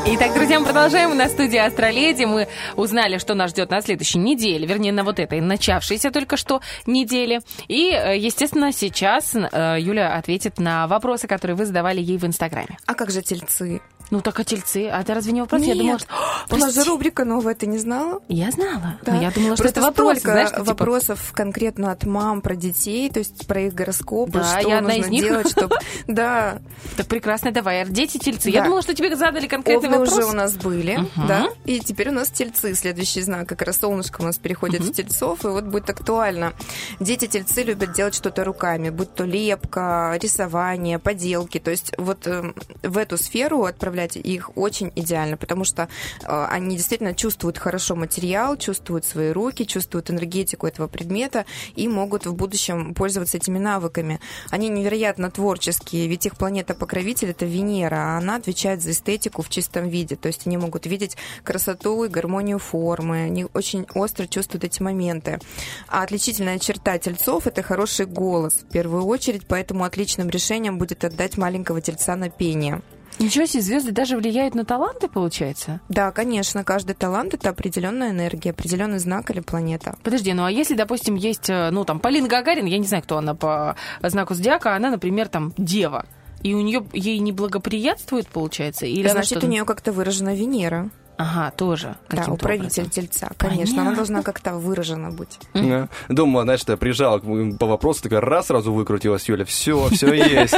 Итак, 0.06 0.34
друзья, 0.34 0.58
мы 0.58 0.66
продолжаем. 0.66 1.18
На 1.18 1.28
студии 1.28 1.58
Астроледи 1.58 2.24
мы 2.24 2.48
узнали, 2.78 3.18
что 3.18 3.34
нас 3.34 3.52
ждет 3.52 3.72
на 3.72 3.82
следующей 3.82 4.20
неделе, 4.20 4.66
вернее, 4.66 4.94
на 4.94 5.04
вот 5.04 5.20
этой 5.20 5.42
начавшейся 5.42 6.12
только 6.12 6.38
что 6.38 6.62
неделе. 6.86 7.42
И, 7.68 7.90
э, 7.92 8.18
естественно, 8.18 8.72
сейчас 8.72 9.36
э, 9.36 9.78
Юля 9.82 10.16
ответит 10.16 10.58
на 10.58 10.88
вопросы, 10.88 11.28
которые 11.28 11.58
вы 11.58 11.66
задавали 11.66 12.00
ей 12.00 12.18
в 12.18 12.26
Инстаграме. 12.26 12.78
А 12.86 12.94
как 12.94 13.12
же 13.12 13.22
тельцы? 13.22 13.82
Ну, 14.12 14.22
так 14.22 14.40
а 14.40 14.44
тельцы? 14.44 14.88
А 14.88 15.02
это 15.02 15.14
разве 15.14 15.32
не 15.32 15.42
вопрос? 15.42 15.62
Я 15.62 15.74
Нет. 15.74 15.78
думала, 15.78 16.00
что... 16.00 16.58
Нас 16.58 16.74
же 16.74 16.84
рубрика 16.84 17.26
новая, 17.26 17.56
ты 17.56 17.66
не 17.68 17.78
знала? 17.78 18.22
Я 18.28 18.52
знала. 18.52 19.00
Да. 19.04 19.14
Но 19.14 19.22
я 19.22 19.32
думала, 19.32 19.56
что 19.56 19.64
Просто 19.64 19.80
это 19.80 19.88
вопрос. 19.88 20.18
столько 20.20 20.32
знаешь, 20.32 20.48
что, 20.50 20.60
типа, 20.60 20.70
вопросов 20.70 21.32
конкретно 21.34 21.92
от 21.92 22.04
мам 22.06 22.42
про 22.42 22.56
детей, 22.56 23.10
то 23.10 23.20
есть 23.20 23.48
про 23.48 23.62
их 23.62 23.74
гороскопы, 23.74 24.40
Да, 24.40 24.60
что 24.60 24.70
я 24.70 24.82
нужно 24.82 24.98
из 25.00 25.08
них. 25.08 25.24
делать, 25.24 25.50
чтобы... 25.50 25.76
Да, 26.08 26.60
Так 26.98 27.08
прекрасно, 27.08 27.52
давай. 27.52 27.86
Дети 27.86 28.18
тельцы. 28.18 28.50
Я 28.50 28.64
думала, 28.64 28.82
что 28.82 28.94
тебе 28.94 29.16
задали 29.16 29.48
конкретный 29.48 29.88
овны 29.90 30.00
вопрос. 30.00 30.18
уже 30.18 30.28
у 30.28 30.34
нас 30.34 30.56
были, 30.56 31.00
да, 31.28 31.48
и 31.66 31.80
теперь 31.80 32.10
у 32.10 32.14
нас 32.14 32.30
тельцы, 32.30 32.74
следующий 32.76 33.22
знак, 33.22 33.48
как 33.50 33.62
раз 33.64 33.78
солнышко 33.80 34.22
у 34.22 34.24
нас 34.24 34.38
переходит 34.38 34.82
в 34.82 34.94
тельцов, 34.94 35.44
и 35.44 35.48
вот 35.48 35.66
будет 35.66 35.90
актуально. 35.90 36.54
Дети-тельцы 37.00 37.64
любят 37.64 37.94
делать 37.94 38.16
что-то 38.16 38.44
руками, 38.44 38.90
будь 38.90 39.14
то 39.14 39.24
лепка, 39.24 40.18
рисование, 40.22 41.00
поделки, 41.00 41.60
то 41.60 41.72
есть 41.72 41.92
вот 41.98 42.28
эм, 42.28 42.56
в 42.84 42.98
эту 42.98 43.18
сферу 43.18 43.66
отправлять 43.96 44.16
их 44.18 44.58
очень 44.58 44.92
идеально, 44.96 45.38
потому 45.38 45.64
что 45.64 45.84
э, 46.24 46.48
они 46.50 46.76
действительно 46.76 47.14
чувствуют 47.14 47.58
хорошо 47.58 47.96
материал, 47.96 48.58
чувствуют 48.58 49.06
свои 49.06 49.32
руки, 49.32 49.66
чувствуют 49.66 50.12
энергетику 50.12 50.68
этого 50.68 50.88
предмета 50.88 51.46
и 51.76 51.88
могут 51.88 52.26
в 52.26 52.34
будущем 52.34 52.94
пользоваться 52.94 53.38
этими 53.38 53.58
навыками. 53.58 54.20
Они 54.52 54.70
невероятно 54.70 55.32
творческие, 55.32 56.08
ведь 56.08 56.26
их 56.26 56.36
планета-покровитель 56.36 57.30
это 57.30 57.46
Венера, 57.46 57.96
а 57.96 58.18
она 58.18 58.36
отвечает 58.36 58.82
за 58.82 58.92
эстетику 58.92 59.42
в 59.42 59.50
чистом 59.50 59.88
виде. 59.88 60.16
То 60.16 60.28
есть 60.28 60.48
они 60.48 60.58
могут 60.58 60.86
видеть 60.86 61.18
красоту 61.44 62.04
и 62.04 62.10
гармонию 62.10 62.60
формы, 62.60 63.24
они 63.24 63.48
очень 63.54 63.86
остро 63.96 64.28
чувствуют 64.28 64.64
эти 64.64 64.82
моменты. 64.82 65.40
А 65.88 66.04
отличительная 66.04 66.60
черта 66.60 66.98
тельцов 66.98 67.48
это 67.48 67.64
хороший 67.64 68.06
голос 68.06 68.54
в 68.54 68.72
первую 68.72 69.06
очередь, 69.06 69.48
поэтому 69.48 69.84
отличным 69.84 70.30
решением 70.30 70.78
будет 70.78 71.04
отдать 71.04 71.38
маленького 71.38 71.82
тельца 71.82 72.16
на 72.16 72.30
пение. 72.30 72.82
Ничего 73.20 73.46
себе, 73.46 73.62
звезды 73.62 73.92
даже 73.92 74.18
влияют 74.18 74.56
на 74.56 74.66
таланты, 74.66 75.08
получается? 75.08 75.80
Да, 75.90 76.12
конечно, 76.12 76.64
каждый 76.64 76.96
талант 76.96 77.34
это 77.34 77.50
определенная 77.50 78.12
энергия, 78.12 78.52
определенный 78.52 79.00
знак 79.00 79.30
или 79.32 79.40
планета. 79.40 79.96
Подожди, 80.04 80.34
ну 80.34 80.44
а 80.44 80.52
если, 80.52 80.76
допустим, 80.76 81.16
есть, 81.16 81.50
э, 81.50 81.70
ну 81.72 81.86
там, 81.86 82.00
Полина 82.00 82.28
Гагарин, 82.28 82.66
я 82.66 82.78
не 82.78 82.88
знаю, 82.88 83.04
кто 83.04 83.18
она 83.18 83.34
по 83.34 83.76
знаку 84.02 84.34
зодиака, 84.34 84.76
она, 84.76 84.90
например, 84.90 85.30
там, 85.30 85.54
дева, 85.58 86.06
и 86.44 86.54
у 86.54 86.62
нее 86.62 86.86
ей 86.94 87.20
не 87.20 87.32
благоприятствует, 87.32 88.28
получается? 88.28 88.86
Или 88.86 89.08
Значит, 89.08 89.44
у 89.44 89.48
нее 89.48 89.66
как-то 89.66 89.92
выражена 89.92 90.36
Венера. 90.36 90.90
Ага, 91.18 91.52
тоже. 91.52 91.96
Да, 92.10 92.26
управитель 92.32 92.84
образом. 92.84 92.90
тельца, 92.90 93.30
конечно, 93.38 93.76
она 93.82 93.92
Понятно. 93.92 93.96
должна 93.96 94.22
как-то 94.24 94.56
выражена 94.56 95.12
быть. 95.12 95.40
Да. 95.54 95.88
Думаю, 96.10 96.44
знаешь, 96.44 96.64
ты 96.64 96.76
приезжал 96.78 97.20
по 97.20 97.66
вопросу, 97.66 98.04
такая 98.04 98.22
раз 98.22 98.48
сразу 98.48 98.74
выкрутилась, 98.74 99.28
Юля, 99.30 99.46
все, 99.46 99.88
все 99.90 100.14
есть. 100.14 100.56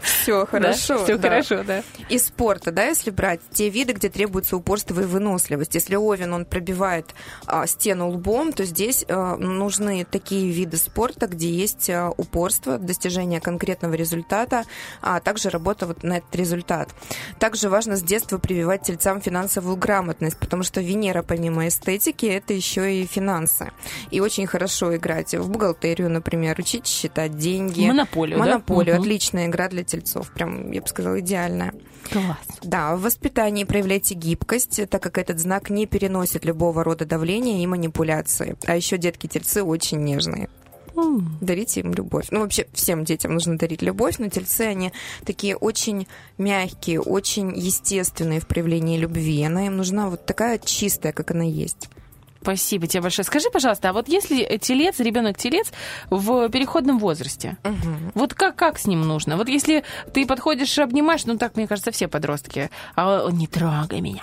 Все 0.00 0.46
хорошо. 0.46 1.02
Все 1.04 1.18
хорошо, 1.18 1.62
да. 1.64 1.82
Из 2.08 2.26
спорта, 2.26 2.72
да, 2.72 2.84
если 2.84 3.10
брать 3.10 3.40
те 3.52 3.68
виды, 3.70 3.92
где 3.92 4.08
требуется 4.08 4.56
упорство 4.56 5.00
и 5.00 5.04
выносливость. 5.04 5.74
Если 5.74 5.96
Овен, 5.96 6.32
он 6.32 6.44
пробивает 6.44 7.14
а, 7.46 7.66
стену 7.66 8.10
лбом, 8.10 8.52
то 8.52 8.64
здесь 8.64 9.04
а, 9.08 9.36
нужны 9.36 10.04
такие 10.04 10.50
виды 10.50 10.76
спорта, 10.76 11.26
где 11.26 11.48
есть 11.48 11.88
а, 11.90 12.10
упорство, 12.16 12.78
достижение 12.78 13.40
конкретного 13.40 13.94
результата, 13.94 14.64
а 15.00 15.20
также 15.20 15.48
работа 15.48 15.86
вот 15.86 16.02
на 16.02 16.18
этот 16.18 16.34
результат. 16.36 16.90
Также 17.38 17.68
важно 17.68 17.96
с 17.96 18.02
детства 18.02 18.38
прививать 18.38 18.82
тельцам 18.82 19.20
финансовую 19.20 19.76
грамотность, 19.86 20.36
потому 20.38 20.64
что 20.64 20.80
Венера, 20.80 21.22
помимо 21.22 21.68
эстетики, 21.68 22.26
это 22.26 22.52
еще 22.52 23.02
и 23.02 23.06
финансы. 23.06 23.70
И 24.10 24.20
очень 24.20 24.46
хорошо 24.46 24.96
играть 24.96 25.34
в 25.34 25.48
бухгалтерию, 25.48 26.10
например, 26.10 26.58
учить 26.58 26.86
считать 26.86 27.36
деньги. 27.36 27.86
Монополию, 27.86 28.38
да? 28.38 28.44
Монополию. 28.44 28.94
Мгм. 28.96 29.02
Отличная 29.02 29.46
игра 29.46 29.68
для 29.68 29.84
тельцов. 29.84 30.32
Прям, 30.32 30.72
я 30.72 30.80
бы 30.82 30.88
сказала, 30.88 31.20
идеальная. 31.20 31.72
Класс. 32.10 32.36
Да, 32.62 32.96
в 32.96 33.02
воспитании 33.02 33.64
проявляйте 33.64 34.14
гибкость, 34.14 34.80
так 34.90 35.02
как 35.02 35.18
этот 35.18 35.38
знак 35.38 35.70
не 35.70 35.86
переносит 35.86 36.44
любого 36.44 36.82
рода 36.82 37.04
давления 37.04 37.62
и 37.62 37.66
манипуляции. 37.66 38.56
А 38.66 38.76
еще 38.76 38.98
детки-тельцы 38.98 39.62
очень 39.62 40.02
нежные. 40.02 40.48
Дарите 41.40 41.80
им 41.80 41.92
любовь. 41.92 42.28
Ну, 42.30 42.40
вообще, 42.40 42.66
всем 42.72 43.04
детям 43.04 43.34
нужно 43.34 43.58
дарить 43.58 43.82
любовь, 43.82 44.18
но 44.18 44.28
тельцы, 44.28 44.62
они 44.62 44.92
такие 45.24 45.56
очень 45.56 46.06
мягкие, 46.38 47.00
очень 47.00 47.56
естественные 47.56 48.40
в 48.40 48.46
проявлении 48.46 48.98
любви. 48.98 49.42
Она 49.42 49.66
им 49.66 49.76
нужна 49.76 50.08
вот 50.08 50.26
такая 50.26 50.58
чистая, 50.58 51.12
как 51.12 51.30
она 51.30 51.44
есть. 51.44 51.88
Спасибо 52.42 52.86
тебе 52.86 53.02
большое. 53.02 53.24
Скажи, 53.24 53.50
пожалуйста, 53.50 53.90
а 53.90 53.92
вот 53.92 54.08
если 54.08 54.58
телец, 54.58 55.00
ребенок 55.00 55.36
телец 55.36 55.72
в 56.10 56.48
переходном 56.48 56.98
возрасте, 56.98 57.56
вот 58.14 58.34
как, 58.34 58.56
как 58.56 58.78
с 58.78 58.86
ним 58.86 59.02
нужно? 59.02 59.36
Вот 59.36 59.48
если 59.48 59.84
ты 60.12 60.26
подходишь 60.26 60.76
и 60.78 60.82
обнимаешь, 60.82 61.24
ну 61.26 61.36
так, 61.38 61.56
мне 61.56 61.66
кажется, 61.66 61.90
все 61.90 62.08
подростки, 62.08 62.70
а 62.94 63.28
не 63.30 63.46
трогай 63.46 64.00
меня, 64.00 64.22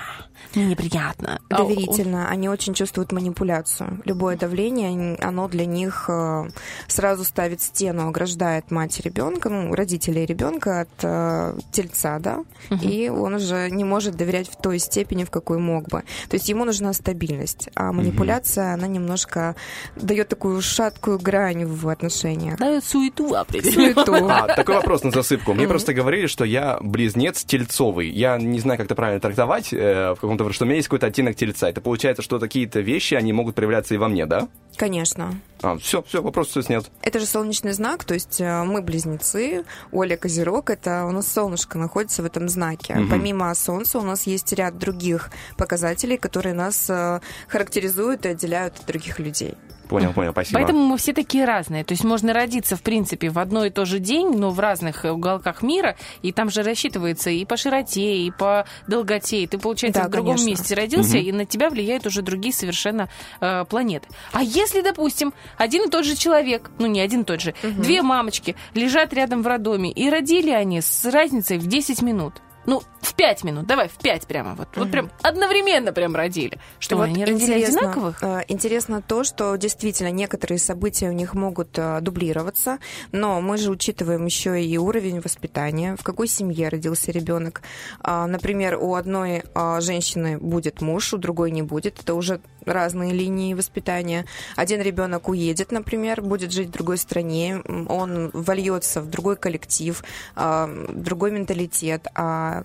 мне 0.55 0.65
неприятно. 0.65 1.39
А 1.49 1.57
Доверительно. 1.57 2.29
Они 2.29 2.47
очень 2.47 2.73
чувствуют 2.73 3.11
манипуляцию. 3.11 4.01
Любое 4.05 4.37
давление, 4.37 5.17
оно 5.19 5.47
для 5.47 5.65
них 5.65 6.05
э, 6.09 6.49
сразу 6.87 7.23
ставит 7.23 7.61
стену, 7.61 8.07
ограждает 8.07 8.69
мать 8.69 8.99
ребенка, 8.99 9.49
ну, 9.49 9.73
родителей 9.73 10.25
ребенка 10.25 10.81
от 10.81 10.89
э, 11.01 11.57
тельца, 11.71 12.19
да, 12.19 12.43
и 12.81 13.09
он 13.09 13.35
уже 13.35 13.69
не 13.69 13.83
может 13.83 14.15
доверять 14.15 14.49
в 14.49 14.55
той 14.55 14.79
степени, 14.79 15.23
в 15.23 15.31
какой 15.31 15.57
мог 15.57 15.87
бы. 15.87 16.03
То 16.29 16.35
есть 16.35 16.49
ему 16.49 16.65
нужна 16.65 16.93
стабильность, 16.93 17.69
а 17.75 17.91
манипуляция, 18.03 18.73
она 18.73 18.87
немножко 18.87 19.55
дает 19.95 20.29
такую 20.29 20.61
шаткую 20.61 21.19
грань 21.19 21.65
в 21.65 21.87
отношениях. 21.87 22.57
Дает 22.57 22.83
суету 22.83 23.33
определенно. 23.35 23.93
Суету. 23.93 24.29
А, 24.29 24.47
такой 24.55 24.75
вопрос 24.75 25.03
на 25.03 25.11
засыпку. 25.11 25.53
Мне 25.53 25.67
просто 25.67 25.93
говорили, 25.93 26.27
что 26.27 26.45
я 26.45 26.77
близнец 26.81 27.43
тельцовый. 27.43 28.09
Я 28.09 28.37
не 28.37 28.59
знаю, 28.59 28.77
как 28.77 28.85
это 28.85 28.95
правильно 28.95 29.19
трактовать, 29.19 29.73
э, 29.73 30.13
в 30.13 30.19
каком-то 30.19 30.51
что 30.53 30.65
у 30.65 30.67
меня 30.67 30.77
есть 30.77 30.87
какой-то 30.87 31.07
оттенок 31.07 31.35
тельца. 31.35 31.69
Это 31.69 31.81
получается, 31.81 32.21
что 32.21 32.39
какие-то 32.39 32.79
вещи, 32.81 33.15
они 33.15 33.33
могут 33.33 33.55
проявляться 33.55 33.95
и 33.95 33.97
во 33.97 34.07
мне, 34.07 34.25
да? 34.25 34.47
Конечно. 34.75 35.33
А, 35.63 35.77
все, 35.77 36.03
все, 36.03 36.21
вопрос 36.21 36.49
все 36.49 36.61
снят. 36.61 36.91
Это 37.01 37.19
же 37.19 37.25
солнечный 37.25 37.71
знак, 37.71 38.03
то 38.03 38.13
есть 38.13 38.41
э, 38.41 38.63
мы 38.63 38.81
близнецы, 38.81 39.63
Оля 39.91 40.17
Козерог, 40.17 40.69
это 40.69 41.05
у 41.05 41.11
нас 41.11 41.31
солнышко 41.31 41.77
находится 41.77 42.21
в 42.21 42.25
этом 42.25 42.49
знаке. 42.49 42.95
Мгм. 42.95 43.09
Помимо 43.09 43.55
Солнца 43.55 43.97
у 43.97 44.03
нас 44.03 44.27
есть 44.27 44.51
ряд 44.53 44.77
других 44.77 45.31
показателей, 45.57 46.17
которые 46.17 46.53
нас 46.53 46.89
э, 46.89 47.21
характеризуют 47.47 48.25
и 48.25 48.29
отделяют 48.29 48.79
от 48.79 48.85
других 48.85 49.19
людей. 49.19 49.55
Понял, 49.89 50.13
понял, 50.13 50.31
спасибо. 50.31 50.59
Поэтому 50.59 50.79
мы 50.85 50.97
все 50.97 51.13
такие 51.13 51.45
разные. 51.45 51.83
То 51.83 51.91
есть 51.93 52.03
можно 52.03 52.33
родиться, 52.33 52.75
в 52.75 52.81
принципе, 52.81 53.29
в 53.29 53.37
одно 53.37 53.65
и 53.65 53.69
то 53.69 53.85
же 53.85 53.99
день, 53.99 54.29
но 54.37 54.49
в 54.49 54.59
разных 54.59 55.03
уголках 55.05 55.61
мира, 55.61 55.95
и 56.21 56.31
там 56.31 56.49
же 56.49 56.63
рассчитывается 56.63 57.29
и 57.29 57.45
по 57.45 57.57
широте, 57.57 58.17
и 58.17 58.31
по 58.31 58.65
долготе. 58.87 59.43
И 59.43 59.47
ты, 59.47 59.57
получается, 59.57 60.03
Да, 60.03 60.07
в 60.07 60.11
другом 60.11 60.35
конечно. 60.37 60.49
месте 60.49 60.75
родился, 60.75 61.17
Мгм. 61.17 61.25
и 61.27 61.31
на 61.31 61.45
тебя 61.45 61.69
влияют 61.69 62.05
уже 62.07 62.21
другие 62.21 62.53
совершенно 62.53 63.09
э, 63.41 63.65
планеты. 63.65 64.07
А 64.31 64.41
если, 64.41 64.81
допустим, 64.81 65.33
один 65.57 65.83
и 65.85 65.89
тот 65.89 66.05
же 66.05 66.15
человек, 66.15 66.71
ну 66.79 66.87
не 66.87 67.01
один 67.01 67.21
и 67.21 67.23
тот 67.25 67.41
же, 67.41 67.53
две 67.63 68.01
мамочки 68.01 68.55
лежат 68.73 69.13
рядом 69.13 69.43
в 69.43 69.47
роддоме, 69.47 69.91
и 69.91 70.09
родили 70.09 70.51
они 70.51 70.81
с 70.81 71.05
разницей 71.05 71.57
в 71.57 71.67
10 71.67 72.01
минут. 72.01 72.35
Ну, 72.65 72.81
в 73.01 73.13
5 73.15 73.43
минут, 73.43 73.67
давай, 73.67 73.89
в 73.89 73.97
5 73.97 74.27
прямо. 74.27 74.55
Вот, 74.55 74.69
вот 74.75 74.89
прям 74.91 75.11
одновременно 75.21 75.91
прям 75.91 76.15
родили. 76.15 76.57
Что, 76.79 76.95
Вот 76.97 77.03
они 77.03 77.25
родили 77.25 77.43
интересно, 77.43 77.79
одинаковых? 77.79 78.23
э, 78.23 78.43
Интересно 78.47 79.01
то, 79.01 79.23
что 79.23 79.55
действительно 79.55 80.11
некоторые 80.11 80.59
события 80.59 81.09
у 81.09 81.13
них 81.13 81.33
могут 81.33 81.77
э, 81.77 81.99
дублироваться, 82.01 82.79
но 83.11 83.41
мы 83.41 83.57
же 83.57 83.69
учитываем 83.69 84.25
еще 84.25 84.63
и 84.63 84.77
уровень 84.77 85.19
воспитания, 85.19 85.95
в 85.99 86.03
какой 86.03 86.27
семье 86.27 86.69
родился 86.69 87.11
ребенок. 87.11 87.61
А, 87.99 88.27
Например, 88.27 88.77
у 88.81 88.95
одной 88.95 89.43
а, 89.53 89.81
женщины 89.81 90.37
будет 90.37 90.81
муж, 90.81 91.13
у 91.13 91.17
другой 91.17 91.51
не 91.51 91.61
будет. 91.61 91.99
Это 91.99 92.15
уже 92.15 92.39
разные 92.65 93.13
линии 93.13 93.53
воспитания. 93.53 94.25
Один 94.55 94.81
ребенок 94.81 95.29
уедет, 95.29 95.71
например, 95.71 96.21
будет 96.21 96.51
жить 96.51 96.69
в 96.69 96.71
другой 96.71 96.97
стране, 96.97 97.61
он 97.87 98.29
вольется 98.33 99.01
в 99.01 99.09
другой 99.09 99.35
коллектив, 99.35 100.03
а, 100.35 100.69
другой 100.89 101.31
менталитет, 101.31 102.07
а 102.15 102.63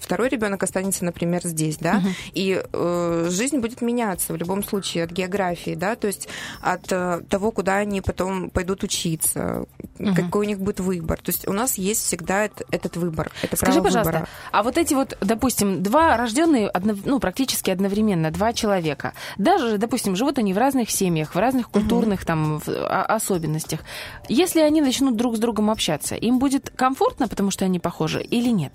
второй 0.00 0.28
ребенок 0.28 0.62
останется, 0.62 1.04
например, 1.04 1.40
здесь, 1.44 1.76
да, 1.78 2.02
и 2.32 2.62
э, 2.72 3.26
жизнь 3.30 3.58
будет 3.58 3.80
меняться 3.82 4.32
в 4.32 4.36
любом 4.36 4.62
случае 4.64 5.04
от 5.04 5.10
географии, 5.10 5.74
да, 5.74 5.94
то 5.96 6.06
есть 6.06 6.28
от 6.60 6.90
э, 6.92 7.20
того, 7.28 7.50
куда 7.50 7.76
они 7.76 8.00
потом 8.00 8.50
пойдут 8.50 8.82
учиться, 8.84 9.64
Мгм. 9.98 10.14
какой 10.14 10.46
у 10.46 10.48
них 10.48 10.60
будет 10.60 10.80
выбор. 10.80 11.18
То 11.20 11.30
есть 11.30 11.48
у 11.48 11.52
нас 11.52 11.76
есть 11.78 12.04
всегда 12.04 12.46
эт- 12.46 12.64
этот 12.70 12.96
выбор, 12.96 13.30
это 13.42 13.56
Скажи, 13.56 13.82
пожалуйста, 13.82 14.12
выбора. 14.12 14.28
а 14.52 14.62
вот 14.62 14.78
эти 14.78 14.94
вот, 14.94 15.16
допустим, 15.20 15.82
два 15.82 16.16
рожденные, 16.16 16.68
одно- 16.68 16.94
ну, 17.04 17.18
практически 17.18 17.70
одновременно, 17.70 18.30
два 18.30 18.52
человека, 18.52 19.12
даже, 19.38 19.76
допустим, 19.78 20.14
живут 20.16 20.38
они 20.38 20.52
в 20.54 20.58
разных 20.58 20.90
семьях, 20.90 21.34
в 21.34 21.38
разных 21.38 21.68
культурных 21.70 22.24
там 22.24 22.60
в- 22.60 22.68
о- 22.68 23.04
особенностях. 23.04 23.80
Если 24.28 24.60
они 24.60 24.80
начнут 24.80 25.16
друг 25.16 25.36
с 25.36 25.38
другом 25.40 25.70
общаться, 25.70 26.14
им 26.14 26.38
будет 26.38 26.70
комфортно, 26.76 27.26
потому 27.28 27.50
что 27.50 27.64
они 27.64 27.78
похожи, 27.80 28.22
или 28.22 28.50
нет? 28.50 28.72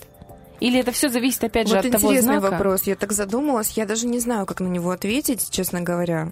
Или 0.64 0.80
это 0.80 0.92
все 0.94 1.10
зависит, 1.10 1.44
опять 1.44 1.68
же, 1.68 1.76
вот 1.76 1.86
от 1.86 1.92
того 1.92 2.08
интересный 2.12 2.40
знака? 2.40 2.52
вопрос. 2.54 2.84
Я 2.84 2.96
так 2.96 3.12
задумалась, 3.12 3.72
я 3.72 3.86
даже 3.86 4.08
не 4.08 4.20
знаю, 4.20 4.46
как 4.46 4.62
на 4.62 4.68
него 4.68 4.92
ответить, 4.92 5.50
честно 5.52 5.82
говоря. 5.82 6.32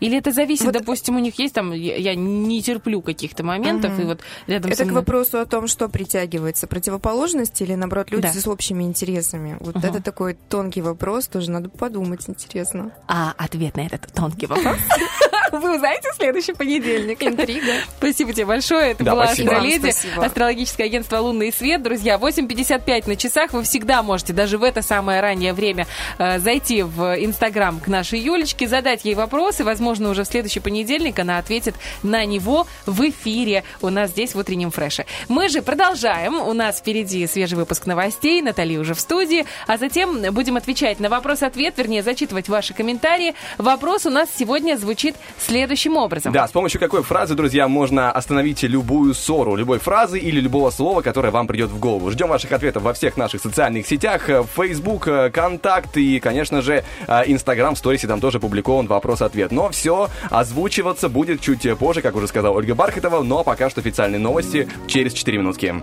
Или 0.00 0.16
это 0.18 0.30
зависит, 0.32 0.64
Вот- 0.64 0.74
допустим, 0.74 1.16
у 1.16 1.18
них 1.18 1.38
есть 1.40 1.54
там, 1.54 1.72
я, 1.72 2.14
не 2.14 2.62
терплю 2.62 3.02
каких-то 3.02 3.42
моментов, 3.44 3.92
Мгм. 3.92 4.02
и 4.02 4.04
вот 4.04 4.20
рядом 4.46 4.70
Это 4.70 4.78
со 4.78 4.84
к 4.84 4.86
мной... 4.86 5.00
вопросу 5.00 5.38
о 5.40 5.44
том, 5.46 5.66
что 5.66 5.88
притягивается, 5.88 6.66
противоположности 6.68 7.62
или, 7.64 7.74
наоборот, 7.74 8.10
люди 8.10 8.22
Да. 8.22 8.32
с 8.32 8.46
общими 8.46 8.84
интересами. 8.84 9.56
Вот 9.60 9.76
Ага. 9.76 9.88
это 9.88 10.02
такой 10.02 10.36
тонкий 10.48 10.82
вопрос, 10.82 11.26
тоже 11.28 11.50
надо 11.50 11.68
подумать, 11.68 12.28
интересно. 12.28 12.92
А 13.08 13.32
ответ 13.36 13.76
на 13.76 13.86
этот 13.86 14.12
тонкий 14.12 14.46
вопрос 14.46 14.76
вы 15.52 15.76
узнаете 15.76 16.10
в 16.12 16.16
следующий 16.16 16.52
понедельник. 16.52 17.22
Интрига. 17.22 17.72
Спасибо 17.98 18.32
тебе 18.32 18.46
большое. 18.46 18.92
Это 18.92 19.04
Да, 19.04 19.12
была 19.12 19.26
спасибо. 19.28 20.24
астрологическое 20.24 20.86
агентство 20.86 21.18
«Лунный 21.18 21.52
свет». 21.52 21.82
Друзья, 21.82 22.16
8.55 22.16 23.08
на 23.08 23.16
часах. 23.16 23.52
Вы 23.52 23.62
всегда 23.62 24.02
можете, 24.02 24.32
даже 24.32 24.58
в 24.58 24.62
это 24.62 24.82
самое 24.82 25.20
раннее 25.20 25.52
время, 25.52 25.86
э, 26.18 26.38
зайти 26.38 26.82
в 26.82 27.16
Инстаграм 27.24 27.80
к 27.80 27.88
нашей 27.88 28.20
Юлечке, 28.20 28.68
задать 28.68 29.04
ей 29.04 29.14
вопросы. 29.14 29.64
Возможно, 29.64 30.10
уже 30.10 30.24
в 30.24 30.26
следующий 30.26 30.60
понедельник 30.60 31.18
она 31.18 31.38
ответит 31.38 31.74
на 32.02 32.24
него 32.24 32.66
в 32.86 33.08
эфире 33.08 33.64
у 33.80 33.88
нас 33.90 34.10
здесь 34.10 34.34
в 34.34 34.38
утреннем 34.38 34.70
фреше. 34.70 35.06
Мы 35.28 35.48
же 35.48 35.62
продолжаем. 35.62 36.34
У 36.36 36.52
нас 36.52 36.78
впереди 36.78 37.26
свежий 37.26 37.56
выпуск 37.56 37.86
новостей. 37.86 38.42
Натали 38.42 38.76
уже 38.76 38.94
в 38.94 39.00
студии. 39.00 39.46
А 39.66 39.76
затем 39.78 40.20
будем 40.32 40.56
отвечать 40.56 41.00
на 41.00 41.08
вопрос-ответ, 41.08 41.74
вернее, 41.76 42.02
зачитывать 42.02 42.48
ваши 42.48 42.74
комментарии. 42.74 43.34
Вопрос 43.58 44.06
у 44.06 44.10
нас 44.10 44.28
сегодня 44.36 44.76
звучит 44.76 45.16
следующим 45.42 45.96
образом. 45.96 46.32
Да, 46.32 46.46
с 46.46 46.52
помощью 46.52 46.80
какой 46.80 47.02
фразы, 47.02 47.34
друзья, 47.34 47.68
можно 47.68 48.10
остановить 48.10 48.62
любую 48.62 49.14
ссору, 49.14 49.56
любой 49.56 49.78
фразы 49.78 50.18
или 50.18 50.40
любого 50.40 50.70
слова, 50.70 51.02
которое 51.02 51.30
вам 51.30 51.46
придет 51.46 51.70
в 51.70 51.78
голову. 51.78 52.10
Ждем 52.10 52.28
ваших 52.28 52.52
ответов 52.52 52.82
во 52.82 52.92
всех 52.92 53.16
наших 53.16 53.40
социальных 53.40 53.86
сетях, 53.86 54.28
э, 54.28 54.44
Facebook, 54.56 55.08
э, 55.08 55.30
Контакт 55.30 55.96
и, 55.96 56.20
конечно 56.20 56.62
же, 56.62 56.84
э, 57.06 57.22
Инстаграм, 57.26 57.74
в 57.74 57.78
сторисе 57.78 58.06
там 58.06 58.20
тоже 58.20 58.40
публикован 58.40 58.86
вопрос-ответ. 58.86 59.52
Но 59.52 59.70
все 59.70 60.08
озвучиваться 60.30 61.08
будет 61.08 61.40
чуть 61.40 61.66
позже, 61.78 62.02
как 62.02 62.16
уже 62.16 62.28
сказала 62.28 62.54
Ольга 62.54 62.74
Бархатова, 62.74 63.22
но 63.22 63.44
пока 63.44 63.70
что 63.70 63.80
официальные 63.80 64.18
новости 64.18 64.68
через 64.86 65.12
4 65.12 65.38
минутки. 65.38 65.74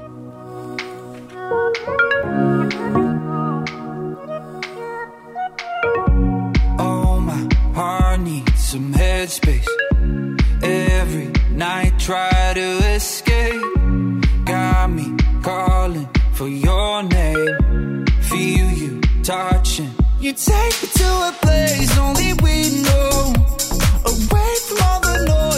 Oh, 6.78 7.20
my 7.20 7.48
heart 7.76 8.20
needs 8.20 8.55
some 8.76 8.94
headspace. 8.94 9.68
Every 10.62 11.32
night, 11.52 11.98
try 11.98 12.52
to 12.56 12.68
escape. 12.96 13.64
Got 14.44 14.90
me 14.92 15.16
calling 15.42 16.10
for 16.34 16.50
your 16.50 17.04
name. 17.04 18.06
Feel 18.30 18.70
you 18.82 19.00
touching. 19.24 19.92
You 20.20 20.34
take 20.34 20.76
me 20.82 20.90
to 21.02 21.10
a 21.30 21.34
place 21.40 21.98
only 21.98 22.34
we 22.44 22.56
know. 22.88 23.34
Away 24.12 24.52
from 24.66 24.78
all 24.88 25.00
the 25.08 25.16
noise 25.32 25.55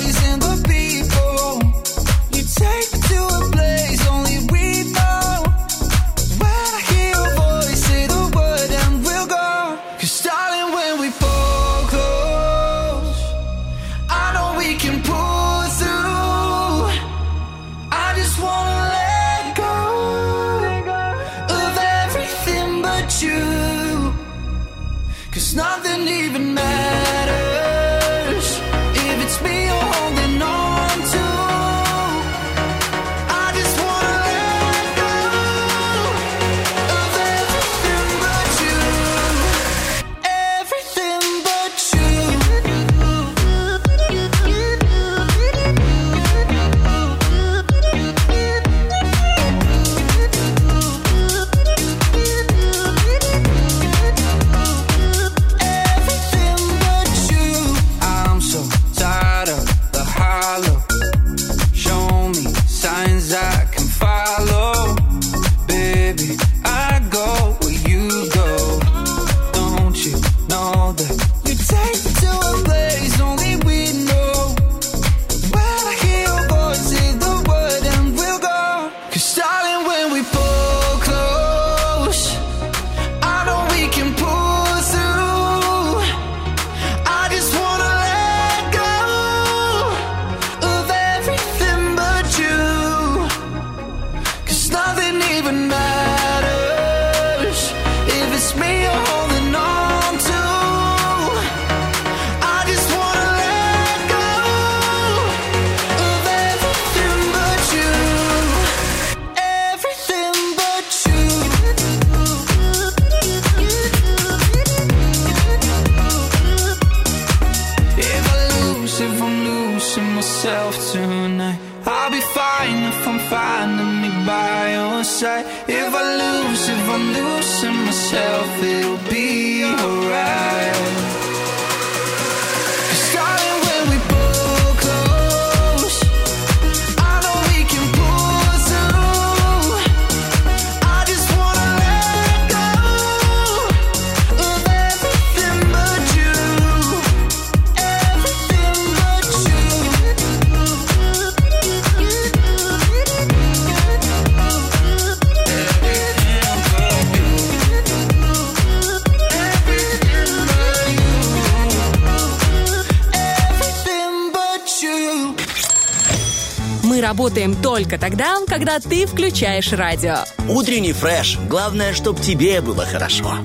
работаем 167.17 167.55
только 167.55 167.97
тогда, 167.97 168.35
когда 168.47 168.79
ты 168.79 169.07
включаешь 169.07 169.73
радио. 169.73 170.17
Утренний 170.47 170.93
фреш. 170.93 171.39
Главное, 171.49 171.95
чтобы 171.95 172.21
тебе 172.21 172.61
было 172.61 172.85
хорошо. 172.85 173.39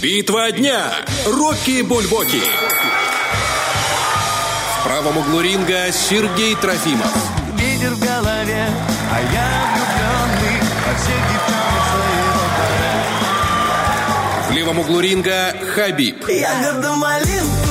Битва 0.00 0.50
дня. 0.52 0.90
Рокки 1.26 1.82
Бульбоки. 1.82 2.40
В 4.80 4.84
правом 4.84 5.18
углу 5.18 5.42
ринга 5.42 5.92
Сергей 5.92 6.54
Трофимов. 6.54 7.14
Ветер 7.58 7.92
в 7.92 8.00
голове, 8.00 8.66
а 9.12 9.20
я 9.30 9.76
влюбленный 9.76 10.62
во 10.86 10.94
своего 11.04 11.58
В 14.48 14.52
левом 14.52 14.78
углу 14.78 15.00
ринга 15.00 15.54
Хабиб. 15.74 16.26
Ягода 16.26 16.94
малинку, 16.94 17.67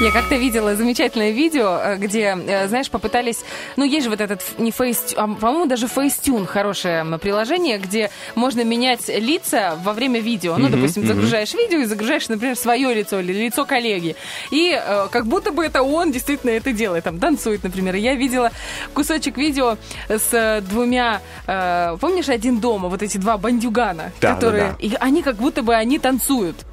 Я 0.00 0.12
как-то 0.12 0.36
видела 0.36 0.76
замечательное 0.76 1.32
видео, 1.32 1.76
э, 1.82 1.96
где, 1.96 2.38
э, 2.46 2.68
знаешь, 2.68 2.88
попытались... 2.88 3.38
Ну, 3.74 3.84
есть 3.84 4.04
же 4.04 4.10
вот 4.10 4.20
этот, 4.20 4.42
не 4.56 4.70
Face... 4.70 5.12
а, 5.16 5.26
по-моему, 5.26 5.66
даже 5.66 5.88
Facetune, 5.88 6.46
хорошее 6.46 7.04
приложение, 7.20 7.78
где 7.78 8.08
можно 8.36 8.62
менять 8.62 9.08
лица 9.08 9.76
во 9.82 9.92
время 9.92 10.20
видео. 10.20 10.56
Ну, 10.56 10.68
допустим, 10.68 11.04
загружаешь 11.04 11.52
видео 11.52 11.80
и 11.80 11.84
загружаешь, 11.84 12.28
например, 12.28 12.54
свое 12.54 12.94
лицо 12.94 13.18
или 13.18 13.32
лицо 13.32 13.64
коллеги. 13.64 14.14
И 14.52 14.72
э, 14.72 15.08
как 15.10 15.26
будто 15.26 15.50
бы 15.50 15.64
это 15.64 15.82
он 15.82 16.12
действительно 16.12 16.50
это 16.50 16.70
делает. 16.70 17.02
Там 17.02 17.18
танцует, 17.18 17.64
например. 17.64 17.96
И 17.96 18.00
Я 18.00 18.14
видела 18.14 18.52
кусочек 18.94 19.36
видео 19.36 19.78
с 20.08 20.62
двумя... 20.70 21.22
помнишь, 21.44 22.28
один 22.28 22.60
дома? 22.60 22.88
Вот 22.88 23.02
эти 23.02 23.18
два 23.18 23.36
бандюгана, 23.36 24.12
которые... 24.20 24.76
И 24.78 24.94
они 25.00 25.24
как 25.24 25.36
будто 25.36 25.62
бы 25.62 25.74
они 25.74 25.98
танцуют. 25.98 26.67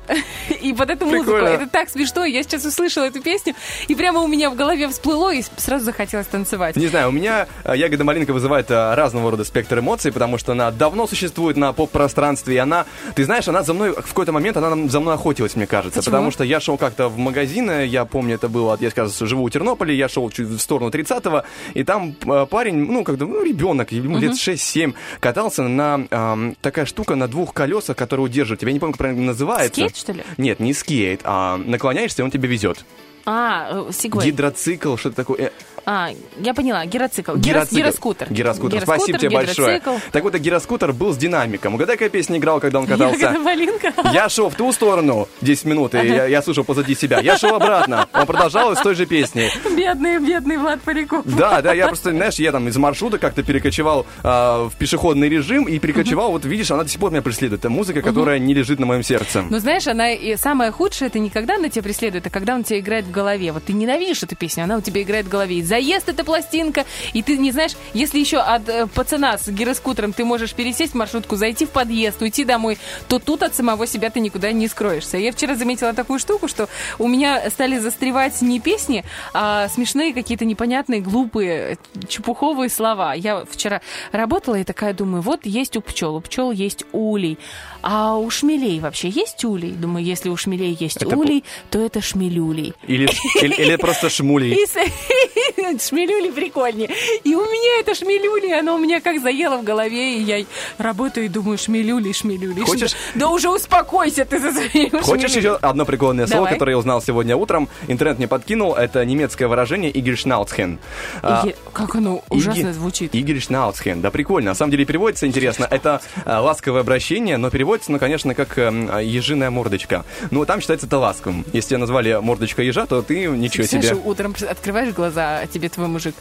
И 0.61 0.73
под 0.73 0.89
эту 0.89 1.05
музыку. 1.05 1.23
Прикольно. 1.25 1.47
Это 1.47 1.67
так 1.67 1.89
смешно. 1.89 2.25
Я 2.25 2.43
сейчас 2.43 2.65
услышала 2.65 3.05
эту 3.05 3.21
песню, 3.21 3.53
и 3.87 3.95
прямо 3.95 4.21
у 4.21 4.27
меня 4.27 4.49
в 4.49 4.55
голове 4.55 4.87
всплыло, 4.89 5.33
и 5.33 5.43
сразу 5.57 5.85
захотелось 5.85 6.27
танцевать. 6.27 6.75
Не 6.75 6.87
знаю, 6.87 7.09
у 7.09 7.11
меня 7.11 7.47
э, 7.63 7.73
ягода 7.75 8.03
малинка 8.03 8.33
вызывает 8.33 8.69
э, 8.71 8.95
разного 8.95 9.31
рода 9.31 9.43
спектр 9.43 9.79
эмоций, 9.79 10.11
потому 10.11 10.37
что 10.37 10.51
она 10.53 10.71
давно 10.71 11.07
существует 11.07 11.57
на 11.57 11.73
поп-пространстве, 11.73 12.55
и 12.55 12.57
она, 12.57 12.85
ты 13.15 13.23
знаешь, 13.25 13.47
она 13.47 13.63
за 13.63 13.73
мной, 13.73 13.91
в 13.91 14.07
какой-то 14.07 14.31
момент 14.31 14.57
она 14.57 14.87
за 14.89 14.99
мной 14.99 15.15
охотилась, 15.15 15.55
мне 15.55 15.67
кажется, 15.67 15.99
Почему? 15.99 16.11
потому 16.11 16.31
что 16.31 16.43
я 16.43 16.59
шел 16.59 16.77
как-то 16.77 17.09
в 17.09 17.17
магазин, 17.17 17.69
э, 17.69 17.85
я 17.85 18.05
помню, 18.05 18.35
это 18.35 18.49
было, 18.49 18.77
я, 18.79 18.89
раз 18.95 19.17
живу 19.19 19.43
у 19.43 19.49
Тернополя, 19.49 19.93
я 19.93 20.07
шел 20.09 20.29
чуть 20.29 20.47
в 20.47 20.59
сторону 20.59 20.89
30-го, 20.89 21.43
и 21.73 21.83
там 21.83 22.15
э, 22.25 22.45
парень, 22.49 22.75
ну, 22.91 23.03
когда, 23.03 23.25
ну, 23.25 23.43
ребенок, 23.43 23.91
ему 23.91 24.17
лет 24.17 24.31
Мгм. 24.31 24.37
6-7, 24.39 24.93
катался 25.19 25.63
на 25.63 26.05
эм, 26.09 26.55
такая 26.61 26.85
штука 26.85 27.15
на 27.15 27.27
двух 27.27 27.53
колесах, 27.53 27.95
которая 27.95 28.25
удерживает 28.25 28.59
тебя, 28.59 28.69
я 28.69 28.73
не 28.73 28.79
помню, 28.79 28.93
как 28.93 28.99
правильно 28.99 29.25
называется. 29.25 29.73
Скейт, 29.73 29.94
что 29.95 30.11
ли? 30.11 30.23
Нет, 30.37 30.59
не 30.59 30.73
скейт, 30.73 31.21
а 31.23 31.57
наклоняешься, 31.57 32.21
и 32.21 32.25
он 32.25 32.31
тебя 32.31 32.47
везет. 32.47 32.85
А, 33.25 33.87
э, 33.89 33.91
Сигвей. 33.91 34.27
Гидроцикл, 34.27 34.97
что-то 34.97 35.15
такое. 35.15 35.51
Э, 35.85 35.89
А, 35.95 36.09
я 36.39 36.53
поняла, 36.53 36.85
гироцикл. 36.85 37.35
Гироцикл. 37.35 37.75
Гироскутер. 37.77 38.27
Гироскутер. 38.31 38.81
Спасибо 38.81 39.17
тебе 39.19 39.29
большое. 39.29 39.81
Так 40.11 40.23
вот, 40.23 40.35
гироскутер 40.35 40.93
был 40.93 41.13
с 41.13 41.17
динамиком. 41.17 41.75
Угадай, 41.75 41.95
какая 41.95 42.09
песня 42.09 42.37
играл, 42.37 42.59
когда 42.59 42.79
он 42.79 42.87
катался? 42.87 43.19
Ягода. 43.19 44.09
Я 44.13 44.29
шел 44.29 44.49
в 44.49 44.55
ту 44.55 44.71
сторону 44.71 45.27
10 45.41 45.65
минут, 45.65 45.95
и 45.95 45.97
я, 45.97 46.25
я 46.25 46.41
слушал 46.41 46.63
позади 46.63 46.95
себя. 46.95 47.19
Я 47.19 47.37
шел 47.37 47.55
обратно. 47.55 48.07
Он 48.13 48.25
продолжал 48.25 48.75
с 48.75 48.81
той 48.81 48.95
же 48.95 49.05
песней. 49.05 49.51
Бедный, 49.75 50.19
бедный 50.19 50.57
Влад 50.57 50.81
Париков. 50.81 51.25
Да, 51.25 51.61
да, 51.61 51.73
я 51.73 51.87
просто, 51.87 52.11
знаешь, 52.11 52.35
я 52.35 52.51
там 52.51 52.67
из 52.67 52.77
маршрута 52.77 53.17
как-то 53.17 53.43
перекочевал 53.43 54.05
а, 54.23 54.67
в 54.69 54.75
пешеходный 54.75 55.29
режим 55.29 55.65
и 55.65 55.77
перекочевал, 55.79 56.31
вот 56.31 56.45
видишь, 56.45 56.71
она 56.71 56.83
до 56.83 56.89
сих 56.89 56.99
пор 56.99 57.11
меня 57.11 57.21
преследует. 57.21 57.61
Это 57.61 57.69
музыка, 57.69 58.01
которая 58.01 58.39
не 58.39 58.53
лежит 58.53 58.79
на 58.79 58.85
моем 58.85 59.03
сердце. 59.03 59.43
Ну, 59.49 59.59
знаешь, 59.59 59.87
она 59.87 60.11
и 60.11 60.35
самое 60.35 60.71
худшее, 60.71 61.07
это 61.07 61.19
не 61.19 61.29
когда 61.29 61.55
она 61.55 61.69
тебя 61.69 61.83
преследует, 61.83 62.25
а 62.27 62.29
когда 62.29 62.55
он 62.55 62.63
тебя 62.63 62.79
играет 62.79 63.05
в 63.05 63.11
голове. 63.11 63.51
Вот 63.51 63.65
ты 63.65 63.73
ненавидишь 63.73 64.23
эту 64.23 64.35
песню, 64.35 64.63
она 64.63 64.77
у 64.77 64.81
тебя 64.81 65.01
играет 65.01 65.25
в 65.25 65.29
голове. 65.29 65.57
И 65.57 65.61
заезд 65.75 66.07
эта 66.07 66.23
пластинка, 66.23 66.85
и 67.11 67.21
ты 67.21 67.37
не 67.37 67.51
знаешь, 67.51 67.73
если 67.93 68.17
еще 68.17 68.37
от 68.37 68.69
э, 68.69 68.87
пацана 68.87 69.37
с 69.37 69.49
гироскутером 69.49 70.13
ты 70.13 70.23
можешь 70.23 70.53
пересесть 70.53 70.93
в 70.93 70.95
маршрутку, 70.95 71.35
зайти 71.35 71.65
в 71.65 71.69
подъезд, 71.69 72.21
уйти 72.21 72.45
домой, 72.45 72.77
то 73.09 73.19
тут 73.19 73.43
от 73.43 73.55
самого 73.55 73.85
себя 73.85 74.09
ты 74.09 74.21
никуда 74.21 74.53
не 74.53 74.69
скроешься. 74.69 75.17
Я 75.17 75.33
вчера 75.33 75.55
заметила 75.55 75.93
такую 75.93 76.19
штуку, 76.19 76.47
что 76.47 76.69
у 76.97 77.09
меня 77.09 77.49
стали 77.49 77.77
застревать 77.77 78.41
не 78.41 78.61
песни, 78.61 79.03
а 79.33 79.67
смешные 79.67 80.13
какие-то 80.13 80.45
непонятные, 80.45 81.01
глупые, 81.01 81.77
чепуховые 82.07 82.69
слова. 82.69 83.13
Я 83.13 83.43
вчера 83.43 83.81
работала 84.13 84.55
и 84.55 84.63
такая 84.63 84.93
думаю, 84.93 85.21
вот 85.21 85.45
есть 85.45 85.75
у 85.75 85.81
пчел, 85.81 86.15
у 86.15 86.21
пчел 86.21 86.51
есть 86.51 86.85
улей. 86.93 87.37
А 87.81 88.15
у 88.15 88.29
шмелей 88.29 88.79
вообще 88.79 89.09
есть 89.09 89.43
улей? 89.43 89.71
Думаю, 89.71 90.05
если 90.05 90.29
у 90.29 90.37
шмелей 90.37 90.75
есть 90.79 91.03
Это 91.03 91.17
улей, 91.17 91.43
то 91.69 91.79
это 91.79 92.01
шмелюлей. 92.01 92.73
Или, 92.87 93.09
или, 93.41 93.53
или 93.55 93.75
просто 93.75 94.09
шмулей. 94.09 94.55
Шмелюли 95.79 96.31
прикольнее. 96.31 96.89
И 97.23 97.35
у 97.35 97.41
меня 97.41 97.79
это 97.81 97.93
шмелюли, 97.95 98.51
оно 98.51 98.75
у 98.75 98.77
меня 98.77 99.01
как 99.01 99.19
заело 99.21 99.57
в 99.57 99.63
голове, 99.63 100.17
и 100.17 100.21
я 100.21 100.45
работаю 100.77 101.25
и 101.25 101.29
думаю, 101.29 101.57
шмелюли, 101.57 102.11
шмелюли. 102.11 102.61
Хочешь- 102.61 102.91
шмелюли. 102.91 103.19
Да 103.19 103.29
уже 103.29 103.49
успокойся 103.49 104.25
ты 104.25 104.39
за 104.39 104.51
своими 104.51 104.89
Хочешь 105.01 105.31
шмелюли. 105.31 105.37
еще 105.53 105.55
одно 105.61 105.85
прикольное 105.85 106.27
слово, 106.27 106.41
Давай. 106.43 106.53
которое 106.53 106.71
я 106.71 106.77
узнал 106.77 107.01
сегодня 107.01 107.35
утром? 107.35 107.67
Интернет 107.87 108.17
мне 108.17 108.27
подкинул. 108.27 108.73
Это 108.75 109.03
немецкое 109.05 109.47
выражение 109.47 109.91
«игельшнауцхен». 109.97 110.79
А, 111.21 111.41
Иге- 111.45 111.55
Как 111.73 111.95
оно 111.95 112.23
ужасно 112.29 112.61
Иги- 112.67 112.73
звучит. 112.73 113.15
Игорь 113.15 113.39
Шнауцхен. 113.39 114.01
Да, 114.01 114.11
прикольно. 114.11 114.51
На 114.51 114.55
самом 114.55 114.71
деле 114.71 114.85
переводится 114.85 115.27
интересно. 115.27 115.67
Это 115.69 116.01
э, 116.25 116.37
ласковое 116.37 116.81
обращение, 116.81 117.37
но 117.37 117.49
переводится, 117.49 117.91
ну, 117.91 117.99
конечно, 117.99 118.33
как 118.35 118.57
эм, 118.57 118.89
ежиная 118.99 119.49
мордочка. 119.49 120.05
Ну, 120.31 120.45
там 120.45 120.61
считается 120.61 120.87
это 120.87 120.97
ласковым. 120.97 121.45
Если 121.53 121.69
тебя 121.69 121.79
назвали 121.79 122.17
мордочка 122.21 122.61
ежа, 122.61 122.85
то 122.85 123.01
ты 123.01 123.25
ничего 123.27 123.63
Представляешь, 123.63 123.97
себе. 123.97 124.09
утром 124.09 124.35
открываешь 124.49 124.93
глаза, 124.93 125.39
а 125.39 125.47
тебе 125.55 125.69
твой 125.69 125.87
мужик. 125.87 126.13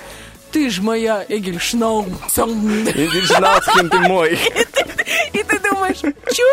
Ты 0.52 0.70
ж 0.70 0.80
моя 0.80 1.24
Эгель 1.28 1.58
Шнауцен. 1.58 2.86
Игорь 2.86 3.24
Шнауцхен, 3.24 3.90
ты 3.90 3.98
мой. 3.98 4.38
И 5.32 5.42
ты 5.42 5.58
думаешь, 5.58 6.00
чё? 6.00 6.44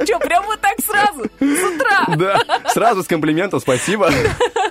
Чё, 0.06 0.18
прям 0.18 0.46
вот 0.46 0.58
так 0.62 0.76
сразу? 0.82 1.24
С 1.38 1.62
утра? 1.62 2.06
Да, 2.16 2.42
сразу 2.72 3.02
с 3.02 3.06
комплиментом, 3.06 3.60
спасибо. 3.60 4.10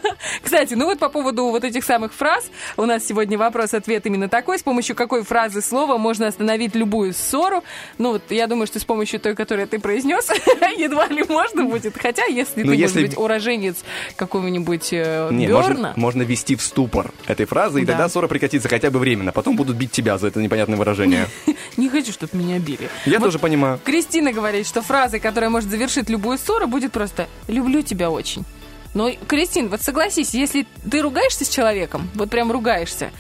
Кстати, 0.50 0.74
ну 0.74 0.86
вот 0.86 0.98
по 0.98 1.10
поводу 1.10 1.46
вот 1.52 1.64
этих 1.64 1.84
самых 1.84 2.12
фраз, 2.12 2.50
у 2.76 2.86
нас 2.88 3.06
сегодня 3.06 3.38
вопрос-ответ 3.38 4.08
именно 4.08 4.28
такой, 4.30 4.58
с 4.58 4.64
помощью 4.64 4.96
какой 4.96 5.24
фразы 5.24 5.62
слова 5.62 6.00
можно 6.00 6.26
остановить 6.26 6.74
любую 6.74 7.14
ссору. 7.14 7.64
Ну 8.00 8.14
вот 8.14 8.24
я 8.32 8.48
думаю, 8.48 8.66
что 8.66 8.80
с 8.80 8.84
помощью 8.84 9.20
той, 9.20 9.36
которую 9.36 9.68
ты 9.68 9.78
произнес, 9.78 10.28
едва 10.76 11.06
ли 11.06 11.24
можно 11.30 11.66
будет. 11.66 11.96
Хотя, 12.02 12.26
если 12.26 12.64
Ну, 12.64 12.72
ты, 12.72 12.78
если- 12.78 12.98
может 13.02 13.10
быть, 13.12 13.18
уроженец 13.20 13.76
какого-нибудь 14.16 14.90
э, 14.92 15.30
Не, 15.32 15.50
можно, 15.50 15.94
можно 15.96 16.24
ввести 16.24 16.56
в 16.56 16.64
ступор 16.64 17.12
этой 17.28 17.46
фразы, 17.46 17.84
и 17.84 17.86
Да. 17.86 17.92
тогда 17.94 18.10
ссора 18.10 18.28
прекратится 18.28 18.68
хотя 18.70 18.90
бы 18.90 18.98
временно. 18.98 19.32
Потом 19.32 19.56
будут 19.56 19.76
бить 19.76 19.92
тебя 19.92 20.18
за 20.18 20.30
это 20.30 20.42
непонятное 20.42 20.78
выражение. 20.78 21.28
не 21.78 21.90
хочу, 21.90 22.12
чтобы 22.12 22.36
меня 22.36 22.58
били. 22.58 22.90
Я 23.06 23.20
Вот 23.20 23.26
тоже 23.26 23.38
понимаю. 23.38 23.80
Кристина 23.84 24.34
говорит, 24.34 24.66
что 24.66 24.82
фразой, 24.82 25.20
которая 25.20 25.52
может 25.52 25.70
завершить 25.70 26.10
любую 26.10 26.40
ссору, 26.40 26.66
будет 26.66 26.92
просто 26.92 27.28
«люблю 27.48 27.84
тебя 27.84 28.10
очень». 28.10 28.46
Но, 28.94 29.12
Кристин, 29.28 29.70
вот 29.70 29.82
согласись, 29.82 30.34
если 30.34 30.66
ты 30.90 31.02
ругаешься 31.02 31.46
с 31.46 31.50
человеком, 31.50 32.10
вот 32.16 32.30
прям 32.30 32.52
ругаешься, 32.52 33.12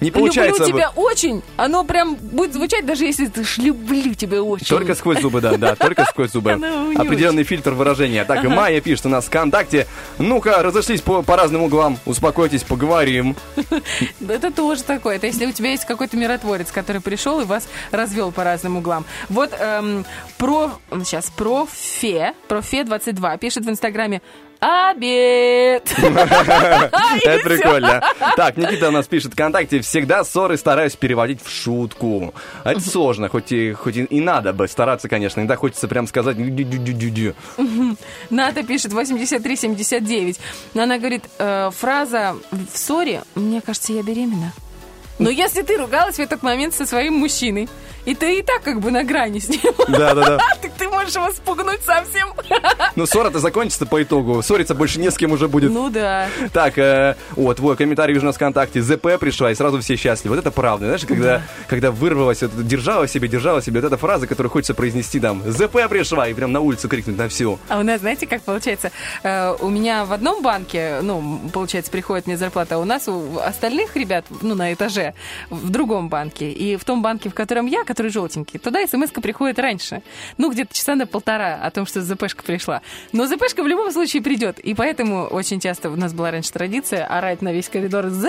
Не 0.00 0.10
получается. 0.10 0.62
люблю 0.64 0.76
тебя 0.76 0.90
очень, 0.94 1.42
оно 1.56 1.82
прям 1.82 2.14
будет 2.14 2.52
звучать, 2.52 2.84
даже 2.86 3.04
если 3.04 3.26
ты 3.26 3.42
ж 3.42 3.58
люблю 3.58 4.14
тебя 4.14 4.42
очень. 4.42 4.66
Только 4.66 4.94
сквозь 4.94 5.20
зубы, 5.20 5.40
да, 5.40 5.56
да, 5.56 5.74
только 5.76 6.04
сквозь 6.04 6.30
зубы. 6.30 6.52
Определенный 6.96 7.42
фильтр 7.42 7.72
выражения. 7.72 8.24
Так, 8.24 8.40
Ага. 8.40 8.50
Майя 8.50 8.80
пишет 8.80 9.06
у 9.06 9.08
нас 9.08 9.24
ВКонтакте. 9.24 9.86
Ну-ка, 10.18 10.62
разошлись 10.62 11.00
по, 11.00 11.22
по 11.22 11.36
разным 11.36 11.62
углам. 11.62 11.98
Успокойтесь, 12.04 12.62
поговорим. 12.62 13.34
Это 14.28 14.52
тоже 14.52 14.84
такое. 14.84 15.16
Это 15.16 15.26
если 15.26 15.46
у 15.46 15.52
тебя 15.52 15.70
есть 15.70 15.84
какой-то 15.86 16.16
миротворец, 16.16 16.70
который 16.70 17.00
пришел 17.00 17.40
и 17.40 17.44
вас 17.44 17.66
развел 17.90 18.30
по 18.30 18.44
разным 18.44 18.76
углам. 18.76 19.04
Вот 19.30 19.52
эм, 19.58 20.04
про... 20.36 20.70
Сейчас, 21.02 21.30
профе, 21.30 22.34
профе22 22.48 23.38
пишет 23.38 23.64
в 23.64 23.70
Инстаграме 23.70 24.20
Обед! 24.60 25.94
Это 25.98 27.44
прикольно. 27.44 28.02
Так, 28.36 28.56
Никита 28.56 28.88
у 28.88 28.90
нас 28.90 29.06
пишет 29.06 29.32
ВКонтакте. 29.34 29.80
Всегда 29.80 30.24
ссоры 30.24 30.56
стараюсь 30.56 30.96
переводить 30.96 31.42
в 31.42 31.48
шутку. 31.48 32.34
Это 32.64 32.80
сложно, 32.80 33.28
хоть 33.28 33.52
и, 33.52 33.72
хоть 33.72 33.96
и, 33.96 34.20
надо 34.20 34.52
бы 34.52 34.66
стараться, 34.66 35.08
конечно. 35.08 35.40
Иногда 35.40 35.56
хочется 35.56 35.86
прям 35.86 36.06
сказать. 36.08 36.36
Ната 38.30 38.62
пишет 38.64 38.92
8379. 38.92 40.40
Она 40.74 40.98
говорит, 40.98 41.24
э, 41.38 41.70
фраза 41.72 42.36
в 42.50 42.76
ссоре, 42.76 43.22
мне 43.34 43.60
кажется, 43.60 43.92
я 43.92 44.02
беременна. 44.02 44.52
Но 45.18 45.30
если 45.30 45.62
ты 45.62 45.76
ругалась 45.76 46.16
в 46.16 46.20
этот 46.20 46.42
момент 46.42 46.74
со 46.74 46.86
своим 46.86 47.14
мужчиной, 47.14 47.68
И 48.08 48.14
ты 48.14 48.38
и 48.38 48.42
так 48.42 48.62
как 48.62 48.80
бы 48.80 48.90
на 48.90 49.04
грани 49.04 49.38
с 49.38 49.50
ним. 49.50 49.60
Да-да-да. 49.86 50.38
Так 50.62 50.72
ты 50.78 50.88
можешь 50.88 51.14
его 51.14 51.30
спугнуть 51.30 51.82
совсем. 51.84 52.28
Ну, 52.96 53.04
ссора-то 53.04 53.38
закончится 53.38 53.84
по 53.84 54.02
итогу. 54.02 54.42
Ссориться 54.42 54.74
больше 54.74 54.98
не 54.98 55.10
с 55.10 55.16
кем 55.16 55.32
уже 55.32 55.46
будет. 55.46 55.70
Ну 55.70 55.90
да. 55.90 56.26
Так, 56.54 56.78
э, 56.78 57.16
о, 57.36 57.52
твой 57.52 57.76
комментарий 57.76 58.14
вижу 58.14 58.24
на 58.24 58.32
ВКонтакте. 58.32 58.80
ЗП 58.80 59.18
пришла, 59.20 59.50
и 59.50 59.54
сразу 59.54 59.78
все 59.80 59.96
счастливы. 59.96 60.36
Вот 60.36 60.40
это 60.40 60.50
правда. 60.50 60.86
Знаешь, 60.86 61.04
когда, 61.04 61.42
когда 61.68 61.90
вырвалась, 61.90 62.40
вот, 62.40 62.66
держала 62.66 63.06
себе, 63.06 63.28
держала 63.28 63.60
себе, 63.60 63.80
вот 63.80 63.86
эта 63.86 63.98
фраза, 63.98 64.26
которую 64.26 64.50
хочется 64.50 64.72
произнести 64.72 65.20
там. 65.20 65.42
ЗП 65.44 65.86
пришла, 65.90 66.28
и 66.28 66.34
прям 66.34 66.50
на 66.50 66.60
улицу 66.60 66.88
крикнуть 66.88 67.18
на 67.18 67.28
всю. 67.28 67.58
А 67.68 67.78
у 67.78 67.82
нас, 67.82 68.00
знаете, 68.00 68.26
как 68.26 68.40
получается? 68.40 68.90
Э, 69.22 69.54
У 69.60 69.68
меня 69.68 70.06
в 70.06 70.12
одном 70.14 70.42
банке, 70.42 71.00
ну, 71.02 71.40
получается, 71.52 71.90
приходит 71.92 72.26
мне 72.26 72.38
зарплата, 72.38 72.76
а 72.76 72.78
у 72.78 72.84
нас 72.86 73.06
у 73.06 73.38
остальных 73.38 73.96
ребят, 73.96 74.24
ну, 74.40 74.54
на 74.54 74.72
этаже, 74.72 75.12
в 75.50 75.68
другом 75.68 76.08
банке. 76.08 76.50
И 76.50 76.76
в 76.76 76.84
том 76.84 77.02
банке, 77.02 77.28
в 77.28 77.34
котором 77.34 77.66
я, 77.66 77.84
который 77.84 77.97
желтенький, 78.06 78.58
туда 78.58 78.86
смс 78.86 79.10
приходит 79.10 79.58
раньше. 79.58 80.02
Ну, 80.36 80.50
где-то 80.50 80.74
часа 80.74 80.94
на 80.94 81.06
полтора 81.06 81.56
о 81.62 81.70
том, 81.70 81.86
что 81.86 82.00
ЗПшка 82.02 82.42
пришла. 82.44 82.82
Но 83.12 83.26
ЗПшка 83.26 83.62
в 83.62 83.66
любом 83.66 83.90
случае 83.90 84.22
придет. 84.22 84.58
И 84.60 84.74
поэтому 84.74 85.24
очень 85.24 85.60
часто 85.60 85.90
у 85.90 85.96
нас 85.96 86.12
была 86.12 86.30
раньше 86.30 86.52
традиция 86.52 87.04
орать 87.06 87.42
на 87.42 87.52
весь 87.52 87.68
коридор 87.68 88.08
«ЗП!» 88.08 88.28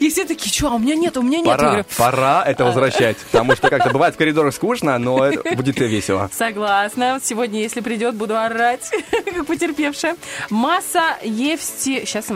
И 0.00 0.08
все 0.10 0.24
такие, 0.24 0.52
что, 0.52 0.68
а 0.68 0.74
у 0.74 0.78
меня 0.78 0.94
нет, 0.96 1.16
у 1.16 1.22
меня 1.22 1.38
нет. 1.38 1.46
Пора, 1.46 1.68
говорю, 1.68 1.84
пора 1.96 2.44
это 2.46 2.64
возвращать. 2.64 3.16
Потому 3.18 3.54
что 3.56 3.68
как-то 3.68 3.90
бывает 3.90 4.14
в 4.14 4.18
коридорах 4.18 4.54
скучно, 4.54 4.98
но 4.98 5.24
это 5.24 5.54
будет 5.54 5.80
и 5.80 5.84
весело. 5.86 6.30
Согласна. 6.32 7.20
Сегодня, 7.22 7.60
если 7.60 7.80
придет, 7.80 8.14
буду 8.14 8.36
орать, 8.36 8.90
как 9.24 9.46
потерпевшая. 9.46 10.16
Масса 10.50 11.16
Евсти... 11.22 12.04
Сейчас... 12.04 12.28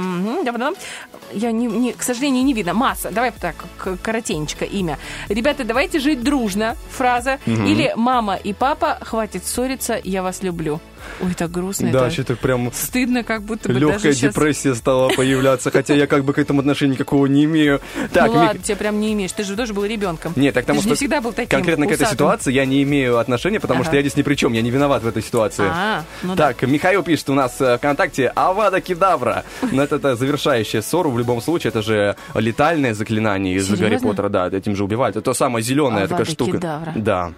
Я, 1.33 1.51
не, 1.51 1.67
не- 1.67 1.93
к 1.93 2.03
сожалению, 2.03 2.45
не 2.45 2.53
видно. 2.53 2.75
Масса. 2.75 3.11
Давай 3.11 3.33
так, 3.33 3.57
коротенечко 4.03 4.65
имя. 4.79 4.99
Ребята, 5.29 5.65
давайте 5.65 5.99
жить 5.99 6.23
дружно. 6.23 6.77
Фраза. 6.91 7.39
Мгм. 7.47 7.67
Или 7.67 7.93
мама 7.97 8.37
и 8.37 8.53
папа, 8.53 8.99
хватит 9.01 9.45
ссориться, 9.47 10.01
я 10.03 10.23
вас 10.23 10.43
люблю. 10.43 10.81
Ой, 11.21 11.35
так 11.35 11.51
грустно. 11.51 11.91
Да, 11.91 12.11
что-то 12.11 12.37
прям 12.37 12.71
Стыдно, 12.73 13.23
как 13.25 13.43
будто 13.43 13.69
бы 13.69 13.79
легкая 13.79 14.13
сейчас... 14.13 14.35
депрессия 14.35 14.75
стала 14.75 15.09
появляться, 15.09 15.71
хотя 15.71 15.95
я 15.95 16.07
как 16.07 16.25
бы 16.25 16.33
к 16.33 16.39
этому 16.39 16.61
отношения 16.61 16.93
никакого 16.93 17.27
не 17.27 17.45
имею. 17.45 17.81
Так, 18.13 18.27
ну 18.27 18.35
Мих- 18.35 18.37
ладно, 18.47 18.63
тебе 18.63 18.77
прям 18.77 19.01
не 19.01 19.13
имеешь. 19.13 19.33
Ты 19.33 19.45
же 19.45 19.57
тоже 19.57 19.73
был 19.75 19.85
ребенком. 19.85 20.33
Нет, 20.37 20.55
так 20.55 20.65
потому 20.65 20.81
Ты 20.81 20.83
же 20.85 20.89
не 20.91 20.95
что 20.95 20.99
всегда 21.01 21.21
был 21.21 21.33
таким 21.33 21.51
конкретно 21.51 21.87
к 21.87 21.91
этой 21.91 22.03
усатым. 22.03 22.15
ситуации 22.17 22.53
я 22.53 22.65
не 22.65 22.83
имею 22.83 23.19
отношения, 23.19 23.61
потому 23.61 23.81
Ага. 23.81 23.89
что 23.89 23.97
я 23.97 24.03
здесь 24.03 24.17
ни 24.17 24.23
при 24.23 24.35
чем, 24.35 24.53
я 24.53 24.63
не 24.63 24.71
виноват 24.71 25.03
в 25.03 25.07
этой 25.09 25.23
ситуации. 25.23 25.67
А, 25.69 26.05
ну 26.23 26.35
да. 26.35 26.49
так, 26.49 26.63
Михаил 26.69 27.03
пишет 27.03 27.31
у 27.31 27.35
нас 27.35 27.61
э, 27.61 27.79
ВКонтакте 27.79 28.29
Авада 28.35 28.81
Кедавра. 28.81 29.45
Но 29.73 29.83
это, 29.83 29.97
это 29.97 30.17
завершающая 30.17 30.83
ссору 30.83 31.11
в 31.11 31.19
любом 31.19 31.41
случае, 31.41 31.71
это 31.71 31.83
же 31.83 32.17
летальное 32.35 32.95
заклинание 32.95 33.55
из? 33.57 33.69
Гарри 33.71 33.99
Поттера, 33.99 34.29
да, 34.29 34.49
этим 34.49 34.75
же 34.77 34.85
убивают. 34.85 35.17
Это 35.17 35.25
то 35.25 35.35
самое 35.35 35.63
зеленая 35.63 36.03
такая 36.05 36.17
Авада 36.19 36.31
штука. 36.31 36.53
Кедавра. 36.59 36.93
Да. 36.97 37.33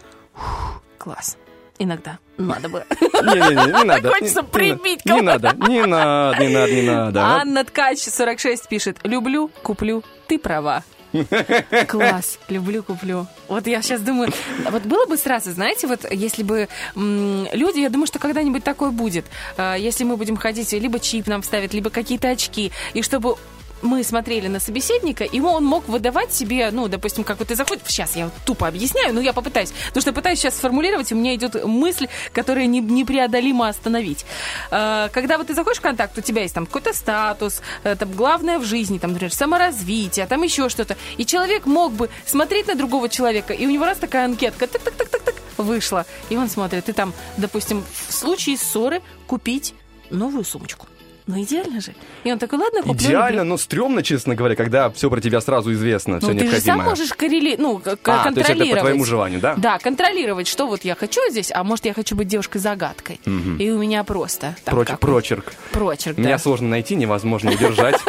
Класс. 0.99 1.37
Иногда. 1.79 2.19
Надо 2.37 2.69
бы. 2.69 2.85
Не-не-не, 3.01 3.73
не 3.79 3.85
надо. 3.85 4.09
Хочется 4.13 4.43
Не- 4.43 4.49
прибить 4.49 5.05
Не 5.07 5.21
надо, 5.21 5.53
не 5.69 5.85
надо, 5.87 6.45
не 6.45 6.49
надо, 6.55 6.73
не 6.73 6.83
надо. 6.83 7.21
Анна 7.23 7.65
Ткач, 7.65 7.99
46, 8.01 8.69
пишет. 8.69 8.99
Люблю, 9.05 9.51
куплю, 9.63 10.03
ты 10.27 10.39
права. 10.39 10.83
Класс, 11.89 12.39
люблю, 12.49 12.83
куплю. 12.83 13.27
Вот 13.49 13.67
я 13.67 13.81
сейчас 13.83 14.01
думаю, 14.03 14.31
вот 14.71 14.83
было 14.83 15.07
бы 15.07 15.17
сразу, 15.17 15.53
знаете, 15.53 15.87
вот 15.87 16.01
если 16.11 16.43
бы 16.43 16.69
м, 16.95 17.47
люди, 17.53 17.81
я 17.81 17.89
думаю, 17.89 18.07
что 18.07 18.19
когда-нибудь 18.19 18.63
такое 18.65 18.91
будет, 18.91 19.25
Э, 19.57 19.77
если 19.79 20.05
мы 20.05 20.17
будем 20.17 20.37
ходить, 20.37 20.73
либо 20.73 21.01
чип 21.01 21.27
нам 21.27 21.43
ставят, 21.43 21.73
либо 21.73 21.89
какие-то 21.91 22.29
очки, 22.29 22.73
и 22.93 23.03
чтобы 23.03 23.37
мы 23.83 24.03
смотрели 24.05 24.49
на 24.49 24.61
собеседника, 24.61 25.25
и 25.25 25.41
он 25.41 25.65
мог 25.65 25.89
выдавать 25.89 26.33
себе, 26.33 26.71
ну, 26.73 26.89
допустим, 26.89 27.25
как 27.25 27.39
вот 27.39 27.49
ты 27.49 27.55
заходишь, 27.55 27.85
сейчас 27.87 28.17
я 28.17 28.31
тупо 28.45 28.67
объясняю, 28.69 29.15
но 29.15 29.21
я 29.21 29.33
попытаюсь, 29.33 29.71
потому 29.87 30.01
что 30.01 30.11
я 30.11 30.15
пытаюсь 30.15 30.39
сейчас 30.39 30.57
сформулировать, 30.57 31.11
и 31.11 31.15
у 31.15 31.19
меня 31.19 31.35
идет 31.35 31.65
мысль, 31.65 32.09
которая 32.33 32.67
не- 32.67 32.81
непреодолимо 32.81 33.69
остановить. 33.69 34.25
Э, 34.71 35.09
Когда 35.13 35.39
вот 35.39 35.47
ты 35.47 35.55
заходишь 35.55 35.79
в 35.79 35.83
контакт, 35.83 36.17
у 36.19 36.21
тебя 36.21 36.43
есть 36.43 36.55
там 36.55 36.67
какой-то 36.67 36.93
статус, 36.93 37.61
э, 37.85 37.97
там 37.97 38.13
главное 38.13 38.59
в 38.59 38.65
жизни, 38.65 38.99
там, 38.99 39.13
например, 39.13 39.33
саморазвитие, 39.33 40.27
там 40.27 40.43
еще 40.43 40.69
что-то, 40.69 40.97
и 41.17 41.25
человек 41.25 41.67
мог 41.67 41.93
бы 41.93 42.09
смотреть 42.27 42.67
на 42.69 42.75
другого 42.75 43.09
человека, 43.09 43.53
и 43.53 43.67
у 43.67 43.71
него 43.71 43.85
раз 43.85 43.99
такая 43.99 44.25
анкетка, 44.25 44.67
так-так-так-так-так, 44.67 45.35
вышла, 45.57 46.05
и 46.31 46.37
он 46.37 46.49
смотрит, 46.49 46.89
и 46.89 46.93
там, 46.93 47.13
допустим, 47.37 47.85
в 48.09 48.13
случае 48.13 48.57
ссоры 48.57 49.03
купить 49.27 49.75
новую 50.11 50.45
сумочку. 50.45 50.87
Ну, 51.29 51.41
идеально 51.43 51.81
же. 51.81 51.95
И 52.25 52.33
он 52.33 52.39
такой, 52.39 52.59
ладно, 52.59 52.81
куплю. 52.83 52.95
Идеально, 52.97 53.41
люблю». 53.41 53.51
но 53.51 53.57
стрёмно, 53.59 54.03
честно 54.03 54.35
говоря, 54.35 54.57
когда 54.57 54.89
все 54.91 55.09
про 55.11 55.21
тебя 55.21 55.41
сразу 55.43 55.73
известно, 55.75 56.19
все 56.21 56.33
Ну, 56.33 56.39
ты 56.39 56.47
же 56.47 56.51
сам 56.53 56.55
необходимое. 56.79 56.89
можешь 56.89 57.13
коррели... 57.13 57.57
ну, 57.59 57.77
А, 57.77 57.83
то 57.83 57.91
есть 57.91 58.01
это 58.03 58.23
контролировать. 58.25 58.75
по 58.75 58.81
твоему 58.81 59.05
желанию, 59.05 59.41
да? 59.41 59.55
Да, 59.57 59.79
контролировать, 59.79 60.49
что 60.49 60.67
вот 60.67 60.85
я 60.85 60.95
хочу 60.95 61.21
здесь, 61.31 61.53
а 61.55 61.63
может, 61.65 61.85
я 61.85 61.93
хочу 61.95 62.17
быть 62.17 62.29
девушкой-загадкой. 62.29 63.21
Мгм. 63.27 63.59
И 63.59 63.71
у 63.71 63.79
меня 63.79 64.03
просто... 64.05 64.57
там 64.65 64.75
Проч- 64.75 64.87
как- 64.89 65.01
прочерк. 65.01 65.53
Прочерк, 65.73 66.17
Меня 66.19 66.31
да. 66.31 66.39
сложно 66.39 66.69
найти, 66.69 66.95
невозможно 66.97 67.53
удержать. 67.53 67.97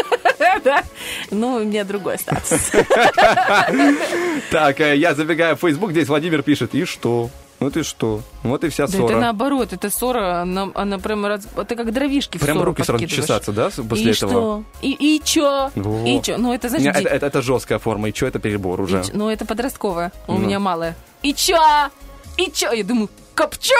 Да. 0.63 0.83
Ну, 1.31 1.55
у 1.55 1.59
меня 1.63 1.83
другой 1.85 2.17
статус. 2.17 2.71
Так, 4.51 4.79
э, 4.81 4.95
я 4.97 5.13
забегаю 5.13 5.55
в 5.55 5.59
Facebook, 5.59 5.91
здесь 5.91 6.07
Владимир 6.07 6.41
пишет, 6.43 6.73
и 6.75 6.85
что? 6.85 7.29
Ну 7.60 7.69
ты 7.69 7.84
что? 7.84 8.22
Вот 8.44 8.64
и 8.64 8.69
вся 8.69 8.88
Да 8.88 8.98
это 8.98 9.07
ссора. 9.07 9.19
наоборот, 9.19 9.73
это 9.73 9.90
ссора, 9.90 10.41
она, 10.41 10.69
она 10.76 10.98
прям... 10.98 11.26
раз- 11.26 11.45
Это 11.57 11.76
как 11.76 11.91
дровишки 11.91 12.38
в 12.38 12.41
Прям 12.41 12.61
руки 12.61 12.84
сразу 12.84 13.06
чесаться, 13.06 13.52
да, 13.52 13.69
после 13.90 14.11
и 14.11 14.15
этого? 14.15 14.31
Что? 14.31 14.64
И, 14.81 14.91
и 15.18 15.22
чё? 15.23 15.69
Во. 15.76 16.06
И 16.07 16.22
чё? 16.22 16.38
Ну, 16.38 16.53
это, 16.53 16.69
Не, 16.69 16.80
знаешь, 16.80 16.98
это, 16.98 17.10
это- 17.10 17.26
это 17.26 17.41
жесткая 17.41 17.80
форма, 17.80 18.07
и 18.10 18.14
что 18.15 18.27
это 18.27 18.40
перебор 18.40 18.80
уже? 18.80 19.02
и 19.02 19.03
чё? 19.03 19.11
Ну, 19.14 19.30
это 19.30 19.45
подростковая. 19.45 20.11
У 20.27 20.34
Ну. 20.34 20.40
меня 20.40 20.60
малая. 20.60 20.95
И 21.22 21.34
чё? 21.34 21.60
И 22.38 22.49
чё? 22.49 22.72
Я 22.72 22.86
думаю, 22.86 23.10
копчё! 23.36 23.76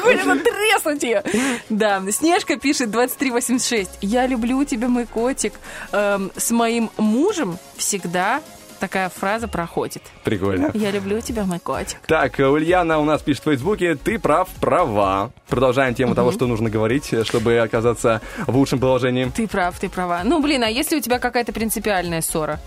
Хочется 0.00 0.36
треснуть 0.36 1.02
ее. 1.02 1.22
Да, 1.68 2.02
Снежка 2.10 2.56
пишет 2.56 2.90
2386. 2.90 3.90
Я 4.00 4.26
люблю 4.26 4.64
тебя, 4.64 4.88
мой 4.88 5.06
котик. 5.06 5.54
Эм, 5.92 6.32
с 6.36 6.50
моим 6.50 6.90
мужем 6.98 7.58
всегда 7.76 8.40
такая 8.82 9.08
фраза 9.10 9.46
проходит. 9.46 10.02
Прикольно. 10.24 10.72
Я 10.74 10.90
люблю 10.90 11.20
тебя, 11.20 11.44
мой 11.44 11.60
котик. 11.60 11.98
Так, 12.08 12.40
э, 12.40 12.48
Ульяна 12.48 12.98
у 12.98 13.04
нас 13.04 13.22
пишет 13.22 13.42
в 13.42 13.44
Фейсбуке, 13.44 13.94
ты 13.94 14.18
прав, 14.18 14.48
права. 14.60 15.30
Продолжаем 15.48 15.94
тему 15.94 16.16
того, 16.16 16.32
что 16.32 16.48
нужно 16.48 16.68
говорить, 16.68 17.12
э, 17.12 17.22
чтобы 17.22 17.58
оказаться 17.58 18.20
в 18.48 18.56
лучшем 18.56 18.80
положении. 18.80 19.30
Ты 19.32 19.46
прав, 19.46 19.78
ты 19.78 19.88
права. 19.88 20.22
Ну, 20.24 20.42
блин, 20.42 20.64
а 20.64 20.68
если 20.68 20.96
у 20.96 21.00
тебя 21.00 21.20
какая-то 21.20 21.52
принципиальная 21.52 22.22
ссора? 22.22 22.58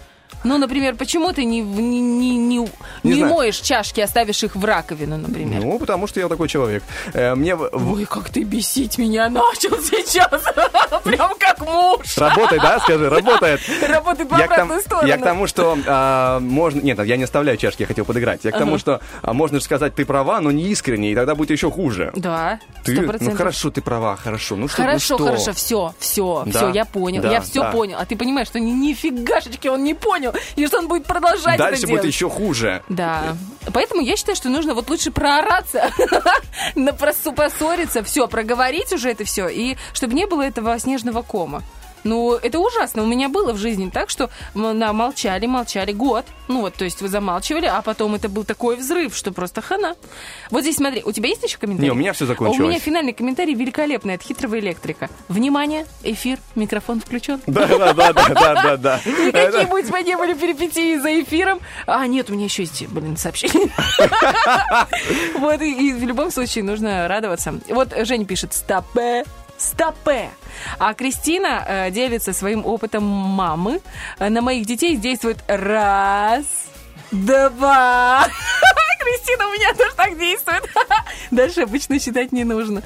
Ну, 0.45 0.59
например, 0.59 0.95
почему 0.95 1.33
ты 1.33 1.43
не, 1.43 1.61
не, 1.61 1.99
не, 2.01 2.37
не, 2.37 2.69
Не 3.03 3.23
моешь 3.23 3.57
чашки, 3.57 3.99
оставишь 3.99 4.43
их 4.43 4.55
в 4.55 4.63
раковину, 4.63 5.17
например? 5.17 5.63
Ну, 5.63 5.79
потому 5.79 6.05
что 6.05 6.19
я 6.19 6.27
такой 6.27 6.47
человек. 6.47 6.83
Э, 7.13 7.33
Мне 7.33 7.55
Ой, 7.55 8.05
как 8.05 8.29
ты 8.29 8.43
бесить 8.43 8.99
меня 8.99 9.27
начал 9.29 9.77
сейчас. 9.81 10.43
Прям 11.03 11.31
как 11.39 11.61
муж. 11.61 12.17
Работает, 12.17 12.61
да, 12.61 12.79
скажи, 12.79 13.09
работает. 13.09 13.59
Работает 13.87 14.29
в 14.29 14.33
обратную 14.33 14.81
сторону. 14.81 15.07
я 15.07 15.17
к 15.17 15.23
тому, 15.23 15.47
что 15.47 15.77
а, 15.87 16.39
можно... 16.39 16.81
Нет, 16.81 16.99
я 17.03 17.17
не 17.17 17.23
оставляю 17.23 17.57
чашки, 17.57 17.81
я 17.81 17.87
хотел 17.87 18.05
подыграть. 18.05 18.43
Я 18.43 18.51
к 18.51 18.57
тому, 18.57 18.77
что 18.77 19.01
а, 19.21 19.33
можно 19.33 19.59
же 19.59 19.65
сказать, 19.65 19.95
ты 19.95 20.05
права, 20.05 20.41
но 20.41 20.51
не 20.51 20.65
искренне, 20.69 21.11
и 21.11 21.15
тогда 21.15 21.33
будет 21.35 21.51
еще 21.51 21.71
хуже. 21.71 22.11
Да, 22.15 22.59
Ты, 22.83 23.01
ну 23.01 23.31
хорошо, 23.31 23.71
ты 23.71 23.81
права, 23.81 24.15
хорошо. 24.15 24.55
Ну 24.55 24.67
что, 24.67 24.81
ну 24.81 24.87
Хорошо, 24.87 25.15
что? 25.15 25.25
хорошо, 25.25 25.53
все, 25.53 25.93
все, 25.99 26.43
Да, 26.45 26.51
все, 26.51 26.69
я 26.69 26.85
понял, 26.85 27.23
я 27.23 27.41
все 27.41 27.71
понял. 27.71 27.97
А 27.99 28.05
ты 28.05 28.15
понимаешь, 28.15 28.47
что 28.47 28.59
ни, 28.59 28.71
нифигашечки 28.71 29.67
он 29.67 29.83
не 29.83 29.93
понял, 29.93 30.14
и 30.55 30.67
что 30.67 30.79
он 30.79 30.87
будет 30.87 31.05
продолжать 31.05 31.57
Дальше 31.57 31.79
это 31.83 31.87
будет 31.87 32.01
делать. 32.01 32.15
еще 32.15 32.29
хуже. 32.29 32.83
Да. 32.89 33.37
Поэтому 33.73 34.01
я 34.01 34.15
считаю, 34.15 34.35
что 34.35 34.49
нужно 34.49 34.73
вот 34.73 34.89
лучше 34.89 35.11
проораться, 35.11 35.91
поссориться, 37.31 38.03
все, 38.03 38.27
проговорить 38.27 38.93
уже 38.93 39.11
это 39.11 39.23
все, 39.23 39.47
и 39.47 39.77
чтобы 39.93 40.13
не 40.13 40.25
было 40.25 40.41
этого 40.43 40.77
снежного 40.79 41.21
кома. 41.21 41.63
Ну, 42.05 42.35
это 42.35 42.59
ужасно. 42.59 43.01
У 43.03 43.07
меня 43.07 43.29
было 43.29 43.51
в 43.51 43.57
жизни 43.57 43.89
так, 43.89 44.11
что 44.11 44.29
на, 44.53 44.93
молчали, 44.93 45.47
молчали 45.47 45.91
год. 45.91 46.23
Ну 46.47 46.61
вот, 46.61 46.75
то 46.75 46.85
есть 46.85 47.01
вы 47.01 47.09
замалчивали, 47.09 47.65
а 47.65 47.81
потом 47.81 48.13
это 48.13 48.29
был 48.29 48.43
такой 48.43 48.75
взрыв, 48.75 49.15
что 49.15 49.31
просто 49.31 49.61
хана. 49.61 49.95
Вот 50.51 50.61
здесь 50.61 50.75
смотри, 50.75 51.01
у 51.03 51.11
тебя 51.11 51.29
есть 51.29 51.43
еще 51.43 51.57
комментарий? 51.57 51.87
Не, 51.89 51.91
у 51.91 51.95
меня 51.95 52.13
всё 52.13 52.25
А 52.25 52.27
У 52.27 52.29
закончилось. 52.29 52.69
меня 52.69 52.79
финальный 52.79 53.13
комментарий 53.13 53.55
великолепный 53.55 54.13
от 54.13 54.21
хитрого 54.21 54.59
электрика. 54.59 55.09
Внимание, 55.29 55.87
эфир, 56.03 56.37
микрофон 56.53 57.01
включен. 57.01 57.41
Да, 57.47 57.65
да, 57.65 57.93
да, 57.93 58.13
да, 58.13 58.29
да, 58.29 58.53
да, 58.53 58.77
да. 58.77 58.97
И 59.05 59.31
какие-нибудь 59.31 59.89
бы 59.89 60.03
не 60.03 60.15
были 60.15 60.35
перипетии 60.35 60.97
за 60.97 61.21
эфиром. 61.23 61.59
А, 61.87 62.05
нет, 62.05 62.29
у 62.29 62.33
меня 62.33 62.45
еще 62.45 62.61
есть, 62.63 62.87
блин, 62.87 63.17
сообщение. 63.17 63.69
Вот, 65.39 65.61
и, 65.61 65.93
в 65.93 66.03
любом 66.03 66.31
случае 66.31 66.63
нужно 66.63 67.07
радоваться. 67.07 67.55
Вот 67.69 67.93
Женя 68.05 68.25
пишет 68.25 68.53
«Стопе». 68.53 69.23
Стопе. 69.57 70.29
А 70.79 70.93
Кристина 70.93 71.63
э, 71.67 71.91
делится 71.91 72.33
своим 72.33 72.65
опытом 72.65 73.03
мамы. 73.03 73.81
Э, 74.19 74.29
На 74.29 74.41
моих 74.41 74.65
детей 74.65 74.95
действует 74.97 75.37
раз, 75.47 76.45
два. 77.11 78.27
Кристина 78.99 79.47
у 79.47 79.53
меня 79.53 79.73
тоже 79.73 79.91
так 79.95 80.17
действует. 80.17 80.63
Дальше 81.31 81.61
обычно 81.61 81.99
считать 81.99 82.31
не 82.31 82.43
нужно. 82.43 82.81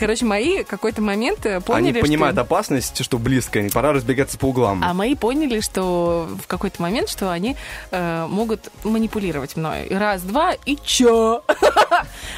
Короче, 0.00 0.24
мои 0.24 0.64
какой-то 0.64 1.02
момент 1.02 1.44
э, 1.44 1.60
поняли, 1.60 1.98
Они 1.98 2.00
понимают 2.00 2.34
что... 2.34 2.40
опасность, 2.40 3.04
что 3.04 3.18
близко, 3.18 3.62
пора 3.70 3.92
разбегаться 3.92 4.38
по 4.38 4.46
углам. 4.46 4.82
А 4.82 4.94
мои 4.94 5.14
поняли, 5.14 5.60
что 5.60 6.26
в 6.42 6.46
какой-то 6.46 6.80
момент, 6.80 7.10
что 7.10 7.30
они 7.30 7.54
э, 7.90 8.26
могут 8.26 8.70
манипулировать 8.82 9.56
мной. 9.56 9.88
Раз, 9.90 10.22
два, 10.22 10.54
и 10.64 10.78
чё? 10.82 11.44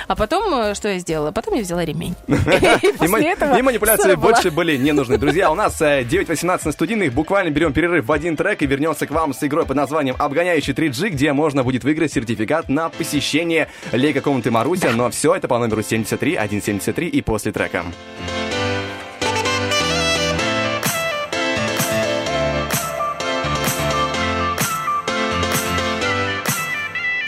А 0.08 0.16
потом, 0.16 0.52
э, 0.52 0.74
что 0.74 0.88
я 0.88 0.98
сделала? 0.98 1.30
Потом 1.30 1.54
я 1.54 1.62
взяла 1.62 1.84
ремень. 1.84 2.16
И 2.26 3.62
манипуляции 3.62 4.16
больше 4.16 4.50
были 4.50 4.76
не 4.76 4.90
нужны. 4.90 5.16
Друзья, 5.16 5.50
у 5.52 5.54
нас 5.54 5.80
э, 5.80 6.02
9.18 6.10 6.62
на 6.64 6.72
студийных. 6.72 7.12
Буквально 7.12 7.50
берем 7.50 7.72
перерыв 7.72 8.06
в 8.06 8.12
один 8.12 8.36
трек 8.36 8.62
и 8.62 8.66
вернемся 8.66 9.06
к 9.06 9.12
вам 9.12 9.32
с 9.32 9.44
игрой 9.44 9.66
под 9.66 9.76
названием 9.76 10.16
«Обгоняющий 10.18 10.72
3G», 10.72 11.10
где 11.10 11.32
можно 11.32 11.62
будет 11.62 11.84
выиграть 11.84 12.12
сертификат 12.12 12.68
на 12.68 12.88
посещение 12.88 13.68
Лего 13.92 14.20
комнаты 14.20 14.50
Маруся. 14.50 14.90
Но 14.90 15.10
все 15.10 15.36
это 15.36 15.46
по 15.46 15.58
номеру 15.58 15.82
73 15.82 16.34
173 16.34 17.08
и 17.08 17.22
после 17.22 17.51
трека. 17.51 17.83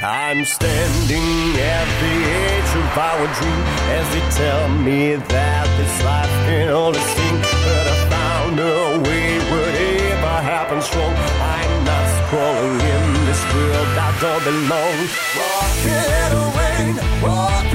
I'm 0.01 0.45
standing 0.45 1.59
at 1.59 1.87
the 2.01 2.15
edge 2.47 2.71
of 2.81 2.97
our 2.97 3.27
dream 3.37 3.63
as 3.97 4.05
they 4.13 4.25
tell 4.39 4.69
me 4.69 5.15
that 5.15 5.67
this 5.77 5.95
life 6.05 6.35
can 6.47 6.69
only 6.69 6.99
sing. 6.99 7.37
But 7.65 7.85
I 7.93 7.97
found 8.15 8.59
a 8.59 8.99
way, 9.03 9.27
whatever 9.51 10.35
happens 10.53 10.87
wrong. 10.95 11.15
I'm 11.57 11.73
not 11.83 12.09
crawling 12.29 12.79
in 12.95 13.05
this 13.27 13.43
world 13.53 13.89
I 14.07 14.09
don't 14.23 14.43
belong. 14.49 14.97
Walking 15.39 16.03
in 16.19 16.29
the 16.35 16.43
rain, 16.59 16.95
walking 17.21 17.72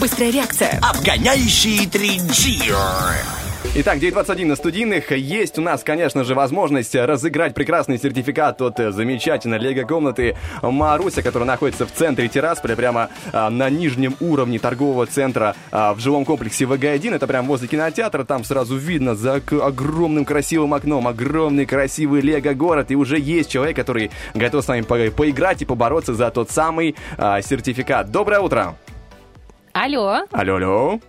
Быстрая 0.00 0.30
реакция. 0.30 0.78
Обгоняющий 0.82 1.86
3G. 1.86 2.72
Итак, 3.74 3.98
9.21 3.98 4.46
на 4.46 4.56
студийных. 4.56 5.12
Есть 5.12 5.58
у 5.58 5.62
нас, 5.62 5.82
конечно 5.84 6.24
же, 6.24 6.34
возможность 6.34 6.94
разыграть 6.94 7.54
прекрасный 7.54 7.98
сертификат 7.98 8.60
от 8.62 8.80
э, 8.80 8.92
замечательной 8.92 9.58
лего-комнаты 9.58 10.36
Маруся, 10.62 11.22
которая 11.22 11.46
находится 11.46 11.84
в 11.86 11.92
центре 11.92 12.28
Тирасполя, 12.28 12.76
прямо 12.76 13.10
а, 13.32 13.50
на 13.50 13.68
нижнем 13.68 14.16
уровне 14.20 14.58
торгового 14.58 15.06
центра 15.06 15.54
а, 15.70 15.92
в 15.94 16.00
жилом 16.00 16.24
комплексе 16.24 16.64
ВГ-1. 16.64 17.14
Это 17.16 17.26
прямо 17.26 17.48
возле 17.48 17.68
кинотеатра. 17.68 18.24
Там 18.24 18.42
сразу 18.42 18.76
видно 18.76 19.14
за 19.14 19.40
к- 19.40 19.52
огромным 19.52 20.24
красивым 20.24 20.72
окном 20.74 21.06
огромный 21.06 21.66
красивый 21.66 22.20
лего-город. 22.22 22.90
И 22.90 22.96
уже 22.96 23.18
есть 23.18 23.50
человек, 23.50 23.76
который 23.76 24.10
готов 24.34 24.64
с 24.64 24.68
нами 24.68 24.80
по- 24.80 25.10
поиграть 25.10 25.62
и 25.62 25.66
побороться 25.66 26.14
за 26.14 26.30
тот 26.30 26.50
самый 26.50 26.96
а, 27.16 27.42
сертификат. 27.42 28.10
Доброе 28.10 28.40
утро! 28.40 28.76
Алло. 29.82 30.22
Алло, 30.32 30.54
алло. 30.56 31.00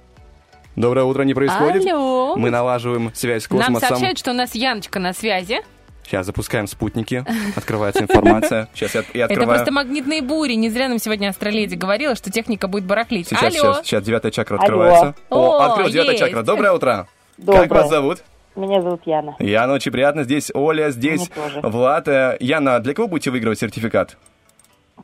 Доброе 0.75 1.03
утро 1.05 1.23
не 1.23 1.33
происходит. 1.33 1.85
Алло. 1.87 2.35
Мы 2.35 2.51
налаживаем 2.51 3.11
связь 3.15 3.45
с 3.45 3.49
Нам 3.49 3.59
космосом. 3.61 3.89
сообщают, 3.89 4.19
что 4.19 4.29
у 4.29 4.33
нас 4.35 4.53
Яночка 4.53 4.99
на 4.99 5.13
связи. 5.13 5.61
Сейчас 6.05 6.27
запускаем 6.27 6.67
спутники. 6.67 7.25
Открывается 7.55 8.03
информация. 8.03 8.69
Сейчас 8.75 8.93
я, 8.93 9.01
я 9.15 9.25
Это 9.25 9.33
открываю. 9.33 9.57
просто 9.57 9.71
магнитные 9.73 10.21
бури. 10.21 10.53
Не 10.53 10.69
зря 10.69 10.87
нам 10.87 10.99
сегодня 10.99 11.29
Астроледи 11.29 11.73
говорила, 11.73 12.15
что 12.15 12.31
техника 12.31 12.67
будет 12.67 12.85
барахлить. 12.85 13.27
Сейчас, 13.27 13.41
Алло. 13.41 13.51
сейчас, 13.73 13.85
сейчас 13.87 14.03
девятая 14.03 14.31
чакра 14.31 14.55
Алло. 14.57 14.63
открывается. 14.63 15.15
О, 15.31 15.35
О, 15.35 15.65
открылась 15.65 15.93
девятая 15.93 16.17
чакра. 16.17 16.43
Доброе 16.43 16.71
утро. 16.73 17.07
Доброе. 17.37 17.67
Как 17.67 17.71
вас 17.71 17.89
зовут? 17.89 18.23
Меня 18.55 18.81
зовут 18.83 19.01
Яна. 19.05 19.35
Яна, 19.39 19.73
очень 19.73 19.91
приятно. 19.91 20.23
Здесь 20.23 20.51
Оля, 20.53 20.91
здесь. 20.91 21.31
Влад. 21.63 22.07
Э, 22.07 22.37
Яна, 22.39 22.79
для 22.79 22.93
кого 22.93 23.07
будете 23.07 23.31
выигрывать 23.31 23.59
сертификат? 23.59 24.17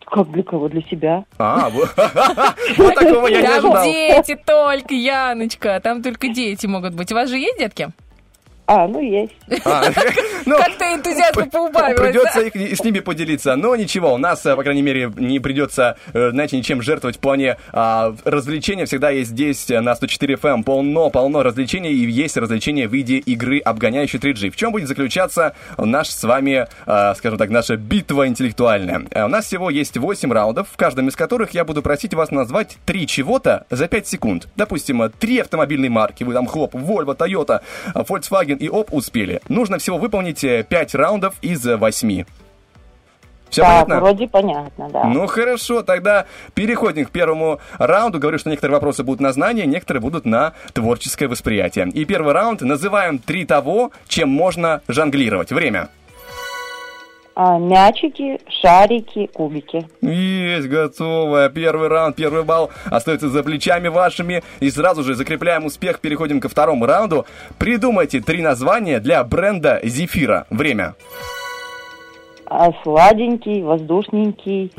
Как 0.05 0.31
для 0.31 0.43
кого? 0.43 0.67
Для 0.69 0.81
себя. 0.83 1.25
А, 1.37 1.69
вот 2.77 2.95
такого 2.95 3.27
я 3.27 3.41
не 3.41 3.47
Там 3.47 3.57
ожидал. 3.57 3.83
дети 3.85 4.39
только, 4.45 4.93
Яночка. 4.93 5.79
Там 5.81 6.01
только 6.03 6.27
дети 6.29 6.65
могут 6.67 6.93
быть. 6.95 7.11
У 7.11 7.15
вас 7.15 7.29
же 7.29 7.37
есть 7.37 7.59
детки? 7.59 7.89
А, 8.67 8.87
ну 8.87 8.99
есть. 8.99 9.33
А, 9.63 9.83
ну, 10.45 10.57
Как-то 10.57 10.85
энтузиазм 10.93 11.49
поубавилось, 11.49 11.99
Придется 11.99 12.39
да? 12.39 12.47
их, 12.47 12.77
с 12.77 12.83
ними 12.83 12.99
поделиться. 12.99 13.55
Но 13.55 13.75
ничего, 13.75 14.13
у 14.13 14.17
нас, 14.17 14.45
э, 14.45 14.55
по 14.55 14.63
крайней 14.63 14.81
мере, 14.81 15.11
не 15.15 15.39
придется, 15.39 15.97
э, 16.13 16.31
знаете, 16.31 16.57
ничем 16.57 16.81
жертвовать 16.81 17.17
в 17.17 17.19
плане 17.19 17.57
а, 17.71 18.15
развлечения. 18.23 18.85
Всегда 18.85 19.11
есть 19.11 19.31
здесь 19.31 19.69
э, 19.69 19.81
на 19.81 19.95
104 19.95 20.35
FM 20.35 20.63
полно-полно 20.63 21.43
развлечений. 21.43 21.91
И 21.91 22.09
есть 22.09 22.37
развлечения 22.37 22.87
в 22.87 22.93
виде 22.93 23.17
игры 23.17 23.59
обгоняющей 23.59 24.19
3G. 24.19 24.49
В 24.49 24.55
чем 24.55 24.71
будет 24.71 24.87
заключаться 24.87 25.55
наш 25.77 26.09
с 26.09 26.23
вами, 26.23 26.67
а, 26.85 27.13
скажем 27.15 27.37
так, 27.37 27.49
наша 27.49 27.77
битва 27.77 28.27
интеллектуальная? 28.27 29.03
У 29.25 29.27
нас 29.27 29.45
всего 29.45 29.69
есть 29.69 29.97
8 29.97 30.31
раундов, 30.31 30.69
в 30.71 30.77
каждом 30.77 31.07
из 31.07 31.15
которых 31.15 31.51
я 31.51 31.65
буду 31.65 31.81
просить 31.81 32.13
вас 32.13 32.31
назвать 32.31 32.77
три 32.85 33.05
чего-то 33.07 33.65
за 33.69 33.87
5 33.87 34.07
секунд. 34.07 34.47
Допустим, 34.55 35.03
э, 35.03 35.09
три 35.09 35.39
автомобильные 35.39 35.89
марки. 35.89 36.23
Вы 36.23 36.33
там 36.33 36.47
хлоп, 36.47 36.73
Volvo, 36.73 37.15
Toyota, 37.15 37.61
э, 37.93 38.03
Volkswagen 38.55 38.57
и 38.57 38.69
оп, 38.69 38.93
успели. 38.93 39.41
Нужно 39.49 39.77
всего 39.77 39.97
выполнить 39.97 40.41
5 40.41 40.95
раундов 40.95 41.35
из 41.41 41.65
8. 41.65 42.25
Все 43.49 43.61
так, 43.61 43.85
понятно? 43.85 43.99
вроде 43.99 44.27
понятно, 44.27 44.89
да. 44.89 45.03
Ну 45.05 45.27
хорошо, 45.27 45.83
тогда 45.83 46.25
переходим 46.55 47.05
к 47.05 47.11
первому 47.11 47.59
раунду. 47.77 48.19
Говорю, 48.19 48.37
что 48.37 48.49
некоторые 48.49 48.73
вопросы 48.73 49.03
будут 49.03 49.21
на 49.21 49.31
знание, 49.31 49.65
некоторые 49.65 50.01
будут 50.01 50.25
на 50.25 50.53
творческое 50.73 51.27
восприятие. 51.27 51.87
И 51.89 52.05
первый 52.05 52.33
раунд 52.33 52.61
называем 52.61 53.19
три 53.19 53.45
того, 53.45 53.91
чем 54.07 54.29
можно 54.29 54.81
жонглировать. 54.87 55.51
Время. 55.51 55.89
А, 57.37 57.59
мячики, 57.59 58.39
шарики, 58.61 59.27
кубики. 59.27 59.85
Есть, 60.01 60.69
готово. 60.69 61.49
Первый 61.49 61.89
раунд, 61.89 62.15
первый 62.15 62.43
балл 62.43 62.71
остается 62.85 63.27
за 63.27 63.43
плечами 63.43 63.89
вашими. 63.89 64.41
И 64.61 64.71
сразу 64.71 65.03
же 65.03 65.15
закрепляем 65.15 65.65
успех, 65.65 65.99
переходим 65.99 66.39
ко 66.39 66.47
второму 66.47 66.85
раунду. 66.85 67.25
Придумайте 67.59 68.21
три 68.21 68.41
названия 68.41 69.01
для 69.01 69.21
бренда 69.25 69.81
Зефира. 69.83 70.47
Время. 70.49 70.95
А, 72.45 72.71
сладенький, 72.83 73.63
воздушненький, 73.63 74.71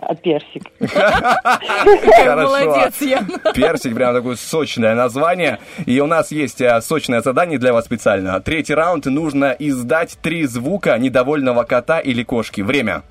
а, 0.00 0.14
персик. 0.14 0.62
Хорошо. 0.80 2.42
молодец, 2.42 3.00
Яна. 3.00 3.52
Персик, 3.54 3.94
прям 3.94 4.14
такое 4.14 4.36
сочное 4.36 4.94
название. 4.94 5.58
И 5.86 6.00
у 6.00 6.06
нас 6.06 6.30
есть 6.30 6.60
э, 6.60 6.80
сочное 6.80 7.20
задание 7.20 7.58
для 7.58 7.72
вас 7.72 7.84
специально. 7.84 8.40
Третий 8.40 8.74
раунд 8.74 9.06
нужно 9.06 9.54
издать 9.58 10.18
три 10.22 10.46
звука 10.46 10.96
недовольного 10.98 11.64
кота 11.64 12.00
или 12.00 12.22
кошки. 12.22 12.62
Время. 12.62 13.02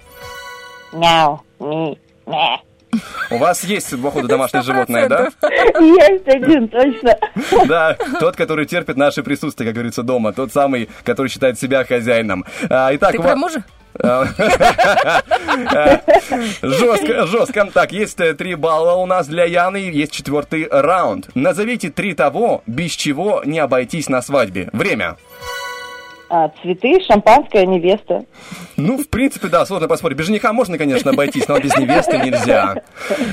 Мяу, 0.94 1.42
ми, 1.60 1.98
мя. 2.26 2.60
У 3.30 3.38
вас 3.38 3.64
есть, 3.64 4.02
походу, 4.02 4.28
домашнее 4.28 4.64
животное, 4.64 5.08
да? 5.08 5.30
Есть 5.80 6.28
один, 6.28 6.68
точно. 6.68 7.16
Да, 7.68 7.96
тот, 8.20 8.36
который 8.36 8.66
терпит 8.66 8.98
наше 8.98 9.22
присутствие, 9.22 9.68
как 9.68 9.76
говорится, 9.76 10.02
дома. 10.02 10.34
Тот 10.34 10.52
самый, 10.52 10.90
который 11.04 11.28
считает 11.28 11.60
себя 11.60 11.84
хозяином. 11.86 12.46
А, 12.68 12.90
Итак, 12.96 13.12
Ты 13.12 13.20
у 13.20 13.22
про 13.22 13.36
мужа? 13.36 13.64
Жестко, 16.62 17.26
жестко. 17.28 17.70
Так, 17.74 17.92
есть 17.92 18.20
э, 18.20 18.34
три 18.34 18.56
балла 18.56 18.94
у 18.96 19.06
нас 19.06 19.28
для 19.28 19.44
Яны, 19.44 19.78
есть 19.78 20.12
четвертый 20.12 20.68
раунд. 20.70 21.28
Назовите 21.36 21.90
три 21.90 22.14
того, 22.14 22.64
без 22.66 22.92
чего 22.92 23.42
не 23.46 23.60
обойтись 23.60 24.10
на 24.10 24.22
свадьбе. 24.22 24.70
Время. 24.74 25.18
А, 26.32 26.50
цветы, 26.62 27.00
шампанское, 27.08 27.66
невеста. 27.66 28.24
Ну, 28.78 28.98
в 29.00 29.10
принципе, 29.10 29.48
да, 29.48 29.66
сложно 29.66 29.88
поспорить. 29.88 30.16
Без 30.16 30.28
жениха 30.28 30.54
можно, 30.54 30.78
конечно, 30.78 31.10
обойтись, 31.12 31.48
но 31.48 31.60
без 31.60 31.76
невесты 31.76 32.20
нельзя. 32.20 32.84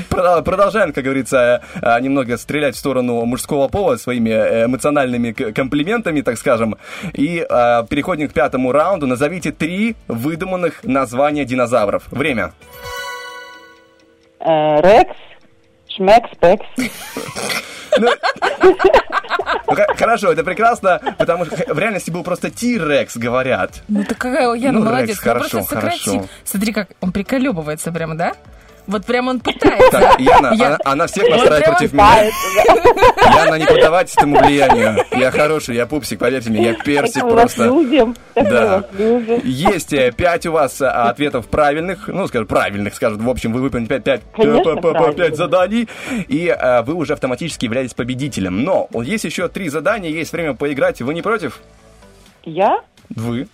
Про- 0.08 0.40
Продолжаем, 0.40 0.94
как 0.94 1.04
говорится, 1.04 1.62
э, 1.82 2.00
немного 2.00 2.38
стрелять 2.38 2.74
в 2.74 2.78
сторону 2.78 3.22
мужского 3.26 3.68
пола 3.68 3.96
своими 3.96 4.30
э, 4.30 4.64
эмоциональными 4.64 5.32
комплиментами, 5.32 6.22
так 6.22 6.38
скажем. 6.38 6.76
И 7.12 7.46
э, 7.48 7.84
переходим 7.90 8.28
к 8.28 8.32
пятому 8.32 8.72
раунду. 8.72 9.06
Назовите 9.06 9.52
три 9.52 9.94
выдуманных 10.08 10.82
названия 10.82 11.44
динозавров. 11.44 12.04
Время. 12.10 12.54
Рекс, 14.40 15.16
Шмекс, 15.88 16.30
Пекс. 16.40 16.64
Ну, 19.68 19.76
Хорошо, 19.96 20.32
это 20.32 20.44
прекрасно, 20.44 21.00
потому 21.18 21.44
что 21.44 21.56
в 21.74 21.78
реальности 21.78 22.10
был 22.10 22.22
просто 22.24 22.50
Ти-Рекс, 22.50 23.16
говорят. 23.16 23.82
Ну 23.88 24.02
ты 24.04 24.14
какая 24.14 24.52
Яна 24.54 24.78
Ну, 24.80 24.84
молодец. 24.84 25.08
Рекс, 25.10 25.20
Ну, 25.24 25.30
хорошо, 25.32 25.50
просто 25.58 25.74
сократи. 25.74 26.04
хорошо. 26.10 26.28
Смотри, 26.44 26.72
как 26.72 26.88
он 27.00 27.12
приколебывается 27.12 27.92
прямо, 27.92 28.14
да? 28.16 28.34
Вот 28.86 29.04
прям 29.04 29.28
он 29.28 29.40
пытается. 29.40 29.90
Так, 29.90 30.20
Яна, 30.20 30.52
Я- 30.54 30.66
она, 30.66 30.78
она 30.84 31.06
всех 31.06 31.28
настраивает 31.28 31.64
против 31.64 31.92
меня. 31.92 32.30
Яна, 33.44 33.54
не 33.58 33.66
поддавайтесь 33.66 34.16
этому 34.16 34.38
влиянию. 34.38 34.96
Я 35.12 35.30
хороший, 35.30 35.74
я 35.74 35.86
пупсик, 35.86 36.18
поверьте 36.20 36.50
мне, 36.50 36.62
я 36.68 36.74
персик 36.74 37.14
Так 37.14 37.24
мы 37.24 37.32
вас 37.32 37.54
просто. 37.54 37.64
любим. 37.64 38.14
Так 38.34 38.44
мы 38.44 38.50
Да. 38.50 38.76
вас 38.78 38.84
любим. 38.98 39.40
Есть 39.44 39.92
э, 39.92 40.12
пять 40.12 40.46
у 40.46 40.52
вас 40.52 40.80
э, 40.80 40.86
ответов 40.86 41.48
правильных, 41.48 42.06
ну, 42.08 42.28
скажем, 42.28 42.46
правильных, 42.46 42.94
скажем, 42.94 43.18
в 43.24 43.28
общем, 43.30 43.52
вы 43.52 43.60
выполнили 43.60 43.88
пять, 43.88 44.04
пять, 44.04 44.20
Конечно, 44.34 44.76
п- 44.76 44.80
п- 44.80 44.90
правильно. 44.92 45.12
пять 45.14 45.36
заданий, 45.36 45.88
и 46.28 46.46
э, 46.46 46.82
вы 46.82 46.94
уже 46.94 47.14
автоматически 47.14 47.64
являетесь 47.64 47.94
победителем. 47.94 48.62
Но 48.62 48.88
есть 49.02 49.24
еще 49.24 49.48
три 49.48 49.68
задания, 49.68 50.10
есть 50.10 50.32
время 50.32 50.54
поиграть, 50.54 51.00
вы 51.02 51.12
не 51.14 51.22
против? 51.22 51.60
Я? 52.44 52.80
Вы. 53.10 53.48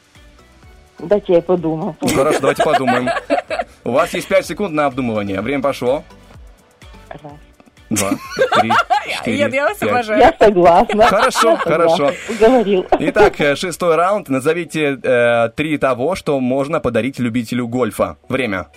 Дайте 1.03 1.35
я 1.35 1.43
подумаю. 1.43 1.97
Ну, 2.01 2.09
хорошо, 2.09 2.41
давайте 2.41 2.63
подумаем. 2.63 3.09
У 3.85 3.91
вас 3.91 4.15
есть 4.15 4.29
пять 4.29 4.47
секунд 4.47 4.73
на 4.73 4.87
обдумывание. 4.87 5.41
Время 5.41 5.63
пошло. 5.63 6.05
Два, 7.91 8.11
три, 8.59 8.73
четыре, 9.19 9.39
Ян, 9.39 9.53
я 9.53 9.65
вас 9.69 9.77
пять. 9.77 9.91
обожаю. 9.91 10.19
Я 10.21 10.35
согласна. 10.39 11.05
Хорошо, 11.07 11.57
хорошо. 11.57 12.13
Уговорил. 12.31 12.87
Итак, 12.99 13.39
э, 13.39 13.55
шестой 13.55 13.97
раунд. 13.97 14.31
Назовите 14.31 14.99
э, 15.03 15.51
три 15.55 15.77
того, 15.77 16.15
что 16.15 16.41
можно 16.41 16.81
подарить 16.81 17.19
любителю 17.19 17.69
гольфа. 17.69 18.17
Время. 18.31 18.69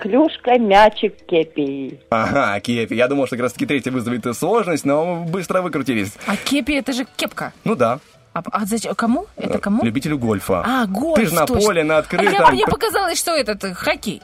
Клюшка, 0.00 0.56
мячик, 0.58 1.16
кепи. 1.26 1.98
Ага, 2.10 2.60
кепи. 2.60 2.94
Я 2.94 3.08
думал, 3.08 3.26
что 3.26 3.34
как 3.36 3.44
раз 3.44 3.54
таки 3.54 3.66
третий 3.66 3.90
вызовет 3.90 4.36
сложность, 4.36 4.84
но 4.84 5.24
быстро 5.26 5.62
выкрутились. 5.62 6.12
А 6.26 6.36
кепи 6.36 6.72
это 6.72 6.92
же 6.92 7.06
кепка. 7.16 7.52
Ну 7.64 7.74
да. 7.74 7.98
А, 8.36 8.42
а 8.52 8.66
зачем? 8.66 8.94
Кому? 8.94 9.26
Это 9.36 9.58
кому? 9.58 9.82
Любителю 9.82 10.18
гольфа. 10.18 10.62
А, 10.66 10.86
гольф, 10.86 11.16
Ты 11.16 11.26
же 11.26 11.34
на 11.34 11.46
точно. 11.46 11.66
поле, 11.66 11.84
на 11.84 11.96
А 11.96 11.98
открытом. 12.00 12.32
я, 12.32 12.46
мне 12.48 12.66
показалось, 12.66 13.18
что 13.18 13.30
этот 13.34 13.64
э, 13.64 13.72
хоккей. 13.74 14.20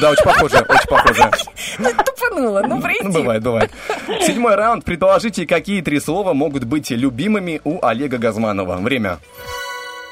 Да, 0.00 0.10
очень 0.10 0.24
похоже, 0.24 0.56
очень 0.68 0.88
похоже. 0.88 1.30
Тупанула, 2.04 2.60
ну 2.68 2.76
Ну, 2.76 2.82
прости. 2.82 3.08
бывает, 3.08 3.42
бывает. 3.42 3.70
Седьмой 4.20 4.54
раунд. 4.56 4.84
Предположите, 4.84 5.46
какие 5.46 5.80
три 5.80 6.00
слова 6.00 6.34
могут 6.34 6.64
быть 6.64 6.90
любимыми 6.90 7.60
у 7.64 7.82
Олега 7.84 8.18
Газманова. 8.18 8.76
Время. 8.76 9.18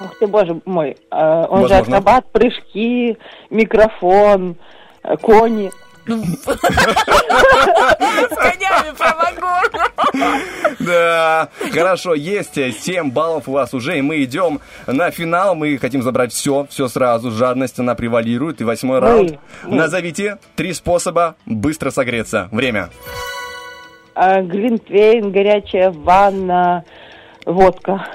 Ух 0.01 0.19
ты, 0.19 0.27
боже 0.27 0.61
мой. 0.65 0.97
А, 1.11 1.45
Он 1.47 1.63
же 1.63 1.75
Возможно. 1.75 1.97
акробат, 1.99 2.33
прыжки, 2.33 3.19
микрофон, 3.51 4.57
э, 5.03 5.17
кони. 5.19 5.71
С 6.49 8.37
конями 8.37 8.97
про 8.97 9.15
вагон. 9.15 9.65
Да, 10.79 11.49
хорошо, 11.73 12.15
есть 12.15 12.55
7 12.55 13.11
баллов 13.11 13.49
у 13.49 13.53
вас 13.53 13.75
уже, 13.75 13.99
и 13.99 14.03
мы 14.03 14.23
идем 14.25 14.61
на 14.87 15.11
финал. 15.11 15.55
Мы 15.55 15.77
хотим 15.77 16.03
забрать 16.03 16.33
все, 16.33 16.67
все 16.71 16.89
сразу. 16.89 17.31
Жадность, 17.31 17.79
она 17.79 17.95
превалирует. 17.95 18.61
И 18.61 18.65
восьмой 18.65 19.01
раунд. 19.01 19.39
Назовите 19.65 20.39
три 20.57 20.73
способа 20.73 21.37
быстро 21.45 21.91
согреться. 21.91 22.49
Время. 22.53 22.89
А, 24.15 24.41
Глинтвейн, 24.41 25.31
горячая 25.31 25.91
ванна, 25.91 26.85
водка. 27.45 28.07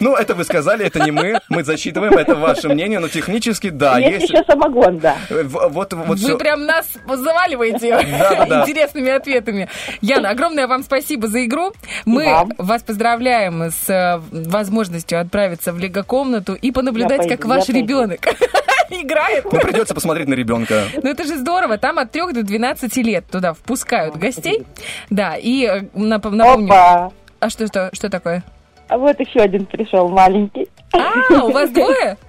Ну, 0.00 0.14
это 0.14 0.34
вы 0.34 0.44
сказали, 0.44 0.84
это 0.86 1.00
не 1.00 1.10
мы. 1.10 1.40
Мы 1.48 1.64
зачитываем, 1.64 2.14
это 2.14 2.34
ваше 2.34 2.68
мнение, 2.68 2.98
но 2.98 3.08
технически, 3.08 3.70
да, 3.70 3.98
есть, 3.98 4.22
есть... 4.22 4.32
еще 4.32 4.44
самогон, 4.44 4.98
да. 4.98 5.16
Вот, 5.30 5.92
вот 5.92 6.18
Вы 6.18 6.38
прям 6.38 6.66
нас 6.66 6.86
заваливаете 7.06 7.88
интересными 7.88 9.10
ответами. 9.10 9.68
Яна, 10.00 10.30
огромное 10.30 10.66
вам 10.66 10.82
спасибо 10.82 11.28
за 11.28 11.44
игру. 11.44 11.72
Мы 12.04 12.26
вам. 12.26 12.52
вас 12.58 12.82
поздравляем 12.82 13.70
с 13.70 13.88
э, 13.88 14.20
возможностью 14.30 15.20
отправиться 15.20 15.72
в 15.72 15.78
лего-комнату 15.78 16.54
и 16.54 16.70
понаблюдать, 16.70 17.24
Я 17.24 17.28
как 17.36 17.46
пойду, 17.46 17.48
ваш 17.48 17.68
ребенок 17.68 18.20
играет. 18.90 19.44
Ну, 19.44 19.58
придется 19.60 19.94
посмотреть 19.94 20.28
на 20.28 20.34
ребенка. 20.34 20.84
Ну 21.02 21.10
это 21.10 21.24
же 21.24 21.36
здорово, 21.36 21.78
там 21.78 21.98
от 21.98 22.10
3 22.10 22.32
до 22.32 22.42
12 22.42 22.96
лет 22.98 23.24
туда 23.30 23.54
впускают 23.54 24.16
гостей. 24.16 24.64
Да, 25.10 25.36
и 25.36 25.64
э, 25.64 25.80
нап- 25.94 26.30
напомню... 26.30 26.72
Опа! 26.72 27.12
А 27.40 27.50
что, 27.50 27.66
что, 27.66 27.90
что 27.92 28.08
такое? 28.08 28.42
А 28.88 28.98
вот 28.98 29.18
еще 29.18 29.40
один 29.40 29.66
пришел, 29.66 30.08
маленький. 30.08 30.68
А, 30.92 31.44
у 31.44 31.50
вас 31.50 31.70
двое? 31.70 32.16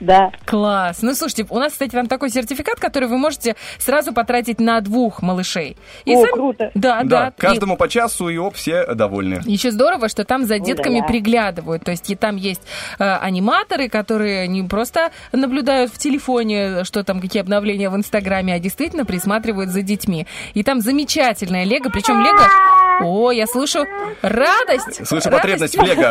Да. 0.00 0.30
Класс. 0.44 1.02
Ну, 1.02 1.14
слушайте, 1.14 1.46
у 1.50 1.58
нас, 1.58 1.72
кстати, 1.72 1.90
там 1.90 2.06
такой 2.06 2.30
сертификат, 2.30 2.78
который 2.78 3.08
вы 3.08 3.18
можете 3.18 3.56
сразу 3.78 4.12
потратить 4.12 4.60
на 4.60 4.80
двух 4.80 5.22
малышей. 5.22 5.76
О, 6.06 6.24
круто. 6.26 6.70
Да, 6.74 7.02
да. 7.02 7.04
Да, 7.04 7.32
каждому 7.36 7.76
по 7.76 7.88
часу, 7.88 8.28
и 8.28 8.36
оп, 8.36 8.54
все 8.54 8.94
довольны. 8.94 9.40
Еще 9.44 9.70
здорово, 9.72 10.08
что 10.08 10.24
там 10.24 10.44
за 10.44 10.58
детками 10.58 11.00
да. 11.00 11.06
приглядывают. 11.06 11.84
То 11.84 11.90
есть 11.90 12.08
и 12.10 12.14
там 12.14 12.36
есть 12.36 12.62
э, 12.98 13.04
аниматоры, 13.04 13.88
которые 13.88 14.46
не 14.46 14.62
просто 14.62 15.10
наблюдают 15.32 15.92
в 15.92 15.98
телефоне, 15.98 16.84
что 16.84 17.02
там, 17.02 17.20
какие 17.20 17.42
обновления 17.42 17.90
в 17.90 17.96
Инстаграме, 17.96 18.54
а 18.54 18.60
действительно 18.60 19.04
присматривают 19.04 19.70
за 19.70 19.82
детьми. 19.82 20.26
И 20.54 20.62
там 20.62 20.80
замечательное 20.80 21.64
Лего, 21.64 21.90
причем 21.90 22.20
Лего 22.20 22.46
О, 23.00 23.30
я 23.30 23.46
слышу 23.46 23.84
радость. 24.22 25.06
Слышу 25.06 25.30
Радость. 25.30 25.30
потребность 25.30 25.78
в 25.78 25.82
лего. 25.82 26.10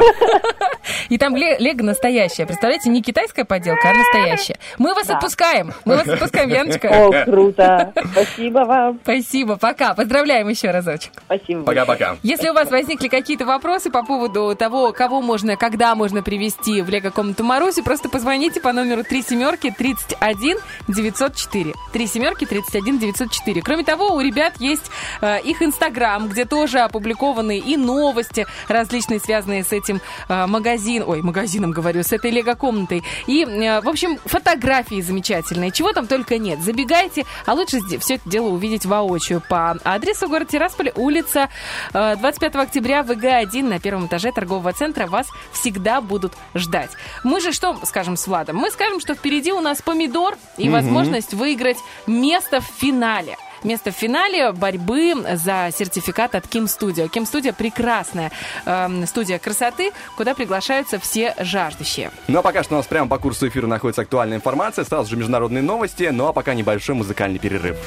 И 1.10 1.18
там 1.18 1.36
ле- 1.36 1.58
лего 1.60 1.84
настоящее. 1.84 2.48
Представляете, 2.48 2.90
не 2.90 3.02
китайская 3.02 3.44
поделка, 3.46 3.90
а 3.90 3.94
настоящая. 3.94 4.58
Мы 4.78 4.94
вас 4.94 5.08
Да. 5.08 5.16
отпускаем. 5.16 5.74
Мы 5.86 5.96
вас 5.98 6.08
отпускаем, 6.08 6.50
Яночка. 6.50 6.88
О, 6.88 7.26
круто. 7.26 7.94
Спасибо 8.14 8.60
вам. 8.60 9.00
Спасибо, 9.04 9.58
пока. 9.58 9.94
Поздравляем 9.94 10.48
еще 10.48 10.72
разочек. 10.72 11.12
Спасибо. 11.26 11.64
Пока-пока. 11.64 12.16
Если 12.24 12.50
у 12.50 12.54
вас 12.54 12.70
возникли 12.72 13.08
какие-то 13.10 13.46
вопросы 13.46 13.90
по 13.90 14.04
поводу 14.04 14.56
того, 14.56 14.92
кого 14.94 15.22
можно, 15.22 15.58
когда 15.58 15.94
можно 15.96 16.24
привести 16.24 16.82
в 16.82 16.90
лего-комнату 16.90 17.44
Маруси, 17.44 17.82
просто 17.82 18.08
позвоните 18.10 18.62
по 18.62 18.72
номеру 18.72 19.04
3 19.04 19.22
семерки 19.24 19.74
31 19.78 20.58
904. 20.88 21.74
3 21.94 22.08
семерки 22.08 22.46
31 22.46 23.00
904. 23.00 23.62
Кроме 23.62 23.84
того, 23.84 24.14
у 24.14 24.22
ребят 24.22 24.54
есть 24.60 24.90
э, 25.22 25.42
их 25.42 25.62
инстаграм, 25.62 26.28
где 26.28 26.46
тоже 26.46 26.77
опубликованы 26.86 27.60
и 27.60 27.78
новости 27.78 28.46
различные, 28.68 29.20
связанные 29.20 29.64
с 29.64 29.72
этим 29.72 30.02
э, 30.30 30.46
магазин, 30.46 31.04
ой, 31.06 31.22
магазином 31.22 31.72
говорю, 31.72 32.04
с 32.04 32.12
этой 32.12 32.32
лего-комнатой. 32.32 33.04
И, 33.28 33.44
э, 33.44 33.82
в 33.82 33.90
общем, 33.90 34.18
фотографии 34.26 35.02
замечательные. 35.02 35.72
Чего 35.72 35.94
там 35.94 36.08
только 36.08 36.38
нет. 36.38 36.62
Забегайте, 36.62 37.26
а 37.46 37.54
лучше 37.54 37.80
все 38.00 38.16
это 38.16 38.30
дело 38.30 38.48
увидеть 38.50 38.86
воочию 38.86 39.42
по 39.48 39.78
адресу 39.84 40.28
город 40.28 40.50
Тирасполь, 40.50 40.92
улица 40.96 41.50
э, 41.94 42.16
25 42.18 42.56
октября, 42.56 43.04
ВГ-1 43.04 43.64
на 43.64 43.80
первом 43.80 44.08
этаже 44.08 44.32
торгового 44.32 44.74
центра. 44.74 45.08
Вас 45.08 45.28
всегда 45.52 46.02
будут 46.02 46.34
ждать. 46.56 46.92
Мы 47.24 47.42
же 47.42 47.52
что 47.52 47.78
скажем 47.84 48.18
с 48.18 48.28
Владом? 48.28 48.58
Мы 48.58 48.72
скажем, 48.72 49.00
что 49.00 49.16
впереди 49.16 49.52
у 49.52 49.62
нас 49.62 49.82
помидор 49.82 50.38
и 50.58 50.70
возможность 50.70 51.34
выиграть 51.34 51.78
место 52.06 52.62
в 52.62 52.66
финале. 52.66 53.36
Место 53.64 53.92
в 53.92 53.96
финале 53.96 54.52
борьбы 54.52 55.14
за 55.34 55.70
сертификат 55.76 56.36
от 56.36 56.46
Kim 56.46 56.66
Studio. 56.66 57.10
Kim 57.10 57.24
Studio 57.24 57.54
прекрасная 57.54 58.32
эм, 58.66 59.06
студия 59.08 59.40
красоты, 59.40 59.92
куда 60.16 60.34
приглашаются 60.36 61.00
все 61.00 61.34
жаждущие. 61.40 62.12
Ну 62.28 62.40
а 62.40 62.42
пока 62.42 62.64
что 62.64 62.76
у 62.76 62.78
нас 62.78 62.86
прямо 62.86 63.10
по 63.10 63.18
курсу 63.18 63.48
эфира 63.48 63.68
находится 63.68 64.02
актуальная 64.04 64.38
информация, 64.38 64.86
сразу 64.86 65.10
же 65.10 65.18
международные 65.18 65.64
новости, 65.64 66.10
ну 66.12 66.28
а 66.28 66.34
пока 66.34 66.54
небольшой 66.54 66.96
музыкальный 66.96 67.40
перерыв. 67.40 67.78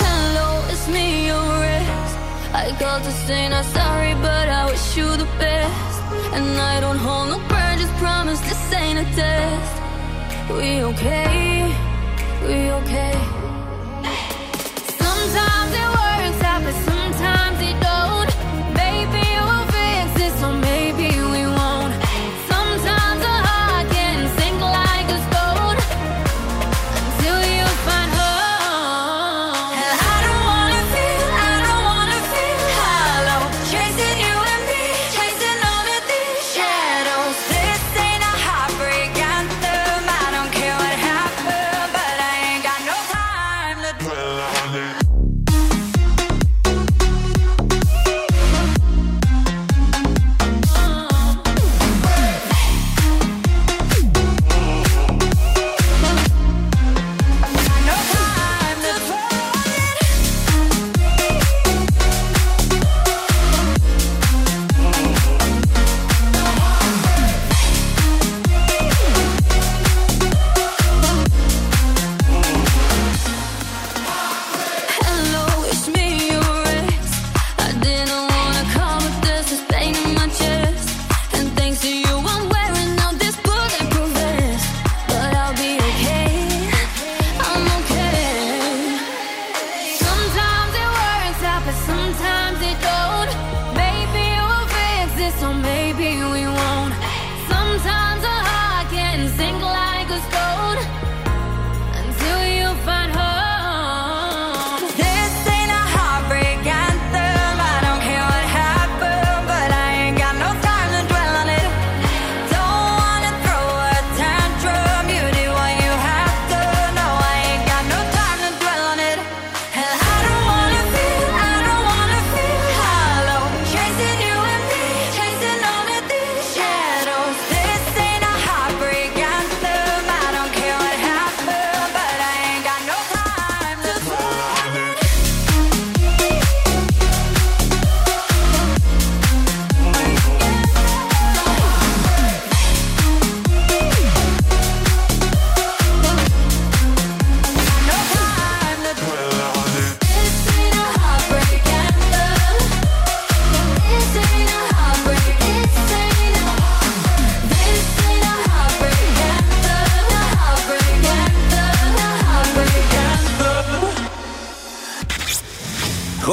Hello, 0.00 0.62
it's 0.70 0.88
me, 0.88 1.28
your 1.28 1.64
ex. 1.64 1.86
I 2.54 2.72
called 2.78 3.04
to 3.04 3.12
say 3.26 3.48
not 3.48 3.64
sorry, 3.66 4.14
but 4.22 4.48
I 4.48 4.66
wish 4.70 4.96
you 4.96 5.06
the 5.16 5.28
best. 5.38 5.68
And 6.34 6.58
I 6.58 6.80
don't 6.80 6.98
hold 6.98 7.28
no 7.30 7.38
grudges, 7.48 7.90
promise 7.98 8.40
this 8.40 8.72
ain't 8.72 8.98
a 8.98 9.04
test. 9.14 9.72
We 10.50 10.82
okay, 10.82 11.74
we 12.42 12.70
okay. 12.72 13.47
Sometimes 15.38 15.72
it 15.72 15.88
works 15.90 16.07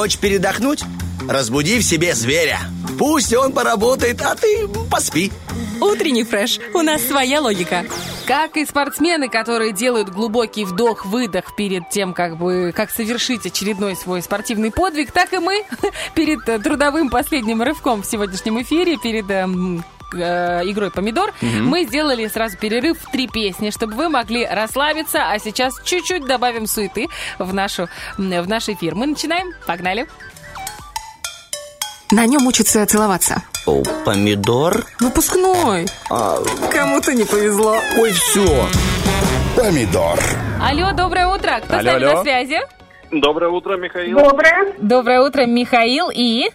Хочешь 0.06 0.20
передохнуть? 0.20 0.84
Разбуди 1.28 1.80
в 1.80 1.84
себе 1.84 2.14
зверя. 2.14 2.60
Пусть 3.00 3.34
он 3.34 3.52
поработает, 3.54 4.22
а 4.22 4.36
ты 4.36 4.68
поспи. 4.92 5.32
Утренний 5.82 6.24
фреш. 6.24 6.60
У 6.76 6.84
нас 6.84 7.02
своя 7.02 7.42
логика. 7.42 7.86
Как 8.28 8.56
и 8.56 8.68
спортсмены, 8.68 9.30
которые 9.30 9.74
делают 9.74 10.10
глубокий 10.10 10.64
вдох-выдох 10.64 11.56
перед 11.56 11.90
тем, 11.90 12.14
как 12.14 12.38
бы 12.38 12.72
как 12.76 12.92
совершить 12.92 13.48
очередной 13.48 13.96
свой 13.96 14.22
спортивный 14.22 14.70
подвиг, 14.70 15.12
так 15.12 15.34
и 15.34 15.40
мы 15.40 15.66
перед 16.14 16.48
э, 16.50 16.60
трудовым 16.60 17.10
последним 17.10 17.64
рывком 17.64 18.04
в 18.04 18.06
сегодняшнем 18.06 18.62
эфире, 18.62 18.98
перед 18.98 19.28
эм, 19.32 19.84
э, 20.16 20.62
игрой 20.66 20.92
помидор, 20.92 21.34
Мгм. 21.42 21.66
мы 21.68 21.84
сделали 21.86 22.28
сразу 22.28 22.58
перерыв 22.58 22.98
в 23.00 23.12
три 23.12 23.28
песни, 23.28 23.70
чтобы 23.70 23.94
вы 23.96 24.10
могли 24.10 24.46
расслабиться, 24.46 25.30
а 25.32 25.40
сейчас 25.40 25.74
чуть-чуть 25.84 26.26
добавим 26.26 26.68
суеты 26.68 27.08
в, 27.40 27.54
нашу, 27.54 27.88
в 28.18 28.48
наш 28.48 28.70
эфир. 28.70 28.96
Мы 28.96 29.08
начинаем, 29.08 29.52
погнали. 29.68 30.08
На 32.12 32.26
нем 32.28 32.46
учатся 32.46 32.86
целоваться. 32.86 33.42
О, 33.66 33.82
помидор? 34.06 34.86
Выпускной. 35.00 35.88
Кому-то 36.72 37.14
не 37.14 37.24
повезло. 37.24 37.78
Ой, 37.98 38.12
все. 38.12 38.68
Помидор. 39.56 40.20
Алло, 40.62 40.92
доброе 40.94 41.28
утро. 41.28 41.60
Кто 41.64 41.76
с 41.76 41.80
Алло, 41.80 41.92
нами 41.94 42.04
алло. 42.06 42.14
на 42.18 42.22
связи? 42.22 42.60
Доброе 43.12 43.50
утро, 43.50 43.78
Михаил. 43.78 44.18
Доброе. 44.20 44.74
Доброе 44.80 45.22
утро, 45.22 45.46
Михаил 45.46 46.10
и... 46.14 46.50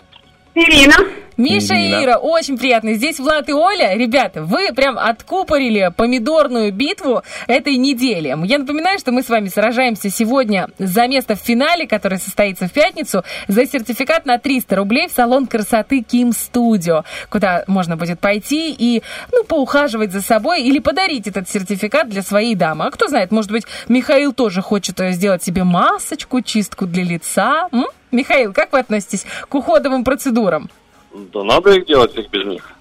Ирина. 0.55 0.97
Миша 1.41 1.75
и. 1.75 1.91
Ира, 1.91 2.19
очень 2.19 2.59
приятно. 2.59 2.93
Здесь 2.95 3.19
Влад 3.19 3.49
и 3.49 3.53
Оля. 3.55 3.97
Ребята, 3.97 4.43
вы 4.43 4.73
прям 4.75 4.99
откупорили 4.99 5.91
помидорную 5.97 6.71
битву 6.71 7.23
этой 7.47 7.77
недели. 7.77 8.29
Я 8.47 8.59
напоминаю, 8.59 8.99
что 8.99 9.11
мы 9.11 9.23
с 9.23 9.31
вами 9.31 9.49
сражаемся 9.49 10.11
сегодня 10.11 10.69
за 10.79 11.07
место 11.09 11.37
в 11.37 11.39
финале, 11.39 11.87
который 11.87 12.19
состоится 12.19 12.67
в 12.67 12.73
пятницу, 12.73 13.25
за 13.49 13.67
сертификат 13.67 14.27
на 14.27 14.39
300 14.39 14.77
рублей 14.77 15.09
в 15.09 15.13
салон 15.13 15.47
красоты 15.47 16.03
Ким 16.03 16.33
Студио, 16.33 17.05
куда 17.31 17.65
можно 17.67 17.97
будет 17.97 18.21
пойти 18.21 18.75
и, 18.77 19.03
ну, 19.33 19.45
поухаживать 19.45 20.13
за 20.13 20.21
собой 20.21 20.63
или 20.63 20.79
подарить 20.79 21.27
этот 21.27 21.49
сертификат 21.49 22.11
для 22.11 22.23
своей 22.23 22.55
дамы. 22.55 22.87
А 22.87 22.91
кто 22.91 23.09
знает, 23.09 23.31
может 23.31 23.51
быть, 23.51 23.65
Михаил 23.89 24.35
тоже 24.35 24.61
хочет 24.61 25.01
э, 25.01 25.13
сделать 25.13 25.43
себе 25.43 25.65
масочку, 25.65 26.43
чистку 26.43 26.87
для 26.87 27.03
лица. 27.03 27.69
М? 27.73 27.87
Михаил, 28.13 28.53
как 28.53 28.73
вы 28.73 28.81
относитесь 28.81 29.25
к 29.49 29.55
уходовым 29.55 30.05
процедурам? 30.05 30.69
Да 31.15 31.45
надо 31.45 31.73
их 31.73 31.87
делать, 31.87 32.17
их 32.17 32.31
без 32.31 32.45
них. 32.47 32.73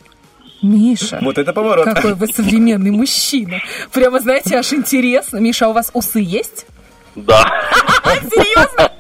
Миша. 0.61 1.19
Вот 1.21 1.37
это 1.37 1.53
поворот. 1.53 1.85
Какой 1.85 2.13
вы 2.15 2.27
современный 2.27 2.91
мужчина. 2.91 3.61
Прямо, 3.93 4.19
знаете, 4.19 4.57
аж 4.57 4.73
интересно. 4.73 5.37
Миша, 5.37 5.67
а 5.67 5.69
у 5.69 5.73
вас 5.73 5.89
усы 5.93 6.19
есть? 6.19 6.65
Да. 7.25 7.43
Серьезно? 8.29 8.91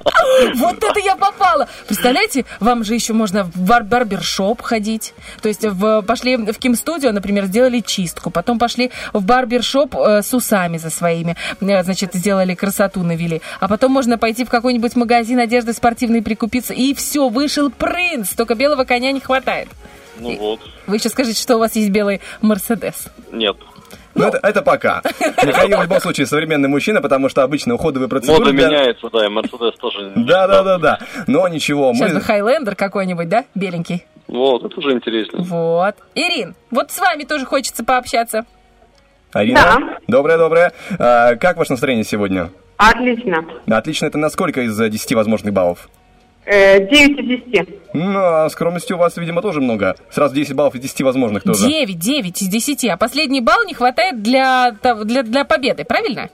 Вот 0.55 0.83
это 0.83 0.99
я 0.99 1.15
попала. 1.15 1.67
Представляете, 1.87 2.45
вам 2.59 2.83
же 2.83 2.93
еще 2.93 3.13
можно 3.13 3.43
в 3.43 3.57
бар- 3.57 3.83
барбершоп 3.83 4.61
ходить. 4.61 5.13
То 5.41 5.47
есть 5.49 5.65
в, 5.65 6.01
пошли 6.03 6.37
в 6.37 6.53
Ким 6.57 6.75
Студио, 6.75 7.11
например, 7.11 7.45
сделали 7.45 7.79
чистку. 7.79 8.29
Потом 8.29 8.59
пошли 8.59 8.91
в 9.13 9.23
барбершоп 9.23 9.95
э, 9.95 10.21
с 10.21 10.33
усами 10.33 10.77
за 10.77 10.89
своими. 10.89 11.35
Э, 11.61 11.83
Значит, 11.83 12.13
сделали 12.13 12.55
красоту, 12.55 13.03
навели. 13.03 13.41
А 13.59 13.67
потом 13.67 13.91
можно 13.91 14.17
пойти 14.17 14.45
в 14.45 14.49
какой-нибудь 14.49 14.95
магазин 14.95 15.39
одежды 15.39 15.73
спортивной 15.73 16.21
прикупиться. 16.21 16.73
И 16.73 16.93
все, 16.93 17.29
вышел 17.29 17.69
принц. 17.71 18.29
Только 18.29 18.55
белого 18.55 18.83
коня 18.83 19.11
не 19.11 19.19
хватает. 19.19 19.67
Ну 20.19 20.35
вот. 20.37 20.59
Вы 20.87 20.97
еще 20.97 21.09
скажите, 21.09 21.41
что 21.41 21.55
у 21.55 21.59
вас 21.59 21.75
есть 21.75 21.89
белый 21.89 22.21
Мерседес. 22.41 23.07
Нет. 23.31 23.57
Ну, 24.15 24.27
это, 24.27 24.39
это 24.41 24.61
пока. 24.61 25.01
Михаил 25.45 25.77
в 25.79 25.83
любом 25.83 25.99
случае 26.01 26.25
современный 26.27 26.67
мужчина, 26.67 27.01
потому 27.01 27.29
что 27.29 27.43
обычно 27.43 27.75
уходовые 27.75 28.09
процедуры... 28.09 28.39
Мода 28.39 28.51
для- 28.51 28.67
меняется, 28.67 29.09
да, 29.11 29.25
и 29.25 29.29
Мерседес 29.29 29.75
тоже. 29.79 30.11
Да, 30.15 30.47
да, 30.47 30.63
да, 30.63 30.77
да. 30.77 30.99
Но 31.27 31.47
ничего, 31.47 31.93
Сейчас 31.93 32.09
бы 32.09 32.15
мы... 32.15 32.21
Хайлендер 32.21 32.75
какой-нибудь, 32.75 33.29
да, 33.29 33.45
беленький? 33.55 34.05
Вот, 34.27 34.63
это 34.63 34.79
уже 34.79 34.91
интересно. 34.91 35.39
Вот. 35.41 35.95
Ирин, 36.15 36.55
вот 36.71 36.91
с 36.91 36.99
вами 36.99 37.23
тоже 37.23 37.45
хочется 37.45 37.83
пообщаться. 37.83 38.45
Арина? 39.31 39.97
Доброе-доброе. 40.07 40.71
А, 40.97 41.35
как 41.35 41.57
ваше 41.57 41.71
настроение 41.71 42.03
сегодня? 42.03 42.49
Отлично. 42.77 43.45
Отлично, 43.67 44.05
это 44.05 44.17
на 44.17 44.29
сколько 44.29 44.61
из 44.61 44.79
э, 44.79 44.89
10 44.89 45.13
возможных 45.13 45.53
баллов? 45.53 45.89
Э, 46.45 46.79
9 46.79 47.19
из 47.19 47.51
10. 47.51 47.93
Ну, 47.93 48.19
а 48.19 48.49
скромности 48.49 48.93
у 48.93 48.97
вас, 48.97 49.17
видимо, 49.17 49.41
тоже 49.41 49.61
много. 49.61 49.95
Сразу 50.09 50.33
10 50.33 50.55
баллов 50.55 50.75
из 50.75 50.81
10 50.81 51.01
возможных 51.01 51.43
тоже. 51.43 51.67
9, 51.67 51.97
9 51.97 52.41
из 52.41 52.47
10. 52.47 52.85
А 52.85 52.97
последний 52.97 53.41
балл 53.41 53.63
не 53.65 53.73
хватает 53.73 54.21
для, 54.21 54.75
для, 54.81 55.23
для 55.23 55.45
победы, 55.45 55.83
правильно? 55.85 56.29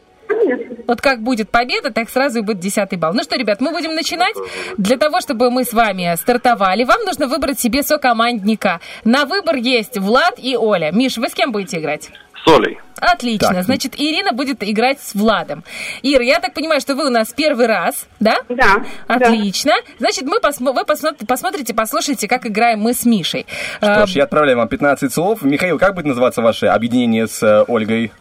Вот 0.87 1.01
как 1.01 1.21
будет 1.21 1.49
победа, 1.49 1.91
так 1.91 2.09
сразу 2.09 2.39
и 2.39 2.41
будет 2.41 2.59
десятый 2.59 2.97
балл. 2.97 3.13
Ну 3.13 3.23
что, 3.23 3.35
ребят, 3.35 3.59
мы 3.59 3.71
будем 3.71 3.95
начинать. 3.95 4.35
Для 4.77 4.97
того, 4.97 5.19
чтобы 5.19 5.49
мы 5.49 5.63
с 5.63 5.73
вами 5.73 6.15
стартовали, 6.15 6.83
вам 6.83 7.03
нужно 7.05 7.27
выбрать 7.27 7.59
себе 7.59 7.81
сокомандника. 7.81 8.79
На 9.03 9.25
выбор 9.25 9.55
есть 9.55 9.97
Влад 9.97 10.35
и 10.37 10.55
Оля. 10.55 10.91
Миш, 10.91 11.17
вы 11.17 11.29
с 11.29 11.33
кем 11.33 11.51
будете 11.51 11.79
играть? 11.79 12.11
С 12.45 12.47
Олей. 12.47 12.77
Отлично. 13.01 13.53
Так. 13.55 13.63
Значит, 13.65 13.93
Ирина 13.99 14.31
будет 14.31 14.63
играть 14.63 14.99
с 15.01 15.15
Владом. 15.15 15.63
Ира, 16.03 16.23
я 16.23 16.39
так 16.39 16.53
понимаю, 16.53 16.79
что 16.79 16.95
вы 16.95 17.07
у 17.07 17.09
нас 17.09 17.33
первый 17.33 17.65
раз, 17.65 18.07
да? 18.19 18.37
Да. 18.49 18.85
Отлично. 19.07 19.73
Значит, 19.99 20.23
мы 20.25 20.39
посмо- 20.39 20.71
вы 20.73 20.85
посмотри- 20.85 21.25
посмотрите, 21.27 21.73
послушайте, 21.73 22.27
как 22.27 22.45
играем 22.45 22.79
мы 22.79 22.93
с 22.93 23.03
Мишей. 23.05 23.45
Что 23.77 24.03
Э, 24.03 24.07
ж, 24.07 24.11
я 24.11 24.23
отправляю 24.23 24.57
вам 24.57 24.67
15 24.69 25.11
слов. 25.13 25.41
Михаил, 25.41 25.77
как 25.77 25.95
будет 25.95 26.05
называться 26.05 26.41
ваше 26.41 26.67
объединение 26.67 27.27
с 27.27 27.43
э, 27.43 27.63
Ольгой? 27.67 28.11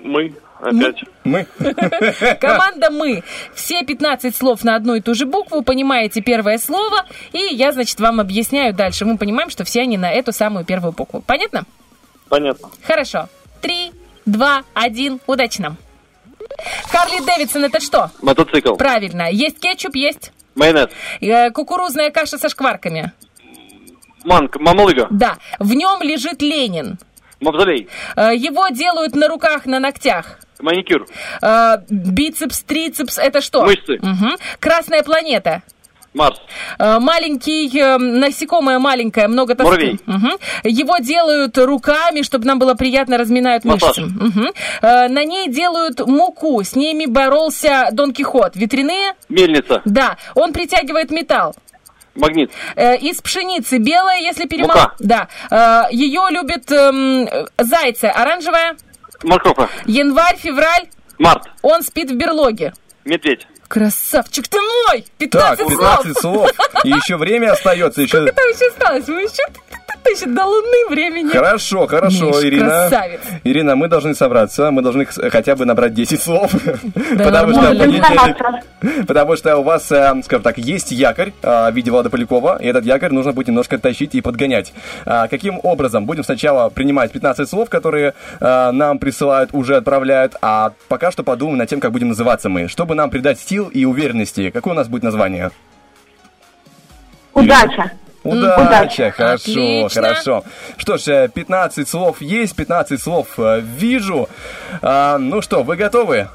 Мы 0.00 0.32
опять. 0.60 1.02
Мы? 1.24 1.46
Команда 2.40 2.90
«Мы». 2.90 3.22
Все 3.54 3.82
15 3.82 4.34
слов 4.34 4.64
на 4.64 4.76
одну 4.76 4.94
и 4.94 5.00
ту 5.00 5.14
же 5.14 5.26
букву, 5.26 5.62
понимаете 5.62 6.20
первое 6.20 6.58
слово, 6.58 7.06
и 7.32 7.38
я, 7.38 7.72
значит, 7.72 8.00
вам 8.00 8.20
объясняю 8.20 8.74
дальше. 8.74 9.04
Мы 9.04 9.18
понимаем, 9.18 9.50
что 9.50 9.64
все 9.64 9.82
они 9.82 9.96
на 9.98 10.10
эту 10.10 10.32
самую 10.32 10.64
первую 10.64 10.92
букву. 10.92 11.22
Понятно? 11.26 11.64
Понятно. 12.28 12.68
Хорошо. 12.82 13.28
Три, 13.60 13.92
два, 14.26 14.62
один. 14.74 15.20
Удачи 15.26 15.60
нам. 15.60 15.76
Харли 16.90 17.24
Дэвидсон 17.24 17.64
это 17.64 17.80
что? 17.80 18.10
Мотоцикл. 18.22 18.74
Правильно. 18.74 19.30
Есть 19.30 19.60
кетчуп, 19.60 19.94
есть. 19.94 20.32
Майонез. 20.54 20.88
Э, 21.20 21.50
Кукурузная 21.50 22.10
каша 22.10 22.38
со 22.38 22.48
шкварками. 22.48 23.12
Манк. 24.24 24.56
Мамалыга. 24.58 25.06
Да. 25.10 25.36
В 25.58 25.72
нем 25.74 26.02
лежит 26.02 26.42
Ленин. 26.42 26.98
Мавзолей. 27.40 27.88
Э, 28.16 28.34
Его 28.34 28.68
делают 28.68 29.14
на 29.14 29.28
руках, 29.28 29.66
на 29.66 29.78
ногтях. 29.78 30.40
Маникюр. 30.60 31.06
Э, 31.42 31.78
Бицепс, 31.88 32.62
трицепс, 32.62 33.18
это 33.18 33.40
что? 33.40 33.64
Мышцы. 33.64 33.98
Мгм. 34.00 34.36
Красная 34.60 35.02
планета. 35.02 35.62
Марс. 36.14 36.40
Э, 36.78 36.98
Маленький, 36.98 37.68
э, 37.78 37.98
насекомое 37.98 38.78
маленькое, 38.78 39.28
много 39.28 39.54
тоски. 39.54 39.70
Муравей. 39.70 40.00
Мгм. 40.06 40.30
Его 40.64 40.98
делают 40.98 41.56
руками, 41.58 42.22
чтобы 42.22 42.46
нам 42.46 42.58
было 42.58 42.74
приятно, 42.74 43.18
разминают 43.18 43.64
Массаж. 43.64 43.98
мышцы. 43.98 44.02
Мгм. 44.02 44.48
Э, 44.82 45.08
На 45.08 45.24
ней 45.24 45.48
делают 45.48 46.00
муку, 46.06 46.62
с 46.64 46.74
ними 46.74 47.06
боролся 47.06 47.88
Дон 47.92 48.12
Кихот. 48.12 48.56
Ветряные? 48.56 49.12
Мельница. 49.28 49.82
Да. 49.84 50.16
Он 50.34 50.52
притягивает 50.52 51.10
металл. 51.10 51.54
Магнит. 52.16 52.50
Э, 52.74 52.96
Из 52.96 53.20
пшеницы 53.20 53.78
белая, 53.78 54.18
если 54.20 54.46
перемол... 54.48 54.70
Мука. 54.70 54.94
Да. 54.98 55.28
Э, 55.50 55.84
Ее 55.92 56.22
любят 56.30 56.68
эм, 56.72 57.28
зайцы. 57.58 58.06
Оранжевая? 58.06 58.76
Морковка. 59.22 59.68
Январь, 59.86 60.36
февраль? 60.36 60.88
Март. 61.18 61.48
Он 61.62 61.82
спит 61.82 62.10
в 62.10 62.16
берлоге. 62.16 62.72
Медведь. 63.04 63.46
Красавчик 63.68 64.48
ты 64.48 64.58
мой! 64.58 65.02
Так, 65.18 65.58
15, 65.58 65.68
15 65.68 66.18
слов. 66.18 66.50
И 66.84 66.88
еще 66.88 67.16
время 67.16 67.52
остается. 67.52 68.00
Еще... 68.00 68.16
Сколько 68.16 68.32
там 68.32 68.46
еще 68.46 68.68
осталось? 68.68 69.08
Мы 69.08 69.22
еще, 69.22 69.42
еще 70.06 70.26
до 70.26 70.44
луны 70.44 70.88
времени. 70.90 71.30
Хорошо, 71.30 71.86
хорошо, 71.86 72.26
Миш, 72.26 72.36
Ирина. 72.44 72.64
красавец. 72.66 73.20
Ирина, 73.44 73.76
мы 73.76 73.88
должны 73.88 74.14
собраться, 74.14 74.70
мы 74.70 74.82
должны 74.82 75.04
хотя 75.06 75.54
бы 75.56 75.64
набрать 75.64 75.94
10 75.94 76.20
слов. 76.22 76.52
Да 77.18 77.24
потому, 77.24 77.52
что 77.52 77.62
понедельник- 77.74 79.06
потому 79.06 79.36
что 79.36 79.56
у 79.58 79.62
вас, 79.62 79.90
э, 79.92 80.14
скажем 80.24 80.42
так, 80.42 80.58
есть 80.58 80.92
якорь 80.92 81.32
э, 81.42 81.70
в 81.70 81.74
виде 81.74 81.90
Влада 81.90 82.10
Полякова, 82.10 82.58
и 82.60 82.66
этот 82.66 82.84
якорь 82.84 83.12
нужно 83.12 83.32
будет 83.32 83.48
немножко 83.48 83.78
тащить 83.78 84.14
и 84.14 84.20
подгонять. 84.20 84.72
А, 85.04 85.28
Каким 85.28 85.60
образом? 85.62 86.06
Будем 86.06 86.24
сначала 86.24 86.68
принимать 86.68 87.12
15 87.12 87.48
слов, 87.48 87.68
которые 87.70 88.14
э, 88.40 88.70
нам 88.70 88.98
присылают, 88.98 89.50
уже 89.52 89.76
отправляют, 89.76 90.36
а 90.42 90.72
пока 90.88 91.10
что 91.10 91.22
подумаем 91.22 91.58
над 91.58 91.68
тем, 91.68 91.80
как 91.80 91.92
будем 91.92 92.08
называться 92.08 92.48
мы. 92.48 92.68
Чтобы 92.68 92.94
нам 92.94 93.10
придать 93.10 93.38
сил 93.40 93.68
и 93.68 93.84
уверенности, 93.84 94.50
какое 94.50 94.74
у 94.74 94.76
нас 94.76 94.88
будет 94.88 95.02
название? 95.02 95.50
Удача. 97.34 97.92
Удача, 98.28 99.10
хорошо, 99.10 99.50
Отлично. 99.50 100.02
хорошо. 100.02 100.44
Что 100.76 100.96
ж, 100.98 101.08
э, 101.08 101.28
15 101.28 101.88
слов 101.88 102.20
есть, 102.20 102.54
15 102.56 103.00
слов 103.02 103.28
э, 103.38 103.60
вижу. 103.60 104.28
А, 104.82 105.18
ну 105.18 105.40
что, 105.42 105.62
вы 105.62 105.76
готовы? 105.76 106.28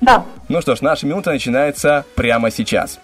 Да. 0.00 0.24
Ну 0.48 0.60
что 0.60 0.76
ж, 0.76 0.82
наша 0.82 1.06
минута 1.06 1.30
начинается 1.30 2.04
прямо 2.14 2.50
сейчас. 2.50 2.98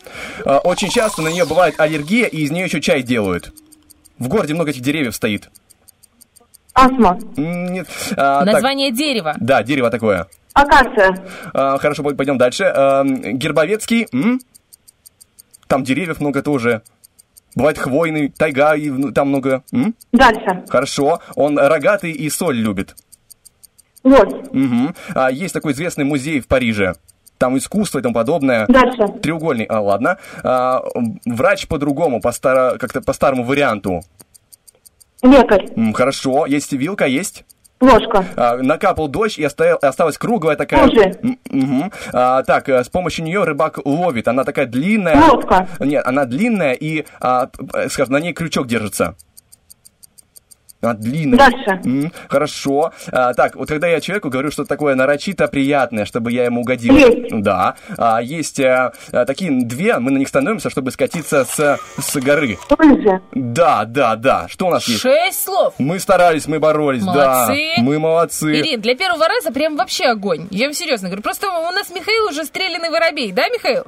А, 0.44 0.58
очень 0.58 0.88
часто 0.90 1.22
на 1.22 1.28
нее 1.28 1.44
бывает 1.46 1.78
аллергия, 1.78 2.26
и 2.26 2.38
из 2.42 2.50
нее 2.50 2.64
еще 2.66 2.80
чай 2.80 3.02
делают. 3.02 3.52
В 4.18 4.28
городе 4.28 4.54
много 4.54 4.70
этих 4.70 4.82
деревьев 4.82 5.14
стоит. 5.14 5.48
Астма. 6.74 7.18
Нет. 7.36 7.86
А, 8.16 8.44
так, 8.44 8.54
Название 8.54 8.90
дерева. 8.92 9.34
да, 9.40 9.62
дерево 9.62 9.90
такое. 9.90 10.26
Акация. 10.54 11.16
А, 11.54 11.78
хорошо, 11.78 12.02
пой- 12.02 12.14
пойдем 12.14 12.38
дальше. 12.38 12.64
А, 12.64 13.04
Гербовецкий. 13.04 14.06
м? 14.12 14.40
Там 15.66 15.84
деревьев 15.84 16.20
много 16.20 16.42
тоже. 16.42 16.82
Бывает 17.54 17.78
хвойный, 17.78 18.28
тайга, 18.28 18.74
и 18.74 19.12
там 19.12 19.28
много. 19.28 19.62
м? 19.72 19.94
Дальше. 20.12 20.64
Хорошо. 20.68 21.20
Он 21.34 21.58
рогатый 21.58 22.12
и 22.12 22.30
соль 22.30 22.56
любит. 22.56 22.94
Вот. 24.02 24.52
Мгм. 24.52 24.94
А, 25.14 25.30
есть 25.30 25.54
такой 25.54 25.72
известный 25.72 26.04
музей 26.04 26.40
в 26.40 26.48
Париже. 26.48 26.94
Там 27.38 27.56
искусство 27.58 27.98
и 27.98 28.02
тому 28.02 28.14
подобное. 28.14 28.66
Дальше. 28.68 29.06
Треугольник. 29.20 29.70
А, 29.70 29.80
ладно. 29.80 30.18
А, 30.42 30.82
врач 31.26 31.66
по-другому, 31.68 32.20
по 32.20 32.32
стара- 32.32 32.78
как-то 32.78 33.00
по 33.00 33.12
старому 33.12 33.44
варианту. 33.44 34.02
Лекарь. 35.22 35.68
Хорошо. 35.94 36.46
Есть 36.46 36.72
вилка, 36.72 37.06
есть. 37.06 37.44
Ложка. 37.82 38.24
А, 38.36 38.56
накапал 38.58 39.08
дождь 39.08 39.38
и 39.38 39.44
оставил- 39.44 39.78
осталась 39.82 40.16
круглая 40.16 40.54
такая. 40.56 40.88
М, 41.22 41.38
мгм. 41.50 41.92
А, 42.12 42.42
так, 42.44 42.68
э, 42.68 42.84
с 42.84 42.88
помощью 42.88 43.24
нее 43.24 43.42
рыбак 43.42 43.78
ловит. 43.84 44.28
Она 44.28 44.44
такая 44.44 44.66
длинная. 44.66 45.20
Лодка. 45.30 45.66
Нет, 45.80 46.06
она 46.06 46.24
длинная 46.24 46.72
и, 46.74 47.04
а, 47.20 47.46
п- 47.46 47.88
скажем, 47.88 48.12
на 48.12 48.20
ней 48.20 48.32
крючок 48.32 48.66
держится. 48.68 49.16
А, 50.82 50.94
длинная. 50.94 51.38
Дальше. 51.38 51.80
М, 51.84 52.12
Хорошо. 52.28 52.92
А, 53.12 53.34
так, 53.34 53.54
вот 53.56 53.68
когда 53.68 53.86
я 53.86 54.00
человеку 54.00 54.30
говорю 54.30 54.50
что-то 54.50 54.68
такое 54.68 54.94
нарочито 54.96 55.46
приятное, 55.46 56.04
чтобы 56.04 56.32
я 56.32 56.44
ему 56.44 56.62
угодил. 56.62 56.96
Есть. 56.96 57.30
Да. 57.42 57.76
А, 57.96 58.20
есть 58.20 58.58
а, 58.60 58.92
а, 59.12 59.24
такие 59.24 59.50
две, 59.64 59.98
мы 59.98 60.10
на 60.10 60.18
них 60.18 60.28
становимся, 60.28 60.70
чтобы 60.70 60.90
скатиться 60.90 61.44
с, 61.44 61.78
с 61.98 62.16
горы. 62.20 62.58
Лыжи. 62.78 63.20
Да, 63.32 63.84
да, 63.84 64.16
да. 64.16 64.46
Что 64.48 64.66
у 64.66 64.70
нас 64.70 64.86
есть? 64.88 65.00
Шесть 65.02 65.44
слов. 65.44 65.74
Мы 65.78 65.98
старались, 66.00 66.46
мы 66.46 66.58
боролись, 66.58 67.02
Молодцы. 67.04 67.74
да. 67.76 67.82
Мы 67.82 67.98
молодцы. 67.98 68.52
Ирин, 68.58 68.80
для 68.80 68.96
первого 68.96 69.26
раза 69.28 69.52
прям 69.52 69.76
вообще 69.76 70.06
огонь. 70.06 70.48
Я 70.50 70.66
вам 70.66 70.74
серьезно 70.74 71.08
говорю. 71.08 71.22
Просто 71.22 71.48
у 71.48 71.70
нас 71.70 71.90
Михаил 71.90 72.26
уже 72.28 72.44
стрелянный 72.44 72.90
воробей, 72.90 73.30
да, 73.32 73.48
Михаил? 73.48 73.84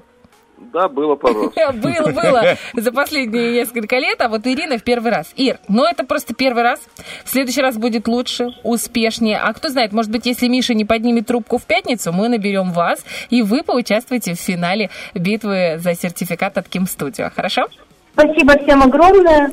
Да, 0.75 0.89
было 0.89 1.15
пару 1.15 1.53
раз. 1.55 1.75
Было, 1.77 2.11
было 2.11 2.57
за 2.75 2.91
последние 2.91 3.53
несколько 3.53 3.97
лет, 3.99 4.21
а 4.21 4.29
вот 4.29 4.45
Ирина 4.45 4.77
в 4.77 4.83
первый 4.83 5.13
раз. 5.13 5.33
Ир, 5.37 5.61
ну 5.69 5.85
это 5.85 6.05
просто 6.05 6.35
первый 6.35 6.65
раз. 6.65 6.81
В 7.25 7.31
следующий 7.31 7.63
раз 7.63 7.77
будет 7.77 8.09
лучше, 8.09 8.49
успешнее. 8.65 9.39
А 9.39 9.53
кто 9.53 9.69
знает, 9.69 9.93
может 9.93 10.11
быть, 10.11 10.27
если 10.27 10.49
Миша 10.49 10.75
не 10.75 10.85
поднимет 10.85 11.29
трубку 11.29 11.59
в 11.59 11.63
пятницу, 11.63 12.13
мы 12.13 12.29
наберем 12.29 12.73
вас, 12.73 13.05
и 13.31 13.43
вы 13.43 13.63
поучаствуете 13.63 14.35
в 14.35 14.41
финале 14.41 14.91
битвы 15.15 15.77
за 15.79 15.95
сертификат 15.95 16.59
от 16.59 16.69
Ким 16.69 16.85
Studio. 16.85 17.31
Хорошо? 17.33 17.69
Спасибо 18.15 18.59
всем 18.59 18.83
огромное. 18.83 19.53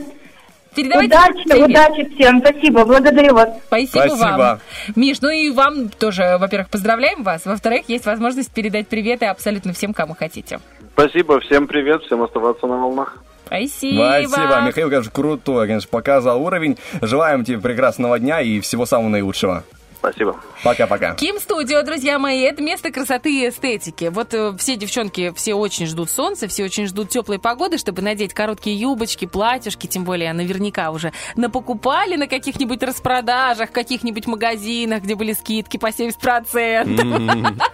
Передавайте 0.74 1.16
удачи, 1.16 1.50
привет. 1.50 1.70
удачи 1.70 2.16
всем. 2.16 2.40
Спасибо, 2.40 2.86
благодарю 2.86 3.36
вас. 3.36 3.50
Спасибо, 3.68 4.08
Спасибо. 4.08 4.38
вам. 4.38 4.60
Миш, 4.96 5.22
ну 5.22 5.30
и 5.30 5.52
вам 5.52 5.90
тоже, 5.90 6.38
во-первых, 6.40 6.70
поздравляем 6.70 7.22
вас. 7.22 7.46
Во-вторых, 7.46 7.90
есть 7.90 8.08
возможность 8.08 8.52
передать 8.52 8.88
приветы 8.88 9.28
абсолютно 9.28 9.74
всем, 9.74 9.94
кому 9.94 10.16
хотите. 10.16 10.60
Спасибо, 10.94 11.40
всем 11.40 11.68
привет, 11.68 12.04
всем 12.04 12.22
оставаться 12.22 12.68
на 12.68 12.78
волнах. 12.78 13.18
Спасибо. 13.46 14.24
Спасибо. 14.26 14.62
Михаил, 14.62 14.90
конечно, 14.90 15.12
крутой, 15.12 15.68
конечно, 15.68 15.90
показал 15.90 16.42
уровень. 16.42 16.78
Желаем 17.02 17.44
тебе 17.44 17.60
прекрасного 17.60 18.18
дня 18.18 18.40
и 18.40 18.62
всего 18.62 18.86
самого 18.86 19.10
наилучшего. 19.10 19.64
Спасибо. 20.02 20.42
Пока-пока. 20.64 21.14
Ким 21.14 21.40
Студио, 21.40 21.84
друзья 21.84 22.18
мои, 22.18 22.42
это 22.42 22.64
место 22.64 22.92
красоты 22.92 23.32
и 23.32 23.50
эстетики. 23.50 24.06
Вот 24.06 24.34
э, 24.34 24.52
все 24.58 24.76
девчонки, 24.76 25.32
все 25.36 25.54
очень 25.54 25.86
ждут 25.86 26.10
солнца, 26.10 26.48
все 26.48 26.64
очень 26.64 26.88
ждут 26.88 27.10
теплой 27.10 27.38
погоды, 27.38 27.78
чтобы 27.78 28.02
надеть 28.02 28.34
короткие 28.34 28.76
юбочки, 28.80 29.28
платьюшки, 29.28 29.86
тем 29.86 30.04
более 30.04 30.34
наверняка 30.34 30.90
уже 30.90 31.14
напокупали 31.36 32.16
на 32.16 32.26
каких-нибудь 32.26 32.82
распродажах, 32.82 33.70
в 33.70 33.74
каких-нибудь 33.74 34.26
магазинах, 34.26 35.04
где 35.04 35.14
были 35.14 35.34
скидки 35.34 35.78
по 35.78 35.90
70%. 35.90 37.62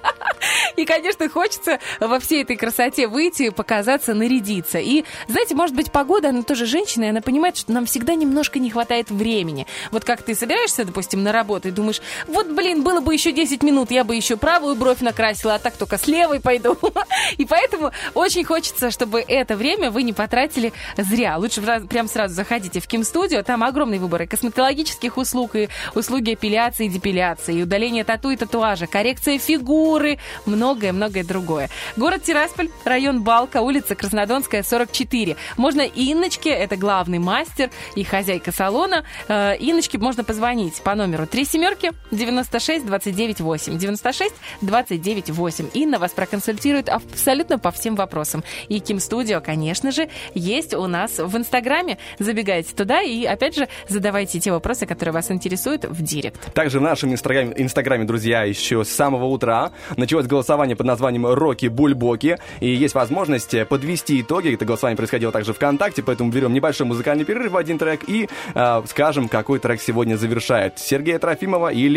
И, 0.75 0.85
конечно, 0.85 1.27
хочется 1.29 1.79
во 1.99 2.19
всей 2.19 2.43
этой 2.43 2.55
красоте 2.55 3.07
выйти, 3.07 3.49
показаться, 3.49 4.13
нарядиться. 4.13 4.77
И, 4.79 5.03
знаете, 5.27 5.55
может 5.55 5.75
быть, 5.75 5.91
погода, 5.91 6.29
она 6.29 6.43
тоже 6.43 6.65
женщина, 6.65 7.05
и 7.05 7.07
она 7.07 7.21
понимает, 7.21 7.57
что 7.57 7.71
нам 7.71 7.85
всегда 7.85 8.15
немножко 8.15 8.59
не 8.59 8.69
хватает 8.69 9.09
времени. 9.09 9.65
Вот 9.91 10.05
как 10.05 10.21
ты 10.21 10.35
собираешься, 10.35 10.85
допустим, 10.85 11.23
на 11.23 11.31
работу 11.31 11.67
и 11.67 11.71
думаешь, 11.71 12.01
вот, 12.26 12.48
блин, 12.48 12.84
было 12.84 12.99
бы 12.99 13.14
еще 13.14 13.31
10 13.31 13.64
минут, 13.64 13.91
я 13.91 14.03
бы 14.03 14.15
еще 14.15 14.38
правую 14.38 14.76
бровь 14.76 15.02
накрасила, 15.02 15.56
а 15.56 15.60
так 15.60 15.76
только 15.76 15.98
с 15.98 16.07
левой 16.07 16.39
пойду. 16.39 16.77
И 17.38 17.45
поэтому 17.45 17.91
очень 18.14 18.44
хочется, 18.44 18.91
чтобы 18.91 19.23
это 19.27 19.56
время 19.56 19.91
вы 19.91 20.03
не 20.03 20.14
потратили 20.14 20.73
зря. 20.98 21.38
Лучше 21.38 21.61
прям 21.61 22.07
сразу 22.07 22.34
заходите 22.34 22.80
в 22.80 22.88
Ким 22.88 23.03
Студио, 23.03 23.44
там 23.44 23.64
огромный 23.64 23.99
выбор 23.99 24.23
и 24.23 24.27
косметологических 24.27 25.18
услуг, 25.18 25.56
и 25.56 25.69
услуги 25.95 26.34
эпиляции, 26.34 26.85
и 26.85 26.89
депиляции, 26.89 27.60
и 27.60 27.64
удаления 27.64 28.03
тату 28.03 28.30
и 28.30 28.35
татуажа, 28.35 28.88
коррекция 28.88 29.38
фигуры, 29.38 30.19
многое-многое 30.45 31.23
другое. 31.23 31.69
Город 31.95 32.23
Тирасполь, 32.23 32.69
район 32.85 33.22
Балка, 33.22 33.61
улица 33.61 33.95
Краснодонская, 33.95 34.64
44. 34.64 35.35
Можно 35.57 35.81
Инночке, 35.81 36.49
это 36.49 36.76
главный 36.77 37.19
мастер 37.19 37.69
и 37.95 38.03
хозяйка 38.03 38.52
салона. 38.52 39.06
Э, 39.27 39.56
Инночке 39.60 39.98
можно 39.98 40.23
позвонить 40.23 40.81
по 40.81 40.95
номеру 40.95 41.27
3 41.27 41.45
семерки 41.45 41.91
96 42.11 42.85
29 42.85 43.41
8. 43.41 43.77
96 43.77 44.35
29 44.61 45.29
8. 45.29 45.69
Инна 45.73 45.99
вас 45.99 46.11
проконсультирует 46.11 46.89
абсолютно 46.89 47.59
по 47.59 47.71
всем 47.71 47.95
вопросам. 47.95 48.43
И 48.69 48.79
Ким 48.79 48.99
Студио, 48.99 49.41
конечно 49.41 49.91
же, 49.91 50.09
есть 50.34 50.73
у 50.73 50.88
нас 50.88 51.19
в 51.19 51.35
Инстаграме. 51.38 51.97
Забегайте 52.19 52.73
туда 52.73 53.01
и, 53.01 53.25
опять 53.25 53.55
же, 53.55 53.67
задавайте 53.88 54.39
те 54.39 54.51
вопросы, 54.51 54.85
которые 54.85 55.13
вас 55.13 55.31
интересуют 55.31 55.85
в 55.85 56.01
директ. 56.01 56.53
Также 56.53 56.79
в 56.79 56.81
нашем 56.81 57.11
инстаграме, 57.11 57.53
инстаграме, 57.57 58.05
друзья, 58.05 58.43
еще 58.43 58.84
с 58.84 58.89
самого 58.89 59.25
утра 59.25 59.71
началось 59.95 60.27
голосование 60.27 60.75
под 60.75 60.88
названием 60.88 61.25
«Роки 61.25 61.67
Бульбоки». 61.67 62.38
И 62.59 62.69
есть 62.69 62.95
возможность 62.95 63.53
э, 63.53 63.65
подвести 63.65 64.21
итоги. 64.21 64.53
Это 64.53 64.65
голосование 64.65 64.97
происходило 64.97 65.31
также 65.31 65.53
ВКонтакте, 65.53 66.03
поэтому 66.03 66.31
берем 66.31 66.53
небольшой 66.53 66.88
музыкальный 66.88 67.25
перерыв 67.25 67.51
в 67.51 67.57
один 67.57 67.77
трек 67.77 68.07
и 68.07 68.29
э, 68.53 68.81
скажем, 68.88 69.27
какой 69.27 69.59
трек 69.59 69.81
сегодня 69.81 70.15
завершает 70.15 70.79
Сергея 70.79 71.19
Трофимова 71.19 71.71
или 71.71 71.97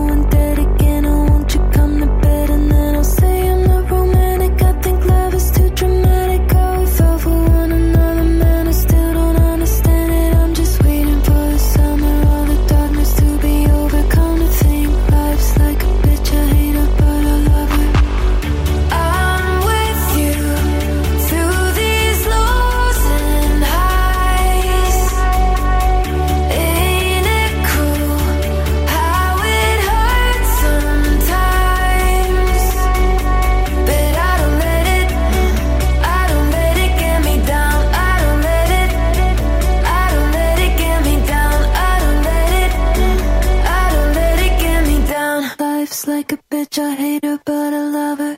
Life's 46.01 46.07
like 46.07 46.31
a 46.31 46.37
bitch, 46.49 46.79
I 46.79 46.95
hate 46.95 47.23
her, 47.25 47.39
but 47.45 47.73
I 47.73 47.83
love 47.83 48.17
her. 48.17 48.37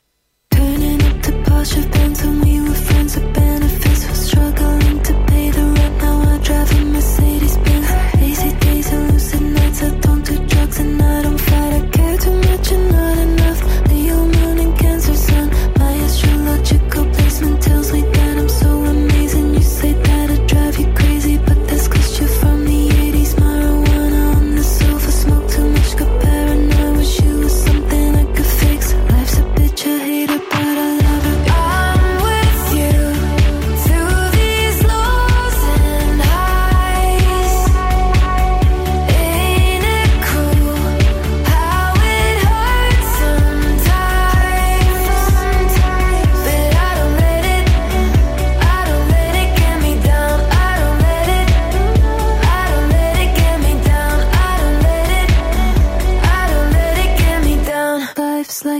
Turning 0.51 1.01
up 1.01 1.21
to 1.21 1.31
Porsche 1.31 1.89
Benz 1.93 2.21
when 2.21 2.41
we 2.41 2.59
were 2.59 2.75
friends 2.75 3.15
with 3.15 3.33
benefits. 3.33 4.09
Was 4.09 4.25
struggling 4.27 5.01
to 5.03 5.13
pay 5.27 5.49
the 5.49 5.63
rent. 5.63 5.97
Now 6.01 6.33
I 6.33 6.37
drive 6.39 6.71
a 6.71 6.85
Mercedes 6.85 7.57
Benz. 7.57 7.82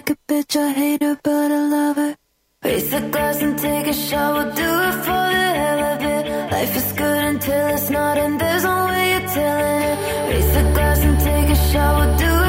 Like 0.03 0.17
a 0.17 0.33
bitch, 0.33 0.55
I 0.57 0.73
hate 0.73 1.01
her, 1.01 1.17
but 1.23 1.51
I 1.51 1.67
love 1.67 1.95
her. 1.95 2.15
Raise 2.63 2.89
the 2.91 3.01
glass 3.09 3.41
and 3.41 3.57
take 3.57 3.87
a 3.87 3.93
shot, 3.93 4.33
we'll 4.33 4.53
do 4.53 4.69
it 4.89 4.95
for 5.05 5.25
the 5.35 5.47
hell 5.59 5.79
of 5.91 6.01
it. 6.01 6.51
Life 6.51 6.75
is 6.75 6.91
good 6.93 7.23
until 7.31 7.67
it's 7.75 7.89
not, 7.89 8.17
and 8.17 8.39
there's 8.39 8.63
no 8.63 8.85
way 8.87 9.11
you're 9.11 9.29
telling 9.29 9.81
it. 9.91 9.97
Raise 10.29 10.53
the 10.57 10.63
glass 10.73 10.99
and 10.99 11.19
take 11.19 11.49
a 11.49 11.59
shot, 11.71 11.91
we'll 11.97 12.17
do 12.17 12.25
it 12.25 12.42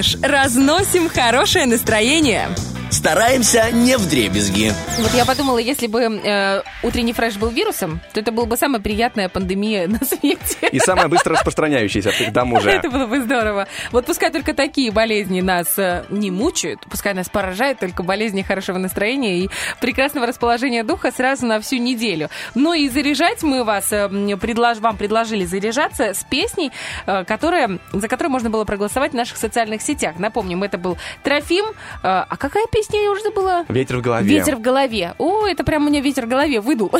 Фреш. 0.00 0.16
Разносим 0.22 1.08
хорошее 1.08 1.66
настроение. 1.66 2.48
Стараемся 2.90 3.70
не 3.70 3.96
в 3.96 4.08
дребезги. 4.08 4.72
Вот 4.98 5.14
я 5.14 5.24
подумала, 5.24 5.58
если 5.58 5.86
бы 5.86 6.02
э, 6.02 6.62
утренний 6.82 7.12
фреш 7.12 7.36
был 7.36 7.48
вирусом, 7.50 8.00
то 8.12 8.20
это 8.20 8.32
была 8.32 8.46
бы 8.46 8.56
самая 8.56 8.80
приятная 8.80 9.28
пандемия 9.28 9.86
на 9.88 9.98
свете. 10.04 10.68
И 10.72 10.78
самое 10.78 11.08
быстро 11.08 11.34
распространяющееся, 11.34 12.10
к 12.10 12.32
тому 12.32 12.60
же. 12.60 12.70
Это 12.70 12.90
было 12.90 13.06
бы 13.06 13.20
здорово. 13.20 13.66
Вот 13.92 14.06
пускай 14.06 14.30
только 14.30 14.54
такие 14.54 14.90
болезни 14.90 15.40
нас 15.40 15.78
э, 15.78 16.04
не 16.10 16.30
мучают, 16.30 16.80
пускай 16.90 17.14
нас 17.14 17.28
поражают 17.28 17.78
только 17.78 18.02
болезни 18.02 18.42
хорошего 18.42 18.78
настроения 18.78 19.40
и 19.40 19.50
прекрасного 19.80 20.26
расположения 20.26 20.84
духа 20.84 21.10
сразу 21.12 21.46
на 21.46 21.60
всю 21.60 21.76
неделю. 21.76 22.28
Ну 22.54 22.72
и 22.74 22.88
заряжать 22.88 23.42
мы 23.42 23.64
вас, 23.64 23.92
э, 23.92 24.06
предлож- 24.06 24.80
вам 24.80 24.96
предложили 24.96 25.44
заряжаться 25.44 26.14
с 26.14 26.24
песней, 26.24 26.72
э, 27.06 27.24
которая, 27.24 27.78
за 27.92 28.08
которую 28.08 28.32
можно 28.32 28.50
было 28.50 28.64
проголосовать 28.64 29.12
в 29.12 29.14
наших 29.14 29.36
социальных 29.36 29.82
сетях. 29.82 30.18
Напомним, 30.18 30.62
это 30.62 30.78
был 30.78 30.96
Трофим. 31.22 31.64
А 32.02 32.36
какая 32.36 32.66
песня, 32.66 33.02
я 33.02 33.10
уже 33.10 33.22
забыла? 33.22 33.64
Ветер 33.68 33.98
в 33.98 34.02
голове. 34.02 34.28
Ветер 34.28 34.56
в 34.56 34.60
голове. 34.60 35.14
О, 35.18 35.46
это 35.46 35.64
прям 35.64 35.86
у 35.86 35.90
меня 35.90 36.00
ветер 36.00 36.26
в 36.26 36.28
голове 36.28 36.60
выдул. 36.70 36.90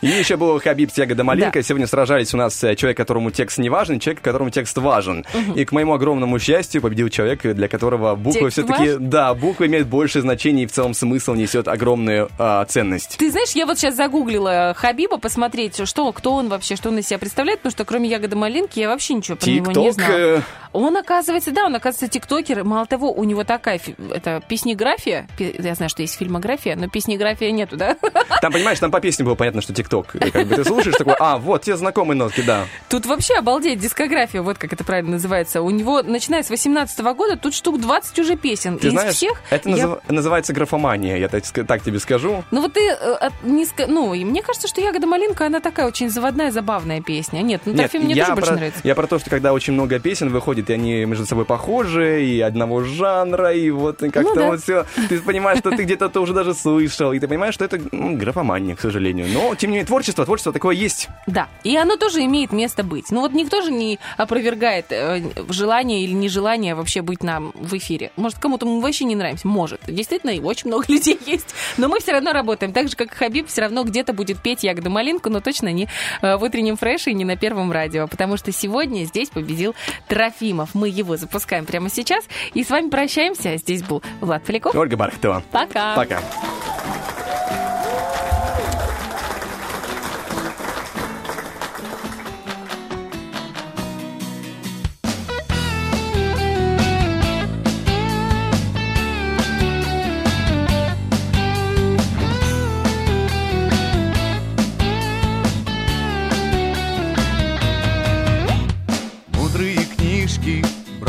И 0.00 0.06
еще 0.06 0.36
был 0.36 0.60
Хабиб 0.60 0.90
Ягода 0.94 1.24
Малинка. 1.24 1.62
Сегодня 1.62 1.86
сражались 1.86 2.32
у 2.32 2.36
нас 2.36 2.62
э, 2.62 2.76
человек, 2.76 2.96
которому 2.96 3.30
текст 3.32 3.58
не 3.58 3.68
важен, 3.68 3.98
человек, 3.98 4.22
которому 4.22 4.50
текст 4.50 4.76
важен. 4.78 5.24
И 5.56 5.64
к 5.64 5.72
моему 5.72 5.94
огромному 5.94 6.38
счастью 6.38 6.82
победил 6.82 7.08
человек, 7.08 7.42
для 7.42 7.68
которого 7.68 8.14
буквы 8.14 8.50
все-таки... 8.50 8.96
Да, 8.98 9.34
буквы 9.34 9.66
имеют 9.66 9.88
большее 9.88 10.22
значение 10.22 10.64
и 10.64 10.66
в 10.68 10.72
целом 10.72 10.94
смысл 10.94 11.34
несет 11.34 11.66
огромную 11.66 12.28
а, 12.38 12.64
ценность. 12.66 13.16
Ты 13.18 13.30
знаешь, 13.30 13.50
я 13.52 13.66
вот 13.66 13.78
сейчас 13.78 13.96
загуглила 13.96 14.74
Хабиба, 14.76 15.18
посмотреть, 15.18 15.86
что, 15.88 16.12
кто 16.12 16.34
он 16.34 16.48
вообще, 16.48 16.76
что 16.76 16.90
он 16.90 16.98
из 16.98 17.08
себя 17.08 17.18
представляет, 17.18 17.60
потому 17.60 17.72
что 17.72 17.84
кроме 17.84 18.08
ягоды 18.08 18.36
малинки 18.36 18.78
я 18.78 18.88
вообще 18.88 19.14
ничего 19.14 19.36
про 19.36 19.50
него 19.50 19.72
не 19.72 19.90
знала. 19.90 20.42
Он, 20.72 20.96
оказывается, 20.96 21.50
да, 21.50 21.64
он, 21.64 21.74
оказывается, 21.74 22.08
тиктокер. 22.08 22.62
Мало 22.62 22.86
того, 22.86 23.10
у 23.12 23.24
него 23.24 23.42
такая 23.42 23.80
это 24.14 24.42
песнеграфия. 24.46 25.26
Пе- 25.38 25.54
Я 25.58 25.74
знаю, 25.74 25.88
что 25.88 26.02
есть 26.02 26.16
фильмография, 26.16 26.76
но 26.76 26.88
песнеграфия 26.88 27.50
нету, 27.50 27.76
да? 27.76 27.96
Там, 28.42 28.52
понимаешь, 28.52 28.78
там 28.78 28.90
по 28.98 29.02
песне 29.02 29.24
было 29.24 29.34
понятно, 29.34 29.62
что 29.62 29.72
ТикТок. 29.72 30.08
Как 30.32 30.46
бы 30.46 30.54
ты 30.56 30.64
слушаешь 30.64 30.96
такой, 30.96 31.14
а, 31.18 31.38
вот 31.38 31.62
те 31.62 31.76
знакомые 31.76 32.16
нотки, 32.16 32.40
да. 32.42 32.64
Тут 32.88 33.06
вообще 33.06 33.34
обалдеть, 33.34 33.78
дискография, 33.78 34.42
вот 34.42 34.58
как 34.58 34.72
это 34.72 34.84
правильно 34.84 35.12
называется. 35.12 35.62
У 35.62 35.70
него, 35.70 36.02
начиная 36.02 36.42
с 36.42 36.50
18 36.50 36.98
года, 37.14 37.36
тут 37.36 37.54
штук 37.54 37.80
20 37.80 38.18
уже 38.18 38.36
песен. 38.36 38.78
Ты 38.78 38.86
И 38.86 38.88
из 38.88 38.92
знаешь, 38.92 39.14
всех 39.14 39.40
это 39.50 39.68
я- 39.70 39.76
назыв- 39.76 40.00
называется 40.08 40.52
графомания, 40.52 41.16
я 41.16 41.28
так, 41.28 41.44
так 41.44 41.82
тебе 41.82 41.98
скажу. 42.00 42.44
Ну 42.50 42.60
вот 42.62 42.72
ты 42.74 42.80
э, 42.90 43.28
не 43.44 43.64
ска- 43.64 43.86
ну 43.86 44.14
и 44.14 44.24
мне 44.24 44.42
кажется, 44.42 44.68
что 44.68 44.80
ягода 44.80 45.06
малинка 45.06 45.46
она 45.46 45.60
такая 45.60 45.86
очень 45.86 46.10
заводная, 46.10 46.50
забавная 46.50 47.00
песня. 47.00 47.40
Нет, 47.42 47.62
ну 47.64 47.72
Нет, 47.72 47.90
Трофим 47.90 48.02
мне 48.06 48.14
тоже 48.16 48.34
больше 48.34 48.48
про, 48.50 48.56
нравится. 48.56 48.80
я 48.84 48.94
про 48.94 49.06
то, 49.06 49.18
что 49.18 49.30
когда 49.30 49.52
очень 49.52 49.72
много 49.74 49.98
песен 49.98 50.28
выходит, 50.30 50.70
и 50.70 50.72
они 50.72 51.04
между 51.04 51.26
собой 51.26 51.44
похожи, 51.44 52.24
и 52.24 52.40
одного 52.40 52.82
жанра, 52.82 53.52
и 53.52 53.70
вот 53.70 53.98
как-то 54.00 54.22
Ну 54.22 54.34
да. 54.34 54.46
вот 54.48 54.60
все. 54.62 54.84
Ты 55.08 55.20
понимаешь, 55.20 55.58
что 55.58 55.70
ты 55.70 55.84
где-то 55.84 56.06
это 56.06 56.20
уже 56.20 56.32
даже 56.34 56.54
слышал, 56.54 57.12
и 57.12 57.18
ты 57.18 57.28
понимаешь, 57.28 57.54
что 57.54 57.64
это 57.64 57.78
графомания, 57.92 58.74
к 58.76 58.80
сожалению. 58.90 59.26
Но, 59.28 59.54
тем 59.54 59.70
не 59.70 59.76
менее, 59.76 59.86
творчество, 59.86 60.24
творчество 60.24 60.52
такое 60.52 60.74
есть. 60.74 61.08
Да, 61.26 61.48
и 61.64 61.76
оно 61.76 61.96
тоже 61.96 62.24
имеет 62.24 62.52
место 62.52 62.82
быть. 62.82 63.10
Ну 63.10 63.20
вот 63.20 63.32
никто 63.32 63.62
же 63.62 63.70
не 63.70 63.98
опровергает 64.16 64.86
э, 64.90 65.22
желание 65.50 66.02
или 66.02 66.12
нежелание 66.12 66.74
вообще 66.74 67.02
быть 67.02 67.22
нам 67.22 67.52
в 67.54 67.76
эфире. 67.76 68.10
Может, 68.16 68.38
кому-то 68.38 68.66
мы 68.66 68.80
вообще 68.80 69.04
не 69.04 69.16
нравимся? 69.16 69.46
Может. 69.46 69.80
Действительно, 69.86 70.30
и 70.30 70.40
очень 70.40 70.68
много 70.68 70.86
людей 70.92 71.18
есть. 71.26 71.54
Но 71.76 71.88
мы 71.88 72.00
все 72.00 72.12
равно 72.12 72.32
работаем. 72.32 72.72
Так 72.72 72.88
же, 72.88 72.96
как 72.96 73.12
и 73.12 73.14
Хабиб, 73.14 73.48
все 73.48 73.62
равно 73.62 73.84
где-то 73.84 74.12
будет 74.12 74.40
петь 74.42 74.64
ягоду 74.64 74.90
малинку, 74.90 75.30
но 75.30 75.40
точно 75.40 75.72
не 75.72 75.88
э, 76.22 76.36
в 76.36 76.42
утреннем 76.42 76.76
фреше 76.76 77.10
и 77.10 77.14
не 77.14 77.24
на 77.24 77.36
первом 77.36 77.72
радио. 77.72 78.06
Потому 78.06 78.36
что 78.36 78.52
сегодня 78.52 79.04
здесь 79.04 79.30
победил 79.30 79.74
Трофимов. 80.08 80.74
Мы 80.74 80.88
его 80.88 81.16
запускаем 81.16 81.66
прямо 81.66 81.90
сейчас. 81.90 82.24
И 82.54 82.64
с 82.64 82.70
вами 82.70 82.88
прощаемся. 82.88 83.56
Здесь 83.56 83.82
был 83.82 84.02
Влад 84.20 84.44
Поляков. 84.44 84.74
Ольга 84.74 84.96
Бархтова. 84.96 85.42
Пока. 85.50 85.94
Пока. 85.94 86.20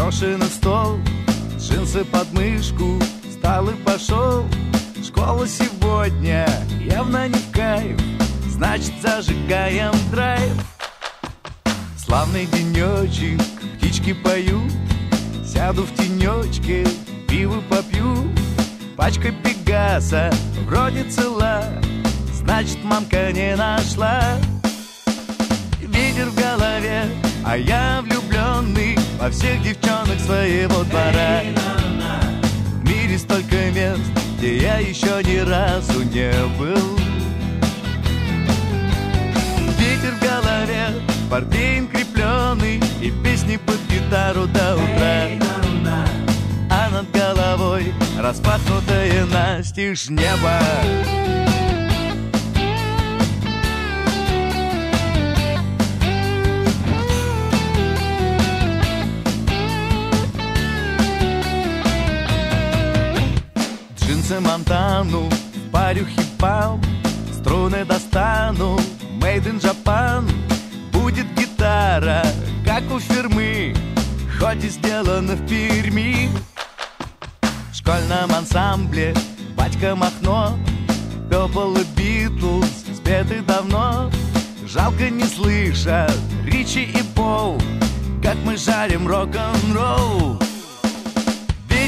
Брошены 0.09 0.45
стол 0.45 0.99
Джинсы 1.59 2.03
под 2.03 2.33
мышку 2.33 2.99
встал 3.29 3.69
и 3.69 3.75
пошел. 3.83 4.43
Школа 5.05 5.47
сегодня 5.47 6.49
явно 6.83 7.27
не 7.27 7.37
в 7.37 7.51
кайф 7.51 7.95
Значит 8.47 8.93
зажигаем 9.03 9.93
драйв. 10.11 10.51
Славный 11.95 12.47
денечек, 12.47 13.39
птички 13.77 14.13
поют. 14.13 14.71
Сяду 15.45 15.83
в 15.83 15.93
тенечке, 15.95 16.87
пиво 17.27 17.61
попью. 17.69 18.33
Пачка 18.97 19.31
Пегаса 19.31 20.31
вроде 20.65 21.03
цела 21.03 21.63
Значит 22.33 22.83
мамка 22.83 23.31
не 23.31 23.55
нашла. 23.55 24.39
Ветер 25.79 26.29
в 26.29 26.35
голове, 26.35 27.05
а 27.45 27.57
я 27.57 28.01
влюбленный 28.01 28.97
Во 29.19 29.29
всех 29.29 29.61
девчонок 29.61 30.19
своего 30.19 30.83
двора. 30.83 31.41
В 32.81 32.89
мире 32.89 33.17
столько 33.17 33.71
мест, 33.71 34.01
где 34.37 34.57
я 34.57 34.77
еще 34.77 35.21
ни 35.23 35.37
разу 35.37 36.03
не 36.03 36.31
был. 36.57 36.97
Ветер 39.77 40.13
в 40.15 40.21
голове, 40.21 41.01
портвейн 41.29 41.87
крепленный 41.87 42.81
И 43.01 43.11
песни 43.23 43.57
под 43.57 43.79
гитару 43.89 44.45
до 44.47 44.75
утра. 44.75 45.29
А 46.71 46.89
над 46.91 47.11
головой 47.11 47.93
распахнутое 48.17 49.25
настежь 49.25 50.09
небо 50.09 50.59
Монтану, 64.31 65.29
парю 65.71 66.05
хип-пап 66.05 66.77
Струны 67.33 67.83
достану, 67.83 68.79
made 69.19 69.45
in 69.45 69.59
Japan 69.59 70.29
Будет 70.91 71.25
гитара, 71.35 72.23
как 72.63 72.83
у 72.91 72.99
фирмы 72.99 73.73
Хоть 74.39 74.63
и 74.63 74.69
сделана 74.69 75.35
в 75.35 75.47
Перми. 75.47 76.29
В 77.71 77.75
школьном 77.75 78.31
ансамбле 78.31 79.13
батька 79.57 79.95
Махно 79.95 80.57
Пепл 81.29 81.75
и 81.75 81.83
Битлз 81.95 82.85
спеты 82.95 83.41
давно. 83.41 84.09
Жалко 84.65 85.09
не 85.09 85.23
слышат 85.23 86.15
Ричи 86.45 86.83
и 86.83 87.03
Пол 87.15 87.59
Как 88.21 88.35
мы 88.45 88.55
жарим 88.55 89.07
рок-н-ролл 89.07 90.39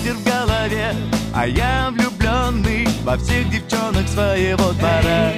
Ветер 0.02 0.16
в 0.16 0.24
голове, 0.24 0.96
а 1.32 1.46
я 1.46 1.92
влюбленный 1.92 2.88
Во 3.04 3.18
всех 3.18 3.48
девчонок 3.52 4.08
своего 4.08 4.72
двора 4.72 5.34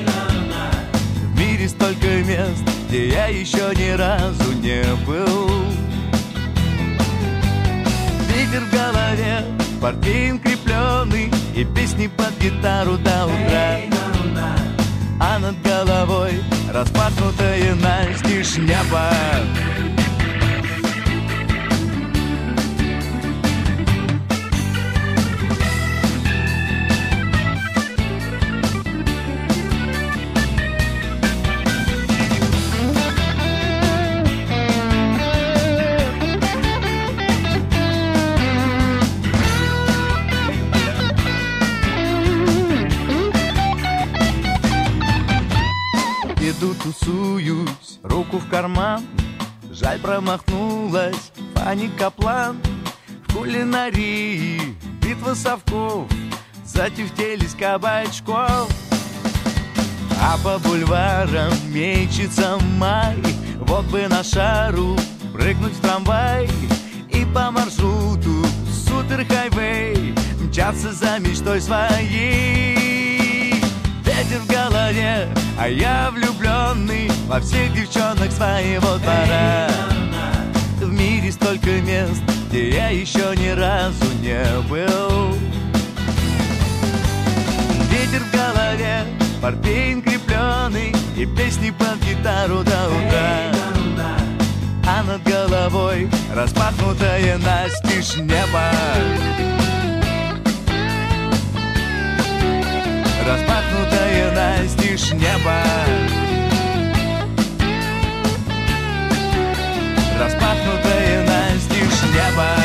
В 1.34 1.38
мире 1.38 1.68
столько 1.68 2.08
мест, 2.24 2.64
где 2.88 3.10
я 3.10 3.26
еще 3.26 3.74
ни 3.76 3.90
разу 3.90 4.54
не 4.54 4.84
был. 5.06 5.66
Ветер 8.30 8.62
в 8.62 8.72
голове, 8.72 9.46
портвейн 9.82 10.40
крепленный 10.40 11.30
И 11.54 11.66
песни 11.66 12.08
под 12.08 12.32
гитару 12.40 12.98
до 12.98 13.26
утра. 13.26 13.80
А 15.20 15.40
над 15.40 15.62
головой 15.62 16.42
распахнутое 16.72 17.76
настежь 17.76 18.56
небо 18.56 19.12
промахнулась. 50.04 51.32
Фанни 51.56 51.90
Каплан 51.98 52.62
В 53.28 53.34
кулинарии. 53.34 54.76
Битва 55.02 55.34
совков. 55.34 56.08
Затюфтелись 56.66 57.56
кабачков. 57.56 58.70
А 60.22 60.38
по 60.44 60.60
бульварам 60.60 61.54
мечется 61.74 62.60
май. 62.78 63.18
Вот 63.62 63.86
бы 63.86 64.08
на 64.08 64.24
шару 64.24 64.96
прыгнуть 65.34 65.74
в 65.74 65.82
трамвай. 65.82 66.50
И 67.10 67.26
по 67.34 67.52
маршруту 67.52 68.46
суперхайвей 68.86 70.14
Мчаться 70.40 70.92
за 70.92 71.20
мечтой 71.20 71.62
своей 71.62 72.83
Ветер 74.24 74.40
в 74.40 74.48
голове, 74.48 75.28
а 75.60 75.68
я 75.68 76.10
влюбленный 76.10 77.12
Во 77.28 77.42
всех 77.42 77.74
девчонок 77.74 78.32
своего 78.32 78.98
двора. 78.98 79.68
В 80.80 80.90
мире 80.90 81.30
столько 81.30 81.70
мест, 81.82 82.22
где 82.48 82.70
я 82.70 82.90
еще 82.90 83.36
ни 83.36 83.50
разу 83.50 84.06
не 84.22 84.46
был. 84.70 85.36
Ветер 87.92 88.22
в 88.24 88.32
голове, 88.32 89.04
портфейн 89.42 90.02
крепленый 90.02 90.96
И 91.18 91.26
песни 91.26 91.72
под 91.72 91.98
гитару 92.06 92.64
до 92.64 92.88
утра. 92.88 93.52
А 94.88 95.04
над 95.04 95.22
головой 95.24 96.10
распахнутое 96.34 97.38
настежь 97.40 98.16
небо 98.16 98.72
Распахнутое 103.26 104.32
настежь 104.34 105.14
небо 105.14 105.56
Распахнутое 110.20 111.26
настежь 111.26 112.02
небо 112.14 112.64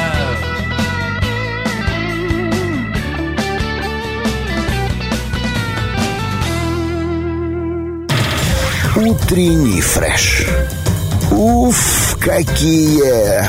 Утренний 8.97 9.81
фреш. 9.81 10.45
Уф, 11.31 12.19
какие! 12.21 13.45